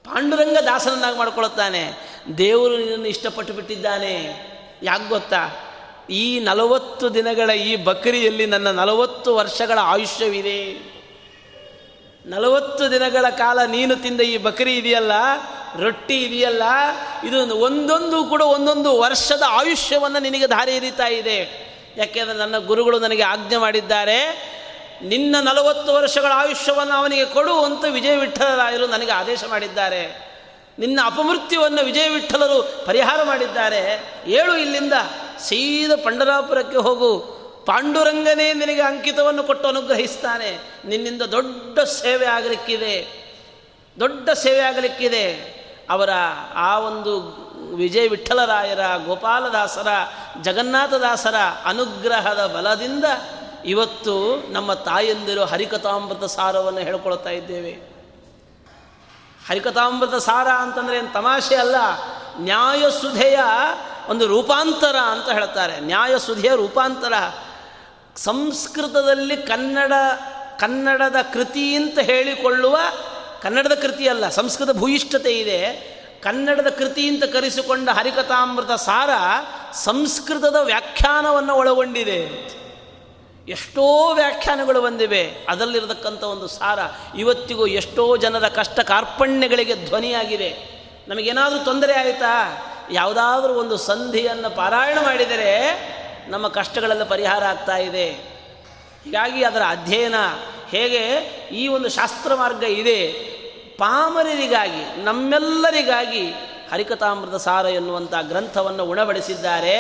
ಪಾಂಡುರಂಗ 0.06 0.58
ದಾಸನನ್ನಾಗಿ 0.66 1.18
ಮಾಡ್ಕೊಳ್ಳುತ್ತಾನೆ 1.18 1.94
ದೇವರು 2.38 2.78
ನಿನ್ನನ್ನು 2.78 3.06
ಇಷ್ಟಪಟ್ಟು 3.06 3.54
ಬಿಟ್ಟಿದ್ದಾನೆ. 3.54 4.14
ಯಾಕೆ 4.84 5.10
ಗೊತ್ತಾ? 5.10 5.68
ಈ 6.10 6.40
ನಲವತ್ತು 6.40 7.14
ದಿನಗಳ 7.14 7.50
ಈ 7.50 7.76
ಬಕರಿಯಲ್ಲಿ 7.76 8.46
ನನ್ನ 8.46 8.72
ನಲವತ್ತು 8.72 9.36
ವರ್ಷಗಳ 9.36 9.80
ಆಯುಷ್ಯವಿದೆ. 9.82 10.92
ನಲವತ್ತು 12.26 12.92
ದಿನಗಳ 12.92 13.30
ಕಾಲ 13.30 13.66
ನೀನು 13.66 13.96
ತಿಂದ 13.96 14.22
ಈ 14.22 14.38
ಬಕರಿ 14.38 14.78
ಇದೆಯಲ್ಲ? 14.78 15.12
ರೊಟ್ಟಿ 15.80 16.24
ಇದೆಯಲ್ಲ? 16.24 16.64
ಇದು 17.28 17.58
ಒಂದೊಂದು 17.58 18.24
ಕೂಡ 18.24 18.42
ಒಂದೊಂದು 18.42 19.00
ವರ್ಷದ 19.00 19.44
ಆಯುಷ್ಯವನ್ನು 19.48 20.20
ನಿನಗೆ 20.20 20.48
ದಾರಿ 20.48 20.72
ಎರಿತಾ 20.72 21.08
ಇದೆ. 21.08 21.72
ಯಾಕೆಂದರೆ 21.98 22.38
ನನ್ನ 22.38 22.58
ಗುರುಗಳು 22.58 23.00
ನನಗೆ 23.00 23.24
ಆಜ್ಞೆ 23.24 23.58
ಮಾಡಿದ್ದಾರೆ 23.58 24.52
ನಿನ್ನ 25.04 25.36
ನಲವತ್ತು 25.42 25.94
ವರ್ಷಗಳ 25.94 26.32
ಆಯುಷ್ಯವನ್ನು 26.36 26.94
ಅವನಿಗೆ 26.94 27.26
ಕೊಡು 27.26 27.66
ಅಂತ 27.66 27.86
ವಿಜಯ 27.86 28.16
ವಿಠಲರಾಯರು 28.16 28.88
ನನಗೆ 28.88 29.12
ಆದೇಶ 29.12 29.44
ಮಾಡಿದ್ದಾರೆ. 29.50 30.32
ನಿನ್ನ 30.80 31.00
ಅಪಮೃತ್ಯುವನ್ನು 31.04 31.86
ವಿಜಯ 31.86 32.10
ವಿಠಲರು 32.10 32.86
ಪರಿಹಾರ 32.86 33.24
ಮಾಡಿದ್ದಾರೆ. 33.24 34.04
ಏಳು 34.28 34.58
ಇಲ್ಲಿಂದ 34.58 34.94
ಸೀದ 35.40 35.92
ಪಂಡರಾಪುರಕ್ಕೆ 36.04 36.78
ಹೋಗು. 36.78 37.20
ಪಾಂಡುರಂಗನೇ 37.66 38.54
ನಿನಗೆ 38.54 38.82
ಅಂಕಿತವನ್ನು 38.82 39.44
ಕೊಟ್ಟು 39.44 39.68
ಅನುಗ್ರಹಿಸ್ತಾನೆ. 39.68 40.58
ನಿನ್ನಿಂದ 40.86 41.22
ದೊಡ್ಡ 41.22 41.80
ಸೇವೆ 41.80 42.26
ಆಗಲಿಕ್ಕಿದೆ. 42.26 43.22
ದೊಡ್ಡ 44.00 44.30
ಸೇವೆ 44.30 44.60
ಆಗಲಿಕ್ಕಿದೆ. 44.60 45.62
ಅವರ 45.90 46.10
ಆ 46.56 46.80
ಒಂದು 46.80 47.20
ವಿಜಯ 47.76 48.08
ವಿಠಲರಾಯರ 48.08 48.80
ಗೋಪಾಲದಾಸರ 49.06 49.88
ಜಗನ್ನಾಥದಾಸರ 50.42 51.36
ಅನುಗ್ರಹದ 51.66 52.46
ಬಲದಿಂದ 52.46 53.06
ಇವತ್ತು 53.66 54.48
ನಮ್ಮ 54.52 54.74
ತಾಯಂದಿರು 54.74 55.46
ಹರಿಕಥಾಮೃತ 55.46 56.24
ಸಾರವನ್ನು 56.24 56.80
ಹೇಳ್ಕೊಳ್ತಾ 56.80 57.30
ಇದ್ದೇವೆ. 57.30 57.72
ಹರಿಕಥಾಮೃತ 59.50 60.16
ಸಾರ 60.16 60.48
ಅಂತಂದರೆ 60.48 60.98
ಏನು 60.98 61.14
ತಮಾಷೆ 61.14 61.56
ಅಲ್ಲ, 61.56 61.76
ನ್ಯಾಯಸುಧೆಯ 62.40 63.40
ಒಂದು 64.10 64.28
ರೂಪಾಂತರ 64.28 64.96
ಅಂತ 64.98 65.30
ಹೇಳ್ತಾರೆ. 65.30 65.80
ನ್ಯಾಯಸುಧೆಯ 65.80 66.56
ರೂಪಾಂತರ. 66.56 67.14
ಸಂಸ್ಕೃತದಲ್ಲಿ 68.16 69.38
ಕನ್ನಡ, 69.38 69.94
ಕನ್ನಡದ 70.60 71.16
ಕೃತಿ 71.34 71.76
ಅಂತ 71.76 72.00
ಹೇಳಿಕೊಳ್ಳುವ, 72.00 72.78
ಕನ್ನಡದ 73.42 73.74
ಕೃತಿ 73.74 74.08
ಅಲ್ಲ, 74.08 74.30
ಸಂಸ್ಕೃತ 74.30 74.72
ಭೂಯಿಷ್ಠತೆ 74.72 75.40
ಇದೆ. 75.40 75.92
ಕನ್ನಡದ 76.24 76.68
ಕೃತಿ 76.68 77.08
ಅಂತ 77.08 77.24
ಕರೆಸಿಕೊಂಡ 77.24 77.90
ಹರಿಕಥಾಮೃತ 77.90 78.72
ಸಾರ 78.72 79.10
ಸಂಸ್ಕೃತದ 79.74 80.56
ವ್ಯಾಖ್ಯಾನವನ್ನು 80.56 81.56
ಒಳಗೊಂಡಿದೆ 81.56 82.52
ಎಷ್ಟೋ 83.52 84.14
ವ್ಯಾಖ್ಯಾನಗಳು 84.14 84.82
ಬಂದಿವೆ. 84.82 85.36
ಅದರಲ್ಲಿರತಕ್ಕಂಥ 85.50 86.24
ಒಂದು 86.24 86.48
ಸಾರ 86.48 86.80
ಇವತ್ತಿಗೂ 87.18 87.68
ಎಷ್ಟೋ 87.68 88.18
ಜನರ 88.18 88.48
ಕಷ್ಟ 88.48 88.80
ಕಾರ್ಪಣ್ಯಗಳಿಗೆ 88.80 89.76
ಧ್ವನಿಯಾಗಿದೆ 89.76 90.82
ನಮಗೇನಾದರೂ 91.08 91.60
ತೊಂದರೆ 91.60 91.94
ಆಯಿತಾ? 91.94 92.58
ಯಾವುದಾದ್ರೂ 92.92 93.54
ಒಂದು 93.54 93.78
ಸಂಧಿಯನ್ನು 93.78 94.50
ಪಾರಾಯಣ 94.56 94.98
ಮಾಡಿದರೆ 95.04 95.52
ನಮ್ಮ 96.30 96.48
ಕಷ್ಟಗಳೆಲ್ಲ 96.48 97.04
ಪರಿಹಾರ 97.04 97.44
ಆಗ್ತಾ 97.44 97.78
ಇದೆ. 97.78 98.10
ಹೀಗಾಗಿ 99.04 99.44
ಅದರ 99.44 99.62
ಅಧ್ಯಯನ 99.70 100.16
ಹೇಗೆ 100.70 101.06
ಈ 101.58 101.68
ಒಂದು 101.68 101.90
ಶಾಸ್ತ್ರ 101.90 102.36
ಮಾರ್ಗ 102.36 102.64
ಇದೆ. 102.64 103.08
ಪಾಮರರಿಗಾಗಿ, 103.78 105.04
ನಮ್ಮೆಲ್ಲರಿಗಾಗಿ 105.04 106.32
ಹರಿಕಥಾಮೃತ 106.72 107.36
ಸಾರ 107.36 107.66
ಎನ್ನುವಂಥ 107.66 108.14
ಗ್ರಂಥವನ್ನು 108.22 108.86
ಉಣಬಡಿಸಿದ್ದಾರೆ. 108.86 109.78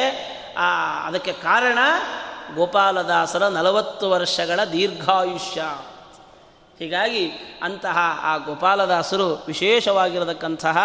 ಅದಕ್ಕೆ 1.05 1.33
ಕಾರಣ 1.33 1.77
ಗೋಪಾಲದಾಸರ 2.55 3.47
ನಲವತ್ತು 3.47 4.09
ವರ್ಷಗಳ 4.09 4.63
ದೀರ್ಘಾಯುಷ್ಯ. 4.63 5.61
ಹೀಗಾಗಿ 6.79 7.31
ಅಂತಹ 7.63 7.97
ಆ 8.23 8.37
ಗೋಪಾಲದಾಸರು 8.37 9.43
ವಿಶೇಷವಾಗಿರತಕ್ಕಂತಹ 9.47 10.77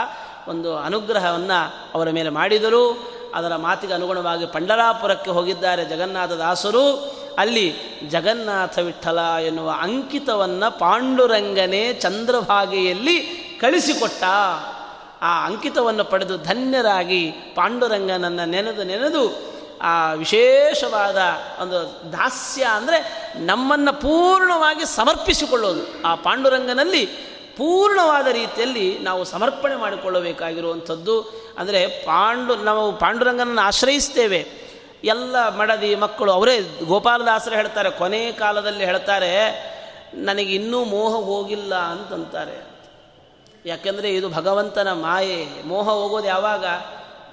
ಒಂದು 0.48 0.76
ಅನುಗ್ರಹವನ್ನು 0.76 1.74
ಅವರ 1.94 2.10
ಮೇಲೆ 2.10 2.30
ಮಾಡಿದರು. 2.30 3.16
ಅದರ 3.34 3.56
ಮಾತಿಗೆ 3.56 3.92
ಅನುಗುಣವಾಗಿ 3.92 4.46
ಪಂಡರಾಪುರಕ್ಕೆ 4.46 5.30
ಹೋಗಿದ್ದಾರೆ 5.30 5.84
ಜಗನ್ನಾಥದಾಸರು. 5.84 7.16
ಅಲ್ಲಿ 7.38 7.74
ಜಗನ್ನಾಥ 8.10 8.78
ವಿಠಲ 8.78 9.18
ಎನ್ನುವ 9.18 9.74
ಅಂಕಿತವನ್ನು 9.80 10.78
ಪಾಂಡುರಂಗನೇ 10.78 11.92
ಚಂದ್ರಭಾಗೆಯಲ್ಲಿ 11.92 13.20
ಕಳಿಸಿಕೊಟ್ಟ. 13.60 14.24
ಆ 15.22 15.46
ಅಂಕಿತವನ್ನು 15.46 16.04
ಪಡೆದು 16.04 16.36
ಧನ್ಯರಾಗಿ 16.36 17.30
ಪಾಂಡುರಂಗನನ್ನು 17.30 18.44
ನೆನೆದು 18.44 18.84
ನೆನೆದು 18.84 19.55
ಆ 19.82 20.12
ವಿಶೇಷವಾದ 20.12 21.16
ಒಂದು 21.60 22.10
ದಾಸ್ಯ 22.12 22.64
ಅಂದರೆ 22.64 23.28
ನಮ್ಮನ್ನು 23.36 23.92
ಪೂರ್ಣವಾಗಿ 23.92 24.96
ಸಮರ್ಪಿಸಿಕೊಳ್ಳೋದು. 24.96 26.02
ಆ 26.02 26.14
ಪಾಂಡುರಂಗನಲ್ಲಿ 26.14 27.06
ಪೂರ್ಣವಾದ 27.56 28.26
ರೀತಿಯಲ್ಲಿ 28.26 28.98
ನಾವು 28.98 29.24
ಸಮರ್ಪಣೆ 29.24 29.76
ಮಾಡಿಕೊಳ್ಳಬೇಕಾಗಿರುವಂಥದ್ದು. 29.76 31.20
ಅಂದರೆ 31.58 31.86
ಪಾಂಡು, 31.86 32.56
ನಾವು 32.56 32.98
ಪಾಂಡುರಂಗನನ್ನು 32.98 33.62
ಆಶ್ರಯಿಸ್ತೇವೆ. 33.62 34.66
ಎಲ್ಲ 35.04 35.56
ಮಡದಿ 35.56 35.94
ಮಕ್ಕಳು, 35.94 36.32
ಅವರೇ 36.32 36.60
ಗೋಪಾಲದಾಸರು 36.84 37.54
ಹೇಳ್ತಾರೆ, 37.54 37.90
ಕೊನೆ 37.90 38.32
ಕಾಲದಲ್ಲಿ 38.32 38.84
ಹೇಳ್ತಾರೆ, 38.84 39.66
ನನಗೆ 40.14 40.54
ಇನ್ನೂ 40.54 40.84
ಮೋಹ 40.84 41.12
ಹೋಗಿಲ್ಲ 41.12 41.74
ಅಂತಂತಾರೆ. 41.74 42.66
ಯಾಕೆಂದರೆ 43.66 44.10
ಇದು 44.10 44.28
ಭಗವಂತನ 44.28 44.92
ಮಾಯೆ. 44.92 45.66
ಮೋಹ 45.66 45.88
ಹೋಗೋದು 45.88 46.26
ಯಾವಾಗ? 46.26 46.64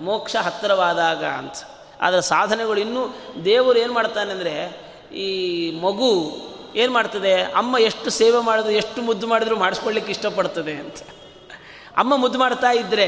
ಮೋಕ್ಷ 0.02 0.36
ಹತ್ತಿರವಾದಾಗ 0.36 1.26
ಅಂತ. 1.26 1.54
ಆದರೆ 2.04 2.22
ಸಾಧನೆಗಳು 2.22 2.80
ಇನ್ನೂ 2.80 3.01
ದೇವರು 3.45 3.80
ಏನು 3.80 3.93
ಮಾಡ್ತಾನೆ 3.93 4.32
ಅಂದರೆ 4.32 4.54
ಈ 5.16 5.28
ಮಗು 5.82 6.10
ಏನು 6.76 6.93
ಮಾಡ್ತದೆ? 6.93 7.34
ಅಮ್ಮ 7.41 7.78
ಎಷ್ಟು 7.78 8.10
ಸೇವೆ 8.10 8.39
ಮಾಡಿದ್ರು, 8.43 8.72
ಎಷ್ಟು 8.72 9.01
ಮುದ್ದು 9.01 9.28
ಮಾಡಿದ್ರು 9.28 9.56
ಮಾಡಿಸ್ಕೊಳ್ಳಿಕ್ಕೆ 9.56 10.12
ಇಷ್ಟಪಡ್ತದೆ 10.12 10.74
ಅಂತ. 10.74 10.97
ಅಮ್ಮ 11.97 12.16
ಮುದ್ದು 12.16 12.39
ಮಾಡ್ತಾ 12.39 12.72
ಇದ್ದರೆ 12.72 13.08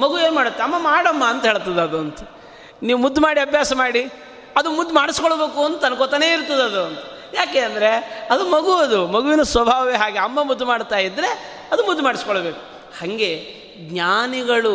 ಮಗು 0.00 0.18
ಏನು 0.18 0.34
ಮಾಡುತ್ತೆ? 0.34 0.62
ಅಮ್ಮ 0.62 0.78
ಮಾಡಮ್ಮ 0.78 1.24
ಅಂತ 1.24 1.44
ಹೇಳ್ತದೆ 1.44 1.80
ಅದು 1.80 1.98
ಅಂತ. 1.98 2.18
ನೀವು 2.82 2.98
ಮುದ್ದು 2.98 3.20
ಮಾಡಿ, 3.20 3.40
ಅಭ್ಯಾಸ 3.40 3.72
ಮಾಡಿ, 3.72 4.02
ಅದು 4.56 4.70
ಮುದ್ದು 4.70 4.94
ಮಾಡಿಸ್ಕೊಳ್ಬೇಕು 4.94 5.64
ಅಂತ 5.64 5.84
ಅನ್ಕೋತಾನೇ 5.84 6.32
ಇರ್ತದೆ 6.32 6.62
ಅದು 6.62 6.84
ಅಂತ. 6.84 6.98
ಯಾಕೆ 7.34 7.58
ಅಂದರೆ 7.58 7.90
ಅದು 8.30 8.44
ಮಗು 8.50 8.72
ಅದು, 8.72 9.06
ಮಗುವಿನ 9.06 9.42
ಸ್ವಭಾವವೇ 9.42 9.94
ಹಾಗೆ. 9.94 10.18
ಅಮ್ಮ 10.18 10.42
ಮುದ್ದು 10.42 10.66
ಮಾಡ್ತಾ 10.66 10.96
ಇದ್ದರೆ 10.96 11.28
ಅದು 11.72 11.86
ಮುದ್ದು 11.86 12.02
ಮಾಡಿಸ್ಕೊಳ್ಬೇಕು. 12.02 12.60
ಹಾಗೆ 13.00 13.30
ಜ್ಞಾನಿಗಳು 13.78 14.74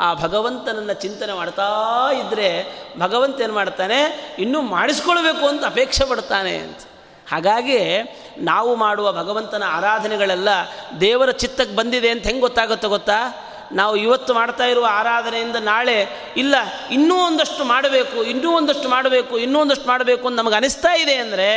ಆ 0.00 0.14
ಭಗವಂತನನ್ನು 0.14 0.94
ಚಿಂತನೆ 0.94 1.32
ಮಾಡ್ತಾ 1.32 1.66
ಇದ್ದರೆ 2.12 2.48
ಭಗವಂತ 2.98 3.40
ಏನು 3.40 3.52
ಮಾಡ್ತಾನೆ? 3.52 3.98
ಇನ್ನೂ 4.38 4.60
ಮಾಡಿಸ್ಕೊಳ್ಬೇಕು 4.60 5.46
ಅಂತ 5.46 5.64
ಅಪೇಕ್ಷೆ 5.64 6.04
ಪಡ್ತಾನೆ 6.04 6.56
ಅಂತ. 6.56 6.78
ಹಾಗಾಗಿ 7.30 7.78
ನಾವು 8.38 8.70
ಮಾಡುವ 8.76 9.12
ಭಗವಂತನ 9.12 9.64
ಆರಾಧನೆಗಳೆಲ್ಲ 9.66 10.48
ದೇವರ 11.00 11.30
ಚಿತ್ತಕ್ಕೆ 11.30 11.76
ಬಂದಿದೆ 11.76 12.08
ಅಂತ 12.10 12.24
ಹೆಂಗೆ 12.24 12.40
ಗೊತ್ತಾಗುತ್ತೆ 12.40 12.88
ಗೊತ್ತಾ? 12.88 13.18
ನಾವು 13.72 13.96
ಇವತ್ತು 13.96 14.34
ಮಾಡ್ತಾ 14.34 14.64
ಇರುವ 14.64 14.86
ಆರಾಧನೆಯಿಂದ 14.90 15.56
ನಾಳೆ 15.56 16.06
ಇಲ್ಲ, 16.36 16.54
ಇನ್ನೂ 16.90 17.16
ಒಂದಷ್ಟು 17.26 17.64
ಮಾಡಬೇಕು, 17.64 18.24
ಇನ್ನೂ 18.24 18.56
ಒಂದಷ್ಟು 18.56 18.88
ಮಾಡಬೇಕು, 18.88 19.38
ಇನ್ನೂ 19.38 19.60
ಒಂದಷ್ಟು 19.60 19.86
ಮಾಡಬೇಕು 19.86 20.28
ಅಂತ 20.28 20.38
ನಮಗೆ 20.38 20.54
ಅನಿಸ್ತಾ 20.54 20.92
ಇದೆ 20.96 21.14
ಅಂದರೆ 21.14 21.50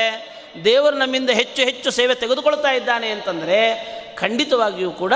ದೇವರು 0.66 0.96
ನಮ್ಮಿಂದ 0.96 1.30
ಹೆಚ್ಚು 1.30 1.62
ಹೆಚ್ಚು 1.62 1.92
ಸೇವೆ 1.92 2.16
ತೆಗೆದುಕೊಳ್ತಾ 2.16 2.72
ಇದ್ದಾನೆ 2.72 3.10
ಅಂತಂದರೆ 3.10 3.60
ಖಂಡಿತವಾಗಿಯೂ 4.16 4.92
ಕೂಡ 4.92 5.14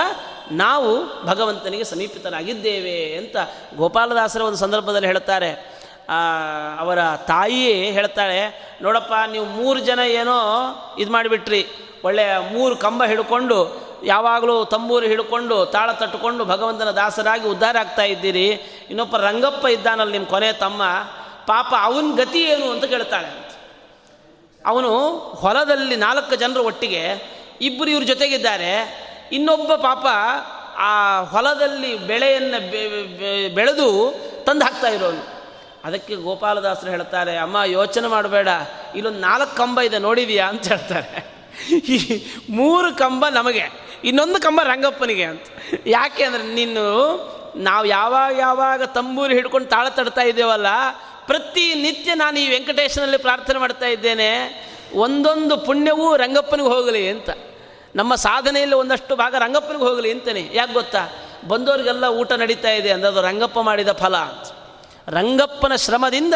ನಾವು 0.52 0.92
ಭಗವಂತನಿಗೆ 1.26 1.84
ಸಮೀಪಿತರಾಗಿದ್ದೇವೆ 1.84 3.16
ಅಂತ 3.16 3.36
ಗೋಪಾಲದಾಸರ 3.76 4.42
ಒಂದು 4.42 4.58
ಸಂದರ್ಭದಲ್ಲಿ 4.58 5.08
ಹೇಳ್ತಾರೆ 5.08 5.78
ಅವರ 6.80 7.00
ತಾಯಿಯೇ 7.16 7.92
ಹೇಳ್ತಾಳೆ 7.92 8.40
ನೋಡಪ್ಪ, 8.82 9.14
ನೀವು 9.32 9.46
ಮೂರು 9.46 9.80
ಜನ 9.80 10.00
ಏನೋ 10.00 10.38
ಇದು 11.00 11.12
ಮಾಡಿಬಿಟ್ರಿ. 11.12 11.68
ಒಳ್ಳೆಯ 12.04 12.38
ಮೂರು 12.52 12.76
ಕಂಬ 12.76 13.04
ಹಿಡ್ಕೊಂಡು, 13.04 13.58
ಯಾವಾಗಲೂ 14.04 14.66
ತಂಬೂರು 14.66 15.06
ಹಿಡ್ಕೊಂಡು, 15.06 15.66
ತಾಳ 15.66 15.92
ತಟ್ಟುಕೊಂಡು 15.92 16.46
ಭಗವಂತನ 16.46 16.92
ದಾಸರಾಗಿ 16.92 17.48
ಉದ್ಧಾರ 17.48 17.78
ಆಗ್ತಾ 17.78 18.04
ಇದ್ದೀರಿ. 18.04 18.50
ಇನ್ನೊಬ್ಬ 18.90 19.18
ರಂಗಪ್ಪ 19.18 19.66
ಇದ್ದಾನಲ್ಲಿ 19.66 20.12
ನಿಮ್ಮ 20.12 20.28
ಕೊನೆ 20.28 20.52
ತಮ್ಮ. 20.54 20.82
ಪಾಪ 21.48 21.74
ಅವನ 21.82 22.16
ಗತಿ 22.16 22.42
ಏನು 22.44 22.72
ಅಂತ 22.72 22.86
ಕೇಳ್ತಾಳೆ 22.86 23.50
ಅವನು 24.66 25.10
ಹೊಲದಲ್ಲಿ 25.18 25.96
ನಾಲ್ಕು 25.96 26.36
ಜನರು 26.36 26.64
ಒಟ್ಟಿಗೆ, 26.64 27.04
ಇಬ್ಬರು 27.62 27.90
ಇವ್ರ 27.90 28.04
ಜೊತೆಗಿದ್ದಾರೆ. 28.04 29.07
ಇನ್ನೊಬ್ಬ 29.32 29.76
ಪಾಪ 29.76 30.06
ಆ 30.78 31.22
ಹೊಲದಲ್ಲಿ 31.22 31.98
ಬೆಳೆಯನ್ನು 31.98 32.60
ಬೆಳೆದು 33.56 34.16
ತಂದು 34.46 34.66
ಹಾಕ್ತಾ 34.66 34.88
ಇರೋನು. 34.88 35.38
ಅದಕ್ಕೆ 35.84 36.16
ಗೋಪಾಲದಾಸರು 36.16 36.90
ಹೇಳ್ತಾರೆ, 36.90 37.38
ಅಮ್ಮ, 37.38 37.58
ಯೋಚನೆ 37.66 38.08
ಮಾಡಬೇಡ. 38.08 38.48
ಇಲ್ಲೊಂದು 38.96 39.20
ನಾಲ್ಕು 39.20 39.56
ಕಂಬ 39.56 39.82
ಇದೆ 39.82 39.98
ನೋಡಿದೀಯಾ? 39.98 40.46
ಅಂತ 40.46 40.68
ಹೇಳ್ತಾರೆ. 40.68 41.38
ಈ 41.76 42.26
ಮೂರು 42.50 42.96
ಕಂಬ 42.96 43.28
ನಮಗೆ, 43.28 43.64
ಇನ್ನೊಂದು 44.04 44.42
ಕಂಬ 44.42 44.62
ರಂಗಪ್ಪನಿಗೆ 44.64 45.24
ಅಂತ. 45.24 45.42
ಯಾಕೆ 45.88 46.24
ಅಂದರೆ 46.24 46.44
ನೀನು, 46.44 46.84
ನಾವು 47.56 47.86
ಯಾವಾಗ 47.86 48.40
ಯಾವಾಗ 48.40 48.84
ತಂಬೂರಿ 48.84 49.34
ಹಿಡ್ಕೊಂಡು 49.34 49.68
ತಾಳ 49.68 49.90
ತಡ್ತಾ 49.90 50.22
ಇದ್ದೇವಲ್ಲ, 50.22 50.66
ಪ್ರತಿ 51.26 51.76
ನಿತ್ಯ 51.76 52.16
ನಾನು 52.16 52.40
ಈ 52.40 52.50
ವೆಂಕಟೇಶನಲ್ಲಿ 52.50 53.18
ಪ್ರಾರ್ಥನೆ 53.18 53.60
ಮಾಡ್ತಾ 53.60 53.86
ಇದ್ದೇನೆ, 53.86 54.30
ಒಂದೊಂದು 54.94 55.58
ಪುಣ್ಯವೂ 55.58 56.16
ರಂಗಪ್ಪನಿಗೆ 56.16 56.70
ಹೋಗಲಿ 56.70 57.10
ಅಂತ. 57.10 57.30
ನಮ್ಮ 57.96 58.16
ಸಾಧನೆಯಲ್ಲಿ 58.16 58.76
ಒಂದಷ್ಟು 58.76 59.16
ಭಾಗ 59.16 59.36
ರಂಗಪ್ಪನಿಗೆ 59.40 59.84
ಹೋಗಲಿ 59.84 60.12
ಅಂತೇನೆ. 60.12 60.50
ಯಾಕೆ 60.54 60.74
ಗೊತ್ತಾ? 60.74 61.10
ಬಂದವರಿಗೆಲ್ಲ 61.48 62.06
ಊಟ 62.06 62.32
ನಡೀತಾ 62.34 62.70
ಇದೆ 62.70 62.90
ಅಂದರೆ 62.92 63.10
ಅದು 63.10 63.22
ರಂಗಪ್ಪ 63.22 63.60
ಮಾಡಿದ 63.60 63.92
ಫಲ 63.92 64.16
ಅಂತ. 64.16 64.48
ರಂಗಪ್ಪನ 65.10 65.76
ಶ್ರಮದಿಂದ 65.76 66.34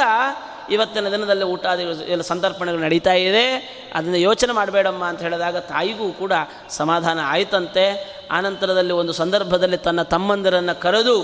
ಇವತ್ತಿನ 0.69 1.09
ದಿನದಲ್ಲಿ 1.09 1.43
ಊಟ 1.43 1.65
ಎಲ್ಲ 2.07 2.21
ಸಂದರ್ಪಣೆಗಳು 2.21 2.81
ನಡೀತಾ 2.81 3.13
ಇದೆ. 3.13 3.45
ಅದನ್ನು 3.93 4.17
ಯೋಚನೆ 4.17 4.53
ಮಾಡಬೇಡಮ್ಮ 4.53 5.03
ಅಂತ 5.05 5.21
ಹೇಳಿದಾಗ 5.21 5.57
ತಾಯಿಗೂ 5.57 6.11
ಕೂಡ 6.11 6.33
ಸಮಾಧಾನ 6.69 7.19
ಆಯಿತಂತೆ. 7.23 7.85
ಆನಂತರದಲ್ಲಿ 8.31 8.93
ಒಂದು 8.93 9.13
ಸಂದರ್ಭದಲ್ಲಿ 9.13 9.77
ತನ್ನ 9.77 10.01
ತಮ್ಮಂದಿರನ್ನು 10.01 10.81
ಕರೆದು 10.81 11.15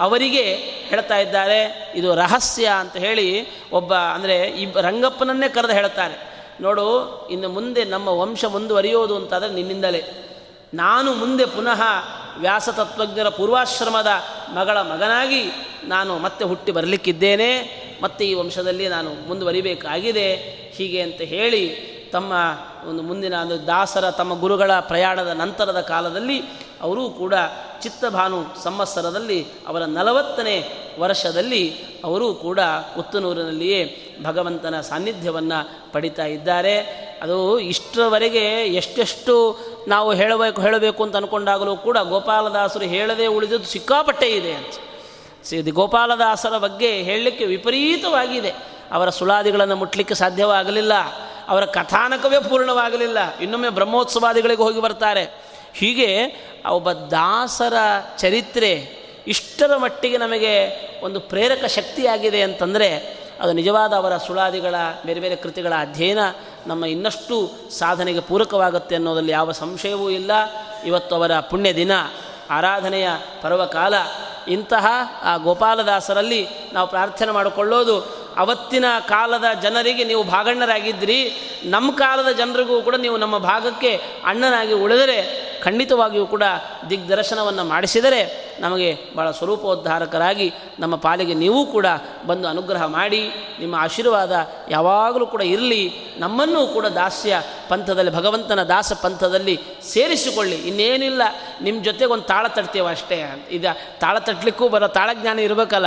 ಅವರಿಗೆ 0.00 0.54
ಹೇಳ್ತಾ 0.90 1.18
ಇದ್ದಾರೆ, 1.18 1.92
ಇದು 1.94 2.14
ರಹಸ್ಯ 2.14 2.66
ಅಂತ 2.66 2.96
ಹೇಳಿ 2.96 3.46
ಒಬ್ಬ 3.72 3.94
ಅಂದರೆ 3.94 4.48
ಇಬ್ಬ 4.48 4.80
ರಂಗಪ್ಪನನ್ನೇ 4.80 5.48
ಕರೆದು 5.48 5.72
ಹೇಳ್ತಾರೆ. 5.72 6.31
ನೋಡು, 6.62 6.86
ಇನ್ನು 7.28 7.48
ಮುಂದೆ 7.48 7.84
ನಮ್ಮ 7.84 8.08
ವಂಶ 8.08 8.44
ಮುಂದುವರಿಯೋದು 8.44 9.16
ಅಂತಾದರೆ 9.16 9.52
ನಿನ್ನಿಂದಲೇ. 9.52 10.02
ನಾನು 10.74 11.12
ಮುಂದೆ 11.12 11.44
ಪುನಃ 11.46 11.80
ವ್ಯಾಸತತ್ವಜ್ಞರ 12.38 13.28
ಪೂರ್ವಾಶ್ರಮದ 13.28 14.10
ಮಗಳ 14.54 14.78
ಮಗನಾಗಿ 14.78 15.42
ನಾನು 15.84 16.18
ಮತ್ತೆ 16.18 16.44
ಹುಟ್ಟಿ 16.44 16.72
ಬರಲಿಕ್ಕಿದ್ದೇನೆ, 16.72 17.50
ಮತ್ತೆ 18.02 18.22
ಈ 18.24 18.34
ವಂಶದಲ್ಲಿ 18.34 18.88
ನಾನು 18.88 19.10
ಮುಂದುವರಿಬೇಕಾಗಿದೆ. 19.28 20.28
ಹೀಗೆ 20.76 21.00
ಅಂತ 21.00 21.20
ಹೇಳಿ 21.32 21.64
ತಮ್ಮ 22.12 22.32
ಒಂದು 22.88 23.02
ಮುಂದಿನ 23.02 23.34
ಒಂದು 23.34 23.66
ದಾಸರ, 23.66 24.10
ತಮ್ಮ 24.10 24.40
ಗುರುಗಳ 24.40 24.70
ಪ್ರಯಾಣದ 24.80 25.28
ನಂತರದ 25.28 25.80
ಕಾಲದಲ್ಲಿ 25.80 26.38
ಅವರೂ 26.82 27.10
ಕೂಡ 27.10 27.34
ಚಿತ್ತಭಾನು 27.82 28.38
ಸಂವತ್ಸರದಲ್ಲಿ 28.62 29.46
ಅವರ 29.66 29.82
ನಲವತ್ತನೇ 29.82 30.56
ವರ್ಷದಲ್ಲಿ 30.98 31.74
ಅವರೂ 32.04 32.34
ಕೂಡ 32.34 32.60
ಉತ್ತನೂರಿನಲ್ಲಿಯೇ 32.98 34.08
ಭಗವಂತನ 34.22 34.80
ಸಾನ್ನಿಧ್ಯವನ್ನು 34.80 35.92
ಪಡಿತಾ 35.92 36.24
ಇದ್ದಾರೆ. 36.24 36.78
ಅದು 37.22 37.58
ಇಷ್ಟರವರೆಗೆ 37.58 38.64
ಎಷ್ಟೆಷ್ಟು 38.66 39.58
ನಾವು 39.88 40.14
ಹೇಳಬೇಕು 40.14 40.62
ಹೇಳಬೇಕು 40.62 41.02
ಅಂತ 41.02 41.16
ಅಂದ್ಕೊಂಡಾಗಲೂ 41.16 41.76
ಕೂಡ 41.76 41.98
ಗೋಪಾಲದಾಸರು 41.98 42.84
ಹೇಳದೇ 42.84 43.26
ಉಳಿದದ್ದು 43.26 43.64
ಸಿಕ್ಕಾಪಟ್ಟೆ 43.64 44.26
ಇದೆ 44.26 44.52
ಅಂತ. 44.52 44.74
ಸಿ 45.44 45.70
ಗೋಪಾಲದಾಸರ 45.70 46.58
ಬಗ್ಗೆ 46.58 47.02
ಹೇಳಲಿಕ್ಕೆ 47.02 47.44
ವಿಪರೀತವಾಗಿದೆ. 47.44 48.52
ಅವರ 48.92 49.10
ಸುಳಾದಿಗಳನ್ನು 49.10 49.76
ಮುಟ್ಲಿಕ್ಕೆ 49.76 50.14
ಸಾಧ್ಯವಾಗಲಿಲ್ಲ. 50.14 50.92
ಅವರ 51.48 51.64
ಕಥಾನಕವೇ 51.64 52.48
ಪೂರ್ಣವಾಗಲಿಲ್ಲ. 52.48 53.38
ಇನ್ನೊಮ್ಮೆ 53.38 53.68
ಬ್ರಹ್ಮೋತ್ಸವಾದಿಗಳಿಗೆ 53.68 54.62
ಹೋಗಿ 54.62 54.80
ಬರ್ತಾರೆ. 54.80 55.52
ಹೀಗೆ 55.74 56.18
ಒಬ್ಬ 56.70 56.92
ದಾಸರ 56.92 57.74
ಚರಿತ್ರೆ 58.18 59.01
ಇಷ್ಟರ 59.26 59.76
ಮಟ್ಟಿಗೆ 59.76 60.16
ನಮಗೆ 60.16 60.70
ಒಂದು 61.02 61.20
ಪ್ರೇರಕ 61.20 61.64
ಶಕ್ತಿಯಾಗಿದೆ 61.64 62.42
ಅಂತಂದರೆ 62.42 63.22
ಅದು 63.40 63.52
ನಿಜವಾದ 63.52 63.92
ಅವರ 63.92 64.16
ಸುಳಾದಿಗಳ, 64.16 64.74
ಬೇರೆ 65.06 65.20
ಬೇರೆ 65.20 65.36
ಕೃತಿಗಳ 65.36 65.72
ಅಧ್ಯಯನ 65.78 66.18
ನಮ್ಮ 66.66 66.84
ಇನ್ನಷ್ಟು 66.84 67.50
ಸಾಧನೆಗೆ 67.70 68.20
ಪೂರಕವಾಗುತ್ತೆ 68.20 68.94
ಅನ್ನೋದಲ್ಲಿ 68.94 69.32
ಯಾವ 69.32 69.52
ಸಂಶಯವೂ 69.52 70.10
ಇಲ್ಲ. 70.10 70.30
ಇವತ್ತು 70.86 71.14
ಅವರ 71.14 71.40
ಪುಣ್ಯ 71.40 71.74
ದಿನ 71.74 71.90
ಆರಾಧನೆಯ 72.50 73.08
ಪರ್ವಕಾಲ, 73.42 73.94
ಇಂತಹ 74.48 74.86
ಆ 75.22 75.36
ಗೋಪಾಲದಾಸರಲ್ಲಿ 75.36 76.48
ನಾವು 76.72 76.88
ಪ್ರಾರ್ಥನೆ 76.88 77.30
ಮಾಡಿಕೊಳ್ಳೋದು 77.30 78.21
ಅವತ್ತಿನ 78.36 78.84
ಕಾಲದ 79.08 79.44
ಜನರಿಗೆ 79.62 80.04
ನೀವು 80.04 80.22
ಭಾಗಣ್ಣರಾಗಿದ್ದಿರಿ, 80.22 81.32
ನಮ್ಮ 81.64 81.90
ಕಾಲದ 81.90 82.32
ಜನರಿಗೂ 82.32 82.82
ಕೂಡ 82.82 82.94
ನೀವು 82.94 83.16
ನಮ್ಮ 83.16 83.38
ಭಾಗಕ್ಕೆ 83.38 84.00
ಅಣ್ಣನಾಗಿ 84.24 84.72
ಉಳಿದರೆ 84.72 85.52
ಖಂಡಿತವಾಗಿಯೂ 85.62 86.26
ಕೂಡ 86.26 86.42
ದಿಗ್ದರ್ಶನವನ್ನು 86.90 87.64
ಮಾಡಿಸಿದರೆ 87.64 88.52
ನಮಗೆ 88.60 88.98
ಭಾಳ 89.16 89.30
ಸ್ವರೂಪೋದ್ಧಾರಕರಾಗಿ 89.30 90.52
ನಮ್ಮ 90.78 90.96
ಪಾಲಿಗೆ 90.96 91.34
ನೀವು 91.34 91.66
ಕೂಡ 91.66 91.86
ಬಂದು 92.26 92.48
ಅನುಗ್ರಹ 92.48 92.84
ಮಾಡಿ, 92.84 93.30
ನಿಮ್ಮ 93.60 93.76
ಆಶೀರ್ವಾದ 93.76 94.32
ಯಾವಾಗಲೂ 94.70 95.26
ಕೂಡ 95.26 95.40
ಇರಲಿ, 95.40 95.92
ನಮ್ಮನ್ನೂ 96.18 96.66
ಕೂಡ 96.66 96.86
ದಾಸ್ಯ 96.86 97.42
ಪಂಥದಲ್ಲಿ, 97.68 98.10
ಭಗವಂತನ 98.10 98.62
ದಾಸ 98.62 98.92
ಪಂಥದಲ್ಲಿ 98.92 99.60
ಸೇರಿಸಿಕೊಳ್ಳಿ. 99.82 100.56
ಇನ್ನೇನಿಲ್ಲ 100.56 101.22
ನಿಮ್ಮ 101.62 101.82
ಜೊತೆಗೆ 101.82 102.04
ಒಂದು 102.04 102.24
ತಾಳ 102.24 102.46
ತಟ್ತೇವೆ 102.46 102.88
ಅಷ್ಟೇ. 102.88 103.46
ಇದು 103.50 104.00
ತಾಳ 104.00 104.18
ತಟ್ಟಲಿಕ್ಕೂ 104.18 104.68
ಬರೋ 104.68 104.88
ತಾಳಜ್ಞಾನ 104.88 105.38
ಇರಬೇಕಲ್ಲ. 105.38 105.86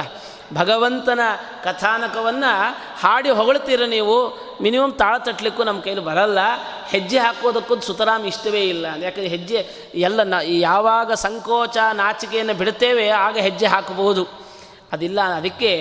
ಭಗವಂತನ 0.54 1.20
ಕಥಾನಕವನ್ನು 1.64 2.74
ಹಾಡಿ 3.00 3.30
ಹೊಗಳ್ತೀರ 3.30 3.86
ನೀವು? 3.86 4.46
ಮಿನಿಮಮ್ 4.62 4.94
ತಾಳ 4.94 5.18
ತಟ್ಟಲಿಕ್ಕೂ 5.18 5.64
ನಮ್ಮ 5.64 5.82
ಕೈಲಿ 5.82 6.02
ಬರಲ್ಲ. 6.02 6.40
ಹೆಜ್ಜೆ 6.88 7.18
ಹಾಕೋದಕ್ಕೂ 7.18 7.80
ಸುತರಾಮ್ 7.80 8.26
ಇಷ್ಟವೇ 8.26 8.62
ಇಲ್ಲ. 8.62 8.86
ಯಾಕಂದರೆ 9.02 9.28
ಹೆಜ್ಜೆ, 9.28 9.70
ಎಲ್ಲ 9.96 10.24
ನ, 10.24 10.34
ಯಾವಾಗ 10.46 11.12
ಸಂಕೋಚ 11.12 11.78
ನಾಚಿಕೆಯನ್ನು 11.94 12.54
ಬಿಡುತ್ತೇವೆ 12.54 13.10
ಆಗ 13.10 13.38
ಹೆಜ್ಜೆ 13.38 13.66
ಹಾಕಬಹುದು. 13.66 14.46
ಅದಿಲ್ಲ, 14.92 15.22
ಅದಕ್ಕೆ 15.22 15.72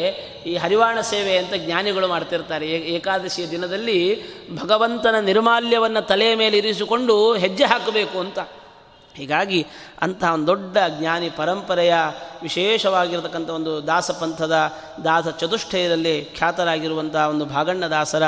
ಈ 0.47 0.57
ಹರಿವಾಣ 0.57 1.01
ಸೇವೆ 1.01 1.37
ಅಂತ 1.37 1.55
ಜ್ಞಾನಿಗಳು 1.55 2.09
ಮಾಡ್ತಿರ್ತಾರೆ. 2.09 2.67
ಏಕಾದಶಿಯ 2.69 3.47
ದಿನದಲ್ಲಿ 3.47 4.23
ಭಗವಂತನ 4.63 5.19
ನಿರ್ಮಾಲ್ಯವನ್ನು 5.19 6.03
ತಲೆಯ 6.03 6.35
ಮೇಲೆ 6.35 6.59
ಇರಿಸಿಕೊಂಡು 6.59 7.35
ಹೆಜ್ಜೆ 7.35 7.65
ಹಾಕಬೇಕು 7.65 8.19
ಅಂತ. 8.19 8.39
ಹೀಗಾಗಿ 9.17 9.67
ಅಂತಹ 10.03 10.35
ಒಂದು 10.35 10.47
ದೊಡ್ಡ 10.47 10.77
ಜ್ಞಾನಿ 10.99 11.31
ಪರಂಪರೆಯ 11.31 11.95
ವಿಶೇಷವಾಗಿರತಕ್ಕಂಥ 12.43 13.51
ಒಂದು 13.51 13.87
ದಾಸಪಂಥದ 13.87 14.73
ದಾಸ 15.05 15.29
ಚತುಷ್ಟಯದಲ್ಲಿ 15.29 16.25
ಖ್ಯಾತರಾಗಿರುವಂಥ 16.25 17.17
ಒಂದು 17.17 17.45
ಭಾಗಣ್ಣ 17.45 17.85
ದಾಸರ 17.87 18.23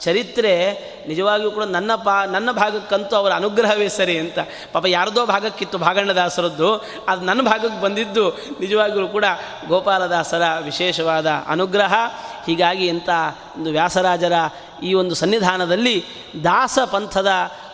ಚರಿತ್ರೆ 0.00 0.72
ನಿಜವಾಗಿಯೂ 1.08 1.50
ಕೂಡ 1.50 1.64
ನನ್ನ 1.64 1.94
ಪಾ, 1.94 2.24
ನನ್ನ 2.24 2.52
ಭಾಗಕ್ಕಂತೂ 2.52 3.16
ಅವರ 3.16 3.32
ಅನುಗ್ರಹವೇ 3.32 3.88
ಸರಿ 3.88 4.18
ಅಂತ. 4.18 4.38
ಪಾಪ 4.72 4.84
ಯಾರದೋ 4.86 5.26
ಭಾಗಕ್ಕಿತ್ತು 5.26 5.78
ಭಾಗಣ್ಣ 5.78 6.12
ದಾಸರದ್ದು, 6.12 6.76
ಅದು 7.08 7.20
ನನ್ನ 7.20 7.42
ಭಾಗಕ್ಕೆ 7.42 7.80
ಬಂದಿದ್ದು 7.82 8.30
ನಿಜವಾಗಿಯೂ 8.60 9.08
ಕೂಡ 9.08 9.24
ಗೋಪಾಲದಾಸರ 9.68 10.42
ವಿಶೇಷವಾದ 10.60 11.26
ಅನುಗ್ರಹ. 11.46 11.94
ಹೀಗಾಗಿ 12.46 12.86
ಇಂಥ 12.86 13.08
ಒಂದು 13.56 13.70
ವ್ಯಾಸರಾಜರ 13.70 14.32
ಈ 14.82 14.94
ಒಂದು 14.94 15.14
ಸನ್ನಿಧಾನದಲ್ಲಿ 15.14 16.04
ದಾಸ 16.44 16.78
ಪಂಥದ 16.92 17.28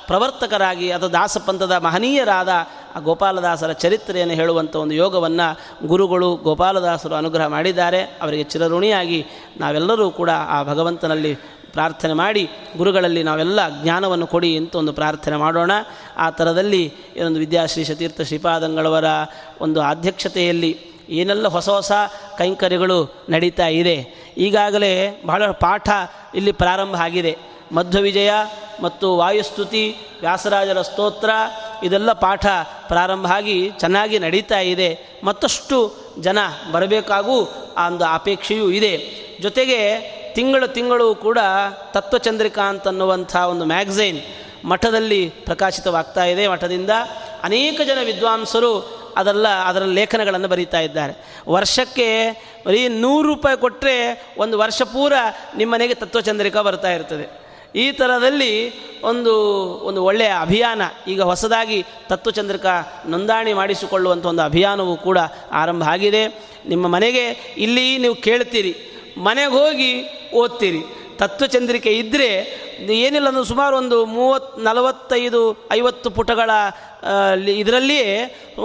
ಪ್ರವರ್ತಕರಾಗಿ 0.09 0.91
ಅಥವಾ 0.91 1.09
ದಾಸಪಂಥದ 1.09 1.73
ಮಹನೀಯರಾದ 1.73 2.49
ಆ 2.97 2.99
ಗೋಪಾಲದಾಸರ 2.99 3.73
ಚರಿತ್ರೆಯನ್ನು 3.73 4.35
ಹೇಳುವಂಥ 4.35 4.77
ಒಂದು 4.77 4.95
ಯೋಗವನ್ನು 4.95 5.87
ಗುರುಗಳು 5.87 6.37
ಗೋಪಾಲದಾಸರು 6.37 7.15
ಅನುಗ್ರಹ 7.15 7.47
ಮಾಡಿದ್ದಾರೆ. 7.47 8.03
ಅವರಿಗೆ 8.03 8.43
ಚಿರಋಣಿಯಾಗಿ 8.43 9.27
ನಾವೆಲ್ಲರೂ 9.57 10.11
ಕೂಡ 10.11 10.31
ಆ 10.31 10.63
ಭಗವಂತನಲ್ಲಿ 10.63 11.35
ಪ್ರಾರ್ಥನೆ 11.73 12.13
ಮಾಡಿ, 12.13 12.51
ಗುರುಗಳಲ್ಲಿ 12.77 13.23
ನಾವೆಲ್ಲ 13.23 13.83
ಜ್ಞಾನವನ್ನು 13.83 14.27
ಕೊಡಿ 14.27 14.57
ಅಂತ 14.57 14.77
ಒಂದು 14.77 14.93
ಪ್ರಾರ್ಥನೆ 14.93 15.37
ಮಾಡೋಣ. 15.37 15.71
ಆ 16.17 16.31
ಥರದಲ್ಲಿ 16.31 16.95
ಇನ್ನೊಂದು 17.17 17.39
ವಿದ್ಯಾಶ್ರೀ 17.41 17.85
ಸತೀರ್ಥ 17.85 18.21
ಶ್ರೀಪಾದಂಗಳವರ 18.21 19.05
ಒಂದು 19.61 19.81
ಅಧ್ಯಕ್ಷತೆಯಲ್ಲಿ 19.81 20.79
ಏನೆಲ್ಲ 21.09 21.49
ಹೊಸ 21.49 21.69
ಹೊಸ 21.69 21.93
ಕೈಂಕರ್ಯಗಳು 22.39 23.27
ನಡೀತಾ 23.31 23.67
ಇದೆ. 23.67 24.29
ಈಗಾಗಲೇ 24.39 25.23
ಬಹಳ 25.27 25.51
ಪಾಠ 25.51 25.89
ಇಲ್ಲಿ 26.35 26.53
ಪ್ರಾರಂಭ 26.53 26.97
ಆಗಿದೆ. 26.97 27.39
ಮಧ್ವವಿಜಯ 27.73 28.31
ಮತ್ತು 28.81 29.17
ವಾಯುಸ್ತುತಿ, 29.17 29.97
ವ್ಯಾಸರಾಜರ 30.21 30.83
ಸ್ತೋತ್ರ, 30.83 31.31
ಇದೆಲ್ಲ 31.83 32.13
ಪಾಠ 32.13 32.47
ಪ್ರಾರಂಭ 32.89 33.33
ಆಗಿ 33.33 33.71
ಚೆನ್ನಾಗಿ 33.79 34.19
ನಡೀತಾ 34.19 34.59
ಇದೆ. 34.59 34.99
ಮತ್ತಷ್ಟು 35.25 35.95
ಜನ 36.21 36.39
ಬರಬೇಕಾಗೂ 36.73 37.53
ಆ 37.77 37.87
ಒಂದು 37.87 38.05
ಅಪೇಕ್ಷೆಯೂ 38.05 38.71
ಇದೆ. 38.71 39.11
ಜೊತೆಗೆ 39.41 40.01
ತಿಂಗಳು 40.35 40.69
ತಿಂಗಳು 40.69 41.15
ಕೂಡ 41.15 41.39
ತತ್ವಚಂದ್ರಿಕಾ 41.93 42.63
ಅಂತನ್ನುವಂಥ 42.63 43.37
ಒಂದು 43.37 43.65
ಮ್ಯಾಗ್ಝೈನ್ 43.65 44.21
ಮಠದಲ್ಲಿ 44.65 45.29
ಪ್ರಕಾಶಿತವಾಗ್ತಾ 45.29 46.25
ಇದೆ. 46.25 46.49
ಮಠದಿಂದ 46.49 46.91
ಅನೇಕ 47.43 47.81
ಜನ 47.81 47.99
ವಿದ್ವಾಂಸರು 48.05 48.99
ಅದೆಲ್ಲ, 49.17 49.49
ಅದರ 49.49 49.85
ಲೇಖನಗಳನ್ನು 49.85 50.49
ಬರೀತಾ 50.49 50.81
ಇದ್ದಾರೆ. 50.81 51.41
ವರ್ಷಕ್ಕೆ 51.49 52.33
ಬರೀ 52.67 52.89
ನೂರು 52.89 53.29
ರೂಪಾಯಿ 53.29 53.57
ಕೊಟ್ಟರೆ 53.57 54.27
ಒಂದು 54.39 54.59
ವರ್ಷ 54.59 54.83
ಪೂರ 54.83 55.13
ನಿಮ್ಮನೆಗೆ 55.57 55.95
ತತ್ವಚಂದ್ರಿಕಾ 55.95 56.63
ಬರ್ತಾ 56.63 56.93
ಇರ್ತದೆ. 56.93 57.38
ಈ 57.77 57.93
ಥರದಲ್ಲಿ 57.93 58.53
ಒಂದು 59.03 59.33
ಒಂದು 59.83 60.05
ಒಳ್ಳೆಯ 60.05 60.33
ಅಭಿಯಾನ, 60.41 60.83
ಈಗ 61.09 61.23
ಹೊಸದಾಗಿ 61.23 61.85
ತತ್ವಚಂದ್ರಕ 62.09 62.67
ನೋಂದಣಿ 63.07 63.53
ಮಾಡಿಸಿಕೊಳ್ಳುವಂಥ 63.53 64.27
ಒಂದು 64.27 64.43
ಅಭಿಯಾನವೂ 64.43 64.97
ಕೂಡ 64.97 65.19
ಆರಂಭ 65.53 65.83
ಆಗಿದೆ. 65.83 66.27
ನಿಮ್ಮ 66.69 66.87
ಮನೆಗೆ 66.87 67.55
ಇಲ್ಲಿ 67.57 67.99
ನೀವು 67.99 68.15
ಕೇಳ್ತೀರಿ, 68.15 68.73
ಮನೆಗೆ 69.19 69.51
ಹೋಗಿ 69.51 69.93
ಓದ್ತೀರಿ. 70.35 70.81
ತತ್ವಚಂದ್ರಿಕೆ 71.21 71.93
ಇದ್ದರೆ 72.01 72.29
ಏನಿಲ್ಲ 73.05 73.29
ಅಂದ್ರೆ 73.31 73.45
ಸುಮಾರು 73.45 73.75
ಒಂದು 73.77 73.97
ಮೂವತ್ತು 74.17 74.61
ನಲವತ್ತೈದು, 74.67 75.41
ಐವತ್ತು 75.73 76.09
ಪುಟಗಳ 76.11 76.51
ಇದರಲ್ಲಿಯೇ 77.63 78.11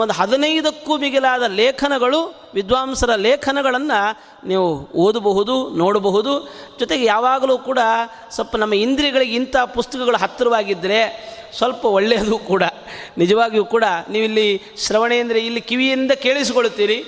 ಒಂದು 0.02 0.14
ಹದಿನೈದಕ್ಕೂ 0.20 0.94
ಮಿಗಿಲಾದ 1.04 1.44
ಲೇಖನಗಳು, 1.62 2.20
ವಿದ್ವಾಂಸರ 2.54 3.12
ಲೇಖನಗಳನ್ನು 3.28 4.00
ನೀವು 4.48 4.68
ಓದಬಹುದು, 5.06 5.56
ನೋಡಬಹುದು. 5.82 6.34
ಜೊತೆಗೆ 6.80 7.06
ಯಾವಾಗಲೂ 7.06 7.58
ಕೂಡ 7.70 7.80
ಸ್ವಲ್ಪ 8.36 8.56
ನಮ್ಮ 8.56 8.74
ಇಂದ್ರಿಯಗಳಿಗೆ 8.86 9.36
ಇಂಥ 9.42 9.56
ಪುಸ್ತಕಗಳು 9.78 10.18
ಹತ್ತಿರವಾಗಿದ್ದರೆ 10.18 11.02
ಸ್ವಲ್ಪ 11.58 11.84
ಒಳ್ಳೆಯದು 11.98 12.38
ಕೂಡ. 12.52 12.64
ನಿಜವಾಗಿಯೂ 13.18 13.66
ಕೂಡ 13.76 13.86
ನೀವಿಲ್ಲಿ 14.10 14.48
ಶ್ರವಣೇಂದ್ರ 14.86 15.38
ಇಲ್ಲಿ 15.48 15.62
ಕಿವಿಯಿಂದ 15.72 16.12
ಕೇಳಿಸಿಕೊಳ್ಳುತ್ತೀರಿ. 16.26 17.00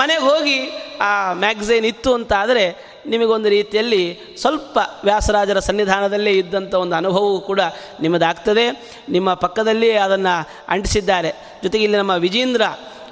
ಮನೆಗೆ 0.00 0.24
ಹೋಗಿ 0.30 0.58
ಆ 1.00 1.10
ಮ್ಯಾಗ್ಝೈನ್ 1.32 1.86
ಇತ್ತು 1.92 2.10
ಅಂತ 2.14 2.32
ಆದರೆ 2.32 2.64
ನಿಮಗೊಂದು 3.06 3.48
ರೀತಿಯಲ್ಲಿ 3.48 4.18
ಸ್ವಲ್ಪ 4.40 4.78
ವ್ಯಾಸರಾಜರ 5.04 5.58
ಸನ್ನಿಧಾನದಲ್ಲೇ 5.58 6.30
ಇದ್ದಂಥ 6.30 6.74
ಒಂದು 6.74 6.96
ಅನುಭವವೂ 6.96 7.40
ಕೂಡ 7.40 7.60
ನಿಮ್ಮದಾಗ್ತದೆ. 8.00 8.96
ನಿಮ್ಮ 9.08 9.34
ಪಕ್ಕದಲ್ಲಿ 9.34 9.92
ಅದನ್ನು 9.92 10.48
ಅಂಟಿಸಿದ್ದಾರೆ. 10.68 11.32
ಜೊತೆಗೆ 11.62 11.84
ಇಲ್ಲಿ 11.84 11.98
ನಮ್ಮ 11.98 12.10
ವಿಜೇಂದ್ರ 12.10 12.62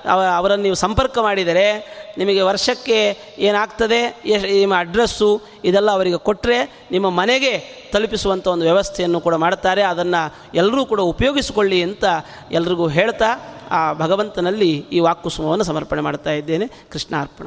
ಅವ, 0.05 0.21
ಅವರನ್ನು 0.37 0.63
ನೀವು 0.63 0.75
ಸಂಪರ್ಕ 0.75 1.19
ಮಾಡಿದರೆ 1.19 2.01
ನಿಮಗೆ 2.19 2.41
ವರ್ಷಕ್ಕೆ 2.41 3.19
ಏನಾಗ್ತದೆ? 3.39 4.23
ಎಷ್ಟು 4.27 4.49
ನಿಮ್ಮ 4.49 4.75
ಅಡ್ರೆಸ್ಸು 4.79 5.43
ಇದೆಲ್ಲ 5.65 5.91
ಅವರಿಗೆ 5.91 6.19
ಕೊಟ್ಟರೆ 6.19 6.87
ನಿಮ್ಮ 6.91 7.11
ಮನೆಗೆ 7.11 7.65
ತಲುಪಿಸುವಂಥ 7.93 8.49
ಒಂದು 8.49 8.65
ವ್ಯವಸ್ಥೆಯನ್ನು 8.65 9.21
ಕೂಡ 9.21 9.35
ಮಾಡ್ತಾರೆ. 9.35 9.83
ಅದನ್ನು 9.83 10.35
ಎಲ್ಲರೂ 10.55 10.87
ಕೂಡ 10.87 11.01
ಉಪಯೋಗಿಸಿಕೊಳ್ಳಿ 11.01 11.83
ಅಂತ 11.83 12.05
ಎಲ್ರಿಗೂ 12.53 12.89
ಹೇಳ್ತಾ 12.89 13.59
ಆ 13.71 13.93
ಭಗವಂತನಲ್ಲಿ 13.93 14.71
ಈ 14.71 14.99
ವಾಕ್ಕುಸುಮವನ್ನು 14.99 15.65
ಸಮರ್ಪಣೆ 15.65 16.01
ಮಾಡ್ತಾ 16.01 16.31
ಇದ್ದೇನೆ. 16.31 16.67
ಕೃಷ್ಣ 16.67 17.21
ಅರ್ಪಣ 17.21 17.47